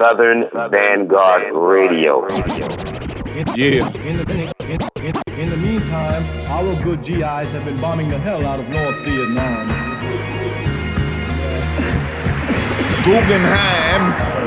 Southern 0.00 0.44
Vanguard 0.70 1.52
Radio. 1.52 2.26
Yeah. 3.54 3.86
In 3.98 4.16
the, 4.16 4.32
in, 4.32 4.70
in, 4.70 4.80
in, 4.96 5.40
in 5.40 5.50
the 5.50 5.56
meantime, 5.58 6.24
our 6.48 6.82
good 6.82 7.04
GIs 7.04 7.20
have 7.20 7.66
been 7.66 7.78
bombing 7.78 8.08
the 8.08 8.18
hell 8.18 8.46
out 8.46 8.60
of 8.60 8.68
North 8.70 8.96
Vietnam. 9.04 9.68
Guggenheim. 13.04 14.39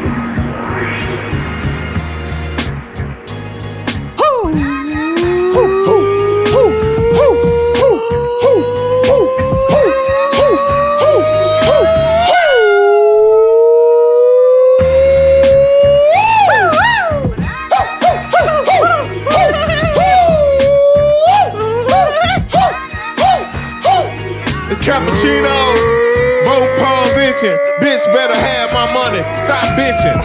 Cappuccino. 24.83 25.55
Both 26.43 26.68
palms 26.78 27.15
itching. 27.18 27.57
Bitch 27.79 28.04
better 28.14 28.36
have 28.36 28.73
my 28.73 28.92
money. 28.92 29.23
Stop 29.47 29.79
bitching. 29.79 30.19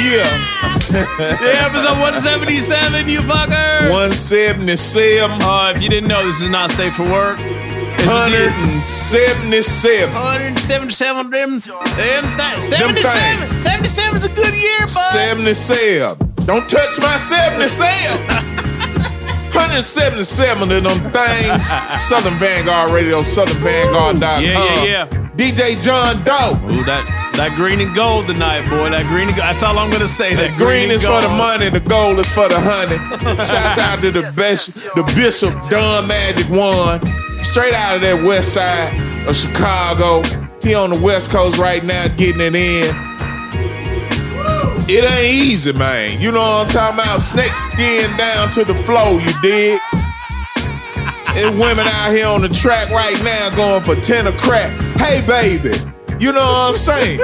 yeah. 0.10 0.46
Yeah, 0.90 1.70
episode 1.70 2.00
177, 2.00 3.08
you 3.08 3.20
fucker. 3.20 3.88
177. 3.90 5.40
Uh, 5.40 5.72
if 5.76 5.80
you 5.80 5.88
didn't 5.88 6.08
know, 6.08 6.26
this 6.26 6.40
is 6.40 6.48
not 6.48 6.72
safe 6.72 6.96
for 6.96 7.04
work. 7.04 7.38
It's 7.38 8.02
a 8.02 8.30
deal. 8.30 8.50
177. 8.50 10.12
177 10.12 11.26
of 11.26 11.30
them, 11.30 11.50
them 11.60 11.60
th- 11.60 12.60
77. 12.60 13.46
things. 13.46 13.62
77 13.62 14.16
is 14.16 14.24
a 14.24 14.28
good 14.30 14.54
year, 14.54 14.80
bud. 14.80 14.88
77. 14.88 16.16
Don't 16.44 16.68
touch 16.68 16.98
my 16.98 17.16
77. 17.16 18.46
177 19.54 20.70
of 20.70 20.84
them 20.84 21.12
things. 21.12 21.66
Southern 22.08 22.38
Vanguard 22.38 22.92
Radio, 22.92 23.22
SouthernVanguard.com. 23.22 24.42
Yeah, 24.42 24.84
yeah, 24.84 24.84
yeah. 24.84 25.06
DJ 25.36 25.80
John 25.82 26.22
Doe. 26.24 26.58
Ooh, 26.70 26.84
that, 26.84 27.06
that 27.36 27.56
green 27.56 27.80
and 27.80 27.94
gold 27.94 28.26
tonight, 28.26 28.68
boy. 28.68 28.90
That 28.90 29.06
green 29.06 29.28
and 29.28 29.36
gold. 29.36 29.48
That's 29.48 29.62
all 29.62 29.78
I'm 29.78 29.90
going 29.90 30.02
to 30.02 30.08
say. 30.08 30.34
The 30.34 30.48
That 30.48 30.58
green 30.58 30.84
and 30.84 30.92
is 30.92 31.04
for 31.04 31.20
the 31.20 31.28
money, 31.28 31.70
the 31.70 31.80
gold 31.80 32.18
is 32.20 32.28
for 32.32 32.48
the 32.48 32.60
honey. 32.60 32.96
Shouts 33.44 33.78
out 33.78 34.00
to 34.02 34.10
the 34.10 34.22
best, 34.36 34.74
the 34.94 35.02
Bishop 35.14 35.54
Don 35.70 36.06
Magic 36.06 36.46
Juan, 36.46 37.00
straight 37.42 37.74
out 37.74 37.96
of 37.96 38.02
that 38.02 38.22
west 38.24 38.52
side 38.52 38.92
of 39.26 39.36
Chicago. 39.36 40.22
He 40.62 40.74
on 40.74 40.90
the 40.90 41.00
west 41.00 41.30
coast 41.30 41.56
right 41.56 41.82
now, 41.82 42.08
getting 42.08 42.40
it 42.42 42.54
in. 42.54 43.09
It 44.92 45.04
ain't 45.04 45.32
easy, 45.32 45.72
man. 45.72 46.20
You 46.20 46.32
know 46.32 46.40
what 46.40 46.66
I'm 46.66 46.68
talking 46.68 46.98
about? 46.98 47.20
Snake 47.20 47.54
skin 47.54 48.16
down 48.16 48.50
to 48.50 48.64
the 48.64 48.74
floor, 48.74 49.20
you 49.20 49.32
dig? 49.40 49.78
And 51.38 51.60
women 51.60 51.86
out 51.86 52.10
here 52.10 52.26
on 52.26 52.40
the 52.42 52.48
track 52.48 52.90
right 52.90 53.16
now 53.22 53.54
going 53.54 53.84
for 53.84 53.94
10 53.94 54.26
a 54.26 54.32
crack. 54.32 54.72
Hey, 54.98 55.24
baby. 55.24 55.78
You 56.18 56.32
know 56.32 56.40
what 56.40 56.70
I'm 56.70 56.74
saying? 56.74 57.18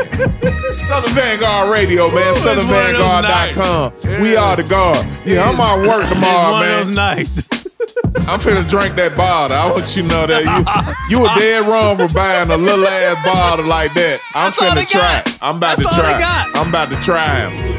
Southern 0.72 1.12
Vanguard 1.12 1.72
Radio, 1.72 2.06
man. 2.06 2.28
Ooh, 2.28 2.30
it's 2.30 2.44
one 2.44 2.56
of 2.56 2.66
SouthernVanguard.com. 2.66 4.22
We 4.22 4.36
are 4.36 4.54
the 4.54 4.62
guard. 4.62 5.04
Yeah, 5.26 5.50
I'm 5.50 5.60
at 5.60 5.88
work 5.88 6.08
tomorrow, 6.08 6.60
man. 6.60 6.82
of 6.82 6.94
nights. 6.94 7.65
I'm 8.28 8.40
finna 8.40 8.68
drink 8.68 8.96
that 8.96 9.14
bottle. 9.16 9.56
I 9.56 9.70
want 9.70 9.94
you 9.96 10.02
to 10.02 10.08
know 10.08 10.26
that 10.26 10.42
you 10.44 11.16
you 11.16 11.22
were 11.22 11.28
dead 11.38 11.66
wrong 11.68 11.96
for 11.96 12.12
buying 12.12 12.50
a 12.50 12.56
little 12.56 12.86
ass 12.86 13.24
bottle 13.24 13.66
like 13.66 13.94
that. 13.94 14.20
I'm 14.34 14.46
That's 14.50 14.58
finna 14.58 14.86
try. 14.86 15.00
got. 15.00 15.26
it. 15.28 15.38
I'm 15.42 15.56
about 15.58 15.76
That's 15.78 15.94
to 15.94 16.00
try. 16.00 16.18
got. 16.18 16.56
I'm 16.56 16.68
about 16.70 16.90
to 16.90 16.96
try 17.00 17.48
him. 17.50 17.76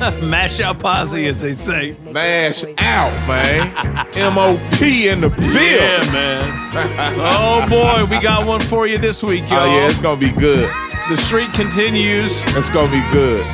Mash 0.30 0.60
out 0.60 0.78
posse, 0.78 1.26
as 1.26 1.42
they 1.42 1.52
say. 1.52 1.94
Mash 2.10 2.64
out, 2.78 3.12
man. 3.28 4.06
M 4.16 4.38
O 4.38 4.56
P 4.78 5.08
in 5.08 5.20
the 5.20 5.28
bill. 5.28 5.50
Yeah, 5.52 6.10
man. 6.10 6.70
Oh, 7.18 7.66
boy. 7.68 8.06
We 8.10 8.20
got 8.22 8.46
one 8.46 8.60
for 8.62 8.86
you 8.86 8.96
this 8.98 9.22
week, 9.22 9.50
y'all. 9.50 9.60
Oh 9.60 9.66
yeah, 9.66 9.88
it's 9.88 9.98
gonna 9.98 10.18
be 10.20 10.32
good. 10.32 10.70
The 11.10 11.16
streak 11.16 11.52
continues. 11.52 12.32
It's 12.56 12.70
gonna 12.70 12.90
be 12.90 13.02
good. 13.12 13.44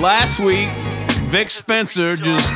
Last 0.00 0.38
week, 0.40 0.68
Vic 1.30 1.48
Spencer 1.48 2.16
just 2.16 2.52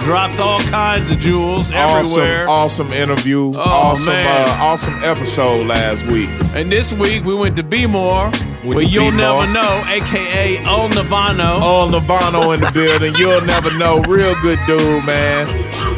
dropped 0.00 0.38
all 0.40 0.60
kinds 0.60 1.10
of 1.10 1.18
jewels 1.18 1.70
Awesome, 1.70 2.20
everywhere. 2.20 2.48
awesome 2.48 2.92
interview. 2.92 3.52
Oh, 3.54 3.60
awesome. 3.60 4.12
Uh, 4.14 4.56
awesome 4.60 4.94
episode 5.04 5.66
last 5.66 6.06
week. 6.06 6.30
And 6.54 6.70
this 6.70 6.92
week, 6.92 7.24
we 7.24 7.34
went 7.34 7.56
to 7.56 7.62
Be 7.62 7.86
More, 7.86 8.30
to 8.30 8.84
you'll 8.84 9.12
never 9.12 9.46
know, 9.52 9.82
aka 9.86 10.58
Old 10.66 10.92
Navano. 10.92 11.60
All 11.60 11.88
Nirvana 11.88 12.50
in 12.50 12.60
the 12.60 12.70
building. 12.72 13.14
You'll 13.16 13.40
never 13.42 13.76
know. 13.76 14.00
Real 14.02 14.34
good 14.42 14.58
dude, 14.66 15.04
man. 15.04 15.46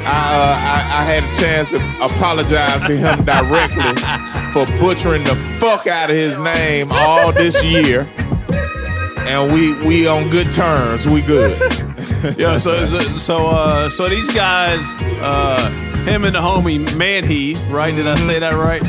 I, 0.04 0.10
uh, 0.10 0.54
I 0.58 1.00
I 1.00 1.04
had 1.04 1.24
a 1.24 1.34
chance 1.34 1.70
to 1.70 1.76
apologize 2.02 2.86
to 2.86 2.96
him 2.96 3.24
directly 3.24 3.94
for 4.52 4.64
butchering 4.80 5.24
the 5.24 5.34
fuck 5.58 5.86
out 5.86 6.08
of 6.10 6.16
his 6.16 6.36
name 6.38 6.88
all 6.90 7.32
this 7.32 7.62
year. 7.62 8.06
And 9.18 9.52
we 9.52 9.74
we 9.86 10.06
on 10.06 10.30
good 10.30 10.50
terms. 10.52 11.06
We 11.06 11.20
good. 11.22 11.58
Yeah, 12.36 12.56
so 12.58 12.84
so 12.86 12.98
so, 13.18 13.46
uh, 13.46 13.88
so 13.88 14.08
these 14.08 14.28
guys, 14.34 14.80
uh, 15.20 15.70
him 16.04 16.24
and 16.24 16.34
the 16.34 16.40
homie 16.40 16.84
Manhe, 16.90 17.54
right? 17.70 17.94
Did 17.94 18.06
I 18.08 18.16
say 18.16 18.38
that 18.38 18.54
right? 18.54 18.82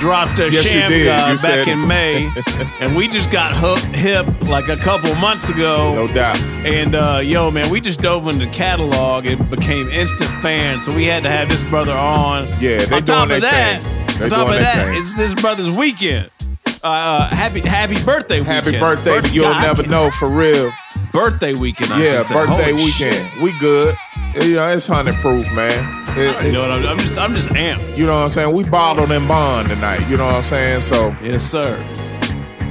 Dropped 0.00 0.38
a 0.40 0.50
Yes, 0.50 0.64
sham 0.66 0.90
guy 0.90 1.32
You 1.32 1.38
back 1.38 1.68
in. 1.68 1.86
May, 1.86 2.28
and 2.80 2.96
we 2.96 3.06
just 3.08 3.30
got 3.30 3.52
hooked 3.54 3.84
hip 3.94 4.26
like 4.48 4.68
a 4.68 4.76
couple 4.76 5.14
months 5.16 5.48
ago. 5.48 5.94
No 5.94 6.06
doubt. 6.08 6.38
And 6.66 6.94
uh, 6.96 7.20
yo, 7.22 7.50
man, 7.52 7.70
we 7.70 7.80
just 7.80 8.00
dove 8.00 8.26
into 8.26 8.46
the 8.46 8.50
catalog 8.52 9.26
and 9.26 9.48
became 9.48 9.88
instant 9.90 10.30
fans. 10.42 10.84
So 10.84 10.94
we 10.94 11.04
had 11.06 11.22
to 11.22 11.30
have 11.30 11.48
this 11.48 11.62
brother 11.64 11.92
on. 11.94 12.46
Yeah, 12.60 12.84
they 12.84 12.96
on 12.96 13.04
top 13.04 13.28
doing 13.28 13.36
of 13.36 13.42
that, 13.42 13.84
on 14.20 14.28
top 14.30 14.48
of 14.48 14.58
that, 14.58 14.86
thing. 14.86 14.96
it's 15.00 15.16
this 15.16 15.34
brother's 15.34 15.70
weekend. 15.70 16.30
Uh, 16.84 16.88
uh, 16.88 17.28
happy 17.28 17.60
happy 17.60 18.02
birthday 18.04 18.42
Happy 18.42 18.70
weekend. 18.72 18.80
birthday 18.80 19.16
to 19.16 19.22
Birth- 19.22 19.32
You'll 19.34 19.54
Never 19.54 19.84
Know 19.84 20.10
for 20.10 20.28
real. 20.28 20.72
Birthday 21.12 21.54
weekend. 21.54 21.92
I 21.92 22.02
Yeah, 22.02 22.22
say. 22.22 22.34
birthday 22.34 22.72
weekend. 22.72 23.16
shit. 23.30 23.42
We 23.42 23.52
good. 23.58 23.96
You 24.40 24.54
know, 24.54 24.66
it's 24.68 24.86
hundred 24.86 25.16
proof, 25.16 25.50
man. 25.52 26.08
It- 26.18 26.42
You 26.42 26.48
it- 26.48 26.52
know 26.52 26.60
what 26.62 26.72
I'm, 26.72 26.86
I'm 26.86 26.98
just 26.98 27.18
I'm 27.18 27.34
just 27.34 27.48
amped. 27.50 27.96
you 27.98 28.06
know 28.06 28.14
what 28.14 28.22
I'm 28.22 28.28
saying? 28.30 28.52
We 28.52 28.64
bottled 28.64 29.12
and 29.12 29.28
bond 29.28 29.68
tonight. 29.68 30.08
You 30.08 30.16
know 30.16 30.24
what 30.26 30.36
I'm 30.36 30.42
saying? 30.42 30.80
So 30.80 31.14
Yes, 31.22 31.42
sir. 31.44 31.76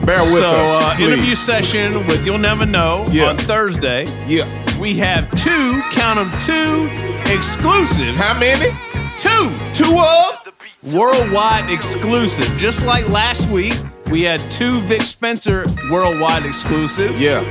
bear 0.06 0.22
with 0.24 0.40
so 0.40 0.50
us. 0.50 0.82
uh, 0.82 0.96
please. 0.96 1.08
interview 1.14 1.32
session 1.36 2.08
with 2.08 2.26
You'll 2.26 2.40
Never 2.40 2.66
Know 2.66 3.06
Yeah. 3.12 3.26
on 3.30 3.38
Thursday. 3.38 4.06
Yeah. 4.26 4.46
We 4.80 4.96
have 4.98 5.30
two, 5.36 5.82
count 5.92 6.18
them 6.18 6.32
two, 6.40 6.90
exclusive. 7.32 8.16
How 8.16 8.38
many? 8.40 8.76
Two 9.18 9.54
Two 9.74 9.96
of? 10.00 10.94
worldwide 10.94 11.70
exclusive. 11.70 12.48
Just 12.58 12.84
like 12.86 13.08
last 13.08 13.48
week, 13.50 13.76
we 14.10 14.24
had 14.24 14.40
two 14.50 14.82
Vic 14.82 15.04
Spencer 15.04 15.66
worldwide 15.92 16.44
exclusives. 16.46 17.22
Yeah. 17.22 17.44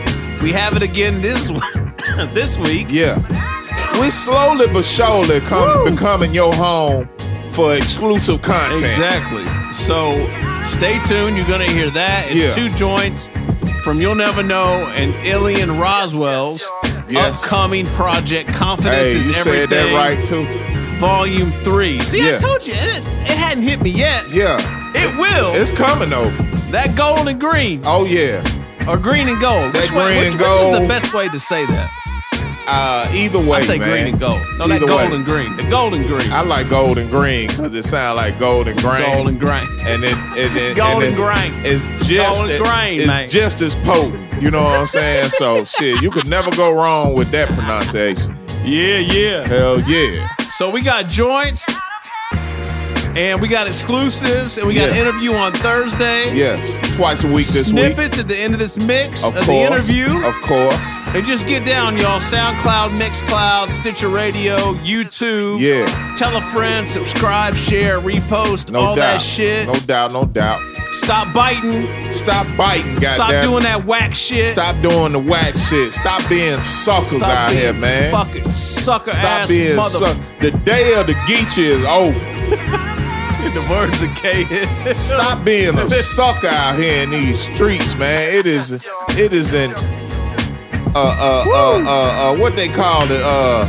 We 0.43 0.53
have 0.53 0.75
it 0.77 0.83
again 0.83 1.21
this 1.23 1.47
this 2.35 2.57
week. 2.59 2.87
Yeah. 2.91 3.19
We 4.01 4.11
slowly 4.11 4.67
but 4.73 4.85
surely 4.85 5.41
come 5.41 5.85
becoming 5.91 6.33
your 6.33 6.55
home 6.55 7.09
for 7.51 7.75
exclusive 7.75 8.41
content. 8.43 8.83
Exactly. 8.83 9.45
So 9.75 10.13
stay 10.65 10.99
tuned. 11.05 11.37
You're 11.37 11.47
going 11.47 11.67
to 11.67 11.73
hear 11.73 11.91
that. 11.91 12.31
It's 12.31 12.41
Yeah. 12.41 12.51
two 12.53 12.75
joints 12.75 13.29
from 13.85 14.01
You'll 14.01 14.15
Never 14.15 14.43
Know 14.43 14.87
and 14.97 15.15
Ilian 15.27 15.79
Roswell's 15.79 16.65
Yes. 17.09 17.43
upcoming 17.43 17.87
project 17.87 18.49
Confidence 18.51 19.13
Hey, 19.15 19.19
is 19.19 19.29
you 19.29 19.35
Everything. 19.35 19.69
said 19.69 19.71
that 19.71 19.95
right 19.95 20.25
too. 20.25 20.47
Volume 20.99 21.53
3. 21.65 22.01
See, 22.03 22.35
I 22.35 22.39
told 22.39 22.65
you, 22.67 22.75
it, 22.75 23.05
it 23.05 23.37
hadn't 23.37 23.65
hit 23.65 23.83
me 23.83 23.91
yet. 23.91 24.31
Yeah. 24.31 24.59
It 24.95 25.17
will. 25.19 25.53
It's 25.55 25.73
coming 25.73 26.11
though. 26.11 26.31
that 26.71 26.95
gold 26.95 27.27
and 27.29 27.41
green. 27.41 27.83
Oh 27.85 28.05
yeah. 28.05 28.43
Or 28.91 28.99
green 28.99 29.29
and 29.29 29.41
gold. 29.41 29.73
That 29.73 29.83
Which, 29.83 29.93
way, 29.93 30.05
green 30.07 30.19
which, 30.19 30.33
and 30.33 30.41
which 30.41 30.75
is 30.75 30.81
the 30.81 30.89
best 30.89 31.15
way 31.15 31.29
to 31.29 31.39
say 31.39 31.65
that? 31.67 31.91
Uh, 32.67 33.09
either 33.15 33.39
way, 33.41 33.59
I 33.59 33.63
say 33.63 33.79
man. 33.79 33.89
green 33.89 34.07
and 34.09 34.21
gold. 34.21 34.41
No, 34.59 34.65
Either 34.65 34.81
that 34.81 34.89
gold 34.89 35.11
way. 35.11 35.17
and 35.17 35.25
green. 35.25 35.57
The 35.57 35.63
gold 35.71 35.95
and 35.95 36.07
green. 36.07 36.31
I 36.33 36.41
like 36.43 36.69
gold 36.69 36.99
and 36.99 37.09
green 37.11 37.49
because 37.49 37.73
it 37.75 37.85
sounds 37.85 38.17
like 38.17 38.39
gold 38.39 38.67
and 38.69 38.81
grain. 38.81 39.15
Gold 39.15 39.29
and 39.29 39.39
green. 39.41 39.67
and 39.87 40.03
it, 40.05 40.17
it, 40.37 40.57
it 40.57 40.77
Gold 40.77 41.03
and 41.05 41.13
and 41.13 41.15
grain. 41.17 41.53
It's 41.65 41.83
just 42.09 42.41
Gold 42.41 42.51
and 42.51 42.65
grain, 42.65 42.99
it's 42.99 43.07
man. 43.07 43.29
just 43.29 43.61
as 43.61 43.77
potent. 43.77 44.43
You 44.43 44.51
know 44.51 44.63
what 44.63 44.81
I'm 44.81 44.87
saying? 44.87 45.31
So 45.31 45.65
shit, 45.65 46.03
you 46.03 46.11
could 46.11 46.29
never 46.29 46.51
go 46.57 46.73
wrong 46.73 47.15
with 47.15 47.31
that 47.31 47.49
pronunciation. 47.49 48.37
Yeah, 48.65 48.99
yeah. 48.99 49.49
Hell 49.49 49.81
yeah. 49.83 50.29
So 50.57 50.69
we 50.69 50.81
got 50.83 51.07
joints. 51.09 51.65
And 53.17 53.41
we 53.41 53.49
got 53.49 53.67
exclusives, 53.67 54.57
and 54.57 54.67
we 54.69 54.75
got 54.75 54.83
Yeah. 54.83 54.89
an 54.91 54.97
interview 54.97 55.35
on 55.35 55.53
Thursday. 55.53 56.33
Yes, 56.35 56.61
twice 56.97 57.25
a 57.25 57.27
week 57.27 57.49
this 57.49 57.73
week. 57.73 57.87
Snippets 57.95 58.19
at 58.19 58.29
the 58.29 58.37
end 58.37 58.55
of 58.55 58.61
this 58.61 58.77
mix 58.77 59.25
Of 59.25 59.35
uh, 59.35 59.39
of, 59.41 59.47
course. 59.47 59.87
the 59.89 59.95
interview. 59.99 60.25
Of 60.25 60.35
course. 60.43 60.79
And 61.13 61.27
just 61.27 61.49
get 61.49 61.65
down, 61.65 61.97
y'all. 61.97 62.21
SoundCloud, 62.21 62.91
Mixcloud, 63.01 63.73
Stitcher 63.73 64.09
Radio, 64.09 64.75
YouTube. 64.75 65.59
Yeah. 65.59 66.15
Tell 66.15 66.37
a 66.37 66.41
friend, 66.41 66.87
subscribe, 66.87 67.57
share, 67.57 67.99
repost, 68.01 68.71
No 68.71 68.79
all 68.81 68.95
doubt. 68.95 69.15
that 69.15 69.23
shit. 69.23 69.67
No 69.67 69.75
doubt. 69.75 70.13
No 70.13 70.25
doubt. 70.25 70.61
Stop 70.93 71.33
biting. 71.35 71.89
Stop 72.13 72.47
biting, 72.57 72.95
goddamn. 72.95 73.17
Stop 73.17 73.43
doing 73.43 73.63
that 73.65 73.85
whack 73.87 74.15
shit. 74.15 74.51
Stop 74.51 74.81
doing 74.83 75.11
the 75.13 75.19
whack 75.19 75.57
shit. 75.57 75.93
Stop 75.93 76.29
being 76.29 76.61
suckers 76.61 77.17
Stop 77.17 77.29
out 77.29 77.49
being 77.51 77.61
here, 77.61 77.73
man. 77.73 78.13
Fucking 78.13 78.51
sucker 78.53 79.11
Stop 79.11 79.25
ass 79.25 79.49
being 79.49 79.75
mother. 79.75 79.89
suck. 79.91 80.17
The 80.41 80.51
day 80.65 80.95
of 80.99 81.07
the 81.07 81.15
geechi 81.29 81.65
is 81.65 81.85
over. 81.85 82.19
In 83.45 83.55
the 83.55 83.67
words 83.71 84.03
of 84.03 84.15
K. 84.15 84.45
Stop 84.95 85.45
being 85.45 85.79
a 85.79 85.89
sucker 85.91 86.47
out 86.47 86.79
here 86.79 87.03
in 87.05 87.11
these 87.11 87.41
streets, 87.41 87.95
man. 87.97 88.35
It 88.35 88.45
is, 88.45 88.85
it 89.11 89.33
is 89.33 89.55
an, 89.55 89.73
uh, 89.73 89.81
uh, 90.95 91.45
uh, 91.49 91.83
uh, 91.83 92.33
uh, 92.35 92.39
what 92.39 92.55
they 92.55 92.69
call 92.69 93.05
it, 93.11 93.23
uh, 93.23 93.65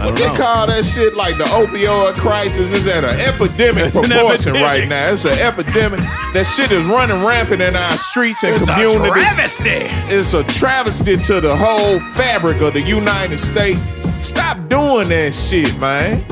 I 0.00 0.06
don't 0.06 0.14
they 0.16 0.26
know. 0.26 0.34
call 0.34 0.66
that 0.66 0.84
shit 0.84 1.14
like 1.14 1.38
the 1.38 1.44
opioid 1.44 2.14
crisis 2.14 2.72
is 2.72 2.88
at 2.88 3.04
an 3.04 3.20
epidemic 3.20 3.84
It's 3.84 3.94
an 3.94 4.02
proportion 4.10 4.56
epidemic. 4.56 4.62
right 4.62 4.88
now. 4.88 5.10
It's 5.12 5.24
an 5.24 5.38
epidemic. 5.38 6.00
That 6.32 6.44
shit 6.56 6.72
is 6.72 6.84
running 6.86 7.24
rampant 7.24 7.62
in 7.62 7.76
our 7.76 7.96
streets 7.98 8.42
and 8.42 8.56
It's 8.56 8.64
a 8.68 8.74
travesty. 9.08 9.86
it's 10.12 10.34
a 10.34 10.42
travesty 10.42 11.16
to 11.18 11.40
the 11.40 11.54
whole 11.54 12.00
fabric 12.14 12.60
of 12.62 12.74
the 12.74 12.82
United 12.82 13.38
States. 13.38 13.84
Stop 14.22 14.68
doing 14.68 15.08
that 15.08 15.32
shit, 15.34 15.76
man. 15.78 16.24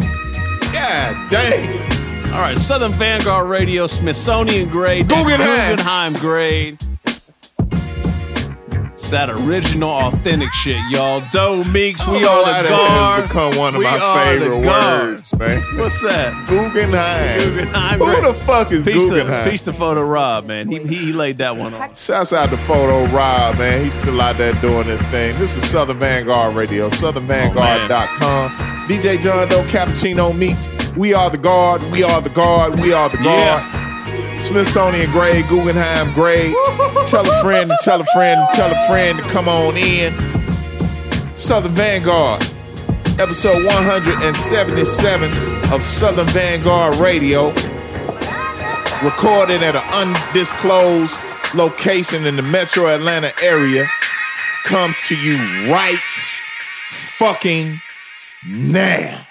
God 0.73 1.31
damn. 1.31 2.33
All 2.33 2.41
right, 2.41 2.57
Southern 2.57 2.93
Vanguard 2.93 3.49
Radio, 3.49 3.87
Smithsonian 3.89 4.69
grade, 4.69 5.09
Guggenheim. 5.09 5.71
Guggenheim 5.71 6.13
grade. 6.15 6.79
It's 9.11 9.17
that 9.17 9.29
original, 9.29 9.91
authentic 9.91 10.53
shit, 10.53 10.79
y'all. 10.89 11.21
Doe 11.33 11.65
Meeks, 11.65 12.07
we 12.07 12.19
I 12.19 12.21
don't 12.21 12.23
know 12.23 12.45
are 12.45 12.62
the 12.62 12.69
guard. 12.69 13.23
become 13.25 13.57
one 13.59 13.75
of 13.75 13.79
We 13.81 13.85
my 13.85 14.25
favorite 14.25 14.65
words, 14.65 15.37
man. 15.37 15.62
What's 15.77 16.01
that? 16.03 16.47
Guggenheim. 16.49 17.41
Guggenheim 17.41 17.99
Who 17.99 18.23
the 18.23 18.35
fuck 18.45 18.71
is 18.71 18.85
Peace 18.85 19.11
Guggenheim? 19.11 19.47
to, 19.47 19.51
peace 19.51 19.62
to 19.62 19.73
Photo 19.73 20.05
Rob, 20.05 20.45
man. 20.47 20.71
He, 20.71 20.79
he, 20.79 20.95
he 21.07 21.12
laid 21.12 21.39
that 21.39 21.57
one 21.57 21.75
on. 21.75 21.93
Shouts 21.93 22.33
out 22.33 22.51
to 22.51 22.57
Photo 22.59 23.05
Rob, 23.07 23.59
man. 23.59 23.83
He's 23.83 23.95
still 23.95 24.21
out 24.21 24.39
there 24.39 24.53
doing 24.61 24.87
his 24.87 25.03
thing. 25.03 25.37
This 25.41 25.57
is 25.57 25.69
Southern 25.69 25.99
Vanguard 25.99 26.55
Radio, 26.55 26.89
southernvanguard.com. 26.89 28.21
Oh, 28.23 28.87
DJ 28.89 29.21
John 29.21 29.49
Doe 29.49 29.65
Cappuccino 29.65 30.33
Meets. 30.33 30.69
We 30.97 31.15
are 31.15 31.31
the 31.31 31.39
guard. 31.39 31.83
We 31.91 32.05
are 32.05 32.21
the 32.21 32.31
guard. 32.31 32.79
We 32.79 32.93
are 32.93 33.09
the 33.09 33.17
guard. 33.17 33.90
Smithsonian 34.41 35.11
grade, 35.13 35.47
Guggenheim 35.49 36.13
grade. 36.15 36.55
tell 37.07 37.29
a 37.29 37.43
friend 37.43 37.71
tell 37.83 38.01
a 38.01 38.07
friend 38.15 38.41
tell 38.53 38.73
a 38.73 38.87
friend 38.89 39.19
to 39.19 39.25
come 39.31 39.49
on 39.49 39.77
in. 39.77 40.15
Southern 41.37 41.73
Vanguard, 41.73 42.43
episode 43.19 43.65
177 43.65 45.33
of 45.73 45.83
Southern 45.83 46.29
Vanguard 46.29 46.99
Radio 46.99 47.53
recorded 49.03 49.63
at 49.63 49.77
an 49.77 49.83
undisclosed 49.95 51.19
location 51.55 52.27
in 52.27 52.37
the 52.37 52.43
metro 52.43 52.87
Atlanta 52.87 53.33
area, 53.43 53.89
comes 54.65 55.01
to 55.03 55.17
you 55.17 55.37
right 55.73 55.99
fucking 56.93 57.81
now. 58.47 59.27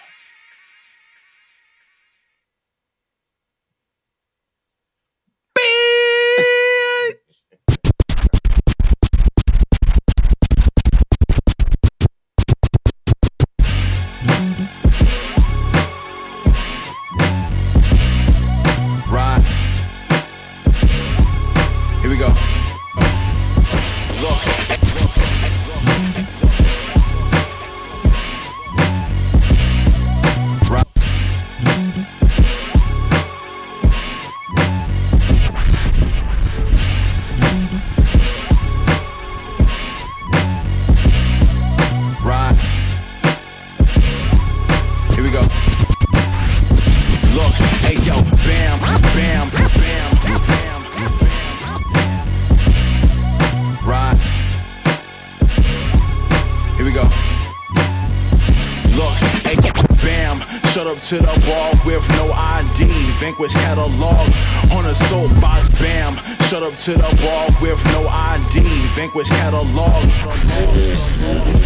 To 61.09 61.17
the 61.17 61.49
wall 61.49 61.73
with 61.87 62.07
no 62.09 62.31
ID. 62.31 62.85
Vanquish 63.17 63.53
catalog 63.53 64.29
on 64.71 64.85
a 64.85 64.93
soapbox, 64.93 65.67
bam. 65.81 66.38
Shut 66.49 66.63
up 66.63 66.73
to 66.89 66.97
the 66.97 67.13
wall 67.21 67.45
with 67.61 67.77
no 67.93 68.07
ID. 68.09 68.65
Vanquish 68.97 69.29
catalog. 69.29 70.01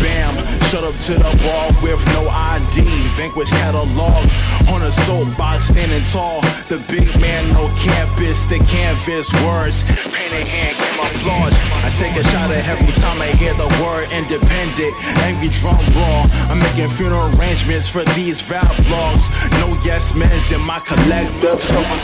Bam, 0.03 0.35
shut 0.67 0.83
up 0.83 0.91
to 1.07 1.13
the 1.15 1.33
wall 1.47 1.71
with 1.79 2.03
no 2.11 2.27
ID. 2.27 2.83
Vanquish 3.15 3.47
catalog 3.47 4.19
on 4.67 4.81
a 4.83 4.91
soapbox, 4.91 5.67
standing 5.71 6.03
tall. 6.11 6.41
The 6.67 6.83
big 6.91 7.07
man, 7.23 7.47
no 7.53 7.71
campus, 7.79 8.43
the 8.43 8.59
canvas 8.59 9.31
words. 9.47 9.87
Painted 10.11 10.51
hand, 10.51 10.75
camouflage. 10.75 11.55
I 11.79 11.89
take 11.95 12.19
a 12.19 12.23
shot 12.27 12.51
at 12.51 12.67
every 12.67 12.91
time 12.99 13.21
I 13.23 13.31
hear 13.39 13.53
the 13.55 13.71
word 13.79 14.11
independent. 14.11 14.99
Angry 15.23 15.47
drum 15.63 15.79
roll. 15.95 16.27
I'm 16.51 16.59
making 16.59 16.89
funeral 16.89 17.31
arrangements 17.39 17.87
for 17.87 18.03
these 18.19 18.43
rap 18.51 18.67
blogs. 18.91 19.31
No 19.63 19.79
yes 19.87 20.13
men's 20.13 20.51
in 20.51 20.59
my 20.59 20.81
collective. 20.81 21.63
So 21.63 21.79
it's 21.95 22.03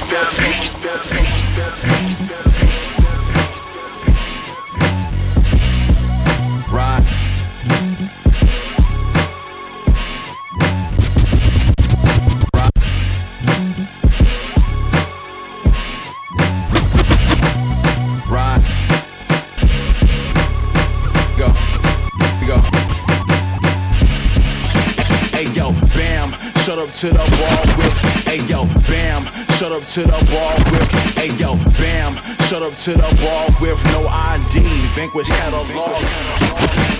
Right. 1.92 2.69
To 27.00 27.08
the 27.08 27.28
wall 27.40 27.78
with. 27.80 27.96
Hey 28.28 28.44
yo, 28.44 28.66
bam, 28.92 29.24
shut 29.56 29.72
up 29.72 29.86
to 29.96 30.02
the 30.02 30.20
wall 30.36 30.60
with. 30.70 30.90
Hey 31.16 31.32
yo, 31.40 31.56
bam, 31.80 32.12
shut 32.52 32.62
up 32.62 32.76
to 32.84 32.92
the 32.92 33.10
wall 33.24 33.48
with 33.62 33.80
no 33.96 34.06
ID. 34.06 34.60
Vanquish 35.00 35.30
catalog. 35.30 35.96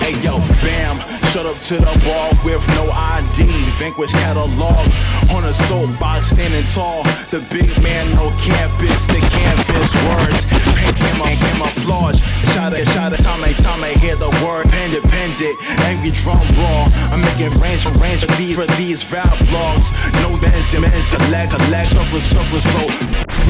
Hey 0.00 0.16
yo, 0.24 0.38
bam, 0.64 0.96
shut 1.30 1.46
up 1.46 1.58
to 1.62 1.76
the 1.78 1.94
wall 2.10 2.34
with 2.44 2.66
no 2.74 2.90
ID. 2.90 3.46
Vanquish 3.78 4.10
catalog 4.10 4.82
on 5.30 5.44
a 5.44 5.52
soapbox, 5.52 6.30
standing 6.30 6.64
tall. 6.74 7.04
The 7.30 7.38
big 7.54 7.70
man, 7.82 8.10
no 8.16 8.34
campus, 8.34 9.06
the 9.06 9.22
canvas 9.30 9.90
words. 10.10 10.42
Paint 10.74 10.96
camo- 10.98 11.38
camouflage. 11.38 12.18
Shot 12.50 12.74
at 12.74 12.86
shot 12.88 13.12
at 13.12 13.20
time, 13.22 13.42
time 13.62 13.84
I 13.84 13.94
hear 14.02 14.16
the 14.16 14.30
word 14.42 14.66
independent. 14.90 15.54
Angry 15.86 16.10
drum 16.10 16.42
roll. 16.58 16.90
I'm 17.14 17.20
making 17.22 17.54
range 17.62 17.86
and 17.86 17.94
range 18.02 18.26
for 18.26 18.34
these 18.34 18.56
for 18.56 18.66
these 18.74 19.06
rap 19.12 19.30
blogs. 19.46 19.94
No 20.22 20.34
men's 20.34 20.74
and 20.74 20.82
men's 20.82 21.06
select, 21.06 21.52
collect, 21.54 21.94
suckers, 21.94 22.26
suckers, 22.26 22.64
bro. 22.74 22.90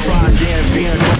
Ride 0.04 0.36
in, 0.36 0.64
being 0.76 1.00
the. 1.00 1.10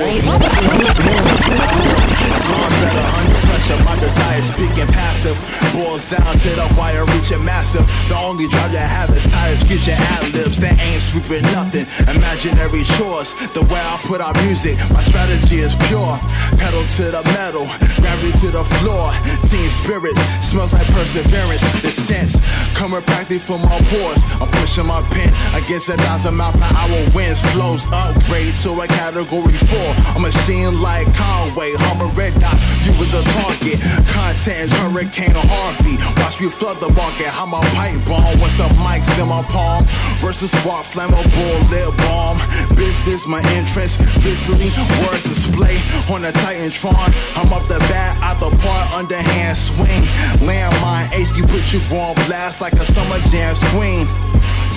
Born 2.51 2.73
better 2.85 3.07
under 3.17 3.41
pressure, 3.49 3.81
my 3.85 3.97
desire 3.97 4.43
speaking 4.43 4.91
passive. 4.93 5.39
Boils 5.73 6.09
down 6.11 6.35
to 6.45 6.50
the 6.57 6.69
wire 6.79 7.05
reaching 7.07 7.45
massive. 7.45 7.87
The 8.09 8.17
only 8.17 8.49
drive 8.49 8.73
you 8.73 8.79
have 8.79 9.11
is 9.11 9.25
tires 9.31 9.61
screeching 9.61 9.95
ad 9.95 10.33
libs. 10.33 10.59
They 10.59 10.71
ain't 10.71 11.03
sweeping 11.03 11.43
nothing. 11.55 11.87
Imaginary 12.15 12.85
chores. 12.97 13.35
The 13.55 13.63
way 13.63 13.81
I 13.81 13.97
put 14.05 14.21
out 14.21 14.37
music, 14.45 14.79
my 14.91 15.03
strategy 15.03 15.61
is 15.61 15.75
pure. 15.89 16.19
Pedal 16.59 16.85
to 16.97 17.05
the 17.15 17.23
metal, 17.37 17.67
gravity 18.01 18.33
to 18.43 18.49
the 18.51 18.65
floor. 18.81 19.13
Team 19.51 19.69
spirits 19.71 20.19
smells 20.43 20.73
like 20.73 20.87
perseverance. 20.89 21.63
The 21.83 21.91
sense 21.91 22.37
coming 22.75 23.03
practically 23.03 23.39
from 23.39 23.63
my 23.63 23.79
pores. 23.91 24.21
I'm 24.41 24.51
pushing 24.51 24.87
my 24.87 25.03
pen 25.13 25.31
against 25.55 25.89
a 25.89 25.97
thousand 25.97 26.37
mile 26.37 26.53
per 26.53 26.71
hour 26.75 27.01
winds. 27.15 27.41
Flows 27.53 27.87
upgrade 27.93 28.55
to 28.63 28.71
a 28.81 28.87
category 28.87 29.55
four. 29.55 29.91
A 30.17 30.19
machine 30.19 30.81
like 30.81 31.07
Conway, 31.15 31.73
Hummer 31.77 32.11
red 32.15 32.35
dots. 32.41 32.63
You 32.85 32.93
was 32.99 33.15
a 33.15 33.23
target. 33.23 33.81
Contents, 34.11 34.73
Hurricane 34.81 35.35
Harvey. 35.35 35.97
Watch 36.21 36.40
me 36.41 36.49
flood 36.49 36.81
the 36.81 36.89
market. 36.91 37.27
How 37.27 37.45
my 37.45 37.61
pipe 37.77 38.05
bomb 38.07 38.39
what's 38.41 38.57
the 38.57 38.69
mic's 38.81 39.09
in 39.19 39.29
my 39.29 39.43
palm. 39.43 39.85
Versus 40.21 40.51
spark 40.51 40.87
flammable 40.87 41.71
lip 41.71 41.97
balm. 41.99 42.39
Business, 42.77 43.27
my 43.27 43.43
interest, 43.57 43.99
Visually, 44.21 44.71
words 45.05 45.25
display 45.25 45.77
on 46.09 46.23
the 46.23 46.33
Titantron. 46.33 47.09
I'm 47.37 47.53
up 47.53 47.67
the 47.67 47.79
bat, 47.91 48.17
out 48.23 48.41
the 48.41 48.51
part, 48.57 48.93
underhand 48.93 49.57
swing. 49.57 50.03
Landmine 50.47 51.09
HD 51.09 51.47
put 51.49 51.73
you 51.73 51.81
on 51.97 52.15
blast 52.27 52.61
like 52.61 52.75
a 52.75 52.85
summer 52.85 53.19
jam 53.31 53.55
queen. 53.73 54.07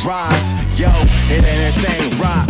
Rise, 0.05 0.79
yo, 0.79 0.91
it 1.29 1.46
ain't 1.46 1.77
a 1.77 1.79
thing, 1.79 2.20
rock. 2.20 2.50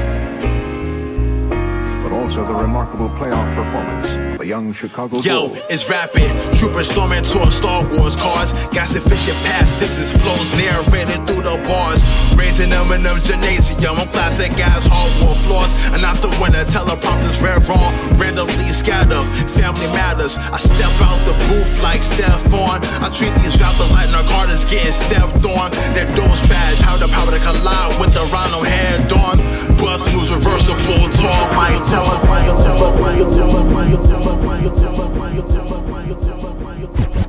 also 2.31 2.47
the 2.47 2.53
remarkable 2.53 3.09
playoff 3.19 3.43
performance 3.55 4.07
of 4.35 4.39
a 4.39 4.47
young 4.47 4.71
Chicago 4.71 5.19
Yo, 5.19 5.49
Bulls. 5.49 5.59
it's 5.69 5.89
rapid. 5.89 6.31
Troopers 6.55 6.89
storming 6.89 7.23
towards 7.23 7.55
Star 7.55 7.83
Wars 7.91 8.15
cars. 8.15 8.53
Got 8.71 8.87
sufficient 8.87 9.35
past 9.43 9.67
distance 9.79 10.11
flows 10.15 10.47
narrated 10.55 11.19
through 11.27 11.43
the 11.43 11.59
bars. 11.67 11.99
Raising 12.39 12.69
them 12.69 12.87
in 12.95 13.03
them 13.03 13.19
gymnasium. 13.19 13.99
I'm 13.99 14.07
classic 14.07 14.55
guys, 14.55 14.87
hardwood 14.87 15.37
floors. 15.43 15.71
Announce 15.91 16.21
the 16.23 16.31
winner, 16.39 16.63
teleprompters 16.71 17.35
red 17.43 17.67
wrong. 17.67 17.91
Randomly 18.15 18.71
scattered. 18.71 19.27
Family 19.51 19.87
matters. 19.91 20.37
I 20.37 20.57
step 20.57 20.93
out 21.03 21.19
the 21.27 21.35
booth 21.51 21.83
like 21.83 21.99
Stephon. 21.99 22.79
I 23.03 23.11
treat 23.11 23.35
these 23.43 23.59
rappers 23.59 23.91
like 23.91 24.07
narcotics 24.07 24.63
getting 24.71 24.95
stepped 24.95 25.43
on. 25.43 25.67
Their 25.91 26.07
doors 26.15 26.39
trash. 26.47 26.79
How 26.79 26.95
the 26.95 27.11
power 27.11 27.27
to 27.31 27.41
collide 27.43 27.99
with 27.99 28.13
the 28.15 28.23
rhino 28.31 28.63
head 28.63 29.11
on. 29.11 29.37
Bus 29.75 30.07
moves 30.15 30.31
reversible. 30.31 31.11
Tall 31.19 31.45
might 31.59 31.81
tell 31.91 32.05
us, 32.07 32.20
might 32.25 32.45
tell 32.45 32.83
us, 32.83 32.99
might 32.99 33.17
tell 33.17 33.57
us, 33.57 33.69
might 33.69 33.89
tell 33.89 34.29
us, 34.29 34.41
might 34.43 34.61
tell 34.61 35.01
us, 35.01 35.15
might 35.15 35.33
tell 35.33 35.73
us, 35.73 35.87
might 35.87 36.07
tell 36.07 36.45
us, 36.47 36.57
might 36.59 36.81
tell 36.95 37.13
us. 37.13 37.27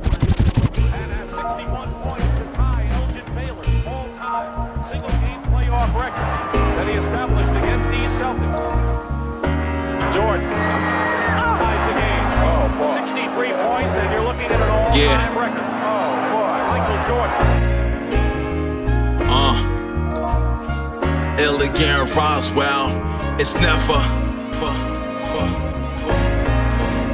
And 0.93 1.09
at 1.11 1.27
61 1.29 1.93
points 2.03 2.29
to 2.37 2.43
tie 2.53 2.85
Elgin 2.91 3.27
Baylor, 3.35 3.65
all-time 3.87 4.51
single-game 4.91 5.41
playoff 5.51 5.91
record 5.93 6.29
that 6.77 6.85
he 6.87 6.93
established 6.93 7.53
against 7.61 7.87
the 7.93 8.01
Celtics. 8.19 8.61
Jordan 10.13 10.49
ties 11.61 11.83
the 11.89 11.95
game. 11.99 12.25
Boy. 12.77 12.95
63 13.01 13.51
points, 13.53 13.93
and 13.97 14.07
you're 14.13 14.23
looking 14.23 14.49
at 14.49 14.61
an 14.61 14.69
all-time 14.69 14.99
Yeah. 14.99 15.21
record. 15.39 15.67
Boy. 16.33 16.57
Michael 16.71 16.99
Jordan. 17.07 17.47
Elegant 21.39 22.15
Roswell, 22.15 22.91
it's 23.39 23.53
never. 23.55 24.22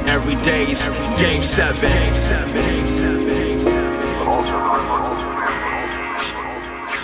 Every 0.06 0.34
day's 0.42 0.82
game 1.18 1.42
seven. 1.42 1.90
Game 1.90 2.16
seven. 2.16 2.52
Game 2.52 2.88
seven. 2.88 3.26
Game 3.26 3.60
seven. 3.60 5.29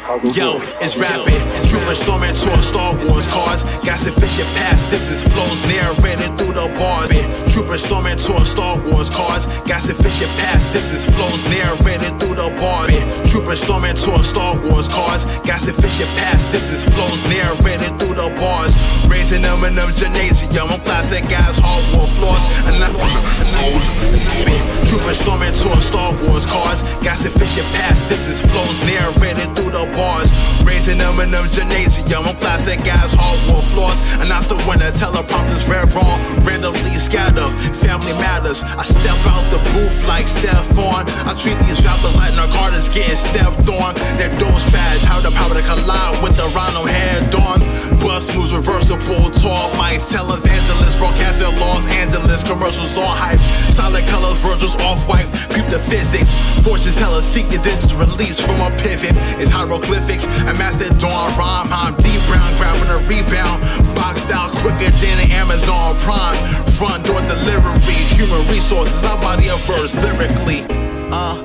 Yo, 0.06 0.62
it's 0.78 0.96
rapid. 0.96 1.34
Troopers 1.66 1.98
storming 1.98 2.32
towards 2.36 2.68
Star 2.68 2.94
Wars 3.10 3.26
cars. 3.26 3.64
Got 3.82 3.98
sufficient 3.98 4.46
past 4.54 4.88
distance 4.88 5.20
flows 5.34 5.60
narrated 5.66 6.30
through 6.38 6.54
the 6.54 6.70
bars. 6.78 7.10
Troopers 7.52 7.82
storming 7.82 8.16
towards 8.16 8.50
Star 8.50 8.78
Wars 8.86 9.10
cars. 9.10 9.46
Got 9.66 9.82
sufficient 9.82 10.30
past 10.38 10.72
distance 10.72 11.02
flows 11.10 11.42
narrated 11.50 12.20
through 12.20 12.38
the 12.38 12.54
bars. 12.54 12.94
Troopers 13.28 13.60
storming 13.60 13.96
towards 13.96 14.28
Star 14.28 14.54
Wars 14.70 14.86
cars. 14.86 15.24
Got 15.42 15.58
sufficient 15.66 16.08
past 16.14 16.52
distance 16.52 16.84
flows 16.94 17.24
narrated 17.26 17.98
through 17.98 18.14
the 18.14 18.30
bars. 18.38 18.70
Raising 19.10 19.42
them 19.42 19.64
in 19.64 19.74
them 19.74 19.90
gymnasium. 19.94 20.70
I'm 20.70 20.80
classic 20.86 21.28
guys, 21.28 21.58
hardwood 21.58 22.10
floors. 22.14 22.46
And 22.62 22.78
I, 22.78 22.94
and 22.94 23.50
I, 23.58 24.86
Troopers 24.86 25.18
storming 25.18 25.52
towards 25.54 25.86
Star 25.86 26.14
Wars 26.22 26.46
cars. 26.46 26.80
Got 27.02 27.18
sufficient 27.18 27.66
past 27.74 28.08
distance 28.08 28.38
flows 28.38 28.78
narrated 28.86 29.50
through 29.56 29.74
the 29.74 29.95
bars. 29.96 30.28
Raising 30.62 30.98
them 30.98 31.18
in 31.20 31.30
them 31.30 31.48
gymnasium. 31.48 32.28
I'm 32.28 32.36
classic 32.36 32.84
guys, 32.84 33.16
hardwood 33.16 33.64
floors. 33.64 33.96
And 34.20 34.26
Announce 34.26 34.48
the 34.50 34.58
winner, 34.66 34.90
teleprompters 34.90 35.70
red 35.70 35.86
wrong. 35.94 36.18
Randomly 36.42 36.98
scatter, 36.98 37.46
family 37.78 38.10
matters. 38.18 38.60
I 38.66 38.82
step 38.82 39.14
out 39.22 39.46
the 39.54 39.62
booth 39.70 40.02
like 40.10 40.26
Stephon. 40.26 41.06
I 41.22 41.30
treat 41.38 41.54
these 41.62 41.78
rappers 41.86 42.16
like 42.18 42.34
narcotics 42.34 42.90
getting 42.90 43.14
stepped 43.14 43.70
on. 43.70 43.94
Their 44.18 44.34
doors 44.34 44.66
trash, 44.66 45.06
how 45.06 45.22
the 45.22 45.30
power 45.30 45.54
to 45.54 45.62
collide 45.62 46.18
with 46.26 46.34
the 46.34 46.50
rhino 46.50 46.90
head 46.90 47.30
on. 47.38 47.62
Bus 48.02 48.26
moves 48.34 48.52
reversible, 48.52 49.30
tall 49.30 49.70
mics, 49.78 50.02
televangelists, 50.10 50.98
broadcasting 50.98 51.54
Los 51.62 51.86
Angeles, 51.86 52.42
commercials 52.42 52.98
all 52.98 53.06
hype. 53.06 53.38
Solid 53.78 54.02
colors, 54.10 54.42
Virgil's 54.42 54.74
off 54.82 55.06
white, 55.06 55.30
peep 55.54 55.70
the 55.70 55.78
physics. 55.78 56.34
Fortune 56.66 56.92
tellers 56.98 57.24
seek 57.24 57.46
the 57.46 57.62
digits 57.62 57.94
release 57.94 58.42
from 58.42 58.58
a 58.58 58.74
pivot. 58.82 59.14
It's 59.38 59.54
hieroglyphics, 59.86 60.26
and 60.26 60.58
master 60.58 60.88
dawn 60.98 61.36
rhyme. 61.38 61.68
I'm 61.70 61.94
Dee 61.96 62.18
Brown 62.26 62.54
grabbing 62.56 62.90
a 62.90 62.98
rebound. 63.08 63.62
Boxed 63.94 64.30
out 64.30 64.50
quicker 64.58 64.90
than 64.90 65.20
an 65.24 65.30
Amazon 65.30 65.96
Prime. 66.00 66.36
Front 66.72 67.06
door 67.06 67.20
delivery, 67.22 67.94
human 68.16 68.46
resources, 68.48 69.02
I 69.04 69.16
body 69.20 69.48
a 69.48 69.56
verse 69.56 69.94
lyrically. 69.94 70.62
Uh, 71.10 71.42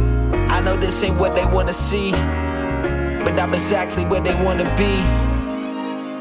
I 0.49 0.61
know 0.61 0.75
this 0.75 1.03
ain't 1.03 1.17
what 1.17 1.35
they 1.35 1.45
wanna 1.45 1.73
see, 1.73 2.11
but 2.11 3.39
I'm 3.39 3.53
exactly 3.53 4.05
where 4.05 4.21
they 4.21 4.35
wanna 4.35 4.73
be. 4.75 4.99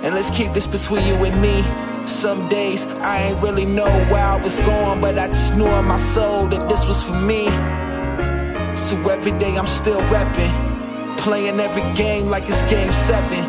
And 0.03 0.15
let's 0.15 0.31
keep 0.31 0.53
this 0.53 0.67
between 0.67 1.07
you 1.07 1.15
and 1.25 1.41
me. 1.41 1.63
Some 2.07 2.49
days 2.49 2.87
I 2.87 3.23
ain't 3.25 3.43
really 3.43 3.65
know 3.65 3.91
where 4.11 4.25
I 4.25 4.37
was 4.37 4.59
going, 4.61 5.01
but 5.01 5.19
I 5.19 5.29
just 5.29 5.57
knew 5.57 5.67
in 5.67 5.85
my 5.85 5.97
soul 5.97 6.47
that 6.49 6.69
this 6.69 6.87
was 6.87 7.03
for 7.03 7.15
me. 7.15 7.47
So 8.77 8.97
every 9.09 9.33
day 9.33 9.57
I'm 9.57 9.67
still 9.67 10.01
repping, 10.03 10.70
playing 11.23 11.61
every 11.61 11.83
game 11.95 12.27
like 12.29 12.45
it's 12.49 12.63
game 12.63 12.93
seven. 12.93 13.45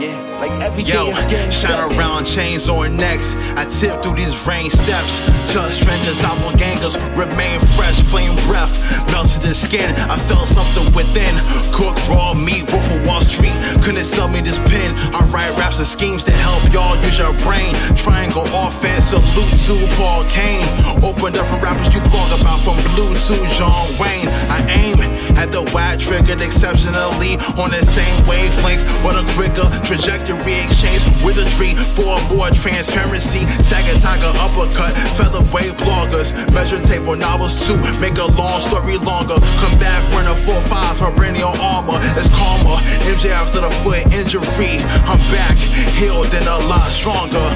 Yeah, 0.00 0.37
like 0.38 0.52
every 0.62 0.82
day 0.82 0.94
Yo, 0.94 1.08
it's 1.10 1.22
game 1.24 1.50
shine 1.50 1.76
seven. 1.90 1.98
around 1.98 2.24
chains 2.24 2.68
on 2.68 2.96
necks. 2.96 3.34
I 3.56 3.64
tip 3.66 4.02
through 4.02 4.14
these 4.14 4.34
rain 4.46 4.70
steps. 4.70 5.18
Just 5.52 5.82
strangers, 5.82 6.18
doppelgangers 6.18 6.94
remain 7.16 7.60
fresh. 7.74 8.00
Flame 8.00 8.36
breath 8.46 8.72
melted 9.12 9.42
the 9.42 9.54
skin. 9.54 9.90
I 10.08 10.16
felt 10.16 10.48
something 10.48 10.92
within. 10.94 11.34
Cooked 11.72 12.06
raw 12.08 12.34
meat, 12.34 12.70
Wolf 12.72 12.88
of 12.90 13.04
Wall 13.06 13.20
Street. 13.22 13.54
Couldn't 13.82 14.04
sell 14.04 14.28
me 14.28 14.40
this 14.40 14.58
pen. 14.70 14.94
I 15.14 15.20
write 15.32 15.50
raps 15.58 15.78
and 15.78 15.86
schemes 15.86 16.24
to 16.24 16.32
help 16.32 16.62
y'all 16.72 16.96
use 17.02 17.18
your 17.18 17.32
brain. 17.44 17.74
Triangle 17.96 18.46
offense, 18.54 19.10
salute 19.10 19.58
to 19.66 19.74
Paul 19.96 20.24
Kane. 20.28 20.66
Opened 21.02 21.36
up 21.36 21.46
for 21.48 21.58
rappers 21.58 21.92
you 21.94 22.00
blog 22.12 22.30
about 22.40 22.60
from 22.62 22.78
Blue 22.94 23.12
to 23.14 23.34
John 23.56 23.86
Wayne. 23.98 24.28
I 24.48 24.62
aim 24.68 24.98
at 25.36 25.50
the 25.52 25.62
wide 25.74 26.00
triggered 26.00 26.40
exceptionally 26.40 27.36
on 27.58 27.70
the 27.70 27.82
same 27.86 28.16
wavelength, 28.26 28.84
but 29.02 29.16
a 29.16 29.24
quicker 29.34 29.66
trajectory 29.84 30.27
exchange 30.36 31.04
wizardry 31.24 31.74
for 31.96 32.20
more 32.28 32.50
transparency. 32.50 33.46
Tiger 33.68 34.32
uppercut, 34.38 34.92
featherweight 35.16 35.72
bloggers, 35.80 36.32
measure 36.52 36.78
table 36.80 37.16
novels 37.16 37.66
to 37.66 37.76
make 38.00 38.16
a 38.18 38.26
long 38.36 38.60
story 38.60 38.96
longer. 38.98 39.34
Come 39.60 39.78
back, 39.78 40.02
run 40.12 40.26
a 40.26 40.36
four 40.36 40.60
fives, 40.62 41.00
brainial 41.00 41.56
armor 41.58 41.98
is 42.18 42.28
calmer. 42.30 42.76
MJ 43.08 43.30
after 43.30 43.60
the 43.60 43.70
foot 43.82 44.04
injury, 44.12 44.78
I'm 45.08 45.18
back, 45.32 45.56
healed 45.96 46.32
and 46.34 46.46
a 46.46 46.58
lot 46.68 46.88
stronger. 46.88 47.48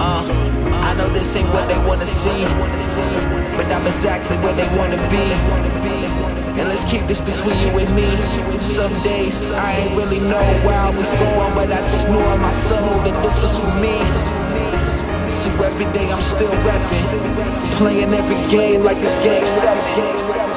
Uh, 0.00 0.22
I 0.72 0.94
know 0.94 1.08
this 1.10 1.34
ain't 1.36 1.48
what 1.48 1.68
they 1.68 1.78
wanna 1.78 2.04
see, 2.04 2.44
but 3.56 3.66
I'm 3.72 3.86
exactly 3.86 4.36
where 4.38 4.54
they 4.54 4.68
wanna 4.76 4.96
be. 5.10 5.97
And 6.58 6.68
let's 6.68 6.84
keep 6.90 7.06
this 7.06 7.20
between 7.20 7.58
you 7.60 7.78
and 7.78 7.90
me. 7.94 8.06
Some 8.58 8.92
days 9.02 9.50
I 9.52 9.76
ain't 9.78 9.94
really 9.96 10.18
know 10.20 10.42
where 10.66 10.78
I 10.78 10.90
was 10.96 11.12
going, 11.12 11.54
but 11.54 11.70
I 11.70 11.80
just 11.82 12.08
knew 12.08 12.18
in 12.18 12.40
my 12.40 12.50
soul 12.50 12.98
that 13.06 13.16
this 13.22 13.40
was 13.42 13.54
for 13.62 13.72
me. 13.78 13.94
So 15.30 15.48
every 15.62 15.86
day 15.92 16.10
I'm 16.10 16.20
still 16.20 16.50
rapping, 16.66 17.76
playing 17.78 18.12
every 18.12 18.40
game 18.50 18.82
like 18.82 18.96
it's 18.98 19.14
game 19.22 19.46
seven. 19.46 20.47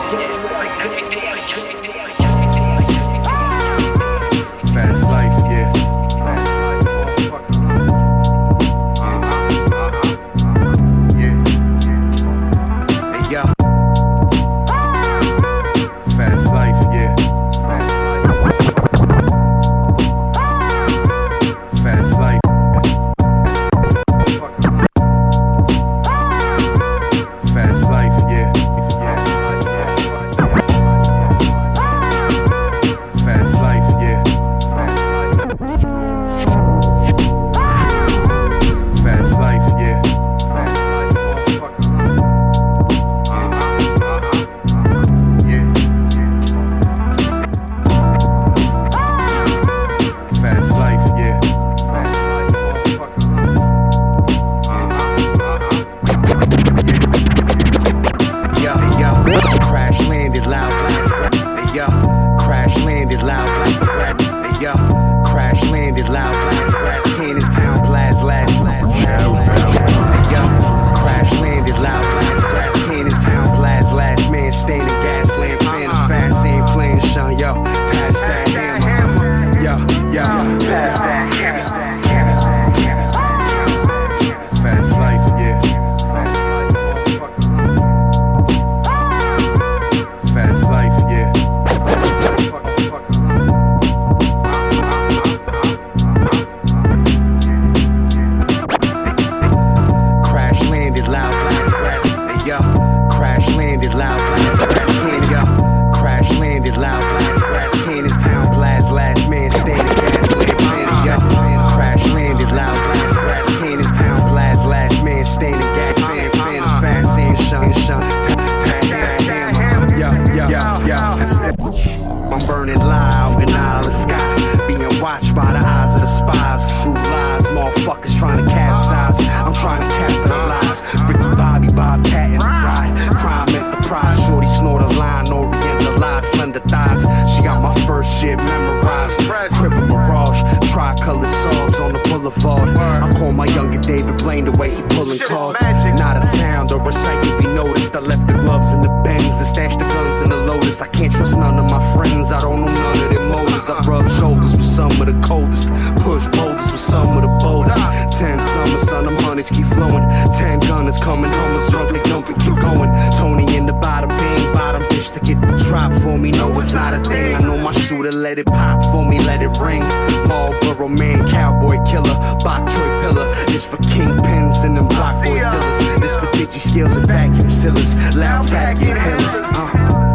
First 138.01 138.22
shit 138.22 138.38
memorized. 138.38 139.20
Cripple 139.53 139.88
Mirage, 139.88 140.41
tricolored 140.72 141.29
sobs 141.29 141.79
on 141.79 141.93
the 141.93 142.00
boulevard. 142.00 142.70
I 142.77 143.12
call 143.17 143.31
my 143.31 143.46
younger 143.46 143.79
David 143.79 144.17
Blaine 144.17 144.46
the 144.46 144.51
way 144.51 144.75
he 144.75 144.81
pulling 144.84 145.20
cards. 145.20 145.62
Not 145.62 146.17
a 146.17 146.25
sound 146.25 146.72
or 146.72 146.88
a 146.88 146.91
sight 146.91 147.24
to 147.24 147.38
be 147.38 147.48
noticed. 147.48 147.96
I 147.96 148.00
left 148.00 148.27
the 148.27 148.34
gloves 148.34 148.72
in 148.74 148.81
the 148.81 148.89
Benz 149.03 149.38
and 149.38 149.48
stashed 149.48 149.79
the 149.79 149.86
guns 149.86 150.22
in 150.22 150.29
the 150.29 150.38
Lotus. 150.38 150.81
I 150.81 150.88
can't 150.88 151.12
trust 151.12 151.36
none 151.38 151.60
of 151.60 151.70
my 151.70 151.81
friends. 151.96 152.31
I 152.31 152.39
don't 152.41 152.62
know 152.62 152.67
none 152.67 153.03
of 153.03 153.12
their 153.12 153.27
motives. 153.27 153.70
I 153.70 153.79
rub 153.81 154.10
shoulders 154.10 154.55
with 154.55 154.66
some 154.66 154.92
of 155.01 155.07
the 155.07 155.27
coldest. 155.27 155.68
Push 156.03 156.27
boulders 156.29 156.72
with 156.72 156.81
some 156.81 157.18
of 157.18 157.22
the 157.22 157.33
boldest. 157.44 157.77
Ten 158.18 158.42
summers, 158.42 158.83
son, 158.83 159.05
them 159.05 159.18
hundreds 159.18 159.50
keep 159.50 159.68
flowing. 159.68 160.07
Ten 160.37 160.59
gunners 160.59 161.00
coming 161.00 161.31
home, 161.31 161.57
as 161.57 161.70
drunk, 161.70 161.94
they 161.94 162.01
dump 162.09 162.27
and 162.27 162.40
keep 162.42 162.55
going. 162.55 162.90
Tony 163.18 163.55
in 163.55 163.66
the 163.66 163.74
bottom, 163.74 164.09
bang, 164.09 164.53
bottom 164.53 164.80
to 165.14 165.20
get 165.20 165.42
the 165.42 165.58
drop 165.68 165.94
for 166.02 166.18
me. 166.18 166.32
No, 166.32 166.60
it's 166.60 166.74
not 166.74 166.94
a 166.94 167.04
thing. 167.04 167.36
I 167.36 167.40
know 167.40 167.58
my 167.58 167.72
shooter, 167.72 168.12
let 168.12 168.40
it 168.40 168.46
pop 168.46 168.84
for 168.92 169.06
me, 169.06 169.20
let 169.20 169.42
it 169.42 169.50
ring. 169.60 169.82
Marlboro 170.28 170.88
man, 170.88 171.28
cowboy 171.30 171.78
killer, 171.86 172.16
Bok 172.44 172.70
Troy 172.70 173.02
pillar. 173.02 173.46
This 173.46 173.66
for 173.66 173.78
kingpins 173.78 174.64
and 174.64 174.78
them 174.78 174.88
block 174.88 175.26
boy 175.26 175.40
dealers. 175.40 176.00
This 176.00 176.16
for 176.16 176.28
digi 176.28 176.60
skills 176.60 176.96
and 176.96 177.08
vacuum 177.08 177.50
sealers. 177.50 177.96
Loud 178.16 178.48
pack 178.48 178.78
inhalers. 178.78 179.36
Uh. 179.56 180.11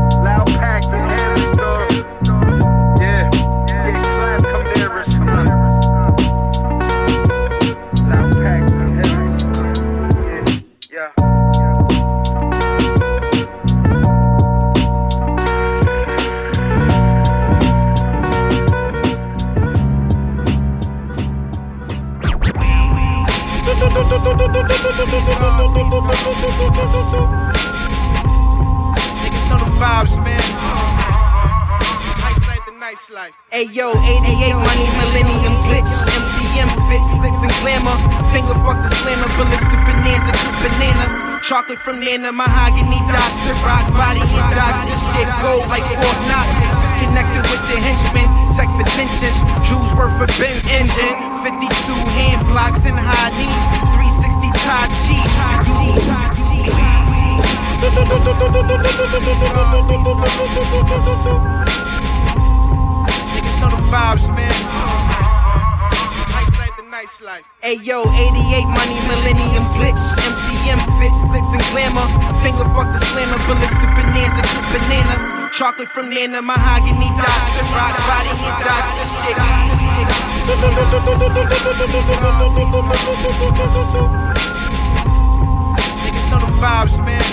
Niggas 24.97 25.13
know 29.53 29.61
the 29.61 29.69
vibes, 29.77 30.17
man. 30.25 30.41
Nice 32.17 32.41
life, 32.49 32.65
the 32.65 32.73
nice 32.81 33.05
life. 33.13 33.35
Hey 33.53 33.69
yo, 33.77 33.93
88 33.93 34.57
money, 34.57 34.89
millennium 34.97 35.53
glitch, 35.69 35.85
MCM 35.85 36.73
fits, 36.89 37.13
flicks 37.21 37.37
and 37.45 37.53
glamour. 37.61 37.93
Finger 38.33 38.57
fuck 38.65 38.81
the 38.81 38.89
slammer, 39.05 39.29
bullets 39.37 39.69
to 39.69 39.77
bonanza 39.85 40.33
to 40.33 40.49
banana. 40.65 41.45
Chocolate 41.45 41.79
from 41.85 42.01
Nana, 42.01 42.33
mahogany 42.33 42.97
dots, 43.13 43.45
and 43.53 43.61
rock 43.69 43.85
body 43.93 44.25
and 44.25 44.49
dots. 44.57 44.81
This 44.89 45.03
shit 45.13 45.29
gold 45.45 45.69
like 45.69 45.85
Fort 46.01 46.21
Knox. 46.25 46.49
Connected 47.05 47.45
with 47.53 47.61
the 47.69 47.77
henchmen, 47.85 48.25
tech 48.57 48.73
for 48.81 48.89
tensions. 48.97 49.37
Jews 49.69 49.93
worth 49.93 50.17
for 50.17 50.25
Benz 50.41 50.65
engine. 50.73 51.21
52 51.45 51.69
hand 52.17 52.49
blocks 52.49 52.81
and 52.89 52.97
high 52.97 53.29
knees. 53.37 53.86
360 54.67 55.23
Tai 55.31 55.63
Chi. 55.63 55.95
Niggas 63.31 63.57
know 63.63 63.71
the 63.71 63.79
vibes, 63.95 64.27
man. 64.35 64.51
Nice 66.35 66.51
life, 66.59 66.75
the. 67.23 67.45
Hey 67.63 67.79
yo, 67.79 68.11
88 68.11 68.67
money, 68.75 68.99
millennium 69.07 69.63
glitch, 69.79 70.03
MCM 70.19 70.83
fits, 70.99 71.21
flicks 71.31 71.53
and 71.55 71.63
glamour. 71.71 72.11
Finger 72.43 72.67
fuck 72.75 72.91
the 72.91 72.99
slammer, 73.07 73.39
bullets 73.47 73.79
to 73.79 73.87
bonanza 73.95 74.43
to 74.43 74.61
banana. 74.75 75.49
Chocolate 75.53 75.89
from 75.91 76.11
Nana, 76.11 76.43
mahogany 76.43 77.07
dots, 77.15 77.55
rock 77.71 77.95
body 78.11 78.35
and 78.35 78.59
dots. 78.67 78.91
This 78.99 79.15
shit, 79.23 79.37
this 79.39 80.36
Niggas 86.05 86.31
know 86.31 86.39
the 86.39 86.47
vibes, 86.61 87.05
man. 87.05 87.27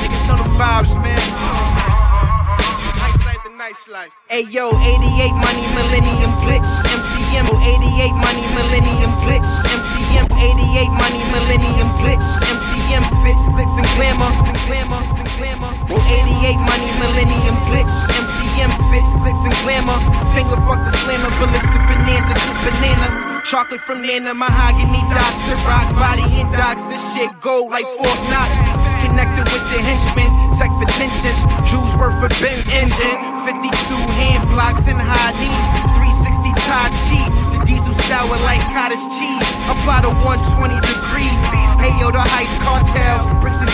Niggas 0.00 0.24
know 0.28 0.36
the 0.36 0.48
vibes, 0.60 0.92
man. 1.00 1.16
Hey 4.28 4.44
yo, 4.52 4.68
88 4.68 5.32
money, 5.32 5.64
millennium 5.72 6.32
glitch, 6.44 6.70
MCM. 6.92 7.46
88 7.48 8.12
money, 8.20 8.44
millennium 8.52 9.12
glitch, 9.24 9.48
MCM. 9.64 10.26
88 10.28 10.92
money, 10.92 11.22
millennium 11.32 11.88
glitch, 12.00 12.28
MCM. 12.44 13.04
Fits, 13.24 13.44
flicks, 13.54 13.74
and 13.80 13.88
glamour, 13.96 14.28
and 14.44 14.58
glamour, 14.68 15.00
and 15.16 15.28
glamour. 15.40 15.72
88 15.88 16.60
money, 16.68 16.90
millennium 17.00 17.56
glitch, 17.68 17.94
MCM. 18.12 18.39
Fits, 18.92 19.08
flicks, 19.24 19.40
and 19.40 19.56
glamour. 19.64 19.96
Finger 20.36 20.58
fuck 20.68 20.84
the 20.84 20.92
slammer, 21.00 21.32
bullets 21.40 21.64
to 21.70 21.78
bonanza 21.88 22.34
to 22.34 22.52
banana. 22.66 23.40
Chocolate 23.44 23.80
from 23.80 24.04
Nana, 24.04 24.34
mahogany 24.34 25.00
dots, 25.08 25.48
and 25.48 25.60
rock 25.64 25.88
body 25.96 26.26
and 26.44 26.52
docks. 26.52 26.84
This 26.92 27.00
shit 27.14 27.32
gold 27.40 27.72
like 27.72 27.88
Fort 27.96 28.20
Knox. 28.28 28.52
Connected 29.00 29.48
with 29.48 29.64
the 29.72 29.80
henchmen, 29.80 30.28
tech 30.60 30.68
for 30.76 30.88
tensions. 31.00 31.40
Jews 31.64 31.92
worth 31.96 32.14
for 32.20 32.28
Benz 32.36 32.68
engine. 32.68 33.16
52 33.48 33.72
hand 34.20 34.44
blocks 34.52 34.84
and 34.84 35.00
high 35.00 35.32
knees. 35.40 35.66
360 35.96 36.52
Tai 36.68 36.92
Chi. 37.08 37.20
The 37.56 37.58
diesel 37.64 37.96
sour 38.06 38.36
like 38.44 38.60
cottage 38.76 39.00
cheese. 39.16 39.48
Apply 39.72 40.04
to 40.04 40.12
120 40.20 40.76
degrees. 40.84 41.40
Hey 41.80 41.96
yo, 41.96 42.12
the 42.12 42.20
Heights 42.20 42.52
cartel. 42.60 43.24
Bricks 43.40 43.58
and 43.64 43.69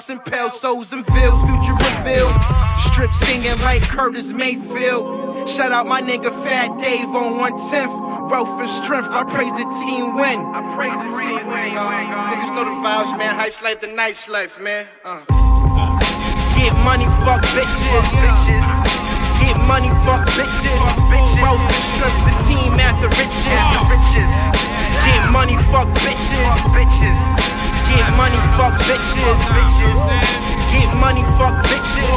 grail. 0.00 0.16
And 0.16 0.24
pale 0.24 0.50
souls 0.50 0.92
and 0.92 1.04
veils. 1.06 1.40
Future 1.48 1.74
revealed. 1.74 2.34
Strip 2.78 3.12
singing 3.12 3.58
like 3.60 3.82
Curtis 3.82 4.32
Mayfield. 4.32 5.48
Shout 5.48 5.72
out 5.72 5.86
my 5.86 6.02
nigga 6.02 6.30
Fat 6.44 6.78
Dave 6.78 7.08
on 7.08 7.34
110th. 7.40 8.30
Wealth 8.30 8.60
and 8.60 8.68
strength, 8.68 9.08
I 9.10 9.22
praise 9.24 9.52
the 9.52 9.66
team 9.86 10.16
win. 10.16 10.40
I 10.52 10.60
praise 10.74 10.92
the 10.92 11.08
team 11.16 11.46
win. 11.46 11.70
Niggas 11.72 12.54
know 12.54 12.64
the 12.64 12.76
vibes, 12.82 13.16
man. 13.16 13.38
Heist 13.38 13.62
life, 13.62 13.80
the 13.80 13.88
nice 13.88 14.28
life, 14.28 14.60
man. 14.60 14.86
Uh. 15.04 15.20
Get 16.56 16.72
money, 16.84 17.06
fuck 17.22 17.42
bitches. 17.54 18.08
Get 19.40 19.56
money, 19.68 19.88
fuck 20.02 20.26
bitches. 20.34 20.82
Wealth 21.42 21.60
and 21.60 21.84
strength, 21.84 22.18
the 22.26 22.34
team 22.48 22.74
at 22.80 22.98
the 23.00 23.08
riches. 23.14 23.62
Get 25.06 25.30
money, 25.30 25.56
fuck 25.70 25.88
bitches. 26.02 27.65
Get 27.90 28.06
money, 28.16 28.40
fuck 28.56 28.74
bitches. 28.88 29.40
Get 30.72 30.90
money, 30.96 31.22
fuck 31.38 31.56
bitches. 31.66 32.16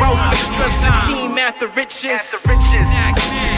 Wealth 0.00 0.18
and 0.18 0.38
strength, 0.38 0.80
the 0.80 0.92
team 1.06 1.38
at 1.38 1.60
the 1.60 1.68
riches. 1.68 2.32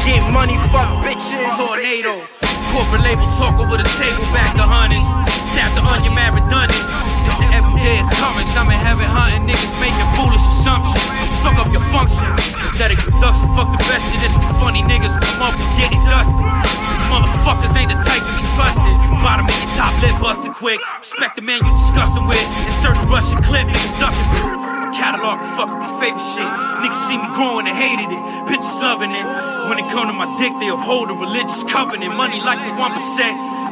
Get 0.04 0.22
money, 0.32 0.56
fuck 0.72 1.04
bitches. 1.04 1.48
Tornado. 1.56 2.53
Corporate 2.74 3.06
label 3.06 3.22
talk 3.38 3.54
over 3.62 3.78
the 3.78 3.86
table, 3.94 4.26
back 4.34 4.58
the 4.58 4.66
hundreds. 4.66 5.06
Snap 5.54 5.70
the 5.78 5.82
onion, 5.86 6.10
mad 6.10 6.34
redundant. 6.34 6.74
It's 7.22 7.38
your 7.38 7.46
everyday 7.54 8.02
occurrence. 8.02 8.50
I'm 8.58 8.66
in 8.66 8.74
heaven 8.74 9.06
hunting 9.06 9.46
niggas 9.46 9.74
making 9.78 10.02
foolish 10.18 10.42
assumptions. 10.42 10.98
Fuck 11.46 11.62
up 11.62 11.70
your 11.70 11.86
function. 11.94 12.26
Pathetic 12.74 12.98
production, 12.98 13.46
fuck 13.54 13.70
the 13.70 13.78
best 13.86 14.02
shit. 14.10 14.26
It's 14.26 14.34
funny 14.58 14.82
niggas 14.82 15.14
come 15.22 15.38
up 15.38 15.54
and 15.54 15.70
getting 15.78 16.02
dusted. 16.10 16.34
You 16.34 17.06
motherfuckers 17.14 17.78
ain't 17.78 17.94
the 17.94 17.98
type 18.02 18.26
to 18.26 18.32
be 18.42 18.46
trusted. 18.58 18.94
Bottom 19.22 19.46
of 19.46 19.54
your 19.54 19.70
top 19.78 19.94
lip 20.02 20.18
busted 20.18 20.50
quick. 20.58 20.82
Respect 20.98 21.38
the 21.38 21.46
man 21.46 21.62
you 21.62 21.70
discussing 21.78 22.26
with. 22.26 22.42
Insert 22.66 22.98
the 22.98 23.06
Russian 23.06 23.38
clip, 23.46 23.70
niggas 23.70 23.94
ducking. 24.02 24.63
Catalog 24.94 25.42
of 25.42 25.50
fucking 25.58 25.78
my 25.82 25.90
favorite 25.98 26.22
shit. 26.38 26.46
Niggas 26.78 27.02
see 27.10 27.18
me 27.18 27.26
growing 27.34 27.66
and 27.66 27.74
hated 27.74 28.14
it. 28.14 28.22
Bitches 28.46 28.78
loving 28.78 29.10
it. 29.10 29.26
When 29.66 29.82
it 29.82 29.90
come 29.90 30.06
to 30.06 30.14
my 30.14 30.30
dick, 30.38 30.54
they 30.62 30.70
uphold 30.70 31.10
a 31.10 31.16
religious 31.18 31.66
covenant. 31.66 32.14
Money 32.14 32.38
like 32.38 32.62
the 32.62 32.70
1%. 32.70 32.78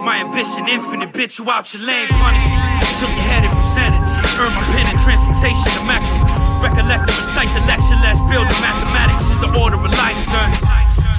My 0.03 0.19
ambition 0.19 0.67
infinite. 0.67 1.15
Bitch, 1.15 1.39
you 1.39 1.47
out 1.47 1.71
your 1.71 1.87
lane. 1.87 2.11
Punish 2.19 2.43
me. 2.51 2.59
Till 2.99 3.07
your 3.07 3.27
head 3.31 3.47
and 3.47 3.55
presented. 3.55 4.03
Earn 4.35 4.51
my 4.51 4.67
pen 4.75 4.91
and 4.91 4.99
transportation 4.99 5.71
to 5.79 5.83
Mecca. 5.87 6.11
Recollect 6.59 7.07
and 7.07 7.15
recite 7.15 7.51
the 7.55 7.63
lecture. 7.71 7.99
Let's 8.03 8.19
build 8.27 8.51
the 8.51 8.59
mathematics 8.59 9.23
is 9.23 9.39
the 9.47 9.51
order 9.55 9.79
of 9.79 9.95
life, 9.95 10.19
son. 10.27 10.51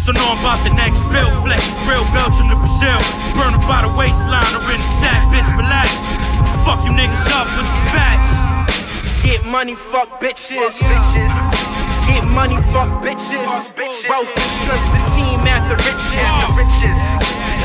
So 0.04 0.12
know 0.12 0.36
I'm 0.36 0.44
about 0.44 0.60
the 0.68 0.76
next 0.76 1.00
bill. 1.16 1.32
Flex 1.48 1.64
real 1.88 2.04
Belgium 2.12 2.52
to 2.52 2.60
Brazil. 2.60 3.00
Burn 3.40 3.56
by 3.72 3.88
the 3.88 3.92
waistline 3.96 4.52
or 4.52 4.68
in 4.68 4.84
the 4.84 4.90
sack. 5.00 5.24
Bitch, 5.32 5.48
relax. 5.56 5.96
Fuck 6.68 6.84
you 6.84 6.92
niggas 6.92 7.24
up 7.32 7.48
with 7.56 7.64
the 7.64 7.84
facts. 7.96 8.43
Get 9.24 9.46
money, 9.46 9.74
fuck 9.74 10.20
bitches. 10.20 10.78
Get 12.08 12.24
money, 12.36 12.60
fuck 12.76 13.02
bitches. 13.02 13.72
Wealth 14.10 14.36
and 14.36 14.50
strength, 14.52 14.84
the 14.92 15.00
team 15.16 15.40
at 15.48 15.64
the 15.72 15.80
riches. 15.88 16.28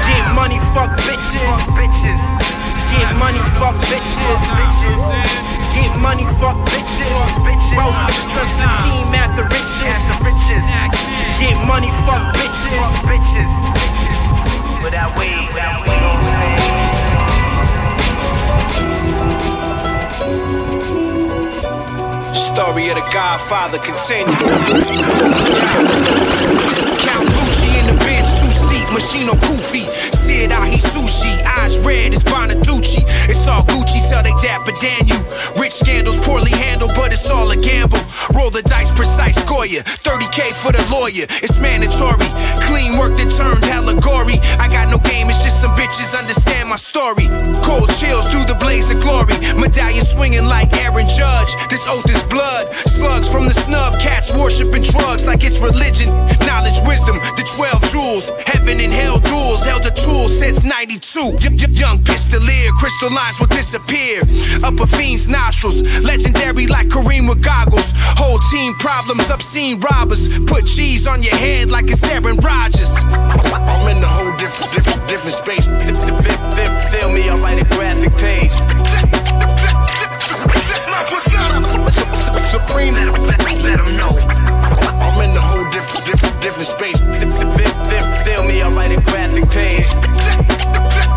Get 0.06 0.24
money, 0.38 0.58
fuck 0.70 0.94
bitches. 1.02 1.58
Get 2.94 3.10
money, 3.18 3.42
fuck 3.58 3.74
bitches. 3.90 4.42
Get 5.74 5.92
money, 5.98 6.24
fuck 6.38 6.56
bitches. 6.70 7.18
Wealth 7.74 8.06
and 8.06 8.14
strength, 8.14 8.54
the 8.62 8.68
team 8.86 9.10
at 9.18 9.34
the 9.34 9.42
riches. 9.50 9.98
Get 11.42 11.58
money, 11.66 11.90
fuck 12.06 12.22
bitches. 12.38 12.86
But 14.80 14.92
that 14.94 15.10
way, 15.18 15.34
that 15.58 15.82
way, 15.82 16.57
Story 22.34 22.90
of 22.90 22.96
the 22.96 23.08
Godfather 23.12 23.78
continue. 23.78 24.26
Count 27.06 27.28
Gucci 27.28 27.70
in 27.80 27.86
the 27.86 27.96
Benz, 28.04 28.28
two 28.40 28.50
seat, 28.50 28.86
Machino 28.88 29.34
Goofy. 29.40 30.17
Sid 30.28 30.52
out, 30.52 30.68
he 30.68 30.76
sushi, 30.76 31.32
eyes 31.56 31.78
red 31.78 32.12
as 32.12 32.22
Bonaducci. 32.22 33.00
It's 33.30 33.46
all 33.46 33.62
Gucci, 33.64 34.06
tell 34.10 34.22
they 34.22 34.36
dapper 34.44 34.72
Daniel. 34.72 35.16
Rich 35.56 35.72
scandals 35.72 36.20
poorly 36.20 36.50
handled, 36.50 36.92
but 36.94 37.12
it's 37.12 37.30
all 37.30 37.50
a 37.50 37.56
gamble. 37.56 37.98
Roll 38.36 38.50
the 38.50 38.60
dice, 38.60 38.90
precise 38.90 39.42
Goya. 39.48 39.82
30k 40.04 40.52
for 40.60 40.70
the 40.70 40.84
lawyer, 40.92 41.24
it's 41.40 41.58
mandatory. 41.58 42.28
Clean 42.68 42.98
work 42.98 43.16
that 43.16 43.32
turned 43.40 43.64
allegory. 43.72 44.36
I 44.60 44.68
got 44.68 44.90
no 44.90 44.98
game, 44.98 45.30
it's 45.30 45.42
just 45.42 45.62
some 45.62 45.72
bitches 45.72 46.12
understand 46.12 46.68
my 46.68 46.76
story. 46.76 47.24
Cold 47.64 47.88
chills 47.96 48.28
through 48.28 48.44
the 48.44 48.58
blaze 48.60 48.90
of 48.90 49.00
glory. 49.00 49.32
Medallion 49.56 50.04
swinging 50.04 50.44
like 50.44 50.76
Aaron 50.76 51.08
Judge. 51.08 51.56
This 51.70 51.88
oath 51.88 52.04
is 52.04 52.22
blood. 52.28 52.68
Slugs 52.84 53.26
from 53.32 53.48
the 53.48 53.54
snub, 53.54 53.94
cats 53.94 54.28
worshiping 54.36 54.82
drugs 54.82 55.24
like 55.24 55.42
it's 55.42 55.58
religion. 55.58 56.12
Knowledge, 56.44 56.76
wisdom, 56.84 57.16
the 57.40 57.48
12 57.56 57.80
jewels. 57.88 58.28
Heaven 58.44 58.78
and 58.78 58.92
hell 58.92 59.18
duels, 59.20 59.64
held 59.64 59.86
a 59.86 59.90
tool 60.18 60.28
since 60.28 60.62
92. 60.64 61.20
Y- 61.20 61.36
y- 61.50 61.66
young 61.72 61.98
pistolier, 62.02 62.70
crystal 62.74 63.10
lines 63.10 63.38
will 63.38 63.46
disappear. 63.48 64.20
Up 64.64 64.78
a 64.80 64.86
fiend's 64.86 65.28
nostrils, 65.28 65.82
legendary 66.02 66.66
like 66.66 66.88
Kareem 66.88 67.28
with 67.28 67.42
goggles. 67.42 67.92
Whole 68.20 68.38
team 68.50 68.74
problems, 68.74 69.30
obscene 69.30 69.80
robbers. 69.80 70.38
Put 70.46 70.66
cheese 70.66 71.06
on 71.06 71.22
your 71.22 71.36
head 71.36 71.70
like 71.70 71.90
it's 71.90 72.02
Aaron 72.04 72.36
Rodgers. 72.38 72.90
I'm 73.70 73.96
in 73.96 74.02
a 74.02 74.06
whole 74.06 74.36
different, 74.36 74.72
different, 74.74 75.08
different 75.08 75.36
space. 75.36 75.66
Feel 76.92 77.10
me, 77.12 77.28
I 77.28 77.34
write 77.42 77.62
a 77.62 77.66
graphic 77.76 78.12
page. 78.16 78.54
Supreme, 82.48 82.94
let 82.94 83.76
them 83.76 83.96
know. 83.96 84.12
I'm 85.04 85.20
in 85.22 85.37
different, 86.40 86.68
space. 86.68 86.98
Feel 88.24 88.44
me, 88.44 88.62
I 88.62 88.70
write 88.70 88.92
a 88.92 89.00
graphic 89.00 89.48
page. 89.50 91.07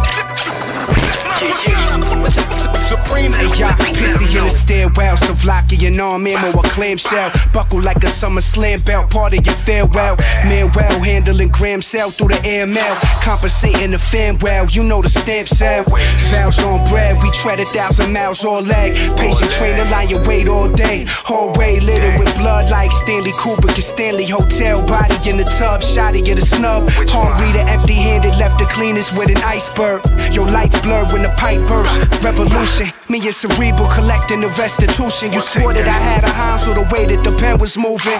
Supreme, 2.91 3.31
pissy 3.31 4.37
in 4.37 4.43
the 4.43 4.49
stairwell, 4.49 5.17
Slovakia 5.17 5.87
and 5.87 5.99
arm 5.99 6.27
ammo, 6.27 6.59
a 6.59 6.63
clamshell. 6.63 7.31
Buckle 7.53 7.81
like 7.81 8.03
a 8.03 8.09
summer 8.09 8.41
slam 8.41 8.79
belt, 8.81 9.09
part 9.09 9.33
of 9.33 9.45
your 9.45 9.55
farewell. 9.55 10.17
Manuel 10.43 10.99
handling 11.01 11.49
gram 11.49 11.81
cell 11.81 12.11
through 12.11 12.29
the 12.29 12.41
AML. 12.43 12.95
Compensating 13.21 13.91
the 13.91 13.97
fan 13.97 14.37
well, 14.39 14.67
you 14.67 14.83
know 14.83 15.01
the 15.01 15.09
stamp 15.09 15.47
sell. 15.47 15.83
Vows 16.29 16.59
on 16.59 16.87
bread, 16.89 17.21
we 17.23 17.31
tread 17.31 17.59
a 17.59 17.65
thousand 17.65 18.11
miles 18.13 18.43
all 18.43 18.61
leg. 18.61 18.93
Patient 19.17 19.51
trainer 19.51 19.85
lying 19.85 20.21
wait 20.27 20.47
all 20.47 20.69
day. 20.69 21.05
Hallway 21.07 21.79
littered 21.79 22.19
with 22.19 22.33
blood 22.35 22.69
like 22.69 22.91
Stanley 22.91 23.31
Kubrick 23.31 23.75
and 23.75 23.83
Stanley 23.83 24.25
Hotel. 24.25 24.85
Body 24.85 25.29
in 25.29 25.37
the 25.37 25.45
tub, 25.57 25.81
shotty 25.81 26.27
in 26.27 26.35
the 26.35 26.45
snub. 26.45 26.89
Palm 27.07 27.31
reader 27.41 27.65
empty 27.67 27.93
handed, 27.93 28.37
left 28.37 28.59
the 28.59 28.65
cleanest 28.65 29.17
with 29.17 29.29
an 29.29 29.41
iceberg. 29.43 30.01
Your 30.31 30.49
lights 30.51 30.79
blurred 30.81 31.11
when 31.11 31.23
the 31.23 31.30
pipe 31.37 31.61
burst. 31.67 32.23
Revolution, 32.23 32.91
me 33.09 33.19
and 33.25 33.35
Cerebral 33.35 33.87
collecting 33.93 34.41
the 34.41 34.47
restitution. 34.59 35.31
You 35.31 35.39
swore 35.39 35.73
that 35.73 35.87
I 35.87 35.99
had 35.99 36.23
a 36.23 36.29
hand, 36.29 36.61
so 36.61 36.73
the 36.73 36.87
way 36.93 37.05
that 37.05 37.23
the 37.23 37.35
pen 37.37 37.57
was 37.59 37.77
moving. 37.77 38.19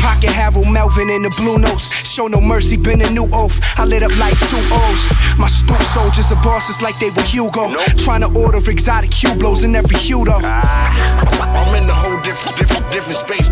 Pocket 0.00 0.30
Harold 0.30 0.68
Melvin 0.70 1.10
in 1.10 1.22
the 1.22 1.32
blue 1.36 1.58
notes. 1.58 1.90
Show 2.06 2.26
no 2.26 2.40
mercy, 2.40 2.76
been 2.76 3.00
a 3.02 3.10
new 3.10 3.28
oath. 3.32 3.60
I 3.78 3.84
lit 3.84 4.02
up 4.02 4.16
like 4.18 4.38
two 4.48 4.62
O's. 4.72 5.02
My 5.38 5.48
stoop 5.48 5.80
soldiers 5.94 6.30
are 6.32 6.42
bosses 6.42 6.80
like 6.80 6.98
they 6.98 7.10
were 7.10 7.22
Hugo. 7.22 7.74
Trying 7.96 8.22
to 8.22 8.30
order 8.38 8.58
exotic 8.70 9.10
Hublots 9.10 9.64
in 9.64 9.76
every 9.76 9.96
though. 9.96 10.40
I'm 10.42 11.74
in 11.74 11.88
a 11.88 11.94
whole 11.94 12.20
different, 12.22 12.56
different, 12.58 12.92
different 12.92 13.18
space. 13.18 13.46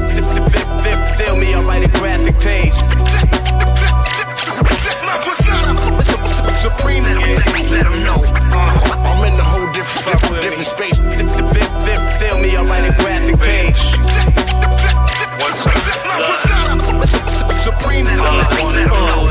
supreme. 6.65 7.05
Let 7.05 7.21
them, 7.21 7.71
let 7.71 7.85
them 7.85 8.03
know. 8.05 8.25
Uh, 8.57 9.05
I'm 9.05 9.21
in 9.29 9.39
a 9.39 9.45
whole 9.45 9.69
different, 9.77 10.21
different, 10.21 10.43
different 10.43 10.67
space. 10.67 10.99
Fill 12.19 12.39
me, 12.41 12.57
up 12.57 12.67
like 12.67 12.89
a 12.91 12.95
graphic 12.97 13.39
page. 13.39 13.81
One 15.45 15.53
time. 15.61 16.79
Supreme. 17.61 18.07
Uh, 18.07 18.49
let 18.51 18.89
them 18.89 18.89
know 18.89 19.24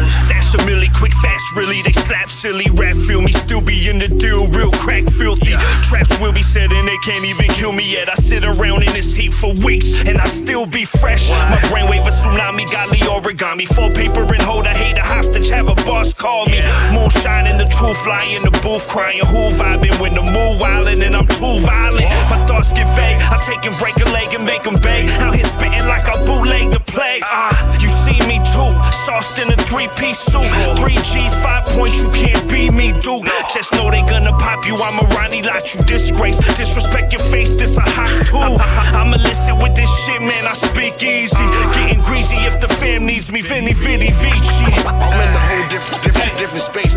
some 0.53 0.67
milli, 0.67 0.93
quick, 0.93 1.13
fast, 1.13 1.43
really. 1.55 1.81
They 1.81 1.91
slap 1.91 2.29
silly, 2.29 2.67
rap 2.73 2.95
feel 2.95 3.21
me, 3.21 3.31
still 3.31 3.61
be 3.61 3.89
in 3.89 3.97
the 3.97 4.07
deal, 4.07 4.47
real 4.49 4.71
crack, 4.71 5.05
filthy. 5.09 5.51
Yeah. 5.51 5.81
Traps 5.89 6.13
will 6.19 6.31
be 6.31 6.43
set 6.43 6.71
and 6.71 6.87
they 6.87 6.97
can't 7.03 7.25
even 7.25 7.49
kill 7.57 7.71
me 7.71 7.83
yet. 7.91 8.07
I 8.09 8.13
sit 8.15 8.45
around 8.45 8.83
in 8.83 8.93
this 8.93 9.15
heat 9.15 9.33
for 9.33 9.53
weeks 9.65 10.05
and 10.05 10.19
I 10.19 10.27
still 10.27 10.65
be 10.65 10.85
fresh. 10.85 11.29
What? 11.29 11.49
My 11.49 11.57
brainwave 11.69 12.05
a 12.05 12.11
tsunami, 12.11 12.69
godly 12.71 12.99
origami. 12.99 13.65
Full 13.67 13.89
paper 13.91 14.21
and 14.21 14.43
hold, 14.43 14.67
I 14.67 14.75
hate 14.75 14.97
a 14.97 15.01
hostage, 15.01 15.49
have 15.49 15.69
a 15.69 15.75
boss 15.89 16.13
call 16.13 16.45
me. 16.45 16.57
Yeah. 16.57 16.93
Moonshine 16.93 17.47
in 17.47 17.57
the 17.57 17.65
truth, 17.65 17.97
fly 18.03 18.23
in 18.35 18.43
the 18.43 18.51
booth, 18.61 18.87
crying, 18.87 19.25
who 19.25 19.49
vibing 19.57 19.99
when 19.99 20.13
the 20.13 20.21
moon 20.21 20.59
wildin' 20.61 21.01
and 21.05 21.15
I'm 21.15 21.27
too 21.27 21.59
violent. 21.65 22.05
Whoa. 22.05 22.29
My 22.29 22.45
thoughts 22.45 22.71
get 22.73 22.87
vague, 22.95 23.17
I 23.21 23.37
take 23.45 23.65
and 23.65 23.75
break 23.79 23.97
a 23.97 24.09
leg 24.11 24.33
and 24.33 24.45
make 24.45 24.63
them 24.63 24.75
beg. 24.81 25.07
Now 25.19 25.31
he's 25.31 25.49
spitting 25.53 25.85
like 25.87 26.05
a 26.07 26.17
bootleg 26.25 26.73
the 26.73 26.79
play. 26.79 27.21
Ah, 27.23 27.53
you 27.81 27.89
me 28.27 28.37
too. 28.53 28.71
Sauced 29.05 29.39
in 29.39 29.51
a 29.51 29.57
three 29.69 29.87
piece 29.97 30.19
suit. 30.19 30.45
Three 30.77 30.97
G's, 31.09 31.33
five 31.41 31.65
points, 31.65 31.97
you 31.97 32.09
can't 32.11 32.43
be 32.49 32.69
me, 32.69 32.93
dude. 33.01 33.25
Just 33.53 33.71
know 33.73 33.89
they 33.89 34.01
gonna 34.01 34.33
pop 34.37 34.65
you. 34.65 34.75
I'm 34.75 34.99
a 34.99 35.07
Ronnie 35.15 35.43
Lott, 35.43 35.73
you 35.73 35.81
disgrace. 35.83 36.37
Disrespect 36.57 37.13
your 37.13 37.21
face, 37.21 37.55
this 37.55 37.77
a 37.77 37.81
hot 37.81 38.11
tool. 38.27 38.57
I'm 38.97 39.13
illicit 39.13 39.55
with 39.57 39.75
this 39.75 39.89
shit, 40.05 40.21
man. 40.21 40.45
I 40.45 40.53
speak 40.53 41.01
easy. 41.03 41.45
Getting 41.73 41.99
greasy 41.99 42.37
if 42.47 42.59
the 42.61 42.67
fam 42.67 43.05
needs 43.05 43.31
me. 43.31 43.41
Vinny, 43.41 43.73
Vinny, 43.73 44.11
Vici. 44.11 44.65
I'm 44.87 45.19
in 45.19 45.33
a 45.33 45.43
whole 45.49 45.67
different, 45.69 46.03
different, 46.03 46.37
different 46.37 46.63
space. 46.63 46.93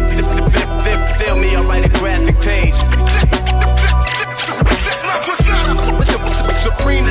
Feel 1.19 1.37
me, 1.37 1.57
I 1.57 1.61
write 1.62 1.85
a 1.85 1.89
graphic 1.99 2.37
page. 2.41 2.77
Supreme, 6.67 7.05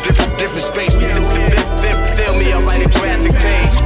different, 0.00 0.38
different, 0.38 0.64
space. 0.64 0.94
Feel 0.94 2.34
me, 2.38 2.52
I 2.52 2.58
write 2.60 2.82
a 2.86 2.90
graphic 2.98 3.34
page. 3.36 3.76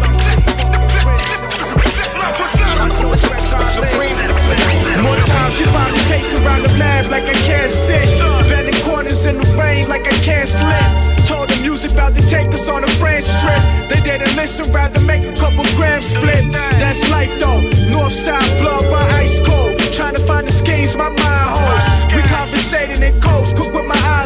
More 5.03 5.17
times 5.17 5.61
you 5.61 5.67
find 5.67 5.93
me 5.93 6.01
pacing 6.09 6.45
around 6.45 6.63
the 6.63 6.73
lab 6.79 7.07
like 7.07 7.25
I 7.25 7.35
can't 7.47 7.71
sit. 7.71 8.07
Bending 8.49 8.81
corners 8.83 9.27
in 9.27 9.39
the 9.39 9.47
rain 9.61 9.89
like 9.89 10.07
I 10.07 10.17
can't 10.23 10.49
slip. 10.49 11.27
Told 11.27 11.49
the 11.49 11.61
music 11.61 11.93
about 11.93 12.15
to 12.15 12.23
take 12.29 12.55
us 12.55 12.69
on 12.69 12.85
a 12.85 12.89
France 12.99 13.29
trip. 13.43 13.63
They 13.89 14.01
didn't 14.01 14.37
listen, 14.37 14.71
rather 14.73 15.01
make 15.01 15.27
a 15.27 15.35
couple 15.35 15.65
grams 15.77 16.15
flip. 16.15 16.45
That's 16.79 17.09
life 17.11 17.39
though. 17.39 17.61
North 17.91 18.13
side 18.13 18.59
blood 18.59 18.91
by 18.91 19.03
ice 19.23 19.41
cold. 19.41 19.79
Trying 19.93 20.15
to 20.15 20.21
find 20.21 20.47
the 20.47 20.53
schemes 20.53 20.97
my 20.97 21.09
mind 21.09 21.49
holds. 21.55 21.87
We 22.15 22.23
conversating 22.23 23.03
in 23.03 23.21
codes, 23.21 23.53
my 23.75 23.76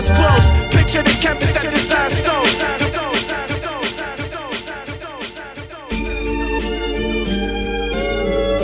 eyes 0.01 0.11
closed. 0.11 0.49
Picture 0.73 1.03
the 1.03 1.11
chemist 1.21 1.55
that 1.55 1.73
design 1.73 2.11
stones. 2.11 2.57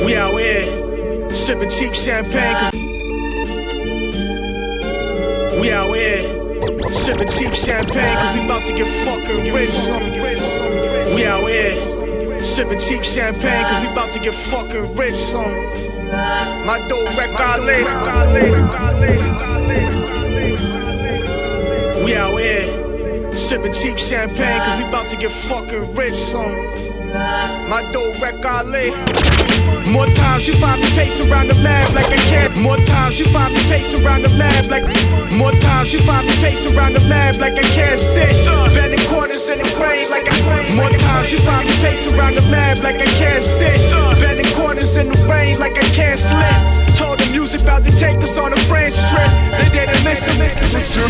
We 0.04 0.16
out 0.16 0.38
here 0.38 1.30
sipping 1.34 1.70
cheap 1.70 1.94
champagne 1.94 2.54
cause 2.54 2.72
we 5.60 5.72
out 5.72 5.94
here 5.94 6.22
sipping 6.92 7.28
cheap 7.28 7.52
champagne 7.54 8.16
cause 8.16 8.34
we 8.34 8.44
about 8.44 8.64
to 8.66 8.72
get 8.72 8.88
fucking 9.04 9.52
rich. 9.52 9.76
We 11.14 11.26
out 11.26 11.46
here 11.48 11.74
sipping 12.42 12.78
cheap 12.78 13.02
champagne 13.02 13.64
cause 13.64 13.80
we 13.80 13.88
about 13.92 14.12
to 14.12 14.20
get 14.20 14.34
fucking 14.34 14.94
rich. 14.96 15.16
Son. 15.16 15.52
My 16.66 16.78
dough 16.88 17.04
record 17.16 17.66
We 22.06 22.14
out 22.14 22.38
here 22.38 23.34
sipping 23.34 23.72
cheap 23.72 23.98
champagne 23.98 24.60
cause 24.60 24.78
we 24.78 24.86
about 24.86 25.10
to 25.10 25.16
get 25.16 25.32
fucking 25.32 25.92
rich. 25.96 26.14
Son. 26.14 26.54
My 27.66 27.82
dough 27.90 28.14
record 28.22 28.70
More 29.90 30.06
times 30.14 30.46
you 30.46 30.54
find 30.54 30.82
me 30.82 30.86
pacing 30.94 31.32
around 31.32 31.48
the 31.48 31.58
lab 31.66 31.92
like 31.96 32.06
I 32.06 32.22
can't. 32.30 32.56
More 32.58 32.76
times 32.76 33.18
you 33.18 33.26
find 33.26 33.54
me 33.54 33.60
pacing 33.66 34.06
around 34.06 34.22
the 34.22 34.28
lab 34.38 34.66
like. 34.66 34.86
More 35.34 35.50
times 35.50 35.92
you 35.92 35.98
find 36.06 36.28
me 36.28 36.34
pacing 36.36 36.78
around 36.78 36.92
the 36.92 37.02
lab 37.10 37.38
like 37.42 37.58
I 37.58 37.66
can't 37.74 37.98
sit. 37.98 38.30
Bending 38.72 39.04
corners 39.08 39.48
in 39.48 39.58
the 39.58 39.64
rain 39.82 40.08
like 40.08 40.30
I. 40.30 40.76
More 40.76 40.90
times 40.90 41.32
you 41.32 41.40
find 41.40 41.66
me 41.66 41.74
pacing 41.82 42.14
around 42.14 42.36
the 42.36 42.46
lab 42.54 42.84
like 42.84 43.02
I 43.02 43.10
can't 43.18 43.42
sit. 43.42 43.74
Bending 44.20 44.46
corners 44.54 44.94
in 44.94 45.08
the 45.08 45.18
rain 45.26 45.58
like 45.58 45.76
I 45.76 45.88
can't 45.90 46.20
slip. 46.20 46.94
Told 46.94 47.18
the 47.18 47.28
music 47.32 47.62
about 47.62 47.82
to 47.82 47.90
take 47.90 48.18
us 48.22 48.38
on 48.38 48.52
a 48.52 48.56
didn't 48.66 49.05
listen, 50.16 50.38
listen, 50.38 50.72
listen. 50.72 51.02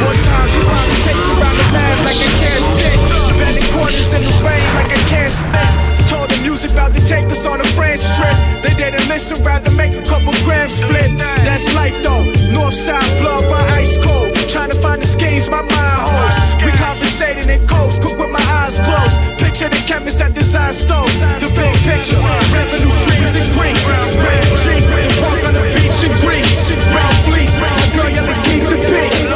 More 0.00 0.16
times 0.24 0.52
you 0.56 0.62
find 0.64 0.88
me 0.88 0.96
pacing 1.04 1.36
around 1.36 1.56
the 1.60 1.68
lab 1.76 1.98
like 2.08 2.16
I 2.16 2.30
can't 2.40 2.64
sit. 2.64 2.96
Bending 3.36 3.68
corners 3.76 4.12
in 4.16 4.22
the 4.24 4.32
rain 4.40 4.68
like 4.72 4.88
I 4.88 5.02
can't 5.04 5.32
slip. 5.36 6.08
Told 6.08 6.30
the 6.30 6.40
music 6.40 6.72
about 6.72 6.94
to 6.94 7.00
take 7.04 7.26
us 7.26 7.44
on 7.44 7.60
a 7.60 7.68
France 7.76 8.04
trip. 8.16 8.32
They 8.64 8.72
didn't 8.72 9.06
listen, 9.08 9.42
rather 9.44 9.70
make 9.70 9.94
a 9.94 10.02
couple 10.02 10.32
grams 10.44 10.80
flip. 10.80 11.10
That's 11.44 11.68
life 11.74 12.00
though. 12.02 12.24
North 12.48 12.74
side 12.74 13.18
blood 13.20 13.48
by 13.50 13.60
ice 13.76 13.98
cold. 13.98 14.34
Trying 14.48 14.70
to 14.70 14.78
find 14.80 15.02
the 15.02 15.06
schemes 15.06 15.50
my 15.50 15.60
mind 15.60 15.98
holds. 16.00 16.36
We 16.64 16.72
conversating 17.18 17.50
in 17.50 17.66
codes, 17.66 17.98
cook 17.98 18.16
with 18.18 18.30
my 18.30 18.40
eyes 18.62 18.78
closed. 18.80 19.16
Picture 19.38 19.68
the 19.68 19.82
chemist 19.86 20.18
that 20.18 20.34
design 20.34 20.72
stoves. 20.72 21.18
The 21.18 21.50
big 21.50 21.74
picture, 21.82 22.18
uh, 22.22 22.54
revenue 22.54 22.90
streams 23.02 23.34
in 23.34 23.42
Greece. 23.58 23.82
Red 23.90 24.46
the 24.46 25.10
park 25.18 25.42
on 25.50 25.54
the 25.54 25.62
beach 25.74 25.98
in 26.06 26.14
Greece. 26.22 26.70
Brown 26.94 27.14
fleece, 27.26 27.58
girl, 27.58 28.10
you 28.10 28.22
keep 28.46 28.62
the 28.70 28.78
peace. 28.86 29.26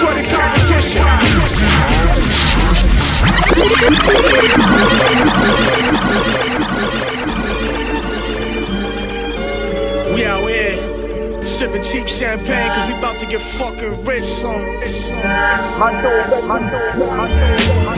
For 0.00 0.12
the 0.12 0.24
competition. 0.28 1.00
We 6.36 6.39
sipping 11.60 11.82
cheap 11.82 12.08
champagne 12.08 12.72
cause 12.72 12.86
we 12.88 12.94
about 12.94 13.20
to 13.20 13.26
get 13.26 13.42
fucking 13.42 14.02
rich 14.06 14.24
son. 14.24 14.64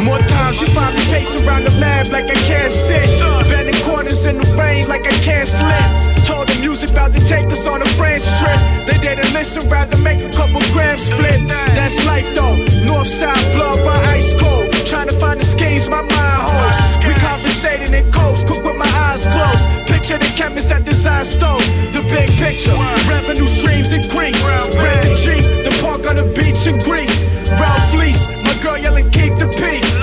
More 0.02 0.18
times 0.18 0.60
you 0.60 0.66
find 0.74 0.96
me 0.96 1.02
pacing 1.14 1.46
around 1.46 1.62
the 1.62 1.70
lab 1.78 2.08
like 2.08 2.24
I 2.24 2.34
can't 2.50 2.72
sit. 2.72 3.06
Bending 3.48 3.80
corners 3.84 4.24
in 4.26 4.38
the 4.38 4.46
rain 4.58 4.88
like 4.88 5.06
I 5.06 5.14
can't 5.22 5.46
slip. 5.46 6.26
Told 6.26 6.48
the 6.48 6.58
music 6.58 6.90
about 6.90 7.12
to 7.12 7.20
take 7.20 7.46
us 7.52 7.68
on 7.68 7.80
a 7.80 7.86
France 7.94 8.26
trip. 8.40 8.58
They 8.88 8.98
didn't 8.98 9.32
listen, 9.32 9.68
rather 9.68 9.96
make 9.98 10.24
a 10.24 10.30
couple 10.30 10.60
grams 10.72 11.08
flip. 11.08 11.40
That's 11.78 12.04
life 12.04 12.34
though. 12.34 12.56
North 12.84 13.06
side 13.06 13.52
blood 13.52 13.84
by 13.84 13.94
ice 14.18 14.34
cold. 14.34 14.72
Trying 14.90 15.06
to 15.06 15.14
find 15.14 15.38
the 15.38 15.44
schemes 15.44 15.88
my 15.88 16.02
mind 16.02 16.40
holds. 16.48 16.78
We 17.06 17.14
conversating 17.62 17.94
in 17.94 18.12
codes, 18.12 18.42
cook 18.44 18.64
with 18.64 18.76
my 18.76 18.88
eyes 19.06 19.26
closed. 19.26 19.86
Picture 19.86 20.18
the 20.18 20.30
chemist 20.36 20.68
that 20.68 20.84
design 20.84 21.24
stoves. 21.24 21.70
The 21.94 22.02
big 22.10 22.30
picture, 22.38 22.74
revenue 23.08 23.46
streams 23.46 23.92
increase. 23.92 24.40
Brandon 24.42 25.16
Jeep, 25.16 25.44
the 25.62 25.70
park 25.80 26.06
on 26.06 26.16
the 26.16 26.26
beach 26.34 26.66
in 26.66 26.78
Greece. 26.78 27.26
Ralph 27.50 27.90
Fleece, 27.90 28.26
my 28.42 28.54
girl 28.62 28.78
yelling 28.78 29.10
keep 29.10 29.38
the 29.38 29.46
peace. 29.46 30.02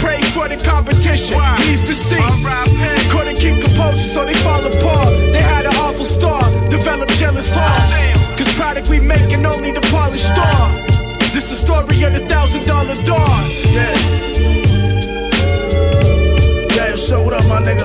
Pray 0.00 0.22
for 0.32 0.48
the 0.48 0.56
competition, 0.64 1.36
he's 1.68 1.82
deceased. 1.82 2.48
Couldn't 3.10 3.36
keep 3.36 3.60
composure, 3.60 3.98
so 3.98 4.24
they 4.24 4.34
fall 4.40 4.64
apart. 4.64 5.12
They 5.32 5.42
had 5.42 5.66
an 5.66 5.76
awful 5.76 6.04
start, 6.04 6.48
developed 6.70 7.12
jealous 7.12 7.52
hearts. 7.52 7.92
Cause 8.38 8.52
product 8.56 8.88
we 8.88 9.00
making 9.00 9.44
only 9.44 9.72
the 9.72 9.84
polished 9.92 10.28
star. 10.28 10.72
This 11.34 11.50
the 11.50 11.56
story 11.56 12.02
of 12.04 12.12
the 12.14 12.24
thousand 12.26 12.64
dollar 12.66 12.94
door. 13.04 13.34
Yeah. 13.68 14.33
So 17.04 17.20
what 17.20 17.34
up, 17.34 17.44
my 17.44 17.60
nigga? 17.60 17.84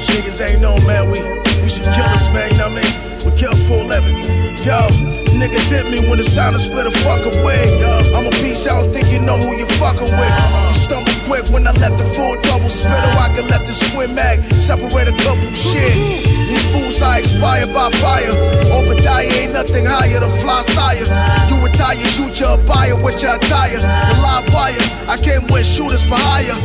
Niggas 0.00 0.40
ain't 0.40 0.62
no 0.62 0.80
man. 0.88 1.12
We 1.12 1.20
we 1.60 1.68
should 1.68 1.84
kill 1.84 2.08
us, 2.16 2.32
man. 2.32 2.48
You 2.52 2.64
know 2.64 2.72
what 2.72 2.80
I 2.80 2.88
mean? 2.88 3.28
We 3.28 3.30
kill 3.36 3.52
full 3.68 3.84
living. 3.84 4.24
Yo, 4.64 4.88
niggas 5.36 5.68
hit 5.68 5.84
me 5.92 6.00
when 6.08 6.18
it's 6.18 6.34
time 6.34 6.54
to 6.54 6.58
split 6.58 6.86
a 6.86 6.90
fuck 7.04 7.28
away. 7.28 7.76
I'm 8.16 8.24
a 8.24 8.32
beast, 8.40 8.64
I 8.72 8.80
don't 8.80 8.90
think 8.90 9.12
you 9.12 9.20
know 9.20 9.36
who 9.36 9.52
you 9.60 9.66
fucking 9.76 10.08
with. 10.08 10.34
You 10.64 10.76
stumble 10.80 11.12
quick 11.28 11.44
when 11.52 11.68
I 11.68 11.72
let 11.76 11.98
the 11.98 12.04
full 12.04 12.40
double 12.40 12.72
spit, 12.72 13.04
or 13.04 13.16
I 13.20 13.28
can 13.36 13.44
let 13.52 13.66
the 13.66 13.72
swim 13.72 14.14
mag 14.14 14.40
separate 14.56 15.12
a 15.12 15.16
couple 15.20 15.52
shit. 15.52 15.92
These 16.48 16.72
fools 16.72 17.02
I 17.02 17.18
expire 17.18 17.66
by 17.68 17.90
fire. 18.00 18.32
Obadiah 18.72 19.28
ain't 19.44 19.52
nothing 19.52 19.84
higher 19.84 20.20
than 20.20 20.32
fly 20.40 20.62
sire. 20.62 21.04
You 21.52 21.60
retire, 21.60 22.00
shoot 22.16 22.40
your 22.40 22.56
buyer 22.64 22.96
with 22.96 23.20
your 23.20 23.36
attire. 23.36 23.76
The 23.76 24.16
live 24.24 24.46
fire, 24.48 24.84
I 25.04 25.20
came 25.20 25.46
with 25.52 25.66
shooters 25.66 26.00
for 26.08 26.16
hire. 26.16 26.56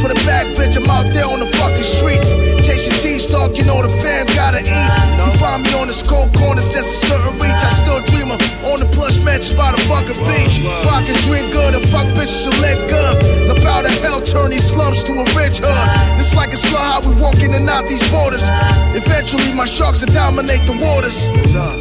For 0.00 0.08
the 0.08 0.16
back, 0.24 0.48
bitch, 0.56 0.80
I'm 0.80 0.88
out 0.88 1.12
there 1.12 1.28
on 1.28 1.40
the 1.40 1.50
fucking 1.60 1.84
streets. 1.84 2.32
Chasing 2.64 2.96
T-Stalk, 3.04 3.52
you 3.60 3.68
know 3.68 3.84
the 3.84 3.92
fam 4.00 4.24
gotta 4.32 4.64
eat. 4.64 4.90
You 5.20 5.28
find 5.36 5.60
me 5.60 5.68
on 5.76 5.92
the 5.92 5.96
cold 6.08 6.32
corners, 6.32 6.72
that's 6.72 6.88
a 6.88 7.06
certain 7.12 7.36
reach. 7.36 7.60
I 7.60 7.68
still 7.68 8.00
dream 8.08 8.32
of 8.32 8.40
on 8.64 8.80
the 8.80 8.88
plush 8.96 9.20
mattress 9.20 9.52
by 9.52 9.76
the 9.76 9.80
fucking 9.84 10.16
beach. 10.24 10.64
I 10.88 11.04
can 11.04 11.16
drink 11.28 11.52
good 11.52 11.76
and 11.76 11.84
fuck 11.92 12.08
bitches 12.16 12.48
and 12.48 12.56
let 12.64 12.80
good. 12.88 13.52
The 13.52 13.60
powder 13.60 13.92
hell 14.00 14.24
turn 14.24 14.56
these 14.56 14.64
slums 14.64 15.04
to 15.04 15.12
a 15.20 15.24
rich 15.36 15.60
hood. 15.60 15.86
It's 16.16 16.32
like 16.34 16.56
a 16.56 16.56
slur 16.56 16.80
how 16.80 17.04
we 17.04 17.12
walk 17.20 17.36
in 17.44 17.52
and 17.52 17.68
out 17.68 17.84
these 17.84 18.04
borders. 18.08 18.48
Eventually, 18.96 19.52
my 19.52 19.68
sharks 19.68 20.00
will 20.00 20.12
dominate 20.16 20.64
the 20.64 20.80
waters. 20.80 21.28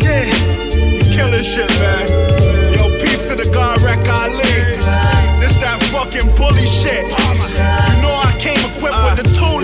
Yeah. 0.03 0.27
You 0.75 1.07
killing 1.07 1.39
shit, 1.39 1.71
man. 1.79 2.03
Yo, 2.75 2.91
peace 2.99 3.23
to 3.31 3.35
the 3.39 3.47
God 3.53 3.79
Rec 3.79 4.03
Ali 4.07 4.78
that 5.59 5.79
fucking 5.91 6.35
bully 6.35 6.65
shit. 6.65 7.05
You 7.05 7.95
know 8.01 8.15
I 8.23 8.33
came 8.39 8.59
equipped 8.59 8.99
with 9.03 9.17
the 9.23 9.27
tool. 9.37 9.59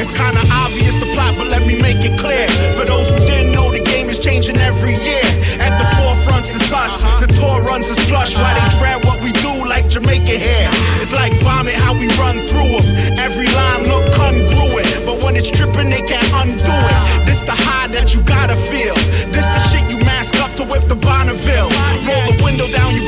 It's 0.00 0.10
kinda 0.16 0.40
obvious 0.48 0.96
the 0.96 1.12
plot, 1.12 1.36
but 1.36 1.48
let 1.48 1.66
me 1.66 1.76
make 1.80 2.00
it 2.08 2.18
clear. 2.18 2.48
For 2.76 2.86
those 2.86 3.06
who 3.12 3.18
didn't 3.20 3.52
know, 3.52 3.70
the 3.70 3.80
game 3.80 4.08
is 4.08 4.18
changing 4.18 4.56
every 4.56 4.96
year. 4.96 5.28
At 5.60 5.76
the 5.76 5.86
forefront 5.96 6.46
is 6.48 6.72
us, 6.72 7.02
the 7.20 7.28
tour 7.36 7.60
runs 7.62 7.86
is 7.86 8.00
plush. 8.08 8.34
Why 8.34 8.54
they 8.56 8.68
dread 8.78 9.04
what 9.04 9.20
we 9.20 9.32
do 9.32 9.52
like 9.68 9.88
Jamaica 9.90 10.38
hair? 10.38 10.70
It's 11.02 11.12
like 11.12 11.34
vomit 11.44 11.74
how 11.74 11.92
we 11.92 12.08
run 12.16 12.46
through 12.48 12.80
them. 12.80 13.18
Every 13.18 13.48
line 13.60 13.84
look 13.92 14.08
congruent, 14.16 14.88
but 15.04 15.22
when 15.22 15.36
it's 15.36 15.50
tripping, 15.50 15.90
they 15.90 16.00
can't 16.00 16.30
undo 16.40 16.76
it. 16.94 17.26
This 17.26 17.42
the 17.42 17.52
high 17.52 17.88
that 17.88 18.14
you 18.14 18.22
gotta 18.22 18.56
feel. 18.56 18.94
This 19.36 19.44
the 19.44 19.60
shit 19.68 19.84
you 19.92 19.98
mask 20.04 20.34
up 20.40 20.54
to 20.56 20.64
whip 20.64 20.88
the 20.88 20.96
Bonneville. 20.96 21.70
Roll 22.08 22.24
the 22.30 22.36
window 22.42 22.68
down, 22.72 22.94
you 22.96 23.04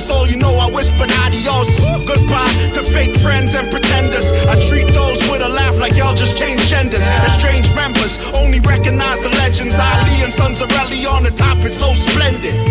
is 0.00 0.10
all 0.10 0.26
you 0.26 0.36
know. 0.36 0.54
I 0.56 0.70
whispered 0.70 1.12
adios. 1.24 1.68
Goodbye 2.06 2.54
to 2.74 2.82
fake 2.82 3.14
friends 3.16 3.54
and 3.54 3.70
pretenders. 3.70 4.26
I 4.48 4.56
treat 4.68 4.88
those 4.92 5.20
with 5.30 5.42
a 5.42 5.48
laugh 5.48 5.78
like 5.78 5.94
y'all 5.96 6.14
just 6.14 6.36
changed 6.36 6.66
genders. 6.68 7.04
Estranged 7.28 7.74
members 7.74 8.12
only 8.32 8.60
recognize 8.60 9.20
the 9.20 9.30
legends. 9.42 9.74
Ali 9.74 10.16
and 10.24 10.32
Sons 10.32 10.60
of 10.60 10.70
Rally 10.70 11.04
on 11.06 11.22
the 11.22 11.30
top 11.30 11.58
is 11.64 11.76
so 11.76 11.88
splendid. 11.94 12.69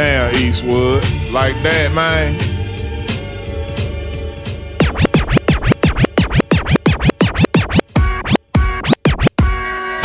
Damn, 0.00 0.34
Eastwood. 0.34 1.04
Like 1.30 1.62
that, 1.62 1.92
man. 1.92 2.38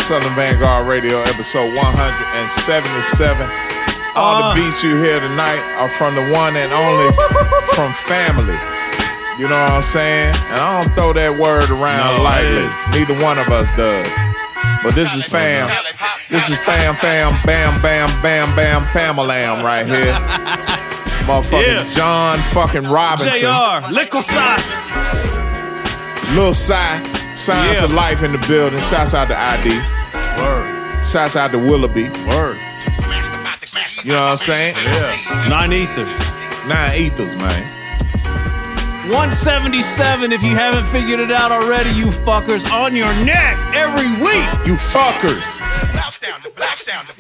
Southern 0.06 0.36
Vanguard 0.36 0.88
Radio, 0.88 1.20
episode 1.22 1.74
177. 1.76 3.50
All 4.16 4.44
Uh. 4.44 4.54
the 4.54 4.62
beats 4.62 4.84
you 4.84 4.96
hear 4.98 5.20
tonight 5.20 5.60
are 5.80 5.90
from 5.90 6.14
the 6.16 6.22
one 6.32 6.56
and 6.56 6.72
only 6.72 7.12
from 7.74 7.92
family. 7.94 8.58
You 9.40 9.48
know 9.50 9.60
what 9.60 9.72
I'm 9.72 9.82
saying? 9.82 10.36
And 10.52 10.62
I 10.62 10.82
don't 10.84 10.96
throw 10.96 11.12
that 11.14 11.38
word 11.38 11.70
around 11.72 12.18
No, 12.18 12.22
lightly. 12.24 12.70
Neither 12.92 13.16
one 13.24 13.40
of 13.40 13.50
us 13.50 13.70
does. 13.76 14.08
But 14.84 14.94
this 14.96 15.16
is 15.16 15.26
fam. 15.26 15.68
This 16.36 16.50
is 16.50 16.58
fam, 16.66 16.96
fam, 16.96 17.32
bam, 17.46 17.82
bam, 17.82 18.22
bam, 18.22 18.56
bam, 18.58 18.84
famalam 18.88 19.64
right 19.64 19.86
here. 19.86 20.12
Motherfucking 21.26 21.88
Yeah. 21.88 21.94
John 21.96 22.40
fucking 22.54 22.84
Robinson. 22.84 23.32
JR, 23.40 23.88
Lickle 23.94 24.22
Side. 24.22 24.62
Lil 26.36 26.54
Psy, 26.54 27.02
Signs 27.34 27.78
Yeah. 27.80 27.86
of 27.86 27.92
Life 27.94 28.22
in 28.22 28.34
the 28.34 28.38
building. 28.50 28.82
Shouts 28.82 29.14
out 29.14 29.30
to 29.30 29.40
ID. 29.40 29.80
Word. 30.42 31.06
Shouts 31.06 31.36
out 31.38 31.52
to 31.54 31.58
Willoughby. 31.58 32.10
Word. 32.28 32.58
You 34.04 34.12
know 34.12 34.20
what 34.26 34.32
I'm 34.32 34.38
saying? 34.38 34.76
Yeah. 34.76 35.48
Nine 35.48 35.72
ether. 35.72 36.06
Nine 36.68 36.96
ethers, 36.98 37.36
man. 37.38 37.64
177 39.10 40.32
if 40.32 40.42
you 40.42 40.56
haven't 40.56 40.86
figured 40.88 41.20
it 41.20 41.32
out 41.32 41.52
already, 41.52 41.90
you 41.92 42.06
fuckers, 42.08 42.66
on 42.72 42.96
your 42.96 43.14
neck 43.24 43.56
every 43.76 44.08
week. 44.24 44.48
You 44.66 44.76
fuckers. 44.76 45.46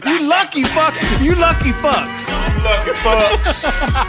You 0.06 0.20
lucky 0.28 0.64
fuck. 0.64 0.96
You 1.22 1.36
lucky 1.36 1.72
fucks. 1.72 2.28
Lucky 2.64 2.92
fucks. 3.02 3.96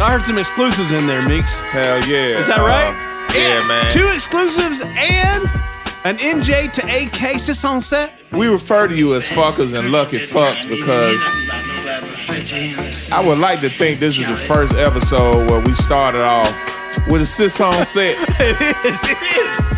I 0.00 0.10
heard 0.10 0.24
some 0.24 0.38
exclusives 0.38 0.90
in 0.92 1.06
there, 1.06 1.22
Meeks. 1.28 1.60
Hell 1.60 2.00
yeah. 2.08 2.38
Is 2.38 2.46
that 2.48 2.58
Uh, 2.58 2.66
right? 2.66 2.92
yeah, 3.36 3.62
man. 3.68 3.92
Two 3.92 4.08
exclusives 4.08 4.80
and 4.80 5.44
an 6.04 6.16
NJ 6.18 6.70
to 6.72 6.82
AK 6.84 7.38
sits 7.38 7.64
on 7.64 7.80
set. 7.80 8.12
We 8.32 8.48
refer 8.48 8.88
to 8.88 8.96
you 8.96 9.14
as 9.14 9.24
fuckers 9.26 9.72
and 9.78 9.92
lucky 9.92 10.18
fucks 10.18 10.66
because 10.68 11.20
I 12.28 13.22
would 13.24 13.38
like 13.38 13.60
to 13.60 13.68
think 13.70 14.00
this 14.00 14.18
is 14.18 14.26
the 14.26 14.36
first 14.36 14.74
episode 14.74 15.48
where 15.50 15.60
we 15.60 15.74
started 15.74 16.22
off 16.22 16.52
with 17.08 17.22
a 17.22 17.26
sits 17.26 17.60
on 17.60 17.84
set. 17.84 18.16
it 18.40 18.60
is. 18.86 19.00
It 19.04 19.18
is. 19.22 19.72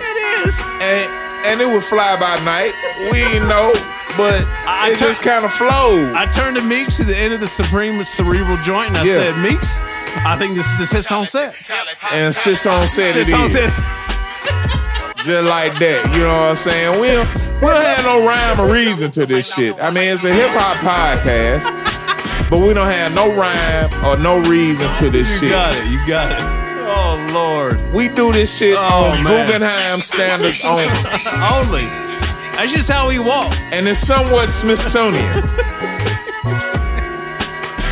It 0.00 0.48
is. 0.48 0.60
And 0.82 1.20
and 1.46 1.60
it 1.60 1.66
would 1.68 1.84
fly 1.84 2.16
by 2.20 2.38
night. 2.44 2.72
We 3.10 3.18
ain't 3.22 3.46
know, 3.48 3.72
but 4.16 4.44
I 4.68 4.90
it 4.92 4.98
tur- 4.98 5.06
just 5.06 5.22
kind 5.22 5.44
of 5.44 5.52
flowed. 5.52 6.14
I 6.14 6.26
turned 6.26 6.56
to 6.56 6.62
Meeks 6.62 6.96
to 6.98 7.04
the 7.04 7.16
end 7.16 7.32
of 7.32 7.40
the 7.40 7.48
Supreme 7.48 8.04
Cerebral 8.04 8.58
joint 8.58 8.88
and 8.88 8.98
I 8.98 9.04
Yeah. 9.04 9.14
said, 9.14 9.38
Meeks, 9.38 9.78
I 9.80 10.36
think 10.38 10.54
this 10.54 10.70
is 10.70 10.78
the 10.78 10.86
sits 10.86 11.10
on 11.10 11.26
set. 11.26 11.54
and 12.12 12.34
sits 12.34 12.66
on 12.66 12.86
set 12.88 13.16
it 13.16 13.28
is. 13.28 13.52
set. 13.52 13.72
Just 15.24 15.44
like 15.48 15.78
that. 15.80 16.10
You 16.14 16.22
know 16.22 16.28
what 16.28 16.50
I'm 16.50 16.56
saying? 16.56 17.00
We 17.00 17.08
don't, 17.08 17.28
we 17.60 17.68
don't 17.68 17.84
have 17.84 18.04
no 18.04 18.26
rhyme 18.26 18.60
or 18.60 18.72
reason 18.72 19.10
to 19.12 19.26
this 19.26 19.52
shit. 19.54 19.76
I 19.80 19.90
mean, 19.90 20.08
it's 20.12 20.24
a 20.24 20.32
hip 20.32 20.48
hop 20.52 20.76
podcast, 20.80 21.64
but 22.50 22.58
we 22.60 22.72
don't 22.74 22.88
have 22.88 23.12
no 23.12 23.28
rhyme 23.34 23.92
or 24.04 24.16
no 24.16 24.38
reason 24.48 24.92
to 24.96 25.10
this 25.10 25.28
You 25.42 25.48
shit. 25.48 25.50
You 25.50 25.50
got 25.50 25.76
it. 25.76 25.86
You 25.86 26.06
got 26.06 26.32
it. 26.32 26.40
Oh, 26.92 27.30
Lord. 27.32 27.78
We 27.92 28.08
do 28.08 28.32
this 28.32 28.56
shit 28.56 28.76
Oh, 28.78 29.12
on 29.12 29.22
man. 29.22 29.46
Guggenheim 29.46 30.00
standards 30.00 30.60
only. 30.64 30.84
Only. 30.88 31.84
That's 32.56 32.72
just 32.72 32.90
how 32.90 33.08
we 33.08 33.18
walk. 33.18 33.54
And 33.72 33.86
it's 33.88 34.00
somewhat 34.00 34.48
Smithsonian. 34.50 35.32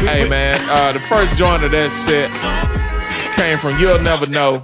hey 0.01 0.29
man, 0.29 0.61
uh, 0.71 0.93
the 0.93 1.01
first 1.01 1.35
joint 1.35 1.65
of 1.65 1.71
that 1.73 1.91
set 1.91 2.31
came 3.39 3.59
from 3.59 3.79
You'll 3.79 3.99
Never 4.01 4.27
Know. 4.31 4.63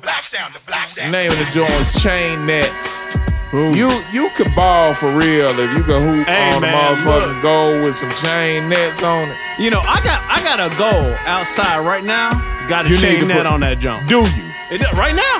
The 0.96 1.08
name 1.10 1.30
of 1.30 1.38
the 1.38 1.48
joints, 1.52 2.02
Chain 2.02 2.44
Nets. 2.46 3.04
You 3.52 3.88
you 4.12 4.30
could 4.36 4.52
ball 4.56 4.94
for 4.94 5.12
real 5.16 5.56
if 5.60 5.72
you 5.76 5.84
could 5.84 6.02
hoop 6.02 6.26
Hey, 6.26 6.52
on 6.54 6.60
man, 6.60 6.74
a 6.74 6.96
motherfucking 6.96 7.34
look. 7.34 7.42
goal 7.42 7.82
with 7.84 7.94
some 7.94 8.10
chain 8.14 8.68
nets 8.68 9.00
on 9.00 9.28
it. 9.28 9.36
You 9.60 9.70
know, 9.70 9.78
I 9.80 10.02
got 10.02 10.20
I 10.28 10.42
got 10.42 10.58
a 10.58 10.76
goal 10.76 11.14
outside 11.24 11.78
right 11.86 12.02
now. 12.02 12.30
Got 12.68 12.86
a 12.86 12.88
You 12.88 12.96
chain 12.96 13.28
net 13.28 13.36
put- 13.36 13.46
on 13.46 13.60
that 13.60 13.78
jump. 13.78 14.08
Do 14.08 14.16
you? 14.22 14.50
It, 14.72 14.80
right 14.94 15.14
now. 15.14 15.38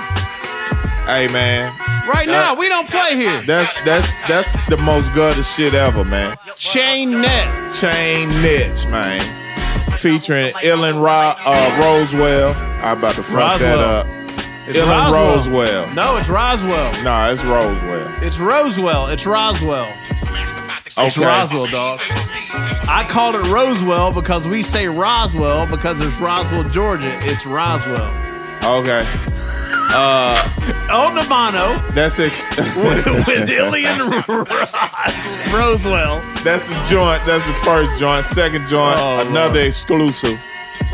Hey 1.07 1.27
man, 1.27 1.73
Right 2.07 2.29
now. 2.29 2.55
We 2.55 2.69
don't 2.69 2.89
play 2.89 3.17
here. 3.17 3.43
that's 3.43 3.75
that's 3.85 4.13
that's 4.29 4.53
the 4.69 4.77
most 4.77 5.13
gutter 5.13 5.43
shit 5.43 5.75
ever, 5.75 6.05
man. 6.05 6.37
Chain 6.57 7.21
net. 7.21 7.73
Chain 7.73 8.29
Nets, 8.43 8.87
man. 8.87 9.21
Featuring 9.99 10.53
Ellen 10.63 10.99
Ro- 10.99 11.11
uh, 11.11 11.81
Rosewell. 11.83 12.55
I'm 12.83 12.99
about 12.99 13.15
to 13.15 13.23
fuck 13.23 13.59
that 13.61 13.77
Roswell. 13.77 13.81
up. 13.81 14.07
It's 14.69 14.79
Ellen 14.79 15.13
Roswell. 15.13 15.39
Rosewell. 15.89 15.95
No, 15.95 16.17
it's 16.17 16.29
Roswell. 16.29 16.93
Nah, 17.03 17.29
it's 17.31 17.43
Rosewell. 17.43 18.23
It's 18.23 18.39
Roswell. 18.39 19.07
It's 19.09 19.27
Roswell. 19.27 19.93
It's 20.97 21.17
Okay. 21.17 21.25
Roswell, 21.27 21.67
dog. 21.67 22.01
I 22.87 23.05
called 23.09 23.35
it 23.35 23.43
Roswell 23.51 24.13
because 24.13 24.47
we 24.47 24.63
say 24.63 24.87
Roswell 24.89 25.67
because 25.67 26.01
it's 26.01 26.19
Roswell, 26.21 26.65
Georgia. 26.65 27.19
It's 27.23 27.45
Roswell. 27.47 28.09
Okay. 28.63 29.05
Uh, 29.97 30.64
Oh, 30.97 31.07
On 31.09 31.15
Navano 31.17 31.93
that's 31.95 32.19
ex- 32.21 32.45
with, 32.77 33.05
with 33.27 33.51
Ilian 33.51 33.99
Roswell. 35.53 36.21
that's 36.45 36.69
the 36.69 36.75
joint. 36.89 37.25
That's 37.27 37.45
the 37.47 37.55
first 37.65 37.99
joint. 37.99 38.25
Second 38.25 38.67
joint, 38.67 38.99
Oh, 39.01 39.19
another 39.21 39.55
Lord. 39.55 39.67
exclusive. 39.67 40.39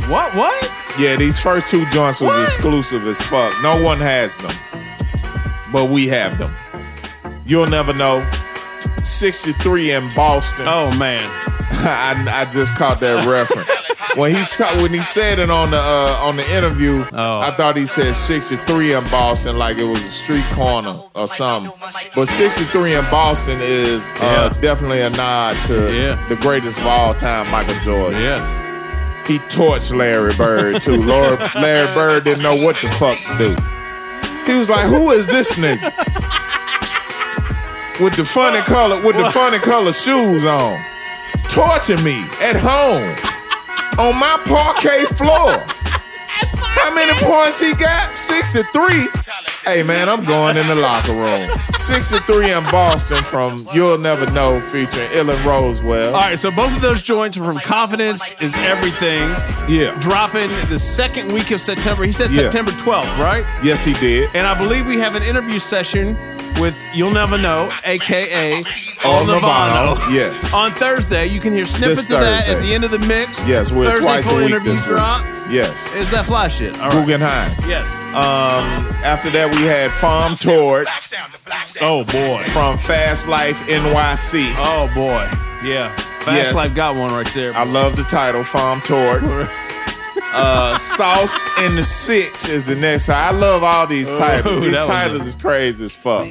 What? 0.09 0.35
What? 0.35 0.73
Yeah, 0.99 1.17
these 1.17 1.39
first 1.39 1.69
two 1.69 1.85
joints 1.91 2.21
was 2.21 2.31
What? 2.31 2.43
exclusive 2.43 3.07
as 3.07 3.21
fuck. 3.23 3.53
No 3.63 3.83
one 3.83 3.99
has 3.99 4.37
them, 4.39 4.53
but 5.73 5.89
we 5.91 6.07
have 6.09 6.39
them. 6.39 6.55
You'll 7.45 7.67
never 7.67 7.93
know. 7.93 8.29
63 9.03 9.93
in 9.93 10.09
Boston. 10.15 10.67
Oh 10.69 10.91
man. 10.99 11.29
I, 11.73 12.43
I 12.43 12.45
just 12.51 12.75
caught 12.75 13.01
that 13.01 13.27
reference. 13.27 13.67
When 14.17 14.35
he 14.35 14.43
when 14.83 14.93
he 14.93 15.03
said 15.03 15.39
it 15.39 15.51
on 15.51 15.71
the 15.71 15.79
uh, 15.79 16.19
on 16.21 16.37
the 16.37 16.57
interview, 16.57 17.05
Oh. 17.13 17.41
I 17.41 17.51
thought 17.53 17.77
he 17.77 17.87
said 17.87 18.15
63 18.17 18.95
in 18.95 19.05
Boston 19.05 19.57
like 19.59 19.79
it 19.79 19.85
was 19.85 20.03
a 20.05 20.11
street 20.11 20.45
corner 20.47 20.99
or 21.15 21.29
something. 21.29 21.73
But 22.15 22.27
63 22.29 22.95
in 22.95 23.05
Boston 23.05 23.61
is 23.63 24.03
uh, 24.17 24.51
Yeah. 24.55 24.61
definitely 24.61 25.01
a 25.01 25.11
nod 25.11 25.57
to 25.67 25.97
Yeah. 25.97 26.29
the 26.29 26.37
greatest 26.37 26.79
of 26.79 26.87
all 26.87 27.15
time, 27.15 27.49
Michael 27.51 27.75
Jordan. 27.83 28.21
Yes. 28.21 28.41
He 29.29 29.39
torched 29.39 29.95
Larry 29.95 30.35
Bird 30.35 30.83
too. 30.83 30.97
Lord, 31.05 31.39
Larry 31.55 31.87
Bird 31.95 32.25
didn't 32.25 32.43
know 32.43 32.57
what 32.57 32.77
the 32.83 32.89
fuck 32.93 33.17
to 33.19 33.39
do. 33.39 33.57
He 34.53 34.59
was 34.59 34.69
like, 34.69 34.87
"Who 34.87 35.11
is 35.13 35.27
this 35.29 35.55
nigga 35.55 35.93
with 38.01 38.17
the 38.17 38.25
funny 38.25 38.61
color 38.63 39.01
with 39.03 39.17
the 39.17 39.31
funny 39.31 39.59
color 39.59 39.93
shoes 39.93 40.45
on, 40.47 40.83
torching 41.49 42.03
me 42.03 42.23
at 42.41 42.57
home 42.57 43.15
on 44.01 44.17
my 44.17 44.37
parquet 44.47 45.05
floor?" 45.17 45.65
How 46.81 46.95
many 46.95 47.13
points 47.21 47.61
he 47.61 47.75
got? 47.75 48.17
63. 48.17 49.09
Hey 49.65 49.83
man, 49.83 50.09
I'm 50.09 50.25
going 50.25 50.57
in 50.57 50.67
the 50.69 50.75
locker 50.75 51.13
room. 51.13 51.51
63 51.71 52.53
in 52.53 52.65
Boston 52.65 53.23
from 53.25 53.69
You'll 53.75 53.99
Never 53.99 54.31
Know 54.31 54.61
featuring 54.61 55.11
Ellen 55.13 55.37
Rosewell. 55.39 56.15
All 56.15 56.21
right, 56.21 56.39
so 56.39 56.51
both 56.51 56.75
of 56.75 56.81
those 56.81 57.03
joints 57.03 57.37
are 57.37 57.45
from 57.45 57.59
Confidence 57.59 58.35
is 58.41 58.55
Everything. 58.57 59.29
Yeah. 59.69 59.97
Dropping 60.01 60.49
the 60.71 60.79
second 60.79 61.33
week 61.33 61.51
of 61.51 61.61
September. 61.61 62.05
He 62.05 62.13
said 62.13 62.31
Yeah. 62.31 62.43
September 62.45 62.71
12th, 62.73 63.19
right? 63.19 63.45
Yes, 63.63 63.85
he 63.85 63.93
did. 63.95 64.31
And 64.35 64.47
I 64.47 64.55
believe 64.59 64.87
we 64.87 64.99
have 64.99 65.15
an 65.15 65.23
interview 65.23 65.59
session 65.59 66.17
with 66.61 66.77
You'll 66.95 67.11
Never 67.13 67.39
Know, 67.39 67.71
aka 67.85 68.63
All 69.05 69.13
All 69.13 69.27
Nirvana, 69.27 69.95
Nirvana. 69.95 70.13
yes. 70.15 70.53
On 70.53 70.73
Thursday, 70.73 71.27
you 71.27 71.41
can 71.41 71.53
hear 71.55 71.67
snippets 71.67 72.03
This 72.03 72.13
of 72.13 72.21
that 72.21 72.43
at 72.43 72.47
Thursday. 72.55 72.69
the 72.69 72.75
end 72.75 72.85
of 72.85 72.91
the 72.91 72.99
mix. 73.01 73.45
Yes, 73.47 73.73
we're 73.73 73.87
Thursday 73.87 74.03
twice 74.07 74.27
a 74.27 74.29
full 74.29 74.37
week 74.39 74.47
interview 74.47 74.73
this 74.73 74.87
week. 74.87 74.97
drops. 74.97 75.47
Yes. 75.49 75.93
Is 75.95 76.11
that 76.11 76.27
fly 76.27 76.49
shit? 76.49 76.75
All 76.79 76.91
right. 76.91 76.93
Guggenheim. 76.93 77.57
Yes. 77.69 77.89
Um, 78.11 78.93
after 79.05 79.31
that, 79.31 79.51
we 79.55 79.63
had 79.63 79.91
Farm 79.93 80.37
Tord 80.37 80.87
Oh 81.81 82.05
boy. 82.05 82.43
from 82.51 82.77
Fast 82.79 83.27
Life 83.27 83.59
NYC. 83.67 84.55
Oh 84.59 84.91
boy. 84.95 85.29
Yeah. 85.67 85.95
Fast 86.25 86.37
Yes. 86.37 86.55
Life 86.55 86.75
got 86.75 86.95
one 86.97 87.13
right 87.13 87.27
there. 87.35 87.55
I 87.55 87.65
love 87.65 87.97
the 87.97 88.05
title, 88.05 88.45
Farm 88.45 88.81
Tord. 88.83 89.23
Uh, 90.33 90.77
Sauce 90.79 91.43
in 91.65 91.75
the 91.77 91.85
Six 91.85 92.49
is 92.49 92.67
the 92.67 92.77
next. 92.77 93.09
I 93.09 93.31
love 93.31 93.63
all 93.65 93.87
these 93.87 94.09
Ooh, 94.09 94.17
titles. 94.17 94.65
These 94.65 94.87
titles 94.87 95.27
is 95.27 95.37
crazy 95.37 95.85
as 95.85 95.95
fuck. 95.97 96.27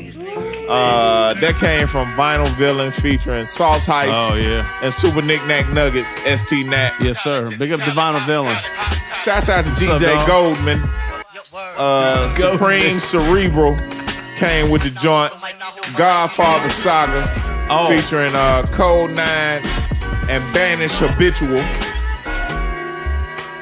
Uh, 0.69 1.33
that 1.33 1.55
came 1.59 1.87
from 1.87 2.07
Vinyl 2.13 2.47
Villain 2.55 2.91
featuring 2.91 3.45
Sauce 3.45 3.85
Heist. 3.87 4.13
Oh, 4.15 4.35
yeah. 4.35 4.79
And 4.81 4.93
Super 4.93 5.21
Knick 5.21 5.43
Knack 5.45 5.69
Nuggets, 5.73 6.13
ST 6.41 6.65
Nat. 6.67 6.93
Yes, 7.01 7.21
sir. 7.23 7.55
Big 7.57 7.71
up 7.71 7.79
Divine 7.81 8.25
Villain. 8.27 8.57
Shouts 9.15 9.49
out 9.49 9.65
to 9.65 9.71
What's 9.71 9.87
up, 9.89 9.99
DJ 9.99 10.13
dog? 10.15 10.27
Goldman. 10.27 10.89
Uh, 11.53 12.27
Supreme 12.29 12.99
Cerebral 12.99 13.75
came 14.35 14.69
with 14.69 14.83
the 14.83 14.91
joint. 15.01 15.33
Godfather 15.97 16.69
Saga 16.69 17.27
Oh. 17.71 17.87
featuring 17.87 18.33
uh, 18.35 18.63
Code 18.71 19.11
9 19.11 19.19
and 19.19 20.53
Banish 20.53 20.97
Habitual. 20.97 21.61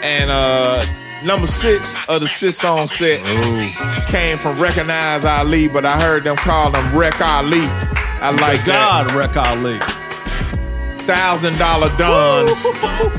And 0.01 0.29
uh, 0.29 0.85
number 1.23 1.47
six 1.47 1.95
of 2.07 2.21
the 2.21 2.27
six 2.27 2.57
song 2.57 2.87
set 2.87 3.19
came 4.07 4.37
from 4.37 4.59
Recognize 4.59 5.25
Ali, 5.25 5.67
but 5.67 5.85
I 5.85 5.99
heard 5.99 6.23
them 6.23 6.35
call 6.37 6.71
them 6.71 6.95
Wreck 6.95 7.19
Ali. 7.21 7.65
I 8.19 8.31
like 8.31 8.65
God, 8.65 9.11
Wreck 9.13 9.35
Ali. 9.37 9.79
Thousand 11.07 11.57
Dollar 11.57 11.87
Dons 11.97 12.65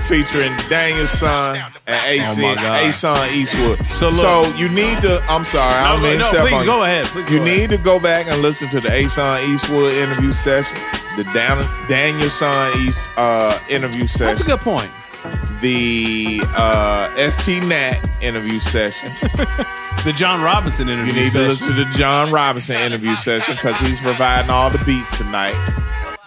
featuring 0.09 0.55
Daniel 0.69 1.07
Son 1.07 1.57
and 1.87 2.07
AC, 2.07 2.43
Oh. 2.45 2.55
Asun 2.55 3.33
Eastwood. 3.33 3.83
So 3.87 4.11
So, 4.11 4.45
you 4.57 4.69
need 4.69 5.01
to. 5.01 5.23
I'm 5.27 5.43
sorry, 5.43 5.75
I 5.75 5.93
don't 5.93 6.03
No, 6.03 6.09
mean 6.11 6.19
no, 6.19 6.25
step 6.27 6.41
please 6.43 6.53
on 6.55 6.67
go 6.67 6.77
you. 6.79 6.83
ahead. 6.83 7.07
Please 7.07 7.31
you 7.31 7.39
go 7.39 7.45
need 7.45 7.71
to 7.71 7.79
go 7.79 7.99
back 7.99 8.27
and 8.27 8.43
listen 8.43 8.69
to 8.71 8.81
the 8.81 8.91
Asun 8.91 9.49
Eastwood 9.49 9.95
interview 9.95 10.33
session, 10.33 10.77
the 11.17 11.25
Dan- 11.33 11.67
Daniel 11.89 12.29
Son 12.29 12.71
East 12.79 13.09
uh, 13.17 13.59
interview 13.71 14.07
session. 14.07 14.27
That's 14.27 14.43
a 14.43 14.45
good 14.45 14.61
point. 14.61 14.91
The 15.61 16.41
uh, 16.57 17.31
ST 17.31 17.63
Nat 17.65 17.99
interview 18.23 18.61
session. 18.61 19.13
The 20.05 20.13
John 20.13 20.41
Robinson 20.43 20.89
interview. 20.89 21.13
You 21.13 21.21
need 21.23 21.33
session. 21.33 21.41
to 21.43 21.49
listen 21.49 21.75
to 21.77 21.85
the 21.85 21.91
John 21.91 22.31
Robinson 22.31 22.77
interview 22.77 23.17
session 23.17 23.57
because 23.57 23.81
he's 23.81 24.01
providing 24.01 24.49
all 24.49 24.71
the 24.71 24.79
beats 24.85 25.19
tonight. 25.19 25.57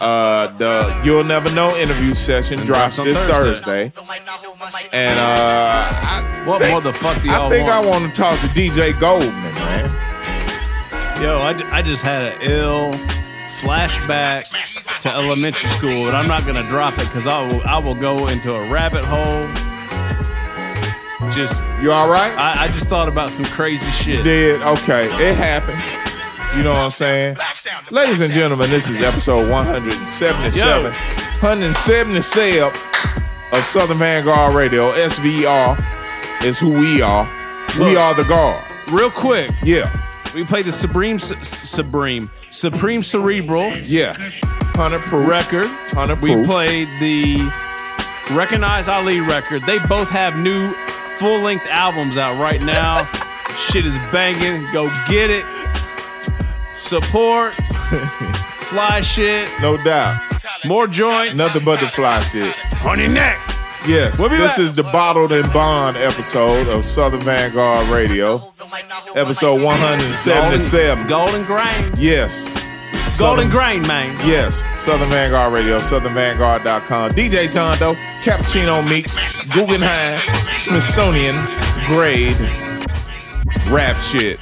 Uh, 0.01 0.47
the 0.57 1.01
You'll 1.05 1.23
Never 1.23 1.49
Know 1.53 1.73
interview 1.77 2.13
session 2.13 2.59
drops 2.65 2.97
drops 2.97 3.03
this 3.05 3.17
Thursday. 3.31 3.89
Thursday. 3.95 4.89
And 4.91 5.17
uh, 5.17 5.87
I 5.89 6.43
What 6.45 6.59
think, 6.59 6.71
more 6.73 6.81
the 6.81 6.91
fuck 6.91 7.21
do 7.23 7.29
y'all 7.29 7.45
I 7.45 7.49
think 7.49 7.67
want? 7.69 7.85
I 7.85 7.89
want 7.89 8.13
to 8.13 8.21
talk 8.21 8.39
to 8.41 8.47
DJ 8.47 8.99
Goldman, 8.99 9.31
man. 9.53 9.89
Yo, 11.23 11.39
I, 11.39 11.77
I 11.77 11.81
just 11.81 12.03
had 12.03 12.23
an 12.33 12.41
ill 12.41 12.91
flashback 13.61 14.45
to 15.01 15.09
elementary 15.13 15.69
school, 15.71 16.07
and 16.07 16.15
I'm 16.17 16.27
not 16.27 16.45
gonna 16.45 16.67
drop 16.69 16.93
it 16.97 17.05
because 17.05 17.27
I 17.27 17.41
will 17.47 17.61
I 17.65 17.77
will 17.77 17.95
go 17.95 18.27
into 18.27 18.53
a 18.53 18.69
rabbit 18.69 19.03
hole. 19.05 19.47
Just 21.31 21.63
You 21.81 21.91
all 21.91 22.09
right? 22.09 22.35
I, 22.37 22.63
I 22.63 22.67
just 22.69 22.87
thought 22.87 23.07
about 23.07 23.31
some 23.31 23.45
crazy 23.45 23.89
shit. 23.91 24.23
Did 24.23 24.61
okay? 24.63 25.05
It 25.29 25.37
happened. 25.37 25.81
You 26.57 26.63
know 26.63 26.71
what 26.71 26.79
I'm 26.79 26.91
saying? 26.91 27.37
Ladies 27.91 28.19
and 28.19 28.33
gentlemen, 28.33 28.69
this 28.69 28.89
is 28.89 29.01
episode 29.01 29.49
177. 29.49 30.67
Yo. 30.67 30.83
177 31.39 32.73
of 33.53 33.65
Southern 33.65 33.99
Vanguard 33.99 34.53
Radio. 34.55 34.91
SVR 34.93 35.77
is 36.43 36.59
who 36.59 36.71
we 36.71 37.01
are. 37.01 37.25
we 37.79 37.95
are 37.95 38.13
the 38.15 38.25
guard. 38.27 38.61
Real 38.89 39.09
quick, 39.09 39.49
Yeah. 39.63 39.89
we 40.35 40.43
play 40.43 40.61
the 40.63 40.71
Supreme 40.73 41.19
Supreme 41.19 42.29
Supreme 42.51 43.01
Cerebral 43.03 43.75
Yes. 43.79 44.17
100 44.75 45.01
proof. 45.03 45.27
record. 45.27 45.67
100 45.93 46.21
We 46.21 46.33
proof. 46.33 46.45
played 46.45 46.87
the 46.99 47.51
Recognize 48.31 48.87
Ali 48.87 49.19
record. 49.19 49.61
They 49.65 49.77
both 49.89 50.09
have 50.09 50.37
new 50.37 50.73
full 51.17 51.39
length 51.41 51.67
albums 51.69 52.17
out 52.17 52.39
right 52.39 52.61
now. 52.61 53.05
Shit 53.57 53.85
is 53.85 53.97
banging. 54.11 54.65
Go 54.71 54.89
get 55.09 55.29
it. 55.29 55.45
Support. 56.75 57.53
Fly 58.61 59.01
shit. 59.01 59.49
No 59.61 59.75
doubt. 59.75 60.21
More 60.65 60.87
joints. 60.87 61.35
Nothing 61.35 61.65
but 61.65 61.79
the 61.81 61.89
fly 61.89 62.21
shit. 62.21 62.55
On 62.85 62.97
your 62.97 63.09
neck. 63.09 63.37
Yes. 63.85 64.17
We'll 64.17 64.29
this 64.29 64.51
back. 64.55 64.59
is 64.59 64.73
the 64.73 64.83
Bottled 64.83 65.33
and 65.33 65.51
Bond 65.51 65.97
episode 65.97 66.67
of 66.69 66.85
Southern 66.85 67.21
Vanguard 67.21 67.89
Radio. 67.89 68.37
Episode 69.15 69.61
177. 69.61 71.07
Golden 71.07 71.43
grain. 71.43 71.91
Yes. 71.97 72.49
Golden 73.19 73.49
grain, 73.49 73.81
man. 73.81 74.17
Yes, 74.25 74.63
Southern 74.73 75.09
Vanguard 75.09 75.51
Radio, 75.51 75.77
SouthernVanguard.com. 75.77 77.11
DJ 77.11 77.51
Tondo, 77.51 77.93
Cappuccino 78.21 78.87
Meeks, 78.87 79.17
Guggenheim, 79.53 80.19
Smithsonian, 80.53 81.35
Grade, 81.87 82.39
rap 83.69 83.97
shit. 83.97 84.39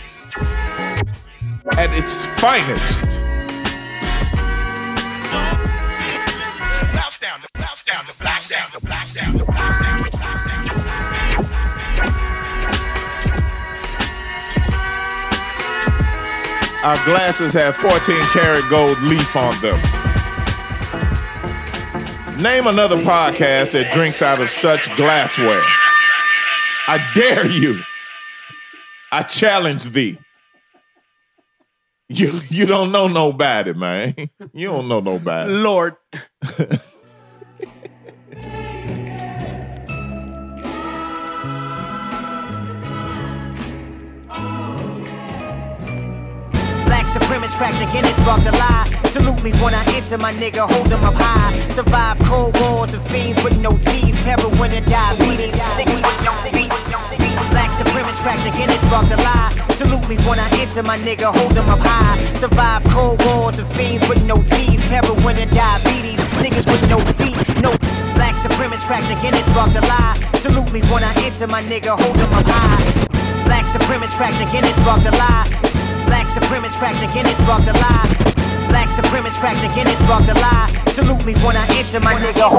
At 1.71 1.91
its 1.97 2.27
finest. 2.27 3.18
Our 16.81 16.95
glasses 17.05 17.51
have 17.53 17.75
14 17.75 18.15
karat 18.31 18.63
gold 18.69 18.97
leaf 19.01 19.35
on 19.35 19.53
them. 19.61 19.79
Name 22.41 22.67
another 22.67 22.95
podcast 22.95 23.71
that 23.71 23.91
drinks 23.91 24.21
out 24.21 24.39
of 24.39 24.49
such 24.49 24.95
glassware. 24.95 25.61
I 26.87 27.05
dare 27.13 27.47
you. 27.51 27.81
I 29.11 29.23
challenge 29.23 29.89
thee. 29.89 30.17
You 32.07 32.39
you 32.49 32.65
don't 32.65 32.93
know 32.93 33.07
nobody, 33.07 33.73
man. 33.73 34.15
You 34.53 34.67
don't 34.69 34.87
know 34.87 35.01
nobody. 35.01 35.51
Lord. 35.51 35.95
Black 47.09 47.23
supremacists 47.23 47.57
crack 47.57 47.73
the 47.79 47.91
Guinness, 47.91 48.17
spark 48.17 48.43
the 48.43 48.51
lie. 48.51 48.85
Salute 49.05 49.41
me 49.41 49.49
when 49.65 49.73
I 49.73 49.81
enter, 49.97 50.19
my 50.19 50.31
nigga, 50.31 50.61
hold 50.61 50.85
them 50.93 51.03
up 51.03 51.15
high. 51.17 51.53
Survive 51.73 52.19
cold 52.19 52.53
wars 52.61 52.93
and 52.93 53.01
fiends 53.01 53.43
with 53.43 53.59
no 53.61 53.71
teeth, 53.89 54.13
heroin 54.21 54.71
and 54.77 54.85
diabetes. 54.85 55.57
Niggas 55.73 56.05
with 56.05 56.21
no 56.21 56.33
feet. 56.53 56.69
Black 57.49 57.71
supremacists 57.81 58.21
crack 58.21 58.37
the 58.45 58.51
Guinness, 58.55 58.81
spark 58.85 59.09
the 59.09 59.17
lie. 59.25 59.49
Salute 59.73 60.07
me 60.07 60.17
when 60.29 60.37
I 60.37 60.47
enter, 60.61 60.83
my 60.83 60.99
nigga, 60.99 61.33
hold 61.33 61.53
them 61.53 61.65
up 61.65 61.79
high. 61.81 62.17
Survive 62.37 62.83
cold 62.93 63.25
wars 63.25 63.57
and 63.57 63.67
fiends 63.73 64.07
with 64.07 64.23
no 64.25 64.35
teeth, 64.43 64.85
heroin 64.85 65.35
and 65.41 65.49
diabetes. 65.49 66.21
Niggas 66.37 66.69
with 66.69 66.85
no 66.93 67.01
feet, 67.17 67.41
no. 67.57 67.73
Black 68.13 68.35
supremacists 68.37 68.85
crack 68.85 69.01
the 69.09 69.19
Guinness, 69.19 69.47
spark 69.49 69.73
the 69.73 69.81
lie. 69.81 70.13
Salute 70.37 70.71
me 70.71 70.81
when 70.93 71.01
I 71.01 71.11
enter, 71.25 71.47
my 71.47 71.63
nigga, 71.63 71.97
hold 71.97 72.15
them 72.15 72.31
up 72.37 72.45
high. 72.45 72.85
Black 73.49 73.65
supremacists 73.65 74.13
crack 74.13 74.37
the 74.37 74.45
Guinness, 74.51 74.75
spark 74.75 75.01
the 75.01 75.11
lie. 75.17 75.88
Black 76.09 76.25
supremacists 76.25 76.79
crack 76.79 76.97
the 76.99 77.13
Guinness, 77.13 77.37
spark 77.37 77.63
the 77.65 77.73
lie. 77.73 78.09
Black 78.67 78.89
supremacists 78.89 79.37
crack 79.39 79.57
the 79.61 79.69
Guinness, 79.75 79.99
spark 79.99 80.25
the 80.25 80.33
lie. 80.41 80.67
Salute 80.87 81.23
me 81.23 81.33
when 81.45 81.55
I 81.55 81.65
enter, 81.77 81.99
my 81.99 82.15
nigga. 82.15 82.49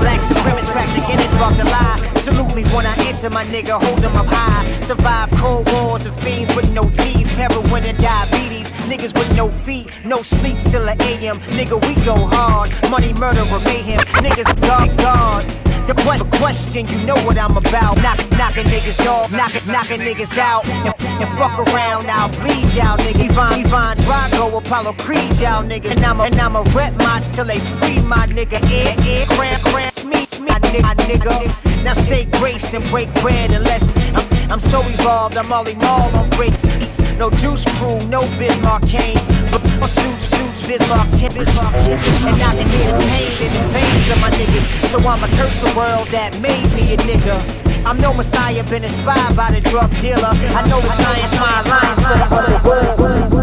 Black 0.00 0.20
supremacists 0.20 0.70
crack 0.70 0.88
the 0.94 1.00
Guinness, 1.06 1.30
spark 1.32 1.56
the 1.56 1.64
lie. 1.64 1.96
Salute 2.16 2.54
me 2.54 2.62
when 2.76 2.84
I 2.84 2.94
enter, 3.08 3.30
my 3.30 3.44
nigga. 3.44 3.82
Hold 3.82 4.00
them 4.00 4.14
up 4.16 4.26
high. 4.28 4.64
Survive 4.82 5.30
cold 5.32 5.72
wars 5.72 6.04
and 6.04 6.14
fiends 6.20 6.54
with 6.54 6.70
no 6.72 6.82
teeth, 6.90 7.26
heroin 7.36 7.84
and 7.84 7.96
diabetes. 7.96 8.70
Niggas 8.84 9.14
with 9.18 9.34
no 9.34 9.48
feet, 9.48 9.90
no 10.04 10.22
sleep 10.22 10.60
till 10.60 10.84
the 10.84 10.96
AM. 11.08 11.36
Nigga, 11.56 11.80
we 11.88 11.94
go 12.04 12.16
hard. 12.16 12.68
Money, 12.90 13.14
murder, 13.14 13.40
or 13.50 13.60
mayhem. 13.64 14.00
Niggas 14.20 14.52
guard, 14.60 14.96
guard. 14.98 15.63
The 15.86 15.92
question, 16.00 16.30
question, 16.30 16.86
you 16.88 17.06
know 17.06 17.16
what 17.26 17.36
I'm 17.36 17.56
about. 17.58 18.00
Knock, 18.00 18.18
knocking 18.38 18.64
niggas 18.64 19.06
off, 19.06 19.30
knocking, 19.30 19.66
knocking 19.70 20.00
niggas 20.00 20.38
out. 20.38 20.66
And, 20.66 20.94
and 20.98 21.28
fuck 21.36 21.58
around, 21.58 22.06
I'll 22.08 22.30
bleed 22.40 22.72
y'all, 22.72 22.96
nigga. 22.96 23.28
Ivan, 23.28 23.66
Ivan 23.66 23.96
Drago, 23.98 24.58
Apollo 24.58 24.94
Creed, 24.94 25.38
y'all 25.38 25.62
niggas. 25.62 25.96
And 25.96 26.04
I'm 26.06 26.20
a, 26.20 26.24
and 26.24 26.40
I'm 26.40 26.56
a 26.56 26.62
rep 26.72 26.96
mods 26.96 27.28
till 27.30 27.44
they 27.44 27.60
free 27.60 28.00
my 28.02 28.26
nigga. 28.28 28.64
Air, 28.72 28.96
air, 29.06 29.26
cramp, 29.36 29.62
cramp, 29.64 30.04
me, 30.04 30.24
me, 30.40 30.80
my 30.80 30.94
nigga. 30.94 31.84
Now 31.84 31.92
say 31.92 32.24
grace 32.24 32.72
and 32.72 32.82
break 32.88 33.12
bread 33.20 33.52
unless 33.52 33.90
I'm, 34.16 34.33
I'm 34.54 34.60
so 34.60 34.78
evolved, 34.82 35.36
I'm 35.36 35.52
Ollie 35.52 35.74
Mall 35.74 36.16
on 36.16 36.30
great 36.30 36.52
beats. 36.78 37.00
No 37.18 37.28
juice 37.28 37.64
crew, 37.74 37.98
no 38.06 38.20
Bismarck 38.38 38.86
cane. 38.86 39.18
But 39.50 39.88
suits, 39.88 40.26
suits, 40.26 40.68
Bismarck, 40.68 41.10
chip, 41.18 41.34
Bismarck. 41.34 41.74
And 41.74 42.40
I 42.40 42.54
can 42.54 42.68
hear 42.70 42.92
the 42.92 42.98
pain 43.10 43.32
in 43.42 43.52
the 43.52 43.68
veins 43.74 44.10
of 44.10 44.20
my 44.20 44.30
niggas. 44.30 44.70
So 44.92 44.98
I'ma 45.00 45.26
curse 45.34 45.60
the 45.60 45.76
world 45.76 46.06
that 46.10 46.40
made 46.40 46.72
me 46.72 46.94
a 46.94 46.96
nigga. 46.98 47.84
I'm 47.84 47.98
no 47.98 48.14
messiah, 48.14 48.62
been 48.62 48.84
inspired 48.84 49.34
by 49.34 49.50
the 49.50 49.60
drug 49.60 49.90
dealer. 49.96 50.30
I 50.30 50.62
know 50.70 50.80
the 50.80 50.88
science, 51.02 51.34
my 51.34 51.60
lines 51.68 51.98
the 51.98 52.94
other 53.02 53.33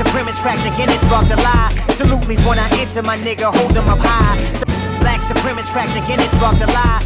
supremacists 0.00 0.40
crack 0.40 0.58
the 0.64 0.74
Guinness, 0.76 1.00
spark 1.02 1.28
the 1.28 1.36
lie. 1.36 1.68
Salute 1.90 2.26
me 2.26 2.36
when 2.48 2.58
I 2.58 2.68
enter, 2.80 3.02
my 3.02 3.16
nigga, 3.18 3.52
hold 3.54 3.72
them 3.72 3.88
up 3.88 3.98
high. 4.00 4.38
Su- 4.56 4.64
Black 5.00 5.20
supremacists 5.20 5.72
crack 5.72 5.88
the 5.92 6.00
Guinness, 6.06 6.30
spark 6.32 6.58
the 6.58 6.66
lie. 6.68 7.00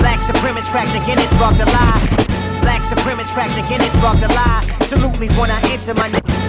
Black 0.00 0.20
supremacists 0.20 0.70
crack 0.70 0.88
the 0.92 1.04
Guinness, 1.06 1.30
spark 1.30 1.56
the 1.56 1.66
lie. 1.66 2.60
Black 2.60 2.82
supremacists 2.82 3.32
crack 3.32 3.50
the 3.56 3.66
Guinness, 3.68 3.92
spark 3.92 4.20
the 4.20 4.28
lie. 4.28 4.60
Salute 4.82 5.18
me 5.18 5.28
when 5.40 5.50
I 5.50 5.60
enter, 5.72 5.94
my 5.94 6.08
nigga. 6.08 6.45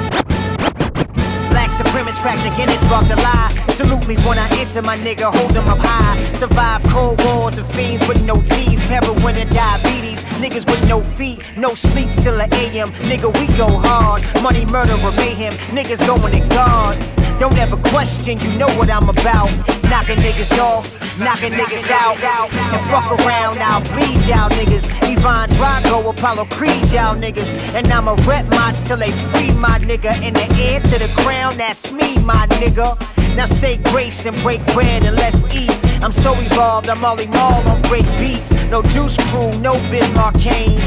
Black 1.78 1.94
supremacists 1.94 2.22
crack 2.22 2.38
the 2.44 2.56
Guinness, 2.58 2.82
spark 2.82 3.08
the 3.08 3.16
lie. 3.18 3.50
Salute 3.70 4.08
me 4.08 4.16
when 4.28 4.38
I 4.40 4.48
enter, 4.58 4.82
my 4.82 4.98
nigga, 4.98 5.32
hold 5.36 5.52
them 5.52 5.68
up 5.68 5.78
high. 5.80 6.18
Survive 6.34 6.82
cold 6.84 7.24
wars 7.24 7.58
and 7.58 7.68
fiends 7.68 8.08
with 8.08 8.24
no 8.26 8.36
teeth, 8.42 8.80
heroin 8.88 9.38
and 9.38 9.50
diabetes. 9.50 10.24
Niggas 10.42 10.66
with 10.66 10.88
no 10.88 11.02
feet, 11.02 11.44
no 11.56 11.76
sleep 11.76 12.12
till 12.14 12.38
the 12.38 12.48
AM. 12.56 12.90
Nigga, 13.06 13.32
we 13.40 13.48
go 13.58 13.68
hard. 13.68 14.24
Money, 14.42 14.66
murder, 14.66 14.94
or 14.94 15.12
mayhem. 15.18 15.54
Niggas 15.70 16.06
going 16.08 16.34
to 16.34 16.48
God. 16.56 17.17
Don't 17.40 17.58
ever 17.58 17.78
question, 17.78 18.40
you 18.40 18.58
know 18.58 18.68
what 18.78 18.90
I'm 18.90 19.10
about. 19.10 19.52
Knocking 19.90 20.18
niggas 20.18 20.58
off, 20.60 20.92
knocking 21.20 21.52
niggas 21.52 21.90
out. 21.92 22.18
And 22.52 22.82
fuck 22.90 23.12
around, 23.20 23.60
I'll 23.60 23.82
bleed 23.94 24.26
y'all 24.26 24.50
niggas. 24.50 24.90
Ivan 25.04 25.48
Drago, 25.52 26.10
Apollo 26.10 26.46
Creed 26.46 26.92
y'all 26.92 27.16
niggas. 27.16 27.54
And 27.76 27.86
I'ma 27.92 28.16
rep 28.26 28.48
mods 28.48 28.82
till 28.82 28.98
they 28.98 29.12
free 29.12 29.52
my 29.54 29.78
nigga. 29.80 30.20
In 30.24 30.34
the 30.34 30.48
air 30.60 30.80
to 30.80 30.98
the 30.98 31.22
ground, 31.24 31.56
that's 31.58 31.94
me, 31.94 32.18
my 32.24 32.48
nigga. 32.58 32.98
Now 33.36 33.46
say 33.46 33.78
grace 33.78 34.26
and 34.26 34.36
break 34.42 34.66
bread 34.74 35.04
and 35.06 35.16
let's 35.16 35.44
eat. 35.54 35.72
I'm 36.04 36.12
so 36.12 36.32
evolved, 36.34 36.90
I'm 36.90 37.06
Ollie 37.06 37.28
Mall 37.28 37.68
on 37.70 37.84
break 37.84 38.06
beats. 38.18 38.52
No 38.72 38.82
juice 38.82 39.16
crew, 39.30 39.52
no 39.60 39.74
Bismarck 39.92 40.40
cane. 40.40 40.82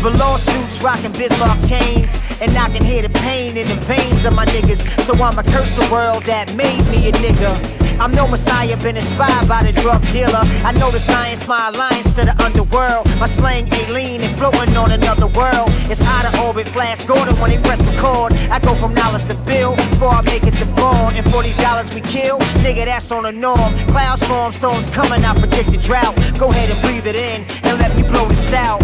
Velour 0.00 0.38
suits 0.38 0.82
rocking 0.82 1.12
Bismarck 1.12 1.60
chains. 1.68 2.18
And 2.40 2.56
I 2.56 2.70
can 2.70 2.82
hear 2.82 3.02
the 3.02 3.10
pain 3.20 3.56
in 3.56 3.68
the 3.68 3.74
veins 3.84 4.24
of 4.24 4.34
my 4.34 4.46
niggas. 4.46 4.80
So 5.02 5.12
I'ma 5.12 5.42
curse 5.42 5.76
the 5.76 5.88
world 5.92 6.24
that 6.24 6.54
made 6.56 6.84
me 6.88 7.08
a 7.08 7.12
nigga. 7.12 7.52
I'm 8.00 8.12
no 8.12 8.26
messiah, 8.26 8.78
been 8.78 8.96
inspired 8.96 9.46
by 9.46 9.62
the 9.62 9.72
drug 9.72 10.00
dealer. 10.08 10.40
I 10.64 10.72
know 10.72 10.90
the 10.90 10.98
science, 10.98 11.46
my 11.46 11.68
alliance 11.68 12.14
to 12.14 12.24
the 12.24 12.34
underworld. 12.42 13.04
My 13.20 13.26
slang 13.26 13.68
alien 13.74 14.22
and 14.22 14.38
floating 14.38 14.74
on 14.74 14.90
another 14.90 15.26
world. 15.36 15.68
It's 15.92 16.00
out 16.00 16.24
of 16.24 16.40
orbit, 16.40 16.66
flash 16.66 17.04
Gordon 17.04 17.38
when 17.38 17.50
they 17.50 17.60
press 17.60 17.78
record. 17.84 18.32
I 18.48 18.58
go 18.58 18.74
from 18.74 18.94
dollars 18.94 19.28
to 19.28 19.34
bill 19.44 19.76
before 19.76 20.16
I 20.16 20.22
make 20.22 20.44
it 20.44 20.56
to 20.60 20.66
ball. 20.80 21.12
And 21.12 21.28
for 21.30 21.42
these 21.42 21.58
dollars 21.58 21.94
we 21.94 22.00
kill, 22.00 22.38
nigga, 22.64 22.86
that's 22.86 23.10
on 23.12 23.24
the 23.24 23.32
norm. 23.32 23.76
Clouds 23.88 24.26
form, 24.26 24.54
storms 24.54 24.88
coming, 24.92 25.22
I 25.22 25.38
predict 25.38 25.68
a 25.68 25.76
drought. 25.76 26.16
Go 26.38 26.48
ahead 26.48 26.70
and 26.72 26.80
breathe 26.80 27.06
it 27.06 27.16
in 27.16 27.44
and 27.68 27.78
let 27.78 27.94
me 27.94 28.02
blow 28.02 28.26
this 28.28 28.54
out. 28.54 28.80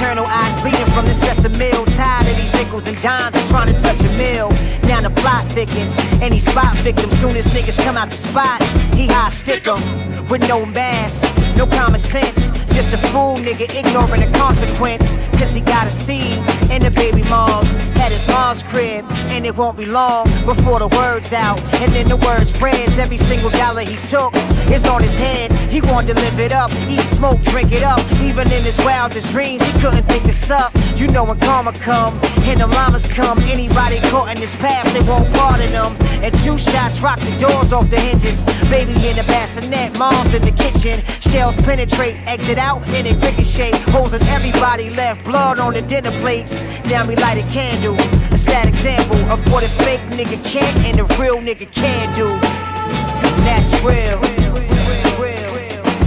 He 0.00 0.06
nocturnal 0.06 0.32
eyes 0.32 0.62
bleeding 0.62 0.86
from 0.94 1.04
the 1.04 1.12
sesame 1.12 1.70
Tired 1.94 2.22
of 2.22 2.34
these 2.34 2.54
nickels 2.54 2.88
and 2.88 3.02
dimes 3.02 3.36
and 3.36 3.46
trying 3.48 3.66
to 3.66 3.78
touch 3.78 4.00
a 4.00 4.08
mill. 4.16 4.48
Now 4.88 5.02
the 5.02 5.10
plot 5.10 5.52
thickens, 5.52 5.98
Any 6.22 6.38
spot 6.38 6.74
victims. 6.78 7.20
Soon 7.20 7.36
as 7.36 7.46
niggas 7.48 7.84
come 7.84 7.98
out 7.98 8.08
the 8.08 8.16
spot, 8.16 8.62
he 8.94 9.06
high 9.06 9.28
stick 9.28 9.68
'em 9.68 9.82
with 10.28 10.48
no 10.48 10.64
mask, 10.64 11.28
no 11.54 11.66
common 11.66 12.00
sense. 12.00 12.50
Just 12.72 12.94
a 12.94 12.98
fool 13.08 13.36
nigga 13.36 13.66
ignoring 13.78 14.20
the 14.20 14.38
consequence. 14.38 15.16
Cause 15.38 15.54
he 15.54 15.60
got 15.60 15.86
a 15.86 15.90
seed 15.90 16.36
in 16.70 16.82
the 16.82 16.90
baby 16.90 17.22
moms. 17.24 17.74
At 18.00 18.12
his 18.12 18.26
mom's 18.28 18.62
crib, 18.62 19.04
and 19.28 19.44
it 19.44 19.56
won't 19.56 19.76
be 19.76 19.86
long 19.86 20.24
before 20.46 20.78
the 20.78 20.88
word's 20.88 21.32
out. 21.32 21.62
And 21.80 21.92
then 21.92 22.08
the 22.08 22.16
word 22.16 22.46
spreads. 22.46 22.98
Every 22.98 23.18
single 23.18 23.50
dollar 23.50 23.82
he 23.82 23.96
took 23.96 24.34
is 24.70 24.86
on 24.86 25.02
his 25.02 25.18
head. 25.18 25.52
He 25.70 25.80
wanted 25.82 26.16
to 26.16 26.22
live 26.22 26.40
it 26.40 26.52
up, 26.52 26.70
eat, 26.88 27.00
smoke, 27.00 27.40
drink 27.42 27.72
it 27.72 27.82
up. 27.82 28.00
Even 28.22 28.46
in 28.48 28.62
his 28.64 28.78
wildest 28.84 29.30
dreams, 29.32 29.64
he 29.66 29.72
couldn't 29.80 30.04
think 30.04 30.24
this 30.24 30.50
up. 30.50 30.72
You 30.96 31.08
know 31.08 31.24
when 31.24 31.38
karma 31.40 31.72
come, 31.72 32.18
and 32.44 32.60
the 32.60 32.66
llamas 32.66 33.08
come. 33.08 33.38
Anybody 33.40 33.98
caught 34.10 34.30
in 34.30 34.36
his 34.36 34.54
path, 34.56 34.92
they 34.92 35.06
won't 35.08 35.32
pardon 35.34 35.70
them. 35.70 35.96
And 36.22 36.34
two 36.42 36.58
shots 36.58 37.00
rock 37.00 37.18
the 37.18 37.36
doors 37.38 37.72
off 37.72 37.88
the 37.88 38.00
hinges. 38.00 38.44
Baby 38.68 38.92
in 39.08 39.16
the 39.16 39.24
bassinet, 39.26 39.98
mom's 39.98 40.34
in 40.34 40.42
the 40.42 40.52
kitchen. 40.52 41.00
Shells 41.20 41.56
penetrate, 41.56 42.16
exit 42.26 42.58
out, 42.60 42.86
and 42.88 43.06
it 43.06 43.16
ricochet. 43.24 43.72
Holes 43.90 44.12
in 44.12 44.22
everybody 44.24 44.90
left, 44.90 45.24
blood 45.24 45.58
on 45.58 45.72
the 45.72 45.82
dinner 45.82 46.12
plates. 46.20 46.60
Now 46.84 47.06
we 47.08 47.16
light 47.16 47.38
a 47.38 47.48
candle. 47.50 47.96
A 48.32 48.38
sad 48.38 48.68
example 48.68 49.18
of 49.32 49.40
what 49.50 49.64
a 49.64 49.68
fake 49.68 50.00
nigga 50.10 50.38
can't 50.44 50.78
and 50.84 51.00
a 51.00 51.04
real 51.20 51.38
nigga 51.38 51.70
can 51.72 52.14
do. 52.14 52.28
And 52.28 53.42
that's 53.46 53.72
real. 53.82 54.20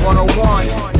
101. 0.06 0.93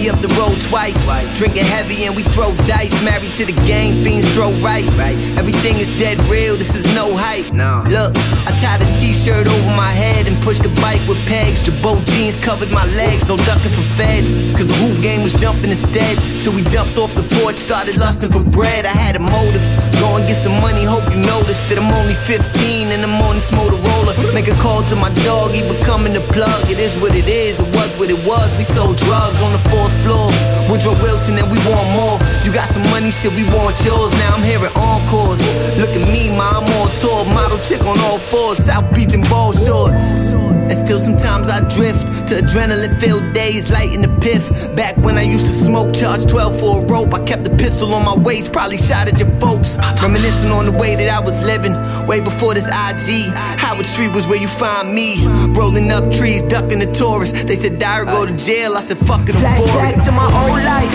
Me 0.00 0.08
up 0.08 0.22
the 0.22 0.32
road 0.40 0.56
twice. 0.62 0.96
Drinking 1.36 1.66
heavy 1.66 2.04
and 2.04 2.16
we 2.16 2.22
throw 2.22 2.54
dice. 2.64 2.96
Married 3.04 3.34
to 3.34 3.44
the 3.44 3.52
game, 3.68 4.02
fiends 4.02 4.24
throw 4.32 4.50
rice. 4.64 4.98
Everything 5.36 5.76
is 5.76 5.90
dead 5.98 6.18
real, 6.22 6.56
this 6.56 6.74
is 6.74 6.86
no 6.94 7.14
hype. 7.14 7.52
Look, 7.52 8.16
I 8.48 8.56
tied 8.56 8.80
a 8.80 8.88
t-shirt 8.96 9.46
over 9.46 9.70
my 9.76 9.92
head 9.92 10.26
and 10.26 10.42
pushed 10.42 10.64
a 10.64 10.70
bike 10.80 11.04
with 11.06 11.20
pegs. 11.26 11.62
Girbaud 11.62 12.06
jeans 12.06 12.38
covered 12.38 12.70
my 12.70 12.86
legs, 12.96 13.28
no 13.28 13.36
ducking 13.36 13.72
from 13.72 13.84
feds. 14.00 14.32
Cause 14.56 14.66
the 14.66 14.72
hoop 14.80 15.02
game 15.02 15.22
was 15.22 15.34
jumping 15.34 15.68
instead. 15.68 16.16
Till 16.40 16.54
we 16.54 16.62
jumped 16.62 16.96
off 16.96 17.12
the 17.14 17.26
porch, 17.36 17.58
started 17.58 17.98
lusting 17.98 18.32
for 18.32 18.40
bread. 18.40 18.86
I 18.86 18.96
had 18.96 19.16
a 19.16 19.20
motive. 19.20 19.64
Go 20.00 20.16
and 20.16 20.26
get 20.26 20.36
some 20.36 20.56
money, 20.62 20.82
hope 20.82 21.04
you 21.12 21.20
notice 21.20 21.60
that 21.68 21.76
I'm 21.76 21.92
only 21.92 22.14
15 22.14 22.88
and 22.88 23.04
I'm 23.04 23.20
on 23.20 23.34
this 23.34 23.50
Motorola. 23.50 24.16
Make 24.32 24.48
a 24.48 24.56
call 24.64 24.82
to 24.84 24.96
my 24.96 25.12
dog, 25.28 25.50
he 25.50 25.60
becoming 25.60 26.14
the 26.14 26.24
plug. 26.32 26.70
It 26.70 26.80
is 26.80 26.96
what 26.96 27.14
it 27.14 27.28
is, 27.28 27.60
it 27.60 27.68
was 27.76 27.92
what 28.00 28.08
it 28.08 28.24
was. 28.26 28.48
We 28.56 28.64
sold 28.64 28.96
drugs 28.96 29.42
on 29.42 29.52
the 29.52 29.68
fourth 29.68 29.89
floor. 30.02 30.30
Woodrow 30.68 30.94
Wilson 31.02 31.38
and 31.38 31.50
we 31.50 31.58
want 31.66 31.88
more. 31.98 32.16
You 32.44 32.52
got 32.52 32.68
some 32.68 32.82
money, 32.90 33.10
shit, 33.10 33.32
we 33.32 33.44
want 33.44 33.82
yours. 33.84 34.12
Now 34.12 34.36
I'm 34.36 34.42
hearing 34.42 34.72
encores. 34.76 35.40
Look 35.76 35.90
at 35.90 36.04
me, 36.12 36.30
ma, 36.30 36.58
I'm 36.58 36.68
on 36.78 36.94
tour. 36.96 37.24
Model 37.24 37.58
chick 37.58 37.84
on 37.84 37.98
all 38.00 38.18
fours, 38.18 38.58
South 38.58 38.92
Beach 38.94 39.14
and 39.14 39.28
ball 39.28 39.52
shorts. 39.52 40.32
And 40.70 40.78
still 40.86 41.00
sometimes 41.00 41.48
I 41.48 41.58
drift 41.68 42.06
to 42.28 42.36
adrenaline 42.36 42.96
filled 43.00 43.32
days, 43.34 43.72
lighting 43.72 44.02
the 44.02 44.20
piff. 44.20 44.48
Back 44.76 44.96
when 44.98 45.18
I 45.18 45.22
used 45.22 45.44
to 45.46 45.50
smoke, 45.50 45.92
charge 45.92 46.26
12 46.26 46.60
for 46.60 46.80
a 46.80 46.86
rope. 46.86 47.12
I 47.12 47.24
kept 47.24 47.44
a 47.48 47.56
pistol 47.56 47.92
on 47.92 48.04
my 48.04 48.14
waist, 48.16 48.52
probably 48.52 48.78
shot 48.78 49.08
at 49.08 49.18
your 49.18 49.30
folks. 49.40 49.78
Reminiscing 50.00 50.52
on 50.52 50.66
the 50.66 50.72
way 50.72 50.94
that 50.94 51.08
I 51.08 51.18
was 51.18 51.44
living, 51.44 51.74
way 52.06 52.20
before 52.20 52.54
this 52.54 52.68
IG. 52.68 53.34
Howard 53.34 53.84
Street 53.84 54.12
was 54.12 54.28
where 54.28 54.40
you 54.40 54.46
find 54.46 54.94
me. 54.94 55.26
Rolling 55.58 55.90
up 55.90 56.12
trees, 56.12 56.42
ducking 56.42 56.78
the 56.78 56.92
tourists. 56.92 57.42
They 57.42 57.56
said, 57.56 57.80
Dyer, 57.80 58.04
go 58.04 58.24
to 58.24 58.36
jail. 58.36 58.76
I 58.76 58.80
said, 58.80 58.98
fuck 58.98 59.28
it, 59.28 59.34
I'm 59.34 59.42
for 59.42 59.66
it. 59.66 59.96
Flashback 59.96 60.04
to 60.04 60.12
my 60.12 60.28
old 60.38 60.62
life. 60.62 60.94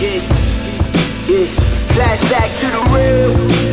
Yeah, 0.00 0.22
yeah. 1.28 1.46
Flashback 1.92 2.60
to 2.60 2.66
the 2.70 2.80
real. 2.94 3.65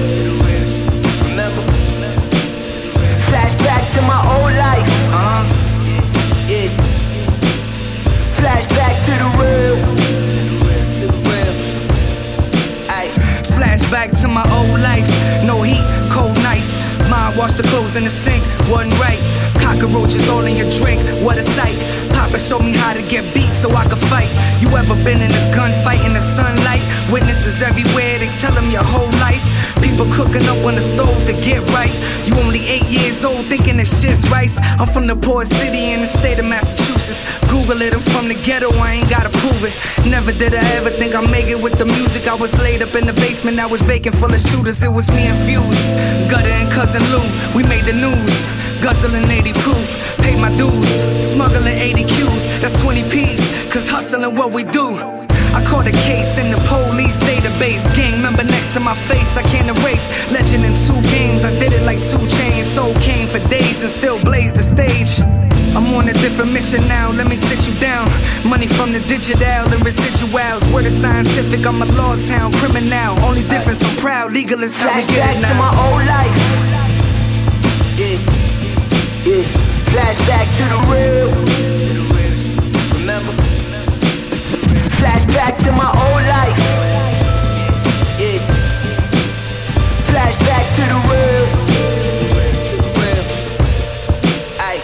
To 3.93 4.01
my 4.01 4.19
old 4.33 4.53
life. 4.57 4.87
Uh 5.11 5.21
huh. 5.25 5.43
Yeah. 6.49 6.69
Flashback 8.37 8.95
to 9.05 9.13
the 9.21 9.29
real. 9.39 9.93
Flashback 13.53 14.19
to 14.21 14.27
my 14.27 14.43
old 14.57 14.79
life. 14.81 15.07
No 15.45 15.61
heat, 15.61 15.83
cold 16.11 16.35
nights. 16.37 16.77
Mom 17.10 17.36
washed 17.38 17.58
the 17.58 17.64
clothes 17.64 17.95
in 17.95 18.04
the 18.04 18.10
sink, 18.10 18.43
wasn't 18.70 18.93
right. 18.99 19.20
Cockroaches 19.62 20.28
all 20.30 20.45
in 20.45 20.56
your 20.56 20.70
drink, 20.70 21.01
what 21.24 21.38
a 21.38 21.43
sight. 21.43 21.78
Papa 22.12 22.39
showed 22.39 22.64
me 22.64 22.72
how 22.72 22.93
to 22.93 23.01
get 23.01 23.34
beat 23.34 23.51
so 23.51 23.70
I 23.72 23.86
could 23.88 24.04
fight. 24.10 24.30
You 24.62 24.70
ever 24.78 24.95
been 25.04 25.22
in 25.22 25.32
a 25.32 25.43
gunfight 25.56 26.06
in 26.06 26.14
the 26.14 26.22
sunlight? 26.22 26.82
Witnesses 27.12 27.62
everywhere, 27.62 28.20
they 28.20 28.30
tell 28.30 28.54
them 28.54 28.72
your 28.72 28.84
whole 28.84 29.12
life. 29.20 29.43
People 29.82 30.08
cooking 30.12 30.47
up 30.47 30.66
on 30.66 30.76
the 30.76 30.82
stove 30.82 31.26
to 31.26 31.34
get 31.34 31.62
right. 31.74 31.93
You 32.26 32.34
only 32.39 32.66
eight 32.68 32.86
years 32.86 33.24
old 33.24 33.45
thinking 33.47 33.78
this 33.78 34.01
shit's 34.01 34.30
rice. 34.30 34.58
I'm 34.80 34.88
from 34.88 35.08
the 35.08 35.16
poor 35.16 35.45
city 35.45 35.91
in 35.91 36.01
the 36.01 36.08
state 36.08 36.39
of 36.39 36.45
Massachusetts. 36.45 37.24
Google 37.49 37.82
it, 37.82 37.93
I'm 37.93 38.01
from 38.01 38.28
the 38.30 38.36
ghetto, 38.36 38.72
I 38.78 38.93
ain't 38.93 39.10
gotta 39.10 39.30
prove 39.30 39.64
it. 39.64 39.74
Never 40.08 40.32
did 40.32 40.56
I 40.56 40.64
ever 40.78 40.89
think 40.89 41.16
I'd 41.16 41.30
make 41.30 41.47
it 41.47 41.62
with 41.62 41.78
the 41.78 41.86
music. 41.86 42.28
I 42.28 42.34
was 42.34 42.58
laid 42.60 42.82
up 42.82 42.95
in 42.95 43.06
the 43.06 43.14
basement, 43.14 43.60
I 43.60 43.66
was 43.66 43.82
vacant 43.82 44.16
full 44.16 44.34
of 44.34 44.39
shooters. 44.39 44.82
It 44.82 44.91
was 44.91 45.10
me 45.10 45.28
and 45.28 45.39
Fuse, 45.45 45.82
Gutter 46.32 46.49
and 46.49 46.72
Cousin 46.72 47.03
Lou. 47.12 47.26
We 47.56 47.64
made 47.64 47.86
the 47.86 47.93
news. 47.93 48.36
Guzzling 48.84 49.30
80 49.32 49.54
proof, 49.54 49.88
paid 50.18 50.38
my 50.39 50.56
dues. 50.58 50.91
Smuggling 51.26 51.68
80 51.68 52.04
Qs, 52.04 52.62
that's 52.62 52.80
20 52.82 53.10
P's. 53.10 53.41
Cause 53.72 53.88
hustling 53.88 54.36
what 54.36 54.51
we 54.51 54.64
do. 54.64 54.97
I 55.54 55.64
caught 55.64 55.88
a 55.88 55.91
case 55.91 56.38
in 56.38 56.51
the 56.51 56.58
police 56.68 57.18
database. 57.20 57.86
Gang 57.95 58.22
member 58.22 58.43
next 58.43 58.74
to 58.74 58.80
my 58.80 58.95
face, 58.95 59.38
I 59.38 59.43
can't 59.43 59.70
erase. 59.78 60.10
Legend 60.32 60.66
in 60.66 60.74
two 60.86 60.99
games, 61.10 61.43
I 61.43 61.51
did 61.60 61.72
it 61.74 61.84
like 61.84 62.01
two 62.01 62.28
chains. 62.28 62.68
Soul 62.68 62.93
came 62.95 63.28
for 63.28 63.39
days 63.47 63.84
and 63.84 63.91
still 63.91 64.20
blazed 64.24 64.58
the 64.58 64.64
stage. 64.64 65.20
I'm 65.76 65.93
on 65.95 66.10
a 66.10 66.14
different 66.14 66.51
mission 66.51 66.88
now, 66.88 67.12
let 67.12 67.28
me 67.28 67.38
sit 67.38 67.68
you 67.68 67.74
down. 67.80 68.10
Money 68.43 68.68
from 68.68 68.93
the 68.93 68.99
digital 68.99 69.66
and 69.74 69.82
residuals. 69.82 70.62
Word 70.74 70.86
is 70.86 70.99
scientific, 70.99 71.66
I'm 71.66 71.82
a 71.82 71.86
law 71.86 72.16
town 72.18 72.51
criminal. 72.54 73.18
Only 73.20 73.47
difference, 73.47 73.82
I'm 73.84 73.95
proud, 73.97 74.34
legalist, 74.34 74.78
how 74.78 74.93
we 74.95 75.06
get 75.08 75.38
it 75.38 75.41
to 75.47 75.54
my 75.56 75.72
old 75.86 76.06
life. 76.06 76.72
Yeah. 79.34 79.41
Flashback 79.89 80.47
to 80.57 80.63
the 80.69 80.77
real. 80.93 81.29
To 81.34 81.89
the 81.97 82.03
shit. 82.36 82.57
Remember? 82.93 83.34
Flashback 84.99 85.53
to 85.63 85.71
my 85.71 85.89
old 85.89 86.23
life. 86.29 86.59
Yeah. 88.19 88.45
Flashback 90.05 90.65
to 90.75 90.84
the 90.91 90.99
real. 91.09 91.45
To 92.69 92.75
the 92.77 92.89
real. 92.99 93.25
Aye. 94.59 94.81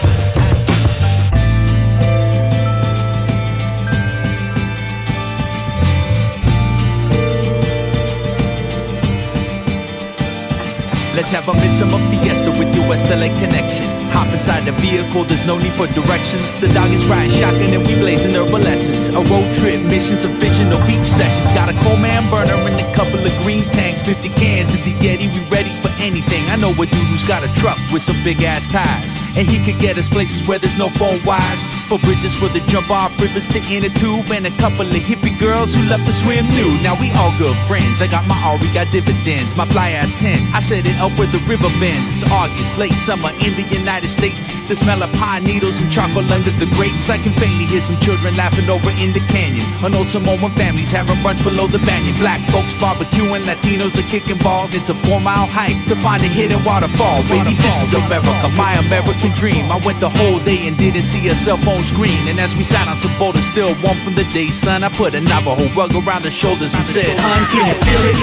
Let's 11.14 11.30
have 11.30 11.46
a 11.48 11.54
midsummer 11.54 12.00
fiesta 12.10 12.50
with 12.50 12.74
your 12.74 12.88
West 12.88 13.08
LA 13.10 13.28
connection. 13.38 13.99
Hop 14.12 14.32
inside 14.34 14.66
the 14.66 14.72
vehicle, 14.72 15.24
there's 15.24 15.46
no 15.46 15.58
need 15.58 15.72
for 15.72 15.86
directions. 15.88 16.54
The 16.60 16.68
dog 16.68 16.90
is 16.90 17.06
riding 17.06 17.30
shotgun 17.30 17.72
and 17.72 17.86
we 17.86 17.94
blazing 17.94 18.34
herbal 18.34 18.58
lessons. 18.58 19.08
A 19.08 19.20
road 19.22 19.54
trip, 19.54 19.80
mission 19.82 20.18
sufficient, 20.18 20.70
no 20.70 20.78
beach 20.86 21.06
sessions. 21.06 21.52
Got 21.52 21.68
a 21.70 21.76
Coleman 21.84 22.28
burner 22.30 22.54
and 22.54 22.80
a 22.80 22.94
couple 22.94 23.24
of 23.24 23.32
green 23.42 23.64
tanks. 23.70 24.02
50 24.02 24.28
cans 24.30 24.74
in 24.74 24.82
the 24.82 24.94
Yeti, 24.98 25.32
we 25.32 25.40
ready 25.48 25.70
for 25.80 25.90
anything. 26.02 26.48
I 26.50 26.56
know 26.56 26.72
a 26.72 26.86
dude 26.86 27.08
who's 27.10 27.26
got 27.26 27.44
a 27.44 27.52
truck 27.60 27.78
with 27.92 28.02
some 28.02 28.22
big 28.24 28.42
ass 28.42 28.66
tires. 28.66 29.14
And 29.36 29.46
he 29.46 29.62
could 29.64 29.80
get 29.80 29.96
us 29.96 30.08
places 30.08 30.46
where 30.48 30.58
there's 30.58 30.76
no 30.76 30.90
phone 30.90 31.22
wires. 31.24 31.62
For 31.88 31.98
bridges 31.98 32.34
for 32.34 32.48
the 32.48 32.60
jump 32.66 32.90
off 32.90 33.14
rivers 33.20 33.48
to 33.50 33.62
inner 33.70 33.90
tube. 33.90 34.30
And 34.32 34.46
a 34.46 34.50
couple 34.58 34.82
of 34.82 34.92
hippie 34.92 35.38
girls 35.38 35.72
who 35.72 35.82
love 35.88 36.04
to 36.04 36.12
swim 36.12 36.48
nude. 36.50 36.82
Now 36.82 36.98
we 37.00 37.10
all 37.12 37.32
good 37.38 37.56
friends. 37.68 38.02
I 38.02 38.08
got 38.08 38.26
my 38.26 38.36
Ari, 38.42 38.66
got 38.74 38.90
dividends. 38.90 39.56
My 39.56 39.66
fly 39.66 39.90
ass 39.90 40.14
10. 40.16 40.52
I 40.52 40.60
set 40.60 40.86
it 40.86 40.96
up 40.98 41.16
where 41.18 41.28
the 41.28 41.38
river 41.46 41.70
bends. 41.78 42.10
It's 42.10 42.32
August, 42.32 42.76
late 42.76 42.92
summer 42.94 43.30
in 43.40 43.54
the 43.54 43.64
United 44.00 44.08
States. 44.08 44.68
The 44.68 44.76
smell 44.76 45.02
of 45.02 45.12
pine 45.12 45.44
needles 45.44 45.80
and 45.80 45.92
charcoal 45.92 46.24
under 46.32 46.50
the 46.50 46.66
grates. 46.74 47.10
I 47.10 47.18
can 47.18 47.32
faintly 47.32 47.66
hear 47.66 47.80
some 47.80 47.98
children 48.00 48.34
laughing 48.36 48.68
over 48.70 48.90
in 48.96 49.12
the 49.12 49.20
canyon. 49.28 49.66
An 49.84 49.94
old 49.94 50.08
Samoan 50.08 50.50
families 50.56 50.90
having 50.90 51.16
brunch 51.16 51.42
below 51.44 51.66
the 51.66 51.78
banyan. 51.80 52.14
Black 52.14 52.40
folks 52.50 52.72
barbecuing, 52.80 53.44
Latinos 53.44 53.98
are 53.98 54.08
kicking 54.08 54.38
balls. 54.38 54.74
It's 54.74 54.88
a 54.88 54.94
four 54.94 55.20
mile 55.20 55.46
hike 55.46 55.86
to 55.88 55.96
find 55.96 56.22
a 56.22 56.28
hidden 56.28 56.62
waterfall. 56.64 57.22
Baby, 57.24 57.54
this 57.56 57.82
is 57.82 57.94
America, 57.94 58.48
my 58.56 58.74
American 58.86 59.32
dream. 59.32 59.70
I 59.70 59.78
went 59.84 60.00
the 60.00 60.08
whole 60.08 60.40
day 60.40 60.66
and 60.66 60.76
didn't 60.78 61.04
see 61.04 61.28
a 61.28 61.34
cell 61.34 61.58
phone 61.58 61.82
screen. 61.82 62.28
And 62.28 62.40
as 62.40 62.56
we 62.56 62.64
sat 62.64 62.88
on 62.88 62.96
some 62.98 63.16
boulders, 63.18 63.44
still 63.44 63.74
warm 63.82 63.98
from 64.00 64.14
the 64.14 64.24
day 64.32 64.50
sun, 64.50 64.82
I 64.82 64.88
put 64.88 65.14
a 65.14 65.20
Navajo 65.20 65.68
rug 65.74 65.92
around 65.94 66.22
the 66.22 66.30
shoulders 66.30 66.74
and 66.74 66.84
said, 66.84 67.18
Hun, 67.18 67.44
can 67.52 67.66
you 67.68 67.76
feel 67.84 68.02
it? 68.10 68.16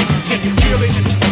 Can 0.30 0.44
you 0.44 0.54
feel 0.62 0.78
it? 0.82 1.29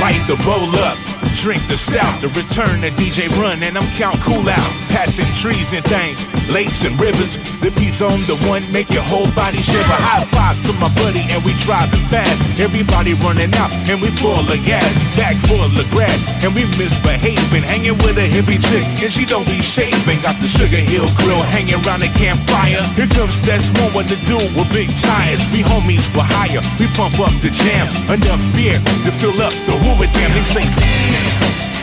Light 0.00 0.22
the 0.26 0.36
bowl 0.44 0.76
up, 0.76 0.98
drink 1.34 1.66
the 1.68 1.76
stout, 1.76 2.20
the 2.20 2.28
return 2.28 2.80
to 2.82 2.90
DJ 2.94 3.28
Run, 3.40 3.62
and 3.62 3.76
I'm 3.76 3.88
count 3.98 4.20
cool 4.22 4.48
out. 4.48 4.70
Passing 4.88 5.26
trees 5.34 5.72
and 5.72 5.84
things, 5.84 6.22
lakes 6.50 6.84
and 6.84 6.98
rivers. 7.00 7.36
The 7.58 7.70
piece 7.74 8.00
on 8.00 8.22
the 8.30 8.38
one 8.46 8.62
make 8.70 8.88
your 8.90 9.02
whole 9.02 9.30
body 9.34 9.58
shiver. 9.58 9.82
High 9.82 10.24
five 10.30 10.56
to 10.66 10.72
my 10.78 10.88
buddy, 10.94 11.26
and 11.34 11.42
we 11.44 11.52
driving 11.60 12.00
fast. 12.06 12.38
Everybody 12.60 13.14
running 13.14 13.52
out, 13.58 13.70
and 13.90 14.00
we 14.00 14.08
full 14.22 14.38
of 14.38 14.60
gas. 14.64 14.86
Back 15.16 15.36
full 15.50 15.62
of 15.62 15.74
grass, 15.90 16.22
and 16.44 16.54
we 16.54 16.64
misbehaving. 16.78 17.64
Hanging 17.66 17.98
with 17.98 18.16
a 18.18 18.26
hippie 18.30 18.62
chick, 18.62 18.86
and 19.02 19.10
she 19.10 19.26
don't 19.26 19.46
be 19.46 19.58
shaving. 19.58 20.20
Got 20.22 20.38
the 20.40 20.46
Sugar 20.46 20.80
Hill 20.80 21.10
grill 21.18 21.42
hanging 21.42 21.82
around 21.82 22.00
the 22.00 22.12
campfire. 22.14 22.80
Here 22.94 23.10
comes 23.10 23.40
that's 23.42 23.68
one 23.82 23.92
what 23.92 24.06
to 24.08 24.16
do 24.24 24.38
with 24.54 24.70
big 24.70 24.88
tires. 25.02 25.40
We 25.50 25.66
homies 25.66 26.06
for 26.06 26.22
hire, 26.22 26.62
we 26.78 26.86
pump 26.94 27.18
up 27.18 27.34
the 27.42 27.50
jam. 27.50 27.90
Enough 28.06 28.42
beer 28.54 28.78
to 28.78 29.10
fill 29.10 29.40
up 29.42 29.52
the 29.66 29.74
Hoover 29.82 30.06
Dam. 30.14 30.30
They 30.34 30.42
say. 30.42 31.33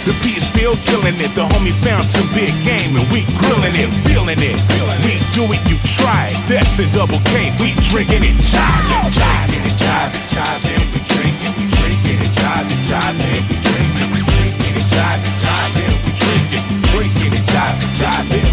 The 0.02 0.18
P 0.26 0.34
is 0.34 0.48
still 0.50 0.74
killing 0.90 1.14
it. 1.22 1.30
The 1.38 1.46
homie 1.46 1.78
found 1.86 2.10
some 2.10 2.26
big 2.34 2.50
game 2.66 2.98
and 2.98 3.06
we 3.14 3.22
grilling 3.38 3.78
it, 3.78 3.86
feeling 4.10 4.42
it. 4.42 4.58
We 5.06 5.22
do 5.38 5.46
it, 5.54 5.62
you 5.70 5.78
try 6.02 6.34
it. 6.34 6.42
That's 6.50 6.80
a 6.82 6.90
double 6.90 7.22
K. 7.30 7.54
We 7.62 7.78
drinking 7.86 8.26
it, 8.26 8.34
jiving, 8.42 9.14
jiving, 9.14 9.62
it, 9.62 9.78
jiving, 9.78 10.26
jiving. 10.34 10.82
We 10.90 11.00
drinking, 11.06 11.54
we 11.54 11.70
drinking 11.70 12.18
it, 12.18 12.34
jiving, 12.34 12.82
jiving. 12.90 13.46
We 13.54 13.62
drinking, 13.62 14.10
we 14.10 14.22
drinking 14.26 14.72
jiving, 14.82 15.36
jiving. 15.46 15.94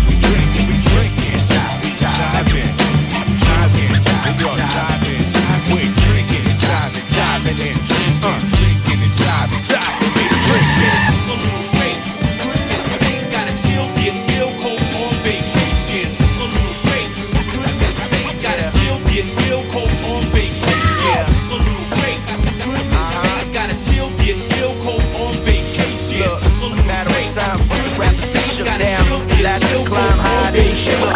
We 0.04 0.14
drinking, 0.20 0.66
we 0.68 0.76
drinking 0.84 1.48
jiving, 1.48 1.96
jiving. 1.96 2.44
We 2.44 2.60
drinking, 2.76 3.08
we 3.24 3.40
drinking, 3.40 4.04
jiving, 4.04 4.52
jiving. 4.68 5.24
We 5.72 5.80
drinking 5.96 6.44
it, 6.44 6.60
jiving, 6.60 7.08
jiving, 7.08 7.60
and 7.72 8.57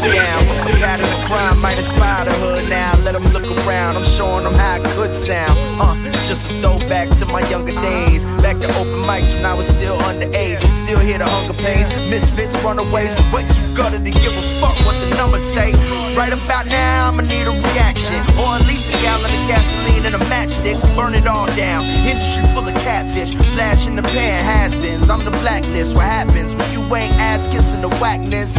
down. 0.03 0.43
Pattern 0.83 1.07
of 1.07 1.25
crime 1.27 1.61
might 1.61 1.79
inspire 1.79 2.25
the 2.25 2.33
hood 2.33 2.69
now. 2.69 2.97
Let 3.03 3.15
them 3.15 3.25
look 3.33 3.47
around, 3.67 3.97
I'm 3.97 4.05
showing 4.05 4.45
them 4.45 4.55
how 4.55 4.77
it 4.77 4.85
could 4.95 5.15
sound. 5.15 5.57
Uh, 5.81 5.95
it's 6.09 6.27
just 6.29 6.51
a 6.51 6.61
throwback 6.61 7.11
to 7.19 7.27
my 7.27 7.47
younger 7.49 7.73
days. 7.73 8.25
Back 8.43 8.59
to 8.59 8.69
open 8.79 9.03
mics 9.07 9.35
when 9.35 9.45
I 9.45 9.55
was 9.55 9.69
still 9.69 9.99
underage. 9.99 10.61
Still 10.77 10.99
hear 10.99 11.19
the 11.19 11.27
hunger 11.27 11.55
pains, 11.55 11.91
misfits, 12.11 12.57
runaways. 12.65 13.15
What 13.31 13.47
you 13.47 13.77
gotta 13.77 13.99
to 13.99 14.11
give 14.11 14.35
a 14.35 14.43
fuck 14.61 14.77
what 14.87 14.97
the 15.03 15.15
numbers 15.17 15.45
say? 15.45 15.73
Right 16.17 16.33
about 16.33 16.67
now, 16.67 17.09
I'ma 17.09 17.23
need 17.23 17.47
a 17.47 17.53
reaction. 17.53 18.19
Or 18.39 18.59
at 18.59 18.67
least 18.67 18.91
a 18.91 18.97
gallon 19.03 19.31
of 19.31 19.49
gasoline 19.49 20.05
and 20.07 20.15
a 20.15 20.25
matchstick. 20.27 20.79
Burn 20.97 21.15
it 21.15 21.27
all 21.27 21.47
down. 21.55 21.85
Industry 22.07 22.45
full 22.55 22.67
of 22.67 22.75
catfish. 22.83 23.31
Flash 23.55 23.87
in 23.87 23.97
the 23.97 24.03
pan, 24.03 24.45
has 24.45 24.75
beens. 24.77 25.09
I'm 25.09 25.25
the 25.25 25.31
blacklist. 25.43 25.95
What 25.95 26.05
happens 26.05 26.55
when 26.55 26.73
you 26.73 26.83
ain't 26.95 27.15
ass 27.15 27.47
kissing 27.47 27.81
the 27.81 27.89
whackness? 28.01 28.53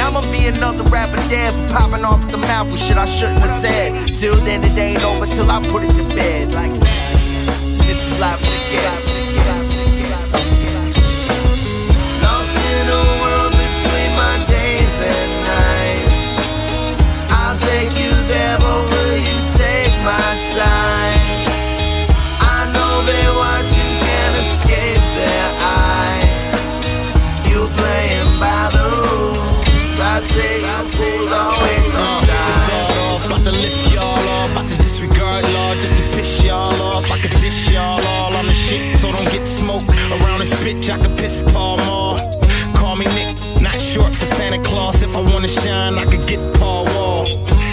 And 0.00 0.16
I'ma 0.16 0.32
be 0.32 0.46
another 0.46 0.82
rapper 0.84 1.16
dead 1.28 1.52
for 1.52 1.74
popping 1.74 2.06
off 2.06 2.26
the 2.30 2.38
mouth 2.38 2.72
with 2.72 2.80
shit 2.80 2.96
I 2.96 3.04
shouldn't 3.04 3.40
have 3.40 3.60
said. 3.60 4.16
Till 4.16 4.36
then, 4.36 4.64
it 4.64 4.74
ain't 4.78 5.04
over 5.04 5.26
till 5.26 5.50
I 5.50 5.60
put 5.68 5.82
it 5.82 5.90
to 5.90 6.14
bed. 6.14 6.54
Like, 6.54 6.72
this 7.86 8.06
is 8.06 8.18
live 8.18 8.38
for 8.40 8.46
the 8.46 8.72
guests. 8.72 9.59
Dish 37.50 37.72
y'all 37.72 38.00
all 38.14 38.34
on 38.36 38.46
the 38.46 38.54
shit, 38.54 38.98
so 38.98 39.10
don't 39.10 39.30
get 39.30 39.46
smoke 39.46 39.88
around 40.10 40.38
this 40.40 40.52
bitch. 40.64 40.88
I 40.88 40.98
could 40.98 41.16
piss 41.16 41.42
Paul 41.52 41.78
Mall. 41.78 42.40
Call 42.74 42.96
me 42.96 43.06
Nick, 43.06 43.60
not 43.60 43.80
short 43.80 44.12
for 44.12 44.26
Santa 44.26 44.60
Claus. 44.62 45.02
If 45.02 45.16
I 45.16 45.20
wanna 45.20 45.48
shine, 45.48 45.94
I 45.98 46.04
could 46.04 46.26
get 46.26 46.40
Paul 46.54 46.84
Wall. 46.94 47.24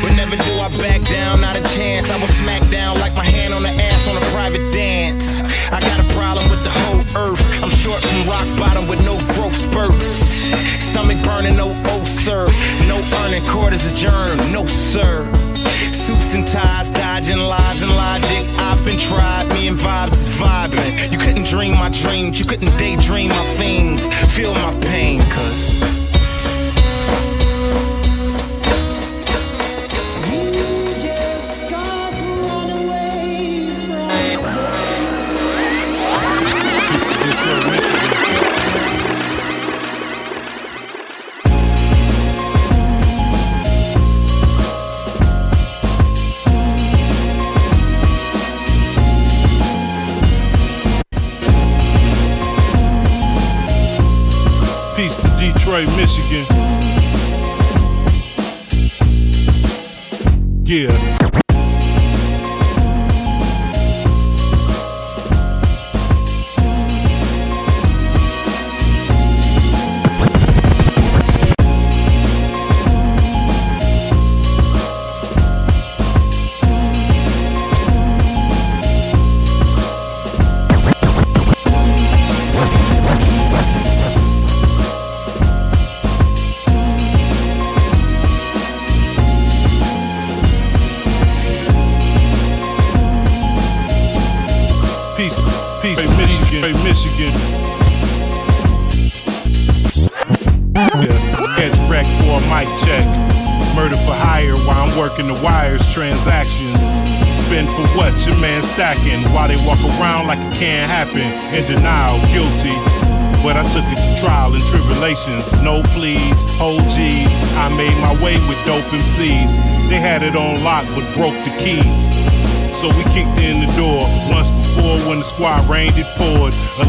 But 0.02 0.12
never 0.16 0.36
do 0.36 0.54
I 0.66 0.70
back 0.82 1.02
down, 1.04 1.42
not 1.42 1.56
a 1.56 1.64
chance. 1.76 2.10
I 2.10 2.18
will 2.18 2.34
smack 2.42 2.68
down 2.70 3.00
like 3.00 3.14
my 3.16 3.26
hand 3.26 3.54
on 3.54 3.64
the 3.64 3.70
ass 3.70 4.08
on 4.08 4.18
a 4.18 4.26
private 4.38 4.72
dance. 4.74 5.42
I 5.72 5.80
got 5.80 6.00
a 6.00 6.08
problem 6.14 6.50
with 6.50 6.64
the 6.64 6.74
whole 6.82 7.04
earth. 7.24 7.44
I'm 7.64 7.74
short 7.84 8.02
from 8.02 8.28
rock 8.28 8.48
bottom 8.58 8.88
with 8.88 9.04
no 9.06 9.16
growth 9.34 9.56
spurts. 9.56 10.08
Stomach 10.88 11.22
burning, 11.24 11.56
no 11.56 11.70
oh 11.94 12.06
sir. 12.06 12.48
No 12.88 12.98
earning 13.22 13.46
quarters 13.52 13.86
adjourned, 13.92 14.40
no 14.52 14.66
sir. 14.66 15.26
Suits 15.94 16.34
and 16.34 16.48
ties, 16.48 16.90
dodging 16.92 17.40
lies 17.40 17.82
and 17.82 17.92
logic. 17.92 18.46
I've 18.58 18.84
been 18.86 19.00
tried, 19.00 19.48
me 19.50 19.68
and 19.68 19.78
vibes 19.78 20.14
is 20.14 20.28
vibing. 20.40 21.12
You 21.12 21.18
couldn't 21.18 21.46
dream 21.46 21.74
my 21.74 21.90
dreams, 21.90 22.40
you 22.40 22.46
couldn't 22.46 22.78
daydream 22.78 23.30
my 23.30 23.46
theme. 23.58 23.98
Feel 24.30 24.54
my 24.54 24.78
pain, 24.82 25.20
cause. 25.32 25.97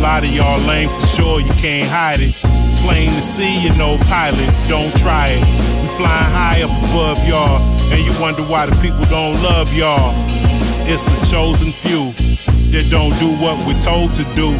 Lot 0.09 0.25
of 0.25 0.33
y'all 0.33 0.59
lame 0.65 0.89
for 0.89 1.07
sure, 1.07 1.39
you 1.39 1.53
can't 1.61 1.87
hide 1.87 2.17
it. 2.19 2.33
Plain 2.81 3.13
to 3.13 3.21
see, 3.21 3.61
you 3.61 3.69
know, 3.77 4.01
pilot, 4.09 4.49
don't 4.65 4.89
try 4.97 5.37
it. 5.37 5.45
We 5.85 5.89
flying 6.01 6.33
high 6.33 6.65
up 6.65 6.73
above 6.89 7.21
y'all, 7.29 7.61
and 7.93 8.01
you 8.01 8.13
wonder 8.17 8.41
why 8.49 8.65
the 8.65 8.73
people 8.81 9.05
don't 9.13 9.37
love 9.45 9.69
y'all. 9.77 10.17
It's 10.89 11.05
the 11.05 11.21
chosen 11.29 11.77
few 11.85 12.17
that 12.73 12.89
don't 12.89 13.13
do 13.21 13.37
what 13.37 13.61
we're 13.69 13.77
told 13.85 14.17
to 14.17 14.25
do. 14.33 14.57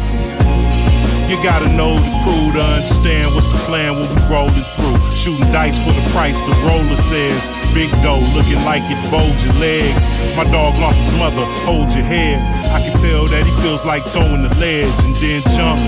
You 1.25 1.35
gotta 1.41 1.69
know 1.73 1.97
the 1.97 2.13
crew 2.21 2.53
to 2.53 2.61
understand 2.77 3.33
what's 3.33 3.49
the 3.49 3.57
plan 3.65 3.97
when 3.97 4.05
we 4.05 4.21
rolling 4.29 4.67
through. 4.77 5.01
Shooting 5.17 5.49
dice 5.49 5.81
for 5.81 5.97
the 5.97 6.05
price, 6.13 6.37
the 6.45 6.53
roller 6.69 7.01
says. 7.09 7.41
Big 7.73 7.89
dough 8.05 8.21
looking 8.37 8.61
like 8.69 8.85
it 8.85 9.01
bowed 9.09 9.33
your 9.41 9.57
legs. 9.57 10.13
My 10.37 10.45
dog 10.53 10.77
lost 10.77 11.01
his 11.09 11.17
mother, 11.17 11.41
hold 11.65 11.89
your 11.97 12.05
head. 12.05 12.58
Tell 12.99 13.25
that 13.31 13.43
he 13.47 13.53
feels 13.63 13.85
like 13.85 14.03
towing 14.11 14.43
the 14.43 14.51
ledge 14.59 14.91
and 15.07 15.15
then 15.23 15.41
jump. 15.55 15.79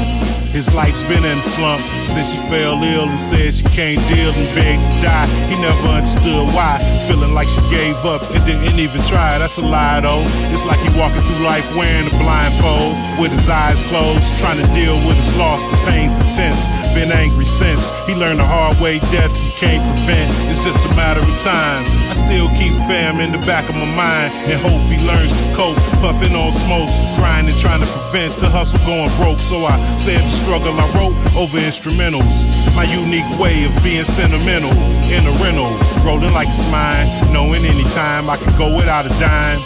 His 0.51 0.73
life's 0.75 1.03
been 1.03 1.23
in 1.23 1.37
a 1.39 1.41
slump 1.43 1.81
since 2.07 2.31
she 2.31 2.37
fell 2.51 2.75
ill 2.83 3.07
and 3.07 3.19
said 3.19 3.53
she 3.53 3.63
can't 3.71 3.99
deal 4.11 4.31
and 4.31 4.47
begged 4.55 4.83
to 4.83 4.97
die. 5.03 5.27
He 5.47 5.55
never 5.59 5.87
understood 5.87 6.47
why, 6.55 6.79
feeling 7.07 7.33
like 7.33 7.47
she 7.47 7.59
gave 7.71 7.95
up 8.03 8.19
and 8.35 8.43
didn't 8.45 8.79
even 8.79 8.99
try. 9.07 9.39
That's 9.39 9.57
a 9.57 9.63
lie 9.63 9.99
though. 9.99 10.23
It's 10.51 10.65
like 10.67 10.79
he 10.83 10.91
walking 10.99 11.23
through 11.23 11.43
life 11.43 11.67
wearing 11.75 12.07
a 12.07 12.15
blindfold 12.19 12.95
with 13.19 13.31
his 13.31 13.47
eyes 13.47 13.79
closed, 13.87 14.23
trying 14.39 14.59
to 14.59 14.67
deal 14.75 14.95
with 15.07 15.15
his 15.15 15.35
loss. 15.37 15.63
The 15.71 15.79
pain's 15.87 16.15
intense. 16.15 16.63
Been 16.93 17.11
angry 17.11 17.45
since 17.45 17.87
he 18.05 18.13
learned 18.13 18.39
the 18.39 18.45
hard 18.45 18.75
way. 18.83 18.99
Death 19.15 19.31
you 19.31 19.51
can't 19.55 19.79
prevent. 19.95 20.27
It's 20.51 20.61
just 20.63 20.77
a 20.91 20.93
matter 20.93 21.21
of 21.21 21.33
time. 21.41 21.87
I 22.11 22.13
still 22.13 22.51
keep 22.59 22.75
fam 22.85 23.23
in 23.23 23.31
the 23.31 23.39
back 23.47 23.69
of 23.69 23.75
my 23.75 23.87
mind 23.95 24.35
and 24.51 24.59
hope 24.59 24.83
he 24.91 24.99
learns 25.07 25.31
to 25.31 25.45
cope. 25.55 25.79
Puffing 26.03 26.35
on 26.35 26.51
smokes, 26.51 26.91
crying 27.15 27.47
and 27.47 27.57
trying 27.57 27.79
to 27.79 27.87
prevent 27.87 28.35
the 28.43 28.49
hustle 28.51 28.77
going 28.85 29.09
broke. 29.15 29.39
So 29.39 29.63
I 29.63 29.79
said 29.95 30.19
the 30.19 30.29
struggle 30.43 30.75
I 30.75 30.85
wrote 30.91 31.15
over 31.39 31.57
instrumentals. 31.57 32.35
My 32.75 32.83
unique 32.83 33.27
way 33.39 33.63
of 33.63 33.71
being 33.81 34.03
sentimental 34.03 34.75
in 35.07 35.23
a 35.23 35.33
rental, 35.39 35.71
rolling 36.03 36.35
like 36.35 36.51
it's 36.51 36.67
mine, 36.69 37.07
knowing 37.31 37.63
anytime 37.63 38.29
I 38.29 38.35
could 38.35 38.57
go 38.59 38.75
without 38.75 39.07
a 39.07 39.13
dime. 39.15 39.63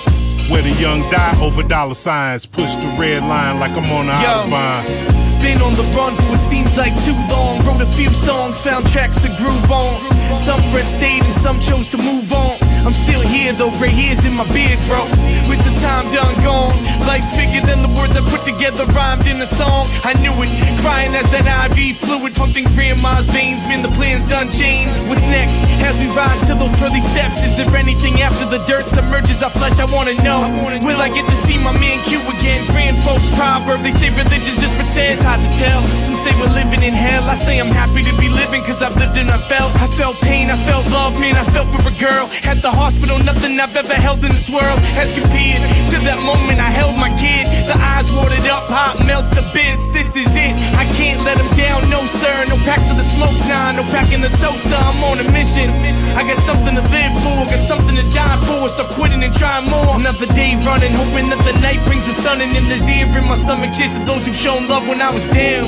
Where 0.54 0.62
the 0.62 0.70
young 0.78 1.02
die 1.10 1.34
over 1.42 1.64
dollar 1.64 1.96
signs, 1.96 2.46
push 2.46 2.76
the 2.78 2.94
red 3.02 3.24
line 3.24 3.60
like 3.60 3.72
I'm 3.72 3.90
on 3.90 4.06
the 4.06 4.14
Yo. 4.14 4.46
autobahn. 4.46 5.26
Been 5.42 5.62
on 5.62 5.74
the 5.74 5.84
run 5.98 6.14
for 6.16 6.38
seems 6.50 6.78
like 6.78 6.94
too 7.04 7.18
long. 7.30 7.64
Wrote 7.66 7.82
a 7.82 7.92
few 7.94 8.12
songs, 8.14 8.62
found 8.62 8.88
tracks 8.88 9.22
to 9.22 9.30
groove 9.38 9.72
on. 9.72 9.94
Some 10.36 10.62
friends 10.72 10.92
stayed 10.96 11.24
and 11.24 11.38
some 11.42 11.60
chose 11.60 11.90
to 11.92 11.98
move 11.98 12.32
on. 12.34 12.58
I'm 12.86 12.94
still 12.94 13.15
here 13.46 13.54
though, 13.54 13.70
gray 13.78 13.94
hairs 13.94 14.26
in 14.26 14.34
my 14.34 14.48
beard, 14.50 14.82
bro. 14.90 15.06
With 15.46 15.62
the 15.62 15.74
time 15.86 16.10
done 16.10 16.34
gone, 16.42 16.74
life's 17.06 17.30
bigger 17.38 17.62
than 17.62 17.86
the 17.86 17.92
words 17.94 18.18
I 18.18 18.26
put 18.26 18.42
together, 18.42 18.90
rhymed 18.98 19.30
in 19.30 19.38
a 19.38 19.46
song. 19.46 19.86
I 20.02 20.18
knew 20.18 20.34
it, 20.42 20.50
crying 20.82 21.14
as 21.14 21.30
that 21.30 21.46
IV 21.46 22.02
fluid 22.02 22.34
pumped 22.34 22.58
in 22.58 22.66
grandma's 22.74 23.30
veins. 23.30 23.62
Man, 23.70 23.86
the 23.86 23.94
plans 23.94 24.26
done 24.26 24.50
changed. 24.50 24.98
What's 25.06 25.30
next? 25.30 25.54
As 25.86 25.94
we 26.02 26.10
rise 26.18 26.42
to 26.50 26.58
those 26.58 26.74
pearly 26.82 27.06
steps, 27.14 27.46
is 27.46 27.54
there 27.54 27.70
anything 27.78 28.26
after 28.26 28.50
the 28.50 28.58
dirt 28.66 28.86
submerges 28.90 29.46
our 29.46 29.54
flesh? 29.54 29.78
I 29.78 29.86
wanna 29.94 30.18
know. 30.26 30.50
Will 30.82 30.98
I 30.98 31.14
get 31.14 31.30
to 31.30 31.38
see 31.46 31.62
my 31.62 31.74
man 31.78 32.02
Q 32.10 32.18
again? 32.26 32.66
Grand 32.74 32.98
folks 33.06 33.30
proverb, 33.38 33.86
they 33.86 33.94
say 33.94 34.10
religion's 34.10 34.58
just 34.58 34.74
pretend. 34.74 35.14
It's 35.14 35.22
hard 35.22 35.46
to 35.46 35.52
tell. 35.62 35.86
Some 36.10 36.18
say 36.26 36.34
we're 36.42 36.50
living 36.50 36.82
in 36.82 36.98
hell. 36.98 37.30
I 37.30 37.38
say 37.38 37.62
I'm 37.62 37.70
happy 37.70 38.02
to 38.02 38.14
be 38.18 38.26
living 38.26 38.66
cause 38.66 38.82
I've 38.82 38.98
lived 38.98 39.18
and 39.22 39.30
I 39.30 39.38
felt. 39.38 39.70
I 39.78 39.86
felt 39.94 40.18
pain, 40.26 40.50
I 40.50 40.58
felt 40.66 40.90
love, 40.90 41.14
man, 41.22 41.38
I 41.38 41.46
felt 41.54 41.70
for 41.70 41.86
a 41.86 41.94
girl. 42.02 42.26
At 42.50 42.66
the 42.66 42.74
hospital, 42.74 43.20
nothing 43.20 43.35
I've 43.66 43.76
ever 43.76 43.98
held 43.98 44.22
in 44.22 44.30
this 44.30 44.46
world 44.46 44.78
has 44.94 45.10
compared 45.18 45.58
to 45.90 45.98
that 46.06 46.22
moment 46.22 46.62
I 46.62 46.70
held 46.70 46.94
my 47.02 47.10
kid. 47.18 47.50
The 47.66 47.74
eyes 47.74 48.06
watered 48.14 48.46
up, 48.46 48.70
heart 48.70 49.02
melts 49.02 49.34
to 49.34 49.42
bits. 49.58 49.90
This 49.90 50.14
is 50.14 50.30
it. 50.38 50.54
I 50.78 50.86
can't 50.94 51.26
let 51.26 51.42
him 51.42 51.50
down, 51.58 51.82
no 51.90 52.06
sir. 52.22 52.46
No 52.46 52.62
packs 52.62 52.94
of 52.94 52.98
the 53.02 53.08
smokes, 53.18 53.42
nah, 53.50 53.74
no 53.74 53.82
pack 53.90 54.14
in 54.14 54.22
the 54.22 54.30
toaster. 54.38 54.78
I'm 54.78 55.02
on 55.10 55.18
a 55.18 55.26
mission. 55.34 55.74
I 56.14 56.22
got 56.22 56.38
something 56.46 56.78
to 56.78 56.86
live 56.94 57.14
for, 57.26 57.50
got 57.50 57.64
something 57.66 57.96
to 57.98 58.06
die 58.14 58.38
for. 58.46 58.70
Stop 58.70 58.94
quitting 58.94 59.24
and 59.26 59.34
trying 59.34 59.66
more. 59.66 59.98
Another 59.98 60.30
day 60.38 60.54
running, 60.62 60.94
hoping 60.94 61.34
that 61.34 61.42
the 61.42 61.58
night 61.58 61.82
brings 61.90 62.06
the 62.06 62.14
sun. 62.14 62.46
And 62.46 62.54
in 62.54 62.70
there's 62.70 62.86
air 62.86 63.10
in 63.10 63.26
my 63.26 63.34
stomach, 63.34 63.74
chase 63.74 63.98
of 63.98 64.06
those 64.06 64.30
who've 64.30 64.38
shown 64.38 64.70
love 64.70 64.88
when 64.88 65.02
I 65.02 65.10
was 65.10 65.26
down. 65.34 65.66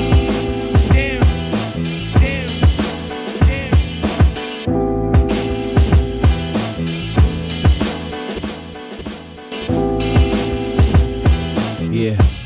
Yeah. 12.08 12.37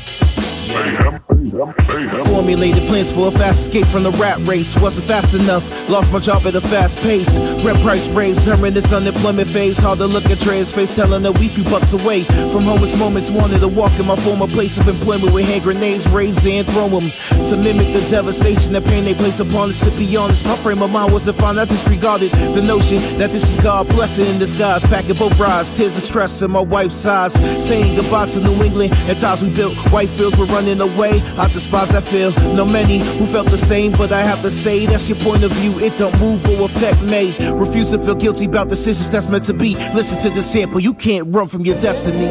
Formulated 2.43 2.83
plans 2.89 3.09
for 3.09 3.29
a 3.29 3.31
fast 3.31 3.71
escape 3.71 3.85
from 3.85 4.03
the 4.03 4.11
rat 4.19 4.37
race. 4.45 4.75
Wasn't 4.75 5.07
fast 5.07 5.33
enough, 5.33 5.63
lost 5.89 6.11
my 6.11 6.19
job 6.19 6.45
at 6.45 6.53
a 6.53 6.59
fast 6.59 7.01
pace. 7.01 7.39
Rent 7.63 7.79
price 7.79 8.09
raised 8.09 8.43
during 8.43 8.73
this 8.73 8.91
unemployment 8.91 9.47
phase. 9.47 9.77
Hard 9.77 9.99
to 9.99 10.07
look 10.07 10.25
at 10.25 10.39
Dre's 10.39 10.69
face, 10.69 10.93
telling 10.93 11.23
that 11.23 11.39
we 11.39 11.47
few 11.47 11.63
bucks 11.63 11.93
away 11.93 12.23
from 12.51 12.63
homeless 12.67 12.99
moments. 12.99 13.31
Wanted 13.31 13.61
to 13.61 13.69
walk 13.69 13.97
in 13.97 14.07
my 14.07 14.17
former 14.17 14.45
place 14.45 14.77
of 14.77 14.89
employment 14.89 15.31
with 15.31 15.47
hand 15.47 15.63
grenades 15.63 16.05
raised 16.09 16.45
and 16.45 16.67
throw 16.67 16.89
them. 16.89 17.07
To 17.47 17.55
mimic 17.55 17.95
the 17.95 18.05
devastation 18.11 18.75
and 18.75 18.85
pain 18.87 19.05
they 19.05 19.13
place 19.13 19.39
upon 19.39 19.69
us. 19.69 19.79
To 19.79 19.91
be 19.95 20.17
honest, 20.17 20.43
my 20.43 20.57
frame 20.57 20.81
of 20.81 20.91
mind 20.91 21.13
wasn't 21.13 21.39
fine. 21.39 21.57
I 21.57 21.63
disregarded 21.63 22.31
the 22.51 22.61
notion 22.61 22.99
that 23.19 23.31
this 23.31 23.47
is 23.47 23.63
God 23.63 23.87
blessing 23.87 24.27
in 24.27 24.37
disguise. 24.37 24.83
Packing 24.83 25.15
both 25.15 25.39
rides, 25.39 25.71
tears 25.71 25.95
of 25.95 26.03
stress 26.03 26.41
in 26.41 26.51
my 26.51 26.59
wife's 26.59 27.05
eyes. 27.05 27.31
Saying 27.65 27.95
goodbye 27.95 28.27
to 28.35 28.41
New 28.43 28.61
England 28.61 28.91
and 29.07 29.17
ties 29.17 29.41
we 29.41 29.49
built. 29.49 29.75
White 29.95 30.09
fields 30.09 30.37
were 30.37 30.51
running 30.51 30.81
away. 30.81 31.23
I 31.39 31.47
despise 31.47 31.91
that 31.95 32.03
feel. 32.03 32.32
No 32.55 32.65
many 32.65 32.99
who 32.99 33.25
felt 33.25 33.49
the 33.49 33.57
same, 33.57 33.91
but 33.93 34.11
I 34.11 34.21
have 34.21 34.41
to 34.43 34.51
say 34.51 34.85
that's 34.85 35.09
your 35.09 35.17
point 35.19 35.43
of 35.43 35.51
view. 35.53 35.79
It 35.79 35.97
don't 35.97 36.17
move 36.19 36.47
or 36.49 36.65
affect 36.65 37.01
me. 37.01 37.33
Refuse 37.53 37.91
to 37.91 37.97
feel 37.97 38.15
guilty 38.15 38.45
about 38.45 38.69
decisions 38.69 39.09
that's 39.09 39.27
meant 39.27 39.45
to 39.45 39.53
be. 39.53 39.75
Listen 39.93 40.21
to 40.23 40.29
the 40.35 40.43
sample. 40.43 40.79
You 40.79 40.93
can't 40.93 41.33
run 41.33 41.47
from 41.47 41.65
your 41.65 41.77
destiny. 41.79 42.29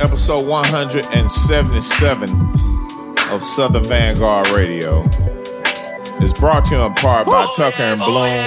Episode 0.00 0.46
177 0.46 2.28
of 3.32 3.42
Southern 3.42 3.84
Vanguard 3.84 4.48
Radio 4.50 5.04
is 6.22 6.32
brought 6.32 6.64
to 6.66 6.76
you 6.76 6.82
in 6.82 6.94
part 6.94 7.26
by 7.26 7.46
Tucker 7.56 7.82
and 7.82 8.00
Bloom. 8.00 8.44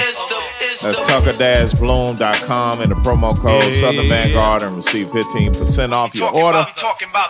That's 0.82 0.97
tucker-bloom.com 1.07 2.82
and 2.82 2.91
the 2.91 2.95
promo 2.95 3.38
code 3.38 3.63
Yeah, 3.63 3.69
yeah, 3.69 3.80
Southern 3.80 4.09
Vanguard 4.09 4.63
and 4.63 4.76
receive 4.76 5.07
15% 5.07 5.93
off 5.93 6.13
your 6.15 6.34
order. 6.34 6.65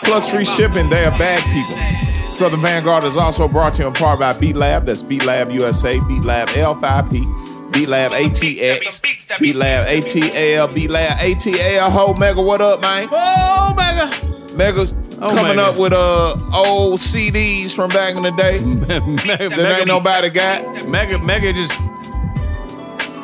Plus 0.03 0.29
free 0.29 0.45
shipping. 0.45 0.89
They 0.89 1.05
are 1.05 1.17
bad 1.19 1.43
people. 1.51 2.31
Southern 2.31 2.61
Vanguard 2.61 3.03
is 3.03 3.15
also 3.15 3.47
brought 3.47 3.75
to 3.75 3.83
you 3.83 3.87
in 3.87 3.93
part 3.93 4.19
by 4.19 4.35
Beat 4.39 4.55
Lab. 4.55 4.87
That's 4.87 5.03
Beat 5.03 5.23
Lab 5.25 5.51
USA, 5.51 5.99
Beat 6.07 6.23
Lab 6.23 6.47
L5P, 6.49 7.52
Beat 7.73 7.87
Lab 7.87 8.11
ATX, 8.11 9.39
Beat 9.39 9.55
Lab 9.55 9.87
ATL, 9.87 10.73
Beat 10.73 10.89
Lab 10.91 11.17
ATL. 11.19 11.91
Ho, 11.91 12.13
Mega, 12.15 12.41
what 12.41 12.61
up, 12.61 12.81
man? 12.81 13.07
Oh, 13.11 13.73
Mega. 13.75 14.55
Mega 14.55 14.85
Oh, 15.21 15.29
coming 15.29 15.55
Mega. 15.55 15.61
up 15.69 15.79
with 15.79 15.93
uh 15.93 16.35
old 16.53 16.99
CDs 16.99 17.73
from 17.73 17.89
back 17.91 18.15
in 18.15 18.23
the 18.23 18.31
day 18.31 18.57
that 18.57 19.75
ain't 19.79 19.87
nobody 19.87 20.29
got. 20.29 20.87
Mega, 20.87 21.17
Mega 21.19 21.53
just 21.53 21.71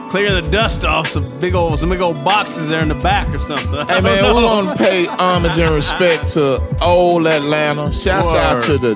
clear 0.10 0.32
the 0.42 0.48
dust 0.50 0.86
off 0.86 1.08
some 1.08 1.40
big 1.40 1.54
old, 1.56 1.78
some 1.78 1.90
big 1.90 2.00
old 2.02 2.24
boxes 2.24 2.70
there 2.70 2.82
in 2.82 2.88
the 2.88 2.96
back 2.96 3.34
or 3.36 3.40
something. 3.40 3.86
Hey 3.88 4.02
man, 4.02 4.34
we 4.36 4.42
want 4.44 4.70
to 4.78 4.84
pay 4.84 5.06
homage 5.08 5.58
and 5.60 5.74
respect 5.76 6.30
to 6.34 6.62
old 6.82 7.28
Atlanta. 7.28 7.92
Shouts 7.92 8.34
out 8.34 8.62
to 8.64 8.78
the 8.78 8.96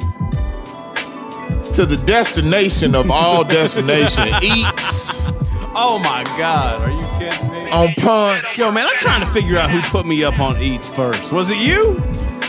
to 1.74 1.86
the 1.86 1.97
destination 2.05 2.95
of 2.95 3.09
all 3.11 3.43
destination 3.59 4.26
eats 4.41 5.28
Oh 5.76 5.97
my 6.03 6.24
God, 6.38 6.80
are 6.82 6.91
you 6.91 7.07
kidding 7.17 7.51
me? 7.51 7.69
on 7.71 7.93
punch. 7.95 8.59
Yo, 8.59 8.71
man, 8.71 8.86
I'm 8.88 8.95
trying 8.99 9.21
to 9.21 9.28
figure 9.28 9.57
out 9.57 9.71
who 9.71 9.82
put 9.82 10.05
me 10.05 10.24
up 10.24 10.39
on 10.39 10.61
Eats 10.61 10.88
first. 10.88 11.32
Was 11.34 11.49
it 11.49 11.57
you? 11.57 11.99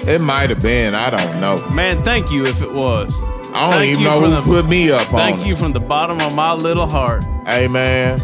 It 0.07 0.21
might 0.21 0.51
have 0.51 0.61
been. 0.61 0.95
I 0.95 1.09
don't 1.09 1.41
know. 1.41 1.57
Man, 1.71 1.97
thank 2.05 2.31
you 2.31 2.45
if 2.45 2.61
it 2.61 2.71
was. 2.71 3.19
I 3.55 3.71
don't 3.71 3.73
Thank 3.79 3.93
even 3.93 4.05
know 4.05 4.21
for 4.21 4.27
who 4.27 4.35
the- 4.35 4.43
put 4.63 4.69
me 4.69 4.91
up 4.91 5.07
Thank 5.07 5.39
on. 5.39 5.47
you 5.47 5.57
from 5.57 5.73
the 5.73 5.81
bottom 5.81 6.21
of 6.21 6.37
my 6.37 6.53
little 6.53 6.87
heart. 6.87 7.25
Hey 7.47 7.67
man, 7.67 8.21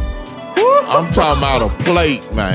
I'm 0.86 1.10
talking 1.12 1.38
about 1.38 1.62
a 1.62 1.70
plate, 1.84 2.30
man. 2.34 2.54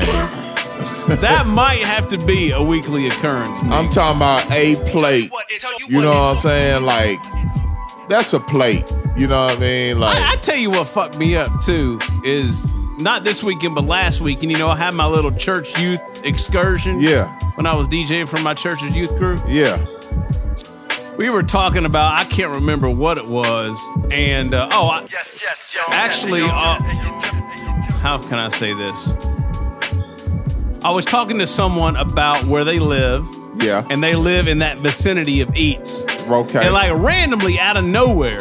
That 1.20 1.46
might 1.48 1.82
have 1.82 2.06
to 2.08 2.18
be 2.26 2.52
a 2.52 2.62
weekly 2.62 3.08
occurrence. 3.08 3.60
Man. 3.62 3.72
I'm 3.72 3.90
talking 3.90 4.18
about 4.18 4.48
a 4.52 4.76
plate. 4.90 5.32
You 5.88 6.00
know 6.02 6.10
what 6.10 6.30
I'm 6.30 6.36
saying? 6.36 6.82
Like 6.84 7.18
that's 8.08 8.32
a 8.32 8.40
plate. 8.40 8.90
You 9.16 9.26
know 9.26 9.46
what 9.46 9.56
I 9.58 9.60
mean? 9.60 9.98
Like 10.00 10.16
I, 10.18 10.32
I 10.32 10.36
tell 10.36 10.56
you 10.56 10.70
what 10.70 10.86
fucked 10.86 11.18
me 11.18 11.36
up 11.36 11.48
too 11.64 11.98
is 12.24 12.66
not 12.98 13.24
this 13.24 13.42
weekend 13.42 13.74
but 13.74 13.84
last 13.84 14.20
weekend. 14.20 14.52
You 14.52 14.58
know, 14.58 14.68
I 14.68 14.76
had 14.76 14.94
my 14.94 15.06
little 15.06 15.32
church 15.32 15.78
youth 15.78 16.00
excursion. 16.24 17.00
Yeah. 17.00 17.36
When 17.56 17.66
I 17.66 17.74
was 17.76 17.88
DJing 17.88 18.28
for 18.28 18.40
my 18.40 18.54
church's 18.54 18.94
youth 18.94 19.16
group. 19.18 19.40
yeah. 19.48 19.76
We 21.16 21.30
were 21.30 21.42
talking 21.42 21.86
about 21.86 22.12
I 22.12 22.24
can't 22.24 22.54
remember 22.54 22.90
what 22.90 23.16
it 23.16 23.26
was, 23.26 23.80
and 24.12 24.52
uh, 24.52 24.68
oh, 24.70 24.88
I, 24.88 25.06
actually, 25.88 26.42
uh, 26.42 26.78
how 28.02 28.18
can 28.18 28.38
I 28.38 28.50
say 28.50 28.74
this? 28.74 29.16
I 30.84 30.90
was 30.90 31.06
talking 31.06 31.38
to 31.38 31.46
someone 31.46 31.96
about 31.96 32.44
where 32.44 32.64
they 32.64 32.78
live, 32.78 33.26
Yeah. 33.56 33.86
and 33.88 34.02
they 34.02 34.14
live 34.14 34.46
in 34.46 34.58
that 34.58 34.76
vicinity 34.76 35.40
of 35.40 35.56
Eats. 35.56 36.04
Okay. 36.30 36.64
And 36.64 36.72
like 36.74 36.92
randomly 36.94 37.58
out 37.58 37.76
of 37.76 37.84
nowhere, 37.84 38.40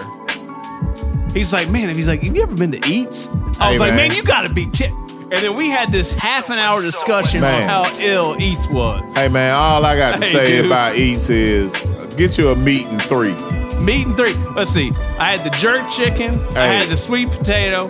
he's 1.34 1.54
like, 1.54 1.70
"Man, 1.72 1.94
he's 1.96 2.08
like, 2.08 2.24
have 2.24 2.36
you 2.36 2.42
ever 2.44 2.56
been 2.56 2.72
to 2.72 2.88
Eats?" 2.88 3.28
I 3.60 3.66
Hey, 3.66 3.72
was 3.72 3.80
like, 3.80 3.94
man. 3.94 4.10
"Man, 4.10 4.12
you 4.18 4.24
got 4.24 4.48
to 4.48 4.54
be 4.54 4.66
kidding!" 4.68 4.98
And 5.32 5.44
then 5.44 5.56
we 5.58 5.70
had 5.72 5.92
this 5.92 6.14
half 6.14 6.50
an 6.52 6.60
hour 6.60 6.82
discussion 6.82 7.42
Man. 7.42 7.64
on 7.64 7.68
how 7.86 8.00
ill 8.00 8.36
Eats 8.40 8.68
was. 8.70 9.02
Hey 9.16 9.28
man, 9.28 9.52
all 9.54 9.84
I 9.84 9.98
got 9.98 10.20
to 10.20 10.26
Hey, 10.26 10.32
say 10.32 10.58
dude. 10.58 10.66
about 10.68 10.96
Eats 10.98 11.30
is 11.32 11.72
get 12.16 12.38
you 12.38 12.50
a 12.50 12.56
meat 12.56 12.86
and 12.88 13.02
three. 13.02 13.34
Meat 13.82 14.06
and 14.06 14.16
three. 14.16 14.34
Let's 14.56 14.70
see. 14.70 14.92
I 15.18 15.36
had 15.36 15.44
the 15.44 15.50
jerk 15.58 15.90
chicken. 15.90 16.36
I 16.56 16.68
had 16.68 16.88
the 16.90 16.96
sweet 16.98 17.30
potato. 17.32 17.90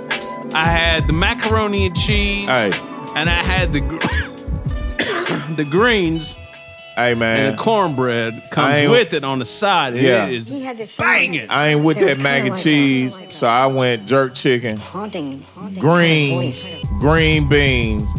I 0.54 0.66
had 0.72 1.08
the 1.08 1.14
macaroni 1.14 1.88
and 1.88 1.96
cheese. 1.98 2.46
Hey. 2.46 2.72
And 3.18 3.30
I 3.30 3.42
had 3.42 3.74
the 3.74 3.82
gr- 3.82 3.98
the 5.56 5.66
greens 5.70 6.38
Hey 6.96 7.14
man, 7.14 7.48
and 7.48 7.54
the 7.58 7.62
cornbread 7.62 8.42
I 8.46 8.48
comes 8.50 8.90
with 8.90 9.14
it 9.14 9.24
on 9.26 9.40
the 9.40 9.46
side. 9.46 9.94
And 9.96 10.02
Yeah. 10.02 10.28
it 10.28 10.80
is 10.80 10.96
banging. 10.96 11.50
I 11.50 11.70
ain't 11.70 11.84
with 11.84 12.00
that 12.00 12.20
mac 12.20 12.44
and 12.46 12.56
cheese, 12.58 13.20
so 13.30 13.48
I 13.48 13.66
went 13.68 14.06
jerk 14.08 14.34
chicken, 14.34 14.80
greens, 15.80 16.66
green 17.00 17.50
beans, 17.50 18.10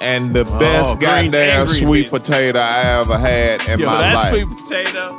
and 0.00 0.34
the 0.34 0.40
oh, 0.40 0.58
best 0.58 0.94
Oh, 0.94 0.98
goddamn 0.98 1.66
green 1.66 1.76
sweet 1.76 2.10
beans. 2.10 2.22
potato 2.24 2.58
I 2.58 2.98
ever 3.00 3.16
had 3.16 3.68
in 3.68 3.78
Yo, 3.78 3.86
my 3.86 3.98
that 4.00 4.14
life. 4.14 4.28
sweet 4.30 4.48
potato. 4.48 5.18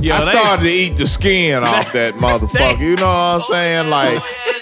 Yo, 0.00 0.14
I 0.14 0.18
they- 0.24 0.30
started 0.32 0.62
to 0.64 0.68
eat 0.70 0.98
the 0.98 1.06
skin 1.06 1.62
off 1.62 1.92
that 1.94 2.14
motherfucker. 2.14 2.80
You 2.80 2.96
know 2.96 3.06
what 3.06 3.34
I'm 3.34 3.40
saying? 3.40 3.88
Like, 3.90 4.20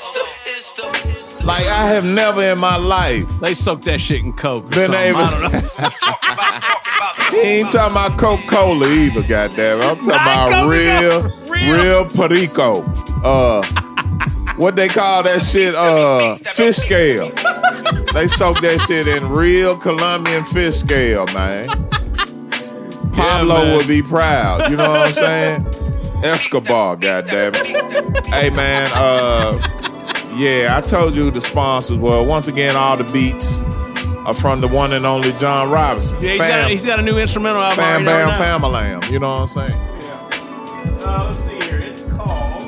like 1.44 1.66
I 1.66 1.86
have 1.88 2.04
never 2.04 2.42
in 2.42 2.60
my 2.60 2.76
life 2.76 3.26
They 3.40 3.54
soak 3.54 3.82
that 3.82 4.00
shit 4.00 4.22
in 4.24 4.32
coke. 4.32 4.66
or 4.66 4.70
been 4.70 4.94
able. 4.94 5.20
I 5.20 5.30
don't 5.30 5.52
know. 5.52 7.30
he 7.30 7.60
ain't 7.60 7.70
talking 7.72 7.92
about 7.92 8.18
Coca 8.18 8.46
Cola 8.46 8.88
either. 8.88 9.22
Goddamn, 9.26 9.80
it. 9.80 9.84
I'm 9.84 9.96
talking 9.96 10.10
about 10.10 10.68
real, 10.68 11.30
real 11.48 12.08
perico. 12.08 12.82
Uh, 13.24 13.64
what 14.56 14.76
they 14.76 14.88
call 14.88 15.22
that 15.24 15.42
shit? 15.42 15.74
Uh, 15.74 16.36
fish 16.54 16.76
scale. 16.76 17.32
They 18.14 18.28
soak 18.28 18.60
that 18.60 18.80
shit 18.86 19.08
in 19.08 19.28
real 19.28 19.76
Colombian 19.76 20.44
fish 20.44 20.76
scale, 20.76 21.26
man. 21.34 21.64
Pablo 23.12 23.64
man. 23.64 23.76
would 23.76 23.88
be 23.88 24.02
proud. 24.02 24.70
You 24.70 24.76
know 24.76 24.88
what 24.88 25.00
I'm 25.00 25.12
saying? 25.12 25.66
Escobar, 26.24 26.94
goddamn 26.94 27.54
it. 27.56 28.26
Hey 28.26 28.50
man, 28.50 28.88
uh, 28.94 29.58
yeah, 30.36 30.74
I 30.76 30.80
told 30.80 31.14
you 31.16 31.30
the 31.30 31.40
sponsors 31.40 31.96
were 31.98 32.22
once 32.22 32.48
again 32.48 32.76
all 32.76 32.96
the 32.96 33.04
beats 33.12 33.60
are 34.26 34.32
from 34.34 34.60
the 34.60 34.68
one 34.68 34.92
and 34.92 35.04
only 35.06 35.30
John 35.32 35.70
Robinson. 35.70 36.16
Yeah, 36.22 36.30
he's, 36.30 36.38
Fam- 36.40 36.62
got, 36.62 36.70
he's 36.70 36.86
got 36.86 36.98
a 36.98 37.02
new 37.02 37.18
instrumental 37.18 37.62
album. 37.62 37.84
Fam 37.84 38.04
Bam 38.04 38.28
now. 38.28 38.58
Famalam. 38.58 39.10
You 39.10 39.18
know 39.18 39.30
what 39.30 39.40
I'm 39.40 39.46
saying? 39.48 39.72
Uh, 41.06 41.24
let's 41.26 41.38
see 41.38 41.70
here. 41.76 41.82
It's 41.82 42.02
called. 42.04 42.62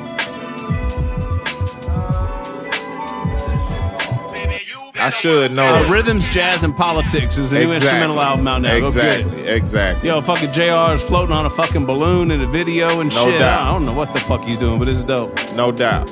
I 4.99 5.11
should 5.11 5.51
know. 5.53 5.63
Uh. 5.85 5.89
Rhythms, 5.89 6.27
Jazz, 6.27 6.63
and 6.63 6.75
Politics 6.75 7.37
is 7.37 7.51
the 7.51 7.59
new 7.59 7.71
Exactly. 7.71 7.75
instrumental 7.87 8.19
album 8.19 8.47
out 8.47 8.61
now. 8.63 8.73
Exactly. 8.75 9.41
Exactly. 9.43 10.09
Yo, 10.09 10.21
fucking 10.21 10.51
JR 10.53 10.93
is 10.95 11.03
floating 11.03 11.35
on 11.35 11.45
a 11.45 11.49
fucking 11.51 11.85
balloon 11.85 12.31
in 12.31 12.41
a 12.41 12.47
video 12.47 12.99
and 12.99 13.09
No 13.13 13.29
shit. 13.29 13.39
doubt. 13.39 13.61
I 13.67 13.71
don't 13.73 13.85
know 13.85 13.93
what 13.93 14.11
the 14.13 14.19
fuck 14.19 14.43
he's 14.43 14.57
doing, 14.57 14.79
but 14.79 14.87
it's 14.87 15.03
dope. 15.03 15.37
No 15.55 15.71
doubt. 15.71 16.09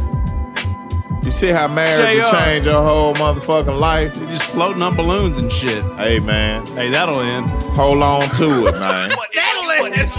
You 1.25 1.31
see 1.31 1.47
how 1.49 1.67
marriage 1.67 2.21
will 2.21 2.31
change 2.31 2.65
your 2.65 2.85
whole 2.85 3.13
motherfucking 3.15 3.79
life? 3.79 4.15
You're 4.15 4.27
just 4.29 4.53
floating 4.53 4.81
on 4.83 4.95
balloons 4.95 5.39
and 5.39 5.51
shit. 5.51 5.83
Hey 5.97 6.19
man, 6.19 6.65
Hey, 6.67 6.89
that'll 6.91 7.19
end. 7.21 7.45
hold 7.73 8.01
on 8.03 8.27
to 8.35 8.67
it, 8.67 8.79
man. 8.79 9.09
That'll 9.33 9.93
end. 9.93 10.11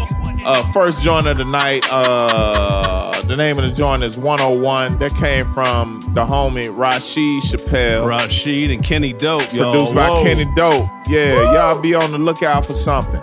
Uh, 0.45 0.63
first 0.73 1.03
joint 1.03 1.27
of 1.27 1.39
the 1.39 1.45
night. 1.45 1.85
Uh, 1.91 3.11
the 3.23 3.37
name 3.37 3.59
of 3.59 3.65
the 3.65 3.73
joint 3.73 4.03
is 4.05 4.17
101. 4.17 4.99
That 4.99 5.13
came 5.15 5.45
from 5.53 6.01
the 6.15 6.25
homie 6.25 6.69
Rasheed 6.75 7.43
Chappell. 7.51 8.07
Rasheed 8.07 8.73
and 8.73 8.85
Kenny 8.85 9.13
Dope, 9.13 9.53
yo. 9.53 9.73
produced 9.73 9.95
by 9.95 10.09
Whoa. 10.09 10.23
Kenny 10.23 10.45
Dope. 10.55 10.89
Yeah, 11.09 11.53
y'all 11.53 11.81
be 11.83 11.95
on 11.95 12.13
the 12.13 12.19
lookout 12.19 12.65
for 12.67 12.75
something. 12.75 13.21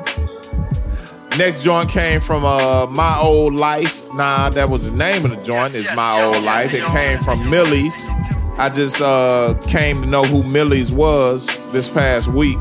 Next 1.37 1.63
joint 1.63 1.89
came 1.89 2.21
from 2.21 2.45
uh, 2.45 2.85
My 2.87 3.17
Old 3.19 3.55
Life. 3.55 4.05
Nah, 4.13 4.49
that 4.51 4.69
was 4.69 4.89
the 4.89 4.95
name 4.95 5.25
of 5.25 5.31
the 5.31 5.43
joint. 5.43 5.73
It's 5.73 5.93
My 5.95 6.21
Old 6.23 6.43
Life. 6.43 6.73
It 6.73 6.83
came 6.85 7.19
from 7.23 7.39
Millyz. 7.41 7.93
I 8.59 8.69
just 8.69 9.01
uh, 9.01 9.55
came 9.67 9.95
to 10.01 10.05
know 10.05 10.23
who 10.23 10.43
Millyz 10.43 10.95
was 10.95 11.71
this 11.71 11.89
past 11.91 12.27
week. 12.27 12.57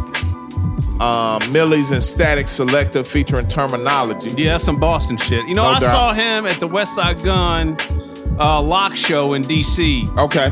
Um, 1.00 1.40
Millyz 1.52 1.90
and 1.92 2.00
Statik 2.00 2.44
Selektah 2.46 3.06
featuring 3.06 3.44
Termanology. 3.46 4.38
Yeah, 4.38 4.52
that's 4.52 4.64
some 4.64 4.76
Boston 4.76 5.18
shit. 5.18 5.46
You 5.46 5.54
know, 5.54 5.64
No 5.64 5.70
I 5.76 5.80
doubt. 5.80 5.90
saw 5.90 6.12
him 6.14 6.46
at 6.46 6.56
the 6.56 6.68
Westside 6.68 7.22
Gunn 7.24 7.76
uh, 8.38 8.62
lock 8.62 8.96
show 8.96 9.34
in 9.34 9.42
D.C. 9.42 10.06
Okay. 10.16 10.48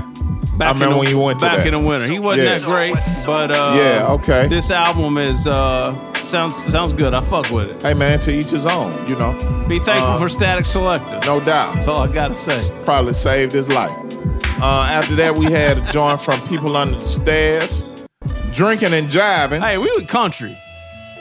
Back 0.61 0.69
I 0.69 0.73
remember 0.73 0.85
in 0.85 0.91
the, 0.93 0.99
when 0.99 1.09
you 1.09 1.19
went 1.21 1.41
to 1.41 1.47
back 1.47 1.65
in 1.67 1.73
the 1.73 1.79
winter. 1.79 2.07
He 2.07 2.19
wasn't 2.19 2.47
Yeah. 2.49 2.59
that 2.59 2.67
great, 2.67 2.95
but 3.27 3.51
uh, 3.51 3.75
Yeah, 3.77 4.07
okay. 4.13 4.47
This 4.47 4.71
album 4.71 5.17
is 5.19 5.47
uh, 5.47 5.95
sounds 6.15 6.71
sounds 6.71 6.93
good. 6.93 7.15
I 7.15 7.23
fuck 7.23 7.51
with 7.51 7.71
it. 7.71 7.83
Hey 7.83 7.95
man, 7.95 8.21
to 8.21 8.31
each 8.33 8.51
his 8.51 8.67
own, 8.67 9.09
you 9.09 9.17
know. 9.17 9.33
Be 9.69 9.79
thankful 9.79 10.19
for 10.19 10.27
Statik 10.29 10.67
Selektah. 10.67 11.25
No 11.25 11.41
doubt. 11.41 11.75
That's 11.75 11.89
all 11.89 12.03
I 12.03 12.13
gotta 12.13 12.35
say. 12.35 12.73
Probably 12.85 13.15
saved 13.15 13.53
his 13.53 13.69
life. 13.69 13.91
Uh, 14.63 14.87
after 14.91 15.15
that, 15.15 15.39
we 15.39 15.47
had 15.47 15.79
a 15.79 15.91
joint 15.91 16.21
from 16.21 16.39
People 16.47 16.77
Under 16.77 16.99
the 16.99 17.01
Stairs. 17.05 17.87
Drinking 18.53 18.93
and 18.93 19.09
jiving. 19.09 19.61
Hey, 19.61 19.79
we 19.79 19.91
were 19.99 20.05
country. 20.07 20.55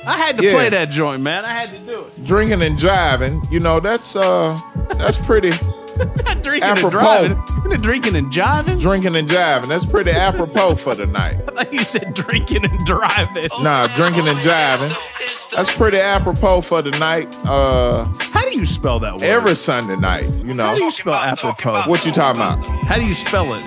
I 0.05 0.17
had 0.17 0.37
to 0.37 0.43
Yeah. 0.43 0.53
play 0.53 0.69
that 0.69 0.89
joint, 0.89 1.21
man. 1.21 1.45
I 1.45 1.53
had 1.53 1.71
to 1.71 1.79
do 1.79 2.01
it. 2.01 2.25
Drinking 2.25 2.61
and 2.61 2.77
jiving. 2.77 3.49
You 3.51 3.59
know, 3.61 3.79
that's 3.79 4.15
uh 4.17 4.59
that's 4.97 5.17
pretty 5.17 5.51
Not 6.25 6.41
drinking 6.43 6.63
Apropos. 6.63 6.85
and 6.87 6.91
driving. 6.91 7.43
You're 7.63 7.67
not 7.69 7.81
drinking 7.81 8.15
and 8.15 8.31
jiving. 8.31 8.79
drinking 8.81 9.15
and 9.15 9.27
jiving. 9.27 9.67
That's 9.67 9.85
pretty 9.85 10.11
apropos 10.11 10.75
for 10.75 10.95
the 10.95 11.05
night. 11.05 11.35
I 11.47 11.51
thought 11.51 11.73
you 11.73 11.83
said 11.83 12.13
drinking 12.13 12.65
and 12.65 12.85
driving. 12.85 13.47
Nah, 13.61 13.87
drinking 13.95 14.27
and 14.27 14.37
jiving. 14.39 15.51
That's 15.51 15.75
pretty 15.75 15.97
apropos 15.97 16.61
for 16.61 16.81
the 16.81 16.91
night. 16.91 17.37
Uh 17.45 18.05
How 18.19 18.47
do 18.49 18.57
you 18.57 18.65
spell 18.65 18.99
that 18.99 19.13
word? 19.15 19.23
every 19.23 19.55
Sunday 19.55 19.95
night, 19.97 20.23
you 20.45 20.53
know. 20.53 20.67
How 20.67 20.73
do 20.75 20.83
you 20.83 20.91
spell 20.91 21.15
apropos? 21.15 21.83
What 21.89 22.05
you 22.05 22.11
talking 22.11 22.41
about? 22.41 22.65
How 22.85 22.95
do 22.95 23.05
you 23.05 23.13
spell 23.13 23.53
it? 23.55 23.63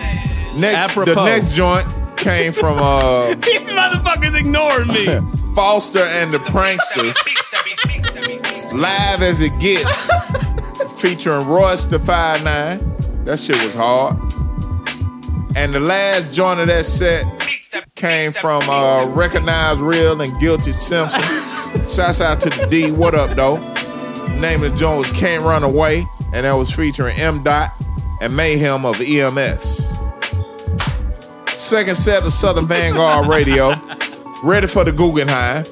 Next 0.59 0.95
the 0.95 1.15
next 1.25 1.53
joint 1.53 1.93
came 2.17 2.53
from 2.53 2.79
uh 2.79 3.35
These 3.43 3.71
motherfuckers 3.73 4.39
ignoring 4.39 4.89
me. 4.89 5.07
Foster 5.55 5.99
and 6.01 6.33
the 6.33 6.39
Pranksters. 6.39 7.17
Live 8.73 9.21
as 9.23 9.41
it 9.43 9.59
gets. 9.59 10.09
Featuring 11.03 11.49
Royce 11.49 11.85
da 11.85 11.99
5'9. 11.99 13.25
That 13.25 13.41
shit 13.41 13.61
was 13.61 13.75
hard. 13.75 14.15
And 15.57 15.75
the 15.75 15.81
last 15.81 16.33
joint 16.33 16.61
of 16.61 16.69
that 16.69 16.87
set 16.87 17.25
came 17.97 18.33
from 18.33 18.63
uh 18.71 19.05
Recognized 19.09 19.81
Real 19.81 20.21
and 20.21 20.41
Guilty 20.41 20.73
Simpson. 20.73 21.21
Shouts 21.89 22.21
out 22.21 22.39
to 22.43 22.51
the 22.51 22.69
D. 22.71 22.93
What 22.93 23.17
up, 23.17 23.35
though? 23.35 23.57
Name 24.39 24.63
of 24.63 24.71
the 24.71 24.77
joint 24.79 24.99
was 24.99 25.13
Can't 25.15 25.43
Run 25.43 25.65
Away, 25.65 26.07
and 26.33 26.47
that 26.47 26.53
was 26.53 26.71
featuring 26.71 27.19
M. 27.19 27.43
Dot 27.43 27.73
and 28.21 28.37
Mayhem 28.37 28.87
of 28.87 29.01
EMS. 29.01 29.89
Second 31.49 31.97
set 31.97 32.25
of 32.25 32.33
Southern 32.33 32.69
Vanguard 32.69 33.27
Radio. 33.27 33.73
Ready 34.45 34.69
for 34.69 34.85
the 34.85 34.93
Guggenheim. 34.93 35.65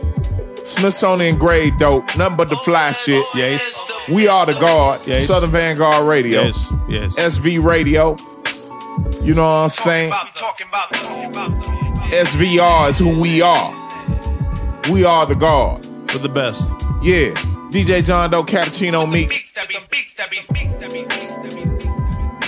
Smithsonian 0.57 1.39
grade 1.39 1.75
dope. 1.79 2.05
Nothing 2.19 2.37
but 2.37 2.51
the 2.51 2.57
fly 2.57 2.91
shit. 2.91 3.25
Yes. 3.37 3.90
We 4.11 4.27
are 4.29 4.45
the 4.47 4.55
guard. 4.55 5.07
Yes. 5.07 5.27
Southern 5.27 5.51
Vanguard 5.51 6.09
Radio. 6.09 6.43
Yes. 6.43 6.75
Yes. 6.89 7.15
SV 7.17 7.63
Radio. 7.63 8.17
You 9.23 9.35
know 9.35 9.43
what 9.43 9.49
I'm 9.49 9.69
saying? 9.69 10.11
SVR 12.11 12.89
is 12.89 12.99
who 12.99 13.19
we 13.21 13.41
are. 13.41 13.73
We 14.93 15.05
are 15.05 15.27
the 15.27 15.37
guard. 15.37 15.85
For 16.11 16.19
the 16.19 16.29
best. 16.29 16.73
Yeah. 17.03 17.31
DJ 17.71 18.05
John 18.05 18.31
Doe 18.31 18.43
Cappuccino 18.43 19.11
Meeks. 19.11 19.53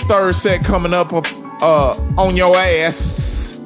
Third 0.07 0.35
set 0.35 0.65
coming 0.65 0.93
up 0.93 1.13
uh 1.13 1.95
on 2.17 2.35
your 2.35 2.57
ass. 2.57 3.61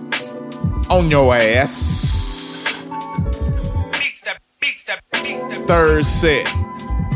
On 0.91 1.09
your 1.09 1.35
ass. 1.35 2.87
Third 5.67 6.05
set. 6.05 6.47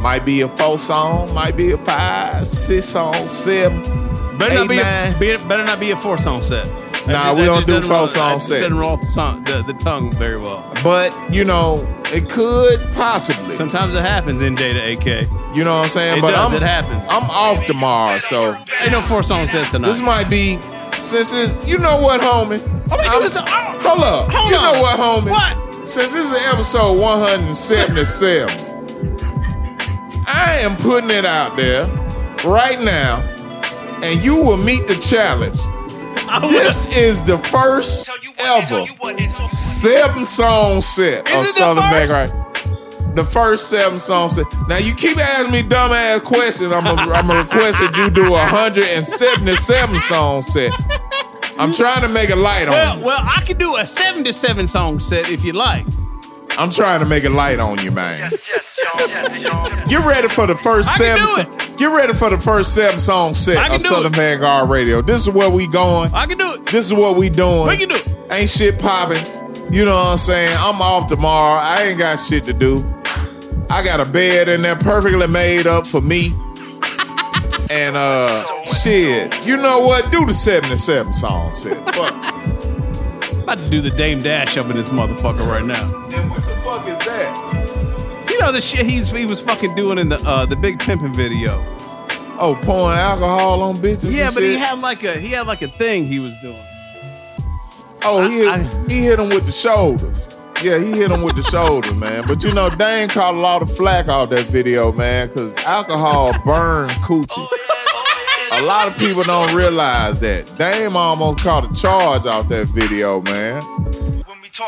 Might 0.02 0.26
be 0.26 0.42
a 0.42 0.48
four 0.48 0.80
song, 0.80 1.32
might 1.36 1.56
be 1.56 1.72
a 1.72 1.78
five, 1.78 2.48
six 2.48 2.88
song, 2.88 3.14
seven. 3.14 3.82
Better 4.38 4.56
not 4.56 4.68
be 4.70 4.78
nine. 4.78 5.14
a, 5.16 5.20
be, 5.20 5.38
better 5.48 5.64
not 5.64 5.80
be 5.80 5.92
a 5.92 5.96
four 5.98 6.18
song 6.18 6.42
set. 6.42 6.66
Nah, 7.08 7.34
That- 7.34 7.36
we 7.36 7.42
that 7.42 7.46
don't 7.48 7.66
do 7.68 7.82
four 7.88 8.08
song 8.08 8.40
set. 8.40 8.62
Doesn't 8.62 8.78
roll 8.78 8.98
the, 8.98 9.06
song, 9.06 9.44
the, 9.44 9.64
the 9.68 9.74
tongue 9.74 10.12
very 10.14 10.38
well. 10.40 10.72
But 10.84 11.16
you 11.32 11.44
know, 11.44 11.76
it 12.06 12.28
could 12.30 12.80
possibly. 12.96 13.54
Sometimes 13.56 13.94
it 13.94 14.02
happens 14.02 14.42
in 14.42 14.56
Data 14.56 14.92
AK. 14.92 15.28
You 15.56 15.64
know 15.64 15.76
what 15.78 15.84
I'm 15.84 15.90
saying? 15.90 16.18
It 16.18 16.22
but 16.22 16.32
does, 16.32 16.52
I'm, 16.52 16.58
it 16.58 16.64
happens. 16.66 17.04
I'm 17.10 17.30
off 17.30 17.64
tomorrow, 17.68 18.18
so 18.18 18.56
Ain't 18.82 18.92
no 18.94 19.02
four 19.02 19.22
song 19.22 19.46
sets 19.46 19.70
tonight. 19.72 19.88
this 19.90 20.02
might 20.02 20.30
be 20.32 20.60
since 20.94 21.32
it's 21.32 21.68
you 21.68 21.78
know 21.78 22.02
what, 22.02 22.22
homie. 22.22 22.60
Oh, 22.92 22.98
wait, 22.98 23.08
I'm- 23.08 23.22
this- 23.22 23.38
oh, 23.38 23.44
hold 23.46 24.04
up. 24.04 24.32
hold 24.32 24.50
you 24.50 24.58
on. 24.58 24.74
know 24.74 24.82
what, 24.82 25.00
homie? 25.00 25.30
What? 25.30 25.88
Since 25.88 26.14
this 26.14 26.32
is 26.32 26.48
episode 26.48 27.00
177, 27.00 28.81
I 30.34 30.60
am 30.62 30.78
putting 30.78 31.10
it 31.10 31.26
out 31.26 31.58
there 31.58 31.86
right 32.46 32.80
now, 32.82 33.20
and 34.04 34.24
you 34.24 34.36
will 34.36 34.58
meet 34.58 34.88
the 34.88 34.96
challenge. 34.96 35.58
This 36.50 36.96
is 36.96 37.24
the 37.26 37.38
first 37.38 38.10
ever 38.40 38.86
seven 39.50 40.24
song 40.24 40.82
set 40.82 41.20
of 41.20 41.28
it 41.28 41.40
the 41.40 41.44
Southern 41.44 41.84
first? 41.84 41.94
Vanguard. 41.94 43.16
The 43.16 43.24
first 43.26 43.70
seven 43.70 44.00
song 44.00 44.30
set. 44.30 44.46
Now 44.70 44.78
you 44.78 44.94
keep 44.94 45.18
asking 45.18 45.52
me 45.52 45.64
dumbass 45.64 46.24
questions. 46.24 46.72
I'm 46.72 46.86
gonna 46.86 47.02
I'm 47.14 47.28
gonna 47.28 47.42
request 47.42 47.80
that 47.80 47.98
you 47.98 48.10
do 48.10 48.28
a 48.28 48.32
177 48.32 50.00
song 50.00 50.42
set. 50.42 50.72
I'm 51.60 51.74
trying 51.74 52.02
to 52.04 52.10
make 52.10 52.30
it 52.30 52.38
light 52.38 52.68
on 52.68 52.74
Well, 52.74 53.00
well, 53.02 53.20
I 53.22 53.42
could 53.46 53.58
do 53.58 53.76
a 53.76 53.86
seven 53.86 54.24
to 54.24 54.32
seven 54.32 54.68
song 54.70 55.00
set 55.00 55.30
if 55.30 55.44
you 55.44 55.52
like. 55.52 55.86
I'm 56.58 56.72
trying 56.72 57.00
to 57.00 57.06
make 57.06 57.24
it 57.24 57.32
light 57.32 57.60
on 57.60 57.80
you, 57.82 57.92
man. 57.92 58.30
Get 59.88 60.06
ready 60.06 60.28
for 60.28 60.46
the 60.48 60.58
first 60.64 60.90
I 60.90 60.98
seven. 60.98 61.26
can 61.26 61.46
do 61.46 61.60
so- 61.60 61.78
Get 61.78 61.90
ready 61.96 62.14
for 62.14 62.30
the 62.30 62.38
first 62.38 62.76
seven 62.76 63.00
song 63.00 63.34
set 63.34 63.72
of 63.72 63.82
Southern 63.82 64.14
it. 64.14 64.16
Vanguard 64.16 64.70
Radio. 64.70 65.02
This 65.02 65.22
is 65.22 65.30
where 65.30 65.50
we 65.50 65.68
going. 65.68 66.14
I 66.14 66.26
can 66.28 66.38
do 66.38 66.54
it. 66.54 66.66
This 66.68 66.86
is 66.86 66.94
what 66.94 67.18
we 67.18 67.30
doing. 67.30 67.68
We 67.68 67.78
can 67.78 67.90
do 67.90 67.96
it. 67.96 68.16
Ain't 68.30 68.50
shit 68.50 68.78
popping. 68.78 69.24
You 69.74 69.86
know 69.86 69.96
what 69.96 70.08
I'm 70.12 70.18
saying? 70.18 70.50
I'm 70.60 70.82
off 70.82 71.08
tomorrow. 71.08 71.60
I 71.60 71.84
ain't 71.84 71.98
got 72.00 72.18
shit 72.18 72.44
to 72.44 72.54
do. 72.54 72.84
I 73.70 73.84
got 73.84 74.06
a 74.06 74.12
bed 74.12 74.48
in 74.48 74.62
there 74.62 74.76
perfectly 74.76 75.26
made 75.28 75.66
up 75.66 75.88
for 75.88 76.02
me. 76.02 76.32
And 77.72 77.96
uh 77.98 78.44
shit. 78.66 79.46
You 79.48 79.58
know 79.58 79.80
what? 79.80 80.12
Do 80.12 80.26
the 80.26 80.34
77 80.34 81.14
song 81.14 81.52
set. 81.52 81.78
Fuck. 81.96 82.41
About 83.52 83.66
to 83.66 83.70
do 83.70 83.82
the 83.82 83.90
Dame 83.90 84.22
Dash 84.22 84.58
up 84.58 84.70
in 84.70 84.78
this 84.78 84.92
motherfucker 84.92 85.46
right 85.46 85.66
now. 85.66 85.84
And 86.16 86.30
what 86.30 86.42
the 86.42 86.56
fuck 86.64 86.88
is 86.88 86.98
that? 87.00 88.28
You 88.30 88.40
know 88.40 88.50
the 88.54 88.62
shit 88.62 88.86
he's 88.86 89.12
he 89.12 89.26
was 89.26 89.42
fucking 89.42 89.76
doing 89.76 89.98
in 89.98 90.08
the 90.08 90.24
uh 90.26 90.46
the 90.46 90.56
big 90.56 90.80
pimping 90.80 91.14
video. 91.14 91.56
Oh, 92.40 92.58
pouring 92.64 92.98
alcohol 92.98 93.62
on 93.62 93.76
bitches. 93.76 94.16
Yeah, 94.16 94.32
but 94.34 94.42
he 94.44 94.54
had 94.56 94.80
like 94.80 95.04
a 95.04 95.16
he 95.16 95.28
had 95.32 95.48
like 95.48 95.62
a 95.64 95.68
thing 95.68 96.06
he 96.06 96.20
was 96.20 96.32
doing. 96.42 96.64
Oh, 98.04 98.26
he 98.26 98.38
hit, 98.38 98.48
I- 98.48 98.86
he 98.88 99.02
hit 99.02 99.20
him 99.20 99.28
with 99.28 99.46
the 99.46 99.52
shoulders. 99.52 100.40
Yeah, 100.64 100.80
he 100.80 100.92
hit 100.92 101.12
him 101.12 101.22
with 101.22 101.36
the 101.36 101.44
shoulders, 101.44 102.00
man. 102.00 102.24
But 102.30 102.46
you 102.46 102.54
know, 102.54 102.70
Dame 102.70 103.10
caught 103.10 103.34
a 103.34 103.38
lot 103.38 103.62
of 103.62 103.76
flack 103.76 104.08
off 104.08 104.30
that 104.30 104.46
video, 104.46 104.94
man, 104.94 105.28
because 105.28 105.54
alcohol 105.66 106.32
burns 106.46 106.94
coochie. 107.00 107.48
A 108.62 108.64
lot 108.66 108.88
of 108.88 108.96
people 109.00 109.24
don't 109.24 109.52
realize 109.56 110.20
that. 110.20 110.54
Dame 110.56 110.96
almost 110.96 111.44
caught 111.44 111.66
a 111.66 111.74
charge 111.74 112.28
off 112.28 112.48
that 112.50 112.70
video, 112.70 113.20
man. 113.22 113.60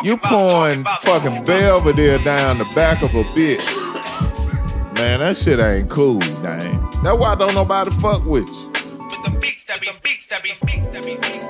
You 0.01 0.17
pouring 0.17 0.83
fucking 1.01 1.43
Belvedere 1.43 2.17
down 2.17 2.57
the 2.57 2.65
back 2.73 3.03
of 3.03 3.13
a 3.13 3.23
bitch. 3.35 3.63
Man, 4.95 5.19
that 5.19 5.37
shit 5.37 5.59
ain't 5.59 5.91
cool, 5.91 6.17
Dame. 6.19 6.81
That's 7.03 7.15
why 7.15 7.33
I 7.33 7.35
don't 7.35 7.53
nobody 7.53 7.91
fuck 7.91 8.25
with 8.25 8.49
you. 8.49 8.71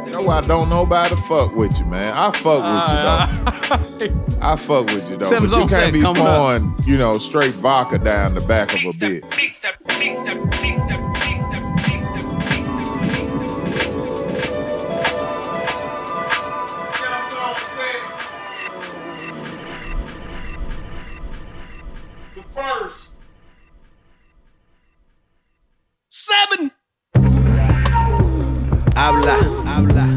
That's 0.04 0.18
why 0.18 0.42
don't 0.42 0.70
nobody 0.70 1.16
fuck 1.30 1.56
with 1.56 1.80
you, 1.80 1.86
man. 1.86 2.14
I 2.14 2.32
fuck 2.32 2.64
with 2.64 4.10
you 4.10 4.10
though. 4.10 4.46
I 4.46 4.58
fuck 4.58 4.86
with 4.88 5.10
you 5.10 5.16
though. 5.16 5.40
But 5.40 5.50
you 5.50 5.68
can't 5.68 5.94
be 5.94 6.04
pouring, 6.04 6.76
you 6.84 6.98
know, 6.98 7.18
straight 7.18 7.54
vodka 7.54 8.00
down 8.00 8.34
the 8.34 8.42
back 8.42 8.74
of 8.74 8.80
a 8.80 8.92
bitch. 8.92 9.24
Habla, 29.04 29.36
habla. 29.68 30.08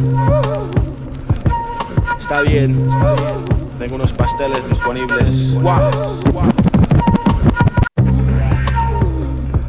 Está 2.21 2.43
bien, 2.43 2.89
está 2.89 3.15
bien. 3.15 3.45
Tengo 3.81 3.97
unos 3.97 4.13
pasteles 4.13 4.69
disponibles. 4.69 5.55
Guau. 5.61 5.91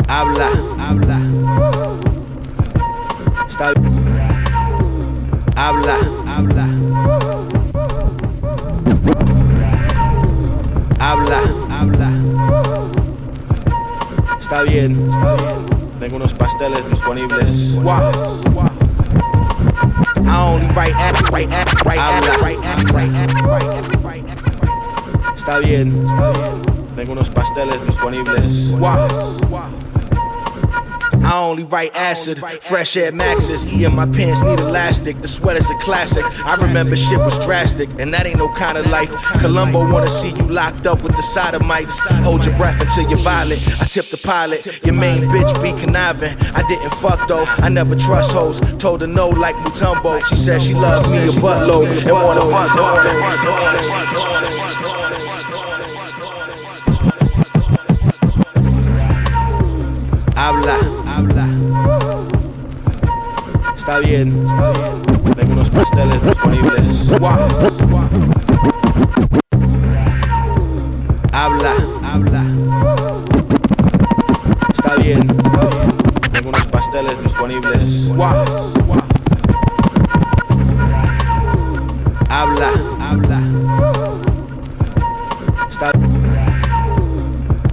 Habla, 0.07 0.49
habla. 0.79 1.19
Está 3.49 3.73
Habla, 5.55 5.97
habla. 6.27 6.67
Habla, 10.99 11.39
habla. 11.71 12.11
Está 14.39 14.61
bien, 14.61 15.09
está 15.09 15.33
bien. 15.33 15.65
Tengo 15.99 16.17
unos 16.17 16.35
pasteles 16.35 16.87
disponibles. 16.87 17.73
Wow. 17.81 18.37
I 20.27 20.43
only 20.43 20.67
write 20.73 20.93
act, 20.95 21.29
write 21.31 21.49
act, 21.51 21.85
write 21.85 21.99
act, 21.99 22.41
write 22.41 22.59
act, 22.59 22.89
write 22.91 23.09
act, 23.13 23.41
write 23.41 23.63
act, 23.63 24.03
write 24.03 24.25
act. 24.29 25.37
Está 25.37 25.59
bien, 25.59 26.05
está 26.05 26.31
bien. 26.31 26.61
Tengo 26.95 27.11
unos 27.13 27.29
pasteles 27.29 27.85
disponibles. 27.85 28.71
Wow. 28.79 29.07
I 31.27 31.39
only 31.43 31.65
write 31.65 31.93
acid, 31.93 32.39
fresh 32.61 32.95
air 32.95 33.11
maxes. 33.11 33.67
Eating 33.67 33.93
my 33.93 34.05
pants 34.05 34.41
need 34.41 34.59
elastic. 34.59 35.21
The 35.21 35.27
sweater's 35.27 35.69
a 35.69 35.75
classic. 35.79 36.23
I 36.45 36.55
remember 36.55 36.95
shit 36.95 37.19
was 37.19 37.37
drastic, 37.39 37.89
and 37.99 38.13
that 38.13 38.25
ain't 38.25 38.37
no 38.37 38.47
kind 38.53 38.77
of 38.77 38.87
life. 38.87 39.11
Columbo 39.41 39.91
wanna 39.91 40.09
see 40.09 40.29
you 40.29 40.43
locked 40.43 40.87
up 40.87 41.03
with 41.03 41.17
the 41.17 41.21
sodomites. 41.21 41.97
Hold 42.23 42.45
your 42.45 42.55
breath 42.55 42.79
until 42.79 43.09
you're 43.09 43.19
violent. 43.19 43.61
I 43.81 43.85
tip 43.85 44.09
the 44.09 44.15
pilot. 44.17 44.65
Your 44.85 44.95
main 44.95 45.23
bitch 45.23 45.51
be 45.61 45.73
conniving. 45.77 46.37
I 46.55 46.65
didn't 46.69 46.93
fuck 46.93 47.27
though. 47.27 47.43
I 47.45 47.67
never 47.67 47.95
trust 47.95 48.31
hoes. 48.31 48.61
Told 48.77 49.01
her 49.01 49.07
no 49.07 49.27
like 49.27 49.57
Mutombo. 49.57 50.23
She 50.27 50.37
said 50.37 50.61
she 50.61 50.73
loves 50.73 51.11
me 51.11 51.17
a 51.27 51.31
buttload 51.31 51.87
and 52.05 52.13
wanna 52.13 52.45
fuck 52.49 52.73
no. 52.73 52.87
Habla, 60.37 60.96
habla. 61.17 61.47
Está 63.75 63.99
bien, 63.99 64.45
está 64.47 64.71
bien. 64.71 65.01
Tengo 65.35 65.51
unos 65.53 65.69
pasteles 65.69 66.21
disponibles. 66.21 67.09
Habla, 71.31 71.73
habla. 72.03 72.43
Está 74.73 74.95
bien, 74.95 75.29
está 75.43 75.65
bien. 75.65 75.93
Tengo 76.31 76.49
unos 76.49 76.67
pasteles 76.67 77.23
disponibles. 77.23 78.11
Habla, 82.29 82.69
habla. 82.99 83.41
Está 85.69 85.91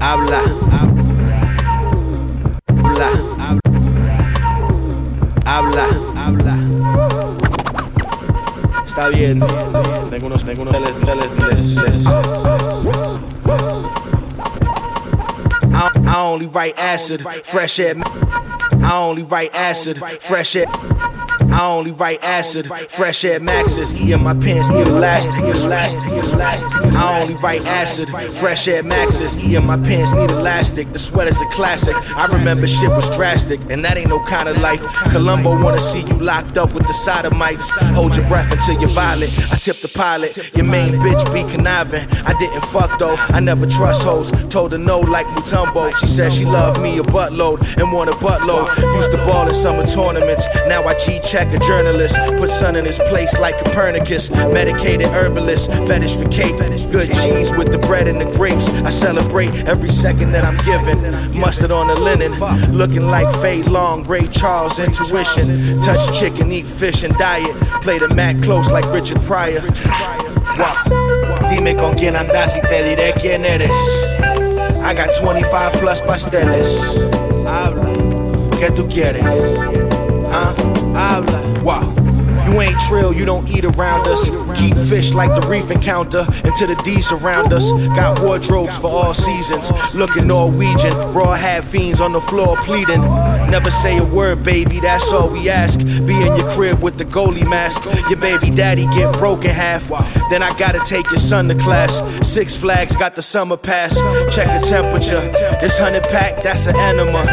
Habla, 0.00 0.40
habla. 0.70 0.94
Habla, 5.44 5.86
habla. 6.16 6.56
Está 8.86 9.08
bien. 9.08 9.40
Tengo 10.10 10.26
unos, 10.26 10.44
tengo 10.44 10.62
unos 10.62 10.76
teles, 10.76 10.96
teles, 11.04 11.32
teles, 11.32 11.74
teles. 11.74 12.06
I, 15.72 15.90
I 16.06 16.16
only 16.20 16.46
write 16.46 16.78
acid, 16.78 17.20
fresh 17.44 17.80
air. 17.80 17.96
I 17.96 18.98
only 18.98 19.22
write 19.24 19.54
acid, 19.54 19.98
fresh 20.20 20.56
air. 20.56 20.66
I 21.54 21.68
only 21.68 21.92
write 21.92 22.18
acid, 22.24 22.66
fresh 22.88 23.24
air 23.24 23.38
maxes. 23.38 23.94
Eating 23.94 24.24
my 24.24 24.34
pants 24.34 24.68
need 24.70 24.88
elastic, 24.88 25.44
elastic, 25.44 26.10
elastic. 26.12 26.72
I 26.96 27.20
only 27.22 27.34
write 27.36 27.64
acid, 27.64 28.08
fresh 28.32 28.66
air 28.66 28.82
maxes. 28.82 29.38
Eating 29.38 29.64
my 29.64 29.76
pants 29.76 30.12
need 30.12 30.30
elastic. 30.30 30.92
The 30.92 30.98
sweater's 30.98 31.40
a 31.40 31.46
classic. 31.50 31.94
I 32.16 32.26
remember 32.26 32.66
shit 32.66 32.90
was 32.90 33.08
drastic, 33.10 33.60
and 33.70 33.84
that 33.84 33.96
ain't 33.96 34.08
no 34.08 34.18
kind 34.18 34.48
of 34.48 34.58
life. 34.60 34.82
Columbo 35.12 35.62
wanna 35.62 35.78
see 35.78 36.00
you 36.00 36.14
locked 36.14 36.58
up 36.58 36.74
with 36.74 36.88
the 36.88 36.92
sodomites. 36.92 37.70
Hold 37.94 38.16
your 38.16 38.26
breath 38.26 38.50
until 38.50 38.80
you're 38.80 38.90
violent. 38.90 39.32
I 39.52 39.56
tip 39.56 39.76
the 39.80 39.88
pilot. 39.88 40.36
Your 40.56 40.66
main 40.66 40.94
bitch 40.94 41.22
be 41.32 41.48
conniving. 41.54 42.08
I 42.26 42.36
didn't 42.36 42.62
fuck 42.62 42.98
though. 42.98 43.14
I 43.16 43.38
never 43.38 43.66
trust 43.66 44.02
hoes. 44.02 44.32
Told 44.48 44.72
her 44.72 44.78
no 44.78 44.98
like 44.98 45.26
Mutombo. 45.28 45.94
She 45.98 46.08
said 46.08 46.32
she 46.32 46.44
loved 46.44 46.80
me 46.80 46.98
a 46.98 47.02
buttload 47.02 47.60
and 47.80 47.92
want 47.92 48.10
a 48.10 48.14
buttload. 48.14 48.66
Used 48.96 49.12
to 49.12 49.18
ball 49.18 49.46
in 49.48 49.54
summer 49.54 49.86
tournaments. 49.86 50.48
Now 50.66 50.82
I 50.82 50.98
G 50.98 51.20
check 51.20 51.43
a 51.52 51.58
journalist. 51.58 52.16
Put 52.36 52.50
sun 52.50 52.76
in 52.76 52.84
his 52.84 52.98
place 53.00 53.38
like 53.38 53.58
Copernicus. 53.58 54.30
Medicated 54.30 55.08
herbalist. 55.08 55.70
Fetish 55.86 56.16
for 56.16 56.28
cake. 56.28 56.56
Good 56.90 57.14
cheese 57.16 57.50
with 57.52 57.72
the 57.72 57.78
bread 57.78 58.08
and 58.08 58.20
the 58.20 58.26
grapes. 58.36 58.68
I 58.68 58.90
celebrate 58.90 59.52
every 59.66 59.90
second 59.90 60.32
that 60.32 60.44
I'm 60.44 60.56
given. 60.64 61.38
Mustard 61.38 61.70
on 61.70 61.88
the 61.88 61.96
linen. 61.96 62.32
Looking 62.72 63.06
like 63.06 63.30
Faye 63.40 63.62
Long, 63.62 64.04
Ray 64.04 64.26
Charles, 64.28 64.78
intuition. 64.78 65.80
Touch 65.80 66.18
chicken, 66.18 66.52
eat 66.52 66.66
fish 66.66 67.02
and 67.02 67.16
diet. 67.16 67.54
Play 67.82 67.98
the 67.98 68.08
mat 68.08 68.42
close 68.42 68.70
like 68.70 68.86
Richard 68.92 69.20
Pryor. 69.22 69.62
Wow. 70.58 71.50
Dime 71.50 71.76
con 71.76 71.94
quién 71.94 72.16
andas 72.16 72.56
y 72.56 72.60
te 72.60 72.82
diré 72.82 73.12
quién 73.14 73.44
eres. 73.44 73.70
I 74.82 74.92
got 74.94 75.10
25 75.20 75.72
plus 75.80 76.00
pasteles. 76.02 76.96
Habla. 77.46 78.14
¿Qué 78.58 78.70
tú 78.70 78.88
quieres? 78.88 79.24
Huh? 80.30 80.73
You 82.54 82.60
ain't 82.60 82.78
trill, 82.78 83.12
you 83.12 83.24
don't 83.24 83.50
eat 83.50 83.64
around 83.64 84.06
us. 84.06 84.30
Keep 84.56 84.76
fish 84.76 85.12
like 85.12 85.34
the 85.34 85.44
reef 85.48 85.72
encounter 85.72 86.24
until 86.44 86.68
the 86.68 86.80
D 86.84 87.00
surround 87.00 87.52
us. 87.52 87.72
Got 87.96 88.22
wardrobes 88.22 88.78
for 88.78 88.86
all 88.86 89.12
seasons. 89.12 89.72
Looking 89.96 90.28
Norwegian, 90.28 90.96
raw 91.12 91.34
hat 91.34 91.64
fiends 91.64 92.00
on 92.00 92.12
the 92.12 92.20
floor 92.20 92.56
pleading. 92.58 93.00
Never 93.50 93.72
say 93.72 93.98
a 93.98 94.04
word, 94.04 94.44
baby, 94.44 94.78
that's 94.78 95.12
all 95.12 95.28
we 95.28 95.50
ask. 95.50 95.80
Be 95.80 96.14
in 96.14 96.36
your 96.36 96.46
crib 96.46 96.80
with 96.80 96.96
the 96.96 97.04
goalie 97.04 97.44
mask. 97.44 97.84
Your 98.08 98.20
baby 98.20 98.50
daddy 98.50 98.86
get 98.86 99.18
broken 99.18 99.50
half. 99.50 99.88
Then 100.30 100.44
I 100.44 100.56
gotta 100.56 100.78
take 100.84 101.10
your 101.10 101.18
son 101.18 101.48
to 101.48 101.56
class. 101.56 102.00
Six 102.24 102.54
Flags 102.54 102.94
got 102.94 103.16
the 103.16 103.22
summer 103.22 103.56
pass. 103.56 103.96
Check 104.32 104.60
the 104.60 104.64
temperature. 104.64 105.22
This 105.60 105.76
hundred 105.76 106.04
pack, 106.04 106.44
that's 106.44 106.68
an 106.68 106.76
enema. 106.76 107.24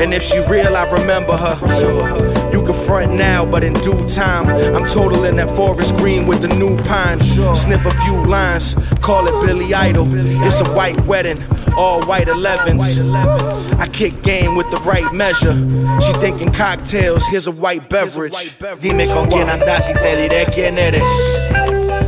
And 0.00 0.14
if 0.14 0.22
she 0.22 0.38
real, 0.48 0.74
I 0.74 0.90
remember 0.90 1.36
her. 1.36 2.31
You 2.62 2.68
can 2.68 2.86
front 2.86 3.14
now, 3.14 3.44
but 3.44 3.64
in 3.64 3.72
due 3.80 4.00
time, 4.06 4.46
I'm 4.46 4.86
totaling 4.86 5.34
that 5.34 5.50
forest 5.56 5.96
green 5.96 6.28
with 6.28 6.42
the 6.42 6.46
new 6.46 6.76
pine. 6.84 7.20
Sniff 7.20 7.84
a 7.84 7.90
few 8.02 8.24
lines, 8.24 8.76
call 9.00 9.26
it 9.26 9.44
Billy 9.44 9.74
Idol. 9.74 10.06
It's 10.46 10.60
a 10.60 10.72
white 10.72 11.00
wedding, 11.04 11.42
all 11.76 12.06
white 12.06 12.28
11s. 12.28 13.80
I 13.80 13.88
kick 13.88 14.22
game 14.22 14.54
with 14.54 14.70
the 14.70 14.78
right 14.82 15.12
measure. 15.12 15.54
She 16.02 16.12
thinking 16.20 16.52
cocktails, 16.52 17.26
here's 17.26 17.48
a 17.48 17.50
white 17.50 17.88
beverage. 17.90 18.56
Dime 18.80 19.08
con 19.08 19.28
quién 19.28 19.48
andas 19.48 19.88
y 19.88 19.94
te 19.94 20.14
diré 20.14 20.46
quién 20.54 20.78
eres. 20.78 21.02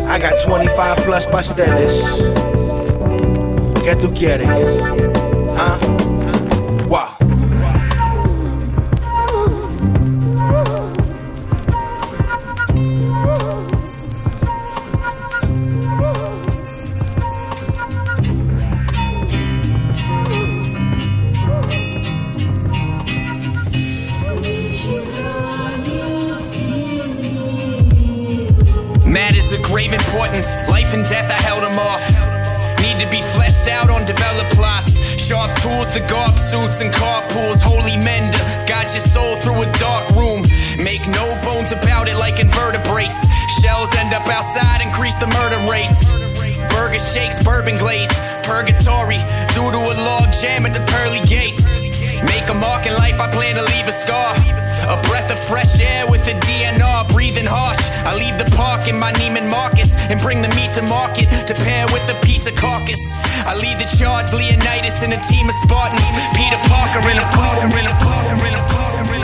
I 0.07 0.21
got 0.21 0.39
25 0.47 1.03
plus 1.03 1.27
pasteles. 1.27 2.23
¿Qué 3.83 3.97
tú 3.97 4.15
quieres? 4.15 4.47
Huh? 5.59 6.04
Suits 36.55 36.81
and 36.81 36.93
carpools. 36.95 37.61
Holy 37.61 37.97
mender, 37.97 38.39
guide 38.71 38.91
your 38.95 39.05
soul 39.15 39.37
through 39.41 39.63
a 39.63 39.73
dark 39.73 40.09
room. 40.15 40.43
Make 40.79 41.03
no 41.09 41.27
bones 41.43 41.73
about 41.73 42.07
it 42.09 42.17
like 42.17 42.39
invertebrates. 42.39 43.21
Shells 43.61 43.91
end 43.97 44.15
up 44.15 44.27
outside, 44.29 44.81
increase 44.81 45.17
the 45.17 45.27
murder 45.39 45.61
rates. 45.71 46.01
Burger 46.73 47.01
shakes, 47.01 47.43
bourbon 47.43 47.77
glaze, 47.77 48.13
purgatory. 48.45 49.19
Due 49.55 49.71
to 49.75 49.81
a 49.93 49.95
log 50.07 50.33
jam 50.41 50.67
at 50.67 50.73
the 50.75 50.85
pearly 50.93 51.23
gates. 51.27 51.67
Make 52.31 52.49
a 52.49 52.55
mark 52.55 52.87
in 52.87 52.95
life, 52.95 53.19
I 53.21 53.29
plan 53.33 53.57
to 53.57 53.65
leave 53.73 53.89
a 53.89 53.93
scar. 53.93 54.64
A 54.85 55.01
breath 55.09 55.31
of 55.33 55.39
fresh 55.39 55.81
air 55.81 56.07
with 56.11 56.29
a 56.29 56.35
DNR, 56.45 57.09
breathing 57.09 57.47
harsh. 57.47 57.81
I 58.05 58.15
leave 58.15 58.37
the 58.37 58.45
park 58.55 58.87
in 58.87 58.99
my 58.99 59.13
Neiman 59.13 59.49
Marcus 59.49 59.95
and 59.97 60.21
bring 60.21 60.43
the 60.43 60.49
meat 60.49 60.75
to 60.75 60.83
market 60.83 61.29
to 61.47 61.55
pair 61.55 61.87
with 61.87 62.05
a 62.09 62.21
piece 62.21 62.47
of 62.47 62.55
carcass. 62.55 63.01
I 63.49 63.57
lead 63.57 63.79
the 63.79 63.89
charge, 63.97 64.33
Leonidas 64.33 65.03
and 65.03 65.15
a 65.15 65.21
team 65.25 65.49
of 65.49 65.55
Spartans. 65.65 66.05
Peter 66.37 66.61
Parker 66.69 67.09
in 67.09 67.19
a 67.19 67.27
Parker 67.33 67.79
in 67.79 67.87
a 67.87 67.95
Parker 67.97 68.47
in 68.47 68.55
a 68.55 68.65
Parker 68.69 69.15
in 69.15 69.23
a 69.23 69.24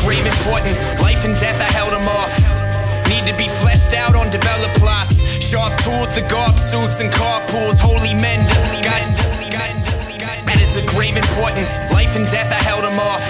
grave 0.00 0.26
importance. 0.26 0.80
Life 1.00 1.24
and 1.24 1.36
death, 1.38 1.60
I 1.60 1.70
held 1.76 1.92
them 1.92 2.08
off. 2.08 2.32
Need 3.08 3.26
to 3.30 3.36
be 3.36 3.48
fleshed 3.60 3.92
out 3.92 4.16
on 4.16 4.30
developed 4.30 4.76
plots. 4.78 5.20
Sharp 5.44 5.76
tools 5.80 6.10
to 6.12 6.22
garb 6.22 6.58
suits 6.58 7.00
and 7.00 7.12
carpools. 7.12 7.78
Holy 7.78 8.14
men, 8.14 8.40
God, 8.82 9.04
that 10.46 10.58
is 10.60 10.76
of 10.76 10.86
grave 10.86 11.16
importance. 11.16 11.70
Life 11.92 12.16
and 12.16 12.26
death, 12.26 12.50
I 12.50 12.60
held 12.64 12.84
them 12.84 12.98
off. 12.98 13.24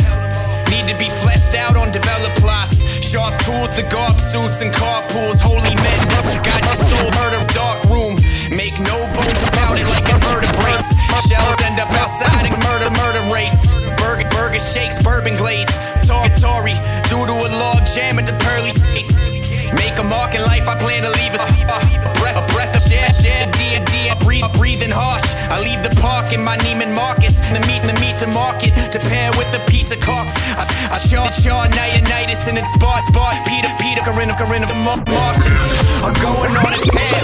Need 0.70 0.86
to 0.86 0.96
be 0.96 1.10
fleshed 1.22 1.54
out 1.54 1.76
on 1.76 1.90
developed 1.90 2.38
plots. 2.38 2.78
Sharp 3.04 3.40
tools 3.42 3.70
to 3.74 3.82
garb 3.82 4.20
suits 4.20 4.62
and 4.62 4.72
carpools. 4.72 5.40
Holy 5.40 5.74
men, 5.74 6.00
God, 6.44 6.62
your 6.64 6.78
soul 6.86 7.10
murder, 7.18 7.42
dark 7.52 7.82
room. 7.90 8.09
Make 8.50 8.78
no 8.80 8.98
bones 9.14 9.42
about 9.48 9.78
it 9.78 9.86
like 9.86 10.08
invertebrates. 10.10 10.88
Shells 11.28 11.60
end 11.62 11.78
up 11.78 11.90
outside 12.02 12.46
and 12.46 12.56
murder, 12.64 12.90
murder 12.90 13.34
rates. 13.34 13.72
Burger, 14.02 14.28
burger 14.30 14.58
shakes, 14.58 15.00
bourbon 15.02 15.36
glaze. 15.36 15.68
Tor- 16.06 16.28
Tory, 16.40 16.74
due 17.08 17.26
to 17.26 17.32
a 17.32 17.48
log 17.62 17.86
jam 17.86 18.18
at 18.18 18.26
the 18.26 18.36
pearly 18.44 18.74
seats. 18.74 19.39
Make 19.74 19.98
a 19.98 20.04
mark 20.04 20.34
in 20.34 20.42
life, 20.42 20.66
I 20.66 20.74
plan 20.78 21.02
to 21.02 21.10
leave 21.10 21.34
us. 21.34 21.42
A 21.42 22.12
breath, 22.18 22.36
a 22.36 22.44
breath 22.52 22.74
of 22.76 22.82
share, 22.82 23.10
share, 23.12 23.50
D, 23.52 23.78
D, 23.86 24.10
breathe, 24.24 24.50
breathing 24.54 24.90
harsh. 24.90 25.26
I 25.50 25.60
leave 25.60 25.82
the 25.82 25.94
park 26.00 26.32
in 26.32 26.42
my 26.42 26.56
Neiman 26.58 26.94
Marcus. 26.94 27.38
The 27.38 27.60
meat, 27.66 27.82
the 27.82 27.94
meat 28.00 28.18
to 28.20 28.26
market. 28.26 28.72
To 28.92 28.98
pair 28.98 29.30
with 29.38 29.50
a 29.54 29.62
piece 29.66 29.90
of 29.90 30.00
cock. 30.00 30.26
I, 30.58 30.66
I 30.92 30.98
chaw, 30.98 31.30
chaw, 31.30 31.66
nightitis 31.66 32.46
and 32.48 32.58
it's 32.58 32.72
spot, 32.74 33.02
spot. 33.04 33.34
Peter, 33.46 33.68
Peter, 33.78 34.02
Corinna, 34.02 34.36
Corinna, 34.36 34.66
the 34.66 34.74
Mar- 34.74 35.04
Martians. 35.06 35.62
I'm 36.02 36.14
going 36.18 36.52
on 36.54 36.70
a 36.72 36.80
tear. 36.90 37.20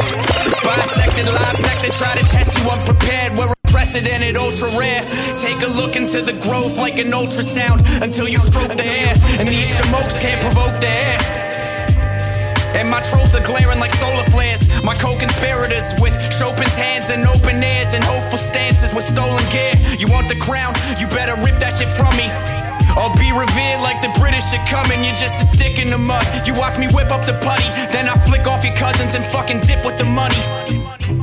Bisected, 0.66 1.27
live 1.27 1.56
sector, 1.56 1.93
try 1.98 2.14
to 2.14 2.24
test 2.27 2.59
you 2.59 2.64
unprepared. 2.70 3.39
We're 3.39 3.52
unprecedented, 3.64 4.36
ultra 4.36 4.68
rare. 4.78 5.02
Take 5.39 5.62
a 5.62 5.70
look 5.70 5.97
into 5.97 6.23
the 6.23 6.32
growth 6.43 6.77
like 6.77 6.98
an 6.98 7.10
ultrasound 7.12 7.86
until 8.02 8.28
you 8.28 8.39
stroke 8.40 8.77
the 8.77 8.86
air. 8.86 9.14
And 9.39 9.48
these 9.48 9.68
smokes 9.78 10.18
can't 10.18 10.40
provoke 10.40 10.81
the 10.81 10.89
air. 10.89 11.45
And 12.76 12.90
my 12.90 13.00
tropes 13.00 13.34
are 13.34 13.42
glaring 13.42 13.80
like 13.80 13.92
solar 13.92 14.24
flares. 14.24 14.60
My 14.84 14.94
co-conspirators 14.94 15.96
with 15.98 16.12
Chopin's 16.30 16.76
hands 16.76 17.08
and 17.08 17.26
open 17.26 17.62
ears 17.64 17.94
and 17.94 18.04
hopeful 18.04 18.38
stances 18.38 18.92
with 18.94 19.04
stolen 19.04 19.42
gear. 19.50 19.72
You 19.98 20.06
want 20.08 20.28
the 20.28 20.36
crown? 20.36 20.74
You 21.00 21.06
better 21.08 21.34
rip 21.40 21.58
that 21.58 21.78
shit 21.78 21.88
from 21.88 22.12
me. 22.20 22.28
I'll 23.00 23.16
be 23.16 23.32
revered 23.32 23.80
like 23.80 24.00
the 24.02 24.12
British 24.20 24.52
are 24.52 24.64
coming. 24.66 25.04
You're 25.04 25.16
just 25.16 25.40
a 25.40 25.46
stick 25.56 25.78
in 25.78 25.88
the 25.88 25.98
mud. 25.98 26.24
You 26.46 26.54
watch 26.54 26.78
me 26.78 26.86
whip 26.88 27.10
up 27.10 27.24
the 27.24 27.34
putty, 27.40 27.68
then 27.92 28.08
I 28.08 28.14
flick 28.24 28.46
off 28.46 28.62
your 28.64 28.76
cousins 28.76 29.14
and 29.14 29.24
fucking 29.24 29.60
dip 29.60 29.84
with 29.84 29.96
the 29.96 30.04
money. 30.04 31.15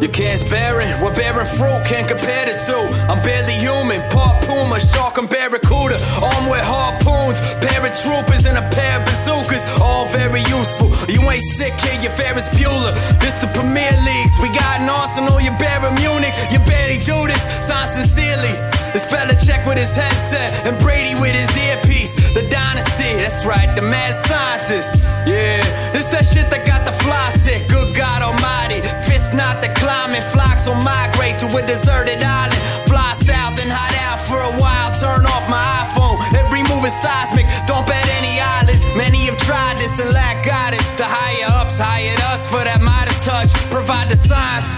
Your 0.00 0.10
can's 0.10 0.44
barren, 0.44 1.02
we're 1.02 1.14
bearing 1.14 1.46
fruit, 1.58 1.82
can't 1.84 2.06
compare 2.06 2.46
the 2.46 2.54
two. 2.62 2.86
I'm 3.10 3.20
barely 3.22 3.54
human, 3.54 4.00
part 4.10 4.46
puma, 4.46 4.78
shark 4.78 5.18
and 5.18 5.28
barracuda. 5.28 5.98
Armed 6.22 6.50
with 6.50 6.62
harpoons, 6.62 7.38
paratroopers 7.58 8.46
and 8.46 8.58
a 8.58 8.66
pair 8.70 9.00
of 9.00 9.06
bazookas. 9.06 9.64
All 9.80 10.06
very 10.06 10.42
useful. 10.46 10.94
You 11.10 11.18
ain't 11.28 11.42
sick 11.58 11.74
here, 11.80 12.00
you're 12.00 12.12
Ferris 12.12 12.48
Bueller. 12.54 12.94
This 13.18 13.34
the 13.42 13.48
Premier 13.48 13.90
Leagues. 14.06 14.34
We 14.40 14.48
got 14.54 14.80
an 14.80 14.88
arsenal, 14.88 15.40
you 15.40 15.50
Bayern 15.58 15.98
Munich. 15.98 16.34
You 16.52 16.60
barely 16.60 16.98
do 16.98 17.26
this, 17.26 17.42
sign 17.66 17.92
sincerely. 17.92 18.54
It's 18.94 19.04
Belichick 19.06 19.66
with 19.66 19.78
his 19.78 19.94
headset 19.94 20.66
and 20.66 20.78
Brady 20.78 21.18
with 21.20 21.34
his 21.34 21.50
earpiece. 21.58 22.14
The 22.32 22.48
dynasty, 22.48 23.18
that's 23.18 23.44
right, 23.44 23.74
the 23.74 23.82
mad 23.82 24.14
scientist. 24.26 24.96
Yeah, 25.26 25.60
it's 25.92 26.08
that 26.08 26.24
shit 26.24 26.48
that 26.50 26.66
got 26.66 26.86
the 26.86 26.92
fly 27.04 27.30
sick. 27.36 27.68
Good 27.68 27.94
God 27.94 28.22
Almighty, 28.22 28.80
fist 29.28 29.36
not 29.36 29.60
the 29.60 29.68
climbing. 29.80 30.22
Flocks 30.32 30.66
will 30.66 30.74
migrate 30.76 31.38
to 31.40 31.46
a 31.46 31.66
deserted 31.66 32.22
island. 32.22 32.60
Fly 32.88 33.14
south 33.24 33.60
and 33.60 33.70
hide 33.70 33.96
out 34.06 34.20
for 34.26 34.38
a 34.38 34.52
while. 34.60 34.90
Turn 34.94 35.26
off 35.26 35.48
my 35.48 35.62
iPhone. 35.84 36.18
Every 36.34 36.62
move 36.62 36.84
is 36.84 36.94
seismic. 37.00 37.46
Don't 37.66 37.86
bet 37.86 38.06
any 38.18 38.40
eyelids. 38.40 38.84
Many 38.96 39.26
have 39.26 39.38
tried 39.38 39.78
this 39.78 39.98
and 40.00 40.12
lack 40.12 40.36
guidance. 40.46 40.96
The 40.96 41.04
higher 41.04 41.48
ups 41.60 41.78
hired 41.78 42.20
us 42.32 42.48
for 42.48 42.62
that 42.64 42.80
Midas 42.80 43.07
touch. 43.28 43.52
Provide 43.70 44.08
the 44.10 44.16
signs. 44.16 44.68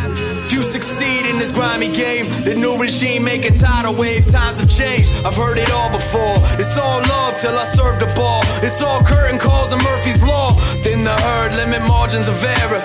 Few 0.51 0.63
succeed 0.63 1.27
in 1.31 1.39
this 1.39 1.53
grimy 1.53 1.89
game. 1.89 2.27
The 2.43 2.55
new 2.55 2.77
regime 2.77 3.23
making 3.25 3.55
tidal 3.55 3.95
waves. 3.95 4.33
Times 4.33 4.59
have 4.59 4.69
changed. 4.69 5.13
I've 5.25 5.37
heard 5.37 5.59
it 5.59 5.71
all 5.71 5.91
before. 5.91 6.37
It's 6.59 6.77
all 6.77 7.01
love 7.15 7.39
till 7.39 7.57
I 7.57 7.65
serve 7.65 8.01
the 8.01 8.11
ball. 8.19 8.43
It's 8.67 8.83
all 8.83 9.01
curtain 9.03 9.39
calls 9.39 9.73
and 9.73 9.83
Murphy's 9.83 10.21
Law. 10.23 10.51
Then 10.83 11.05
the 11.05 11.17
herd 11.27 11.55
limit 11.55 11.83
margins 11.87 12.29
of 12.29 12.43
error. 12.43 12.83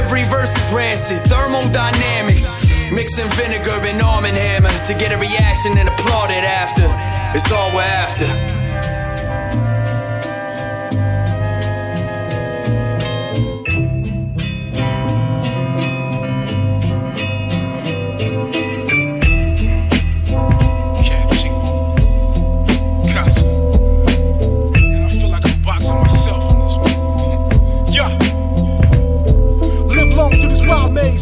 Every 0.00 0.24
verse 0.24 0.54
is 0.56 0.72
rancid. 0.72 1.20
Thermodynamics. 1.28 2.48
Mixing 2.90 3.30
vinegar 3.40 3.78
and 3.84 4.00
arm 4.00 4.24
and 4.24 4.36
hammer 4.36 4.72
to 4.88 4.94
get 4.94 5.12
a 5.12 5.18
reaction 5.18 5.76
and 5.78 5.88
applaud 5.88 6.30
it 6.30 6.44
after. 6.44 6.86
It's 7.36 7.50
all 7.52 7.70
we're 7.74 7.82
after. 7.82 8.61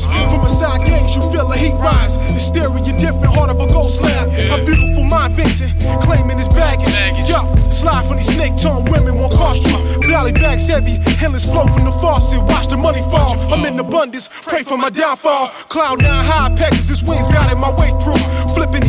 From 0.05 0.45
a 0.45 0.49
side 0.49 0.87
gaze, 0.87 1.17
you 1.17 1.23
feel 1.33 1.51
a 1.51 1.57
heat 1.57 1.75
rise. 1.75 2.17
The 2.17 2.35
Hysteria 2.35 2.81
different, 3.01 3.35
heart 3.35 3.51
of 3.51 3.61
a 3.61 3.67
gold 3.67 3.91
slab. 3.91 4.29
A 4.29 4.65
beautiful 4.65 5.05
mind 5.05 5.35
venting, 5.35 5.73
claiming 6.01 6.39
his 6.39 6.49
baggage. 6.49 6.93
Yo, 7.29 7.41
slide 7.71 8.07
from 8.07 8.17
these 8.19 8.33
snake 8.33 8.57
tongue 8.57 8.85
women 8.91 9.17
won't 9.17 9.33
cost 9.33 9.65
you. 9.67 9.77
Valley 10.09 10.33
bags 10.33 10.69
heavy, 10.69 10.99
endless 11.23 11.45
flow 11.45 11.67
from 11.69 11.85
the 11.85 11.93
faucet. 11.93 12.41
Watch 12.43 12.69
the 12.69 12.77
money 12.77 13.01
fall. 13.11 13.39
I'm 13.53 13.65
in 13.65 13.79
abundance, 13.79 14.29
pray 14.29 14.63
for 14.63 14.77
my 14.77 14.91
downfall. 14.91 15.49
Cloud 15.69 16.03
nine 16.03 16.25
high, 16.25 16.55
Pegasus 16.55 17.03
wings 17.03 17.27
guiding 17.29 17.59
my 17.59 17.71
way 17.79 17.91
through. 18.03 18.21
Flipping 18.55 18.80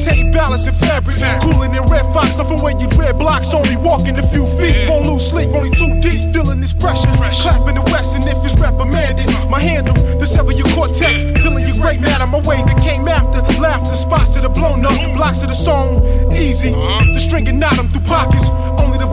saute 0.00 0.30
balance 0.30 0.66
and 0.66 0.76
fabric. 0.76 1.16
Cooling 1.42 1.74
in 1.74 1.82
red 1.84 2.06
fox, 2.12 2.38
I'm 2.38 2.46
from 2.46 2.62
where 2.62 2.78
you 2.78 2.88
dread 2.88 3.18
blocks. 3.18 3.52
Only 3.54 3.76
walking 3.76 4.18
a 4.18 4.26
few 4.28 4.46
feet, 4.58 4.88
won't 4.88 5.06
lose 5.06 5.28
sleep, 5.28 5.50
only 5.50 5.70
too 5.70 6.00
deep. 6.00 6.32
Feeling 6.32 6.60
this 6.60 6.72
pressure, 6.72 7.08
clapping 7.42 7.74
the 7.76 7.82
west, 7.92 8.16
and 8.16 8.24
if 8.24 8.44
it's 8.44 8.56
reprimanded, 8.56 9.26
my 9.50 9.60
handle 9.60 9.94
to 9.94 10.26
sever 10.26 10.52
your 10.52 10.68
cortex. 10.74 11.22
Feeling 11.22 11.66
your 11.66 11.76
great 11.76 12.00
matter, 12.00 12.26
my 12.26 12.40
ways 12.40 12.64
that 12.66 12.80
came 12.82 13.08
after. 13.08 13.40
Laughter 13.60 13.94
spots 13.94 14.34
that 14.34 14.44
are 14.44 14.52
blown 14.52 14.84
up, 14.84 14.96
blocks 15.16 15.42
of 15.42 15.48
the 15.48 15.54
song. 15.54 16.04
Easy, 16.32 16.74
uh-huh. 16.74 17.12
the 17.12 17.20
string 17.20 17.48
and 17.48 17.62
them 17.62 17.88
through 17.88 18.02
pockets. 18.02 18.48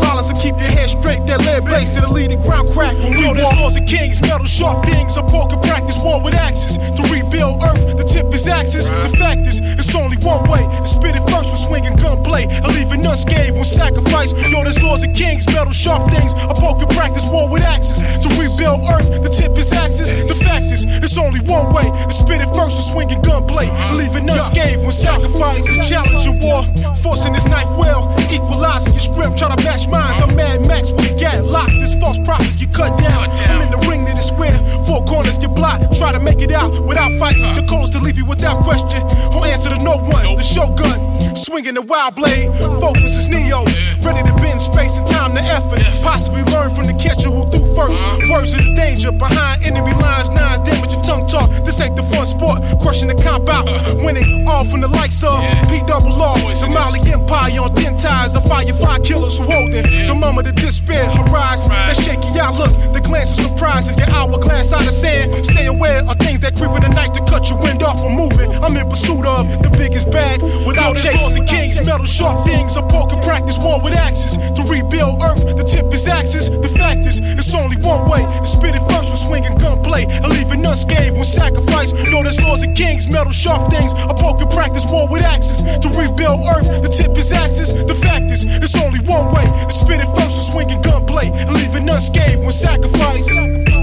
Violence 0.03 0.31
will 0.31 0.39
keep 0.39 0.55
your 0.59 0.71
head 0.71 0.89
straight. 0.89 1.25
That 1.27 1.39
lead 1.47 1.65
base 1.65 1.93
lead 2.13 2.31
the 2.31 2.37
ground 2.37 2.69
crack. 2.71 2.93
We 2.93 3.17
there's 3.33 3.51
laws 3.57 3.75
of 3.75 3.85
kings, 3.85 4.21
metal 4.21 4.45
sharp 4.45 4.85
things. 4.85 5.17
A 5.17 5.23
pork 5.23 5.51
and 5.51 5.61
practice 5.63 5.97
war 5.97 6.21
with 6.21 6.35
axes 6.35 6.77
to 6.77 7.01
rebuild 7.09 7.63
earth. 7.63 7.97
The 7.97 8.05
tip 8.05 8.31
is 8.33 8.47
axis. 8.47 8.87
The 8.89 9.11
fact 9.17 9.47
is, 9.47 9.59
it's 9.59 9.95
only 9.95 10.17
one 10.17 10.47
way. 10.49 10.63
To 10.63 10.85
spit 10.85 11.15
it 11.15 11.25
first 11.29 11.49
with 11.49 11.59
swinging 11.59 11.95
gunplay. 11.97 12.45
And 12.47 12.69
leaving 12.75 13.05
unscathed 13.05 13.57
with 13.57 13.67
sacrifice. 13.67 14.31
Yo, 14.51 14.63
there's 14.63 14.81
laws 14.81 15.03
of 15.03 15.13
kings, 15.13 15.45
metal 15.47 15.73
sharp 15.73 16.09
things. 16.11 16.33
A 16.45 16.53
pork 16.53 16.81
and 16.81 16.91
practice 16.91 17.25
war 17.25 17.49
with 17.49 17.63
axes 17.63 18.01
to 18.23 18.27
rebuild 18.37 18.85
earth. 18.93 19.09
The 19.23 19.29
tip 19.29 19.57
is 19.57 19.71
axis. 19.71 20.11
The 20.11 20.35
fact 20.35 20.65
is, 20.69 20.85
it's 20.85 21.17
only 21.17 21.41
one 21.41 21.73
way. 21.73 21.89
To 21.89 22.13
spit 22.13 22.41
it 22.41 22.49
first 22.53 22.77
with 22.77 22.87
swinging 22.93 23.21
gunplay. 23.21 23.69
And 23.69 23.97
leaving 23.97 24.29
unscathed 24.29 24.85
with 24.85 24.95
sacrifice. 24.95 25.65
Challenge 25.89 26.23
your 26.25 26.37
war, 26.37 26.61
forcing 27.01 27.33
this 27.33 27.45
knife 27.45 27.71
well. 27.77 28.13
Equalizing 28.29 28.93
your 28.93 29.01
strength, 29.01 29.37
try 29.37 29.49
to 29.53 29.63
match 29.63 29.87
mine. 29.93 30.15
I'm 30.23 30.35
Mad 30.35 30.67
Max 30.67 30.89
a 30.89 31.15
gat 31.15 31.45
locked. 31.45 31.77
This 31.79 31.93
false 31.95 32.17
prophets 32.19 32.55
get 32.55 32.73
cut 32.73 32.97
down. 32.97 33.29
I'm 33.29 33.61
in 33.61 33.71
the 33.71 33.81
ring 33.87 34.05
to 34.05 34.13
the 34.13 34.25
square. 34.25 34.57
Four 34.85 35.05
corners 35.05 35.37
get 35.37 35.53
blocked. 35.53 35.95
Try 35.97 36.11
to 36.11 36.19
make 36.19 36.41
it 36.41 36.51
out 36.51 36.71
without 36.85 37.11
fighting. 37.19 37.55
The 37.55 37.63
call 37.63 37.83
is 37.83 37.91
to 37.91 37.99
leave 37.99 38.17
you 38.17 38.25
without 38.25 38.63
question. 38.63 39.01
Won't 39.31 39.47
answer 39.47 39.69
to 39.69 39.77
no 39.77 39.97
one. 39.97 40.25
The 40.35 40.43
shogun, 40.43 41.35
swinging 41.35 41.75
the 41.75 41.83
wild 41.83 42.15
blade. 42.15 42.49
Focus 42.81 43.15
is 43.15 43.29
Neo. 43.29 43.63
Ready 44.01 44.23
to 44.27 44.33
bend 44.41 44.59
space 44.61 44.97
and 44.97 45.05
time 45.05 45.35
to 45.35 45.41
effort. 45.41 45.83
Possibly 46.01 46.43
learn 46.53 46.73
from 46.75 46.85
the 46.87 46.97
catcher 46.97 47.29
who 47.29 47.49
threw 47.51 47.65
first. 47.75 48.01
Words 48.29 48.53
of 48.57 48.65
the 48.65 48.73
danger 48.73 49.11
behind 49.11 49.63
enemy 49.63 49.93
lines. 50.01 50.29
Nines 50.29 50.61
damage 50.61 50.93
your 50.93 51.03
tongue 51.03 51.27
talk. 51.27 51.49
This 51.65 51.79
ain't 51.79 51.95
the 51.95 52.03
fun 52.03 52.25
sport. 52.25 52.59
Crushing 52.81 53.09
the 53.09 53.15
comp 53.15 53.47
out. 53.49 53.65
Winning 54.03 54.47
all 54.47 54.65
from 54.65 54.81
the 54.81 54.87
likes 54.87 55.23
of 55.23 55.37
P 55.69 55.79
double 55.85 56.13
R. 56.13 56.37
The 56.63 56.67
Mali 56.67 56.99
Empire 57.11 57.61
on 57.61 57.75
thin 57.75 57.95
ties. 57.97 58.33
The 58.33 58.41
fire 58.41 58.63
firefly 58.63 58.99
killers 58.99 59.37
who 59.37 59.45
hold 59.45 59.72
it. 59.73 60.07
The 60.07 60.15
moment 60.15 60.47
of 60.47 60.55
despair 60.55 61.05
arise. 61.25 61.63
That 61.65 61.97
shaky 61.97 62.39
outlook. 62.39 62.71
The 62.93 63.01
glance 63.01 63.37
of 63.37 63.45
surprise 63.45 63.89
is 63.89 63.97
your 63.97 64.09
hourglass 64.09 64.73
out 64.73 64.85
of 64.85 64.93
sand. 64.93 65.45
Stay 65.45 65.67
aware 65.67 66.01
of 66.05 66.17
things 66.17 66.39
that 66.39 66.55
creep 66.55 66.71
in 66.71 66.81
the 66.83 66.89
night 66.89 67.13
to 67.15 67.21
cut 67.25 67.49
your 67.49 67.59
wind 67.61 67.83
off 67.83 68.01
from 68.01 68.13
moving. 68.13 68.51
I'm 68.63 68.75
in 68.77 68.89
pursuit 68.89 69.25
of 69.25 69.47
the 69.63 69.69
biggest 69.77 70.09
bag 70.11 70.41
without 70.67 70.95
chasing. 70.97 71.19
Laws 71.19 71.35
and 71.35 71.47
kings, 71.47 71.81
metal 71.85 72.05
sharp 72.05 72.45
things. 72.45 72.75
A 72.75 72.81
poker 72.81 73.19
practice 73.21 73.57
war 73.57 73.81
with 73.81 73.93
axes 73.93 74.37
to 74.37 74.61
rebuild 74.69 75.21
earth. 75.21 75.41
The 75.57 75.63
tip 75.63 75.93
is 75.93 76.07
axis. 76.07 76.49
The 76.49 76.69
fact 76.69 77.01
is, 77.01 77.19
it's 77.19 77.53
only 77.55 77.77
one 77.77 78.09
way. 78.09 78.23
To 78.23 78.45
spit 78.45 78.75
it 78.75 78.83
first 78.89 79.09
with 79.09 79.19
swinging 79.19 79.57
gunplay 79.57 80.05
and 80.05 80.29
leaving 80.29 80.65
unscathed 80.65 81.13
when 81.13 81.23
sacrifice. 81.23 81.93
Know 82.11 82.23
there's 82.23 82.39
laws 82.39 82.63
and 82.63 82.75
kings, 82.75 83.07
metal 83.07 83.31
sharp 83.31 83.71
things. 83.71 83.93
A 83.93 84.13
poker 84.13 84.45
practice 84.47 84.85
war 84.85 85.07
with 85.07 85.23
axes 85.23 85.61
to 85.61 85.87
rebuild 85.89 86.41
earth. 86.47 86.67
The 86.81 86.89
tip 86.89 87.17
is 87.17 87.31
axis. 87.31 87.71
The 87.71 87.95
fact 87.95 88.31
is, 88.31 88.43
it's 88.43 88.75
only 88.77 88.99
one 88.99 89.33
way. 89.33 89.45
Spit 89.71 89.99
it 89.99 90.07
first 90.15 90.35
with 90.37 90.45
swinging 90.51 90.81
gunplay 90.81 91.29
and 91.29 91.53
leaving 91.53 91.89
unscathed 91.89 92.39
when 92.41 92.51
sacrifice. 92.51 93.82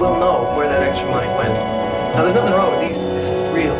Will 0.00 0.18
know 0.18 0.56
where 0.56 0.66
that 0.66 0.82
extra 0.82 1.06
money 1.10 1.28
went. 1.36 1.52
Now 2.14 2.22
there's 2.22 2.34
nothing 2.34 2.54
wrong 2.54 2.70
with 2.72 2.88
these. 2.88 2.98
This 2.98 3.26
is 3.26 3.54
real, 3.54 3.76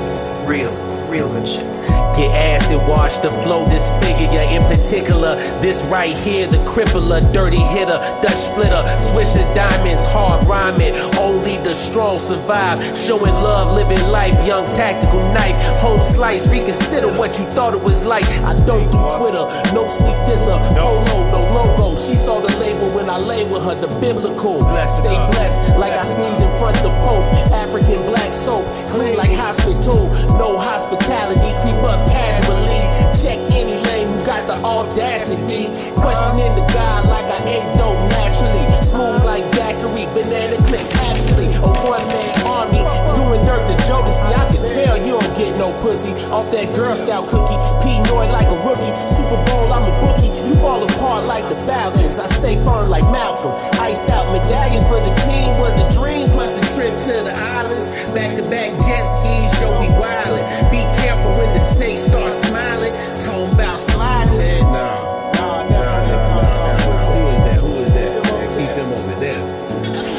real, 0.46 0.70
real 1.08 1.28
good 1.32 1.48
shit. 1.48 1.79
Get 2.16 2.30
acid 2.34 2.78
wash 2.88 3.18
the 3.18 3.30
flow, 3.42 3.64
disfigure 3.68 4.30
ya. 4.32 4.42
In 4.50 4.62
particular, 4.64 5.36
this 5.62 5.82
right 5.84 6.16
here, 6.16 6.46
the 6.46 6.58
crippler, 6.68 7.20
dirty 7.32 7.62
hitter, 7.72 7.98
Dutch 8.20 8.34
splitter, 8.34 8.82
swisher 8.98 9.46
diamonds, 9.54 10.04
hard 10.06 10.46
rhyming. 10.46 10.94
Only 11.18 11.56
the 11.58 11.74
strong 11.74 12.18
survive. 12.18 12.78
Showing 12.96 13.34
love, 13.34 13.74
living 13.74 14.02
life, 14.10 14.34
young 14.46 14.66
tactical 14.72 15.22
knife, 15.32 15.56
home 15.78 16.02
slice. 16.02 16.46
Reconsider 16.48 17.08
what 17.08 17.38
you 17.38 17.46
thought 17.56 17.74
it 17.74 17.82
was 17.82 18.04
like. 18.04 18.28
I 18.44 18.54
don't 18.66 18.90
do 18.90 19.00
Twitter, 19.16 19.46
no 19.72 19.88
sneak 19.88 20.18
disser, 20.26 20.58
polo, 20.76 21.30
no 21.30 21.40
logo. 21.54 21.96
She 21.96 22.16
saw 22.16 22.40
the 22.40 22.54
label 22.58 22.90
when 22.90 23.08
I 23.08 23.18
lay 23.18 23.44
with 23.44 23.62
her, 23.64 23.74
the 23.74 23.88
biblical. 24.00 24.60
Stay 25.00 25.16
blessed, 25.32 25.78
like 25.78 25.92
I 25.92 26.04
sneeze 26.04 26.40
in 26.40 26.50
front 26.58 26.76
the 26.78 26.90
Pope. 27.06 27.24
African 27.52 28.02
black 28.10 28.32
soap, 28.32 28.64
clean 28.90 29.16
like 29.16 29.32
hospital. 29.32 30.08
No 30.36 30.58
hospitality, 30.58 31.50
creep 31.62 31.79
up 31.84 32.00
casually. 32.10 32.80
Check 33.20 33.38
any 33.52 33.76
lane 33.88 34.08
who 34.08 34.24
got 34.26 34.46
the 34.46 34.56
audacity. 34.64 35.68
Questioning 35.94 36.54
the 36.56 36.64
God 36.72 37.06
like 37.06 37.26
I 37.26 37.40
ate 37.44 37.68
dope 37.76 38.00
naturally. 38.16 38.66
Smooth 38.82 39.24
like 39.24 39.44
daiquiri, 39.52 40.06
banana 40.14 40.56
clip 40.66 40.84
actually. 41.10 41.48
A 41.54 41.70
one 41.84 42.06
man 42.08 42.46
army 42.46 42.82
doing 43.14 43.44
dirt 43.44 43.64
to 43.68 43.74
Jodeci. 43.84 44.30
I 44.32 44.44
can 44.48 44.62
tell 44.74 44.96
you 44.98 45.20
don't 45.20 45.38
get 45.38 45.56
no 45.58 45.72
pussy 45.82 46.12
off 46.32 46.50
that 46.52 46.66
Girl 46.74 46.94
Scout 46.96 47.28
cookie. 47.28 47.58
Pinoy 47.84 48.30
like 48.32 48.48
a 48.48 48.58
rookie. 48.66 48.92
Super 49.08 49.38
Bowl, 49.46 49.72
I'm 49.72 49.84
a 49.84 49.92
bookie. 50.00 50.32
You 50.48 50.54
fall 50.56 50.82
apart 50.82 51.24
like 51.26 51.48
the 51.48 51.56
Falcons. 51.66 52.18
I 52.18 52.26
stay 52.28 52.56
firm 52.64 52.88
like 52.88 53.04
Malcolm. 53.04 53.52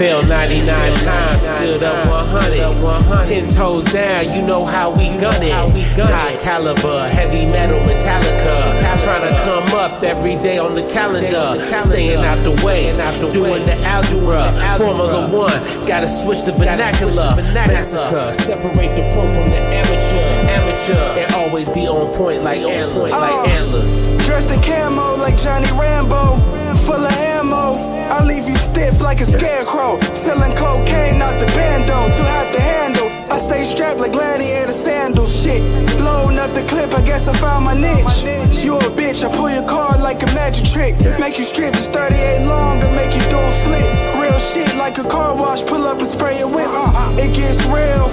Fell 0.02 0.26
99 0.26 0.66
times, 1.06 1.42
stood 1.42 1.84
up 1.84 2.08
100. 2.10 3.22
10 3.28 3.50
toes 3.50 3.86
down, 3.94 4.34
you 4.34 4.42
know 4.42 4.66
how 4.66 4.90
we 4.90 5.10
gun 5.22 5.44
it. 5.44 5.54
High 5.54 6.36
caliber, 6.38 7.08
heavy 7.08 7.46
metal, 7.46 7.78
Metallica. 7.82 8.82
Trying 9.04 9.30
to 9.30 9.40
come 9.46 9.78
up 9.78 10.02
every 10.02 10.38
day 10.38 10.58
on 10.58 10.74
the 10.74 10.82
calendar. 10.90 11.62
Staying 11.86 12.26
out 12.26 12.42
the 12.44 12.50
way, 12.66 12.90
doing 13.32 13.64
the 13.68 13.78
algebra. 13.86 14.50
Formula 14.80 15.30
One, 15.30 15.62
gotta 15.86 16.08
switch 16.08 16.42
the 16.46 16.52
vernacular. 16.52 17.36
Massacre, 17.54 18.34
separate 18.42 18.96
the 18.98 19.06
pro 19.14 19.22
from 19.22 19.52
the 19.54 19.62
amateur. 19.62 20.32
Amateur, 20.50 21.20
and 21.22 21.36
always 21.36 21.70
be 21.70 21.88
on 21.88 22.12
point 22.18 22.42
like 22.42 22.62
antlers. 22.62 23.14
Uh, 23.14 23.20
like 23.20 23.50
antlers. 23.50 24.26
Dressed 24.26 24.50
in 24.50 24.62
camo 24.64 25.18
like 25.18 25.38
Johnny 25.38 25.70
Rambo, 25.78 26.42
full 26.86 27.04
of 27.04 27.16
ammo. 27.38 27.78
I 28.12 28.24
leave 28.26 28.48
you 28.48 28.58
stiff 28.58 29.02
like 29.02 29.22
a 29.22 29.26
scarecrow. 29.26 30.00
Selling 30.14 30.56
cocaine 30.56 31.22
out 31.22 31.38
the 31.40 31.48
bando, 31.56 31.98
too 32.16 32.28
hot 32.28 32.48
to 32.56 32.62
handle. 32.62 33.10
I 33.32 33.38
stay 33.40 33.64
strapped 33.66 34.00
like 34.00 34.12
gladiator 34.12 34.74
sandals. 34.74 35.32
Shit, 35.32 35.62
loading 36.02 36.40
up 36.40 36.52
the 36.54 36.64
clip. 36.68 36.94
I 36.94 37.02
guess 37.02 37.28
I 37.28 37.34
found 37.38 37.66
my 37.66 37.74
niche. 37.74 38.24
You 38.64 38.78
a 38.78 38.90
bitch, 38.94 39.24
I 39.24 39.30
pull 39.36 39.50
your 39.50 39.68
card 39.68 40.02
like 40.02 40.22
a 40.24 40.30
magic 40.34 40.66
trick. 40.66 40.94
Make 41.20 41.38
you 41.38 41.46
strip, 41.46 41.74
it's 41.74 41.88
38 41.88 42.48
long 42.48 42.82
make 42.96 43.16
you 43.16 43.24
do 43.30 43.40
a 43.40 43.54
flip. 43.66 43.88
Real 44.22 44.40
shit 44.40 44.72
like 44.78 44.98
a 44.98 45.04
car 45.04 45.36
wash. 45.36 45.64
Pull 45.66 45.84
up 45.84 46.00
and 46.00 46.08
spray 46.08 46.40
a 46.42 46.48
whip. 46.48 46.70
Uh, 46.70 47.24
it 47.24 47.34
gets 47.36 47.66
real. 47.66 48.08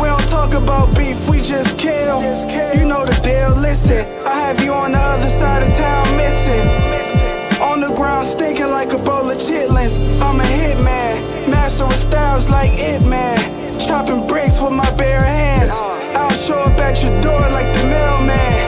We 0.00 0.06
don't 0.12 0.28
talk 0.28 0.54
about 0.54 0.94
beef, 0.96 1.18
we 1.28 1.40
just 1.40 1.78
kill. 1.78 2.22
You 2.78 2.86
know 2.86 3.04
the 3.04 3.18
deal. 3.22 3.54
Listen, 3.60 4.04
I 4.26 4.34
have 4.46 4.62
you 4.62 4.72
on 4.72 4.92
the 4.92 4.98
other 4.98 5.30
side 5.40 5.62
of 5.62 5.72
town 5.76 6.16
missing. 6.16 6.93
Ground 7.96 8.26
stinking 8.26 8.70
like 8.70 8.92
a 8.92 8.98
bowl 8.98 9.30
of 9.30 9.36
chitlins. 9.38 9.94
I'm 10.20 10.40
a 10.40 10.42
hitman, 10.42 11.48
master 11.48 11.84
of 11.84 11.92
styles 11.92 12.50
like 12.50 12.72
it 12.74 13.06
man. 13.06 13.38
Chopping 13.78 14.26
bricks 14.26 14.60
with 14.60 14.72
my 14.72 14.90
bare 14.96 15.22
hands. 15.22 15.70
I'll 15.70 16.30
show 16.32 16.58
up 16.58 16.78
at 16.80 17.00
your 17.02 17.12
door 17.22 17.40
like 17.52 17.72
the 17.76 17.84
mailman. 17.84 18.63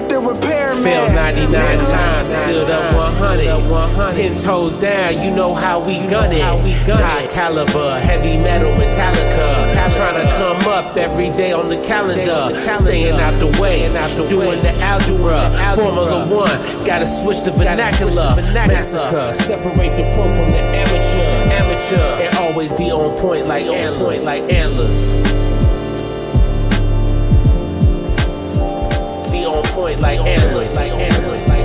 Like 0.00 0.08
the 0.08 0.20
repairman. 0.20 0.82
Fell 0.82 1.14
99 1.14 1.78
times, 1.78 2.28
stood 2.28 2.70
up 2.70 2.94
100. 2.94 4.14
10 4.14 4.38
toes 4.38 4.76
down, 4.76 5.20
you 5.20 5.30
know 5.30 5.54
how 5.54 5.80
we 5.80 5.98
gun 6.08 6.32
it. 6.32 6.42
High 6.42 7.26
caliber, 7.28 7.98
heavy 8.00 8.36
metal, 8.42 8.72
Metallica. 8.72 9.70
Trying 9.90 10.24
to 10.24 10.32
come 10.36 10.72
up 10.72 10.96
every 10.96 11.30
day 11.30 11.52
on 11.52 11.68
the 11.68 11.76
calendar. 11.82 12.56
Staying 12.78 13.20
out 13.20 13.38
the 13.40 13.46
way, 13.60 13.88
doing 14.28 14.62
the 14.62 14.72
algebra. 14.80 15.50
Formula 15.74 16.26
One, 16.26 16.86
gotta 16.86 17.06
switch 17.06 17.42
the 17.42 17.50
vernacular. 17.50 18.36
Massacre, 18.52 19.34
separate 19.42 19.96
the 19.96 20.04
pro 20.14 20.24
from 20.24 20.50
the 20.50 20.60
amateur. 20.60 21.30
Amateur, 21.52 22.22
and 22.24 22.38
always 22.38 22.72
be 22.72 22.90
on 22.90 23.18
point 23.20 23.46
like 23.46 23.66
antlers. 23.66 24.24
Like 24.24 24.42
antlers. 24.50 25.19
Point 29.80 29.98
like 29.98 30.20
antlers. 30.20 30.76
Like. 30.76 31.59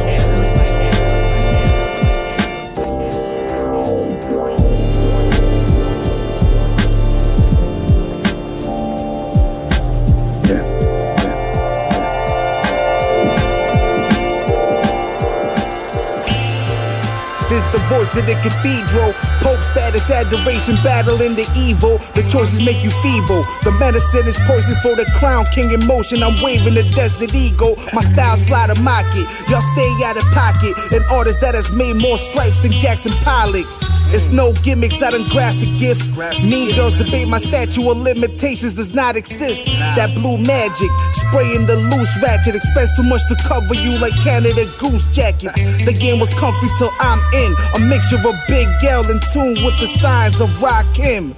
The 17.75 17.81
voice 17.91 18.15
of 18.15 18.25
the 18.25 18.35
cathedral. 18.39 19.11
Pope 19.43 19.59
status, 19.59 20.09
adoration, 20.09 20.75
battling 20.83 21.35
the 21.35 21.47
evil. 21.55 21.97
The 22.15 22.23
choices 22.29 22.63
make 22.63 22.81
you 22.83 22.91
feeble. 23.03 23.43
The 23.63 23.71
medicine 23.77 24.27
is 24.27 24.37
poison 24.47 24.75
for 24.81 24.95
the 24.95 25.05
clown 25.19 25.45
king 25.53 25.71
in 25.71 25.85
motion. 25.85 26.23
I'm 26.23 26.41
waving 26.41 26.75
the 26.75 26.89
desert 26.91 27.35
eagle. 27.35 27.75
My 27.93 28.01
styles 28.01 28.41
fly 28.43 28.67
to 28.67 28.79
market. 28.79 29.27
Y'all 29.49 29.65
stay 29.75 29.91
out 30.05 30.15
of 30.15 30.23
pocket. 30.31 30.73
An 30.93 31.03
artist 31.11 31.41
that 31.41 31.53
has 31.53 31.69
made 31.71 31.97
more 31.97 32.17
stripes 32.17 32.59
than 32.59 32.71
Jackson 32.71 33.11
Pollock. 33.23 33.67
It's 34.13 34.27
no 34.29 34.53
gimmicks, 34.53 35.01
I 35.01 35.11
done 35.11 35.27
grasped 35.27 35.61
the 35.61 35.77
gift. 35.77 36.15
Mean 36.43 36.73
girls 36.75 36.95
debate 36.95 37.27
my 37.27 37.39
statue 37.39 37.89
of 37.89 37.97
limitations 37.97 38.75
does 38.75 38.93
not 38.93 39.15
exist. 39.15 39.65
That 39.97 40.13
blue 40.15 40.37
magic, 40.37 40.89
spraying 41.13 41.65
the 41.65 41.75
loose 41.75 42.15
ratchet, 42.21 42.55
expects 42.55 42.95
too 42.95 43.03
much 43.03 43.21
to 43.29 43.35
cover 43.43 43.75
you 43.75 43.97
like 43.97 44.15
Canada 44.21 44.65
Goose 44.77 45.07
jackets. 45.09 45.59
The 45.85 45.93
game 45.93 46.19
was 46.19 46.31
comfy 46.33 46.67
till 46.77 46.91
I'm 46.99 47.19
in. 47.33 47.55
A 47.75 47.79
mixture 47.79 48.17
of 48.17 48.35
big 48.47 48.67
L 48.87 49.09
in 49.09 49.19
tune 49.33 49.57
with 49.65 49.77
the 49.79 49.87
signs 49.99 50.39
of 50.39 50.49
Rock 50.61 50.85
Him. 50.95 51.33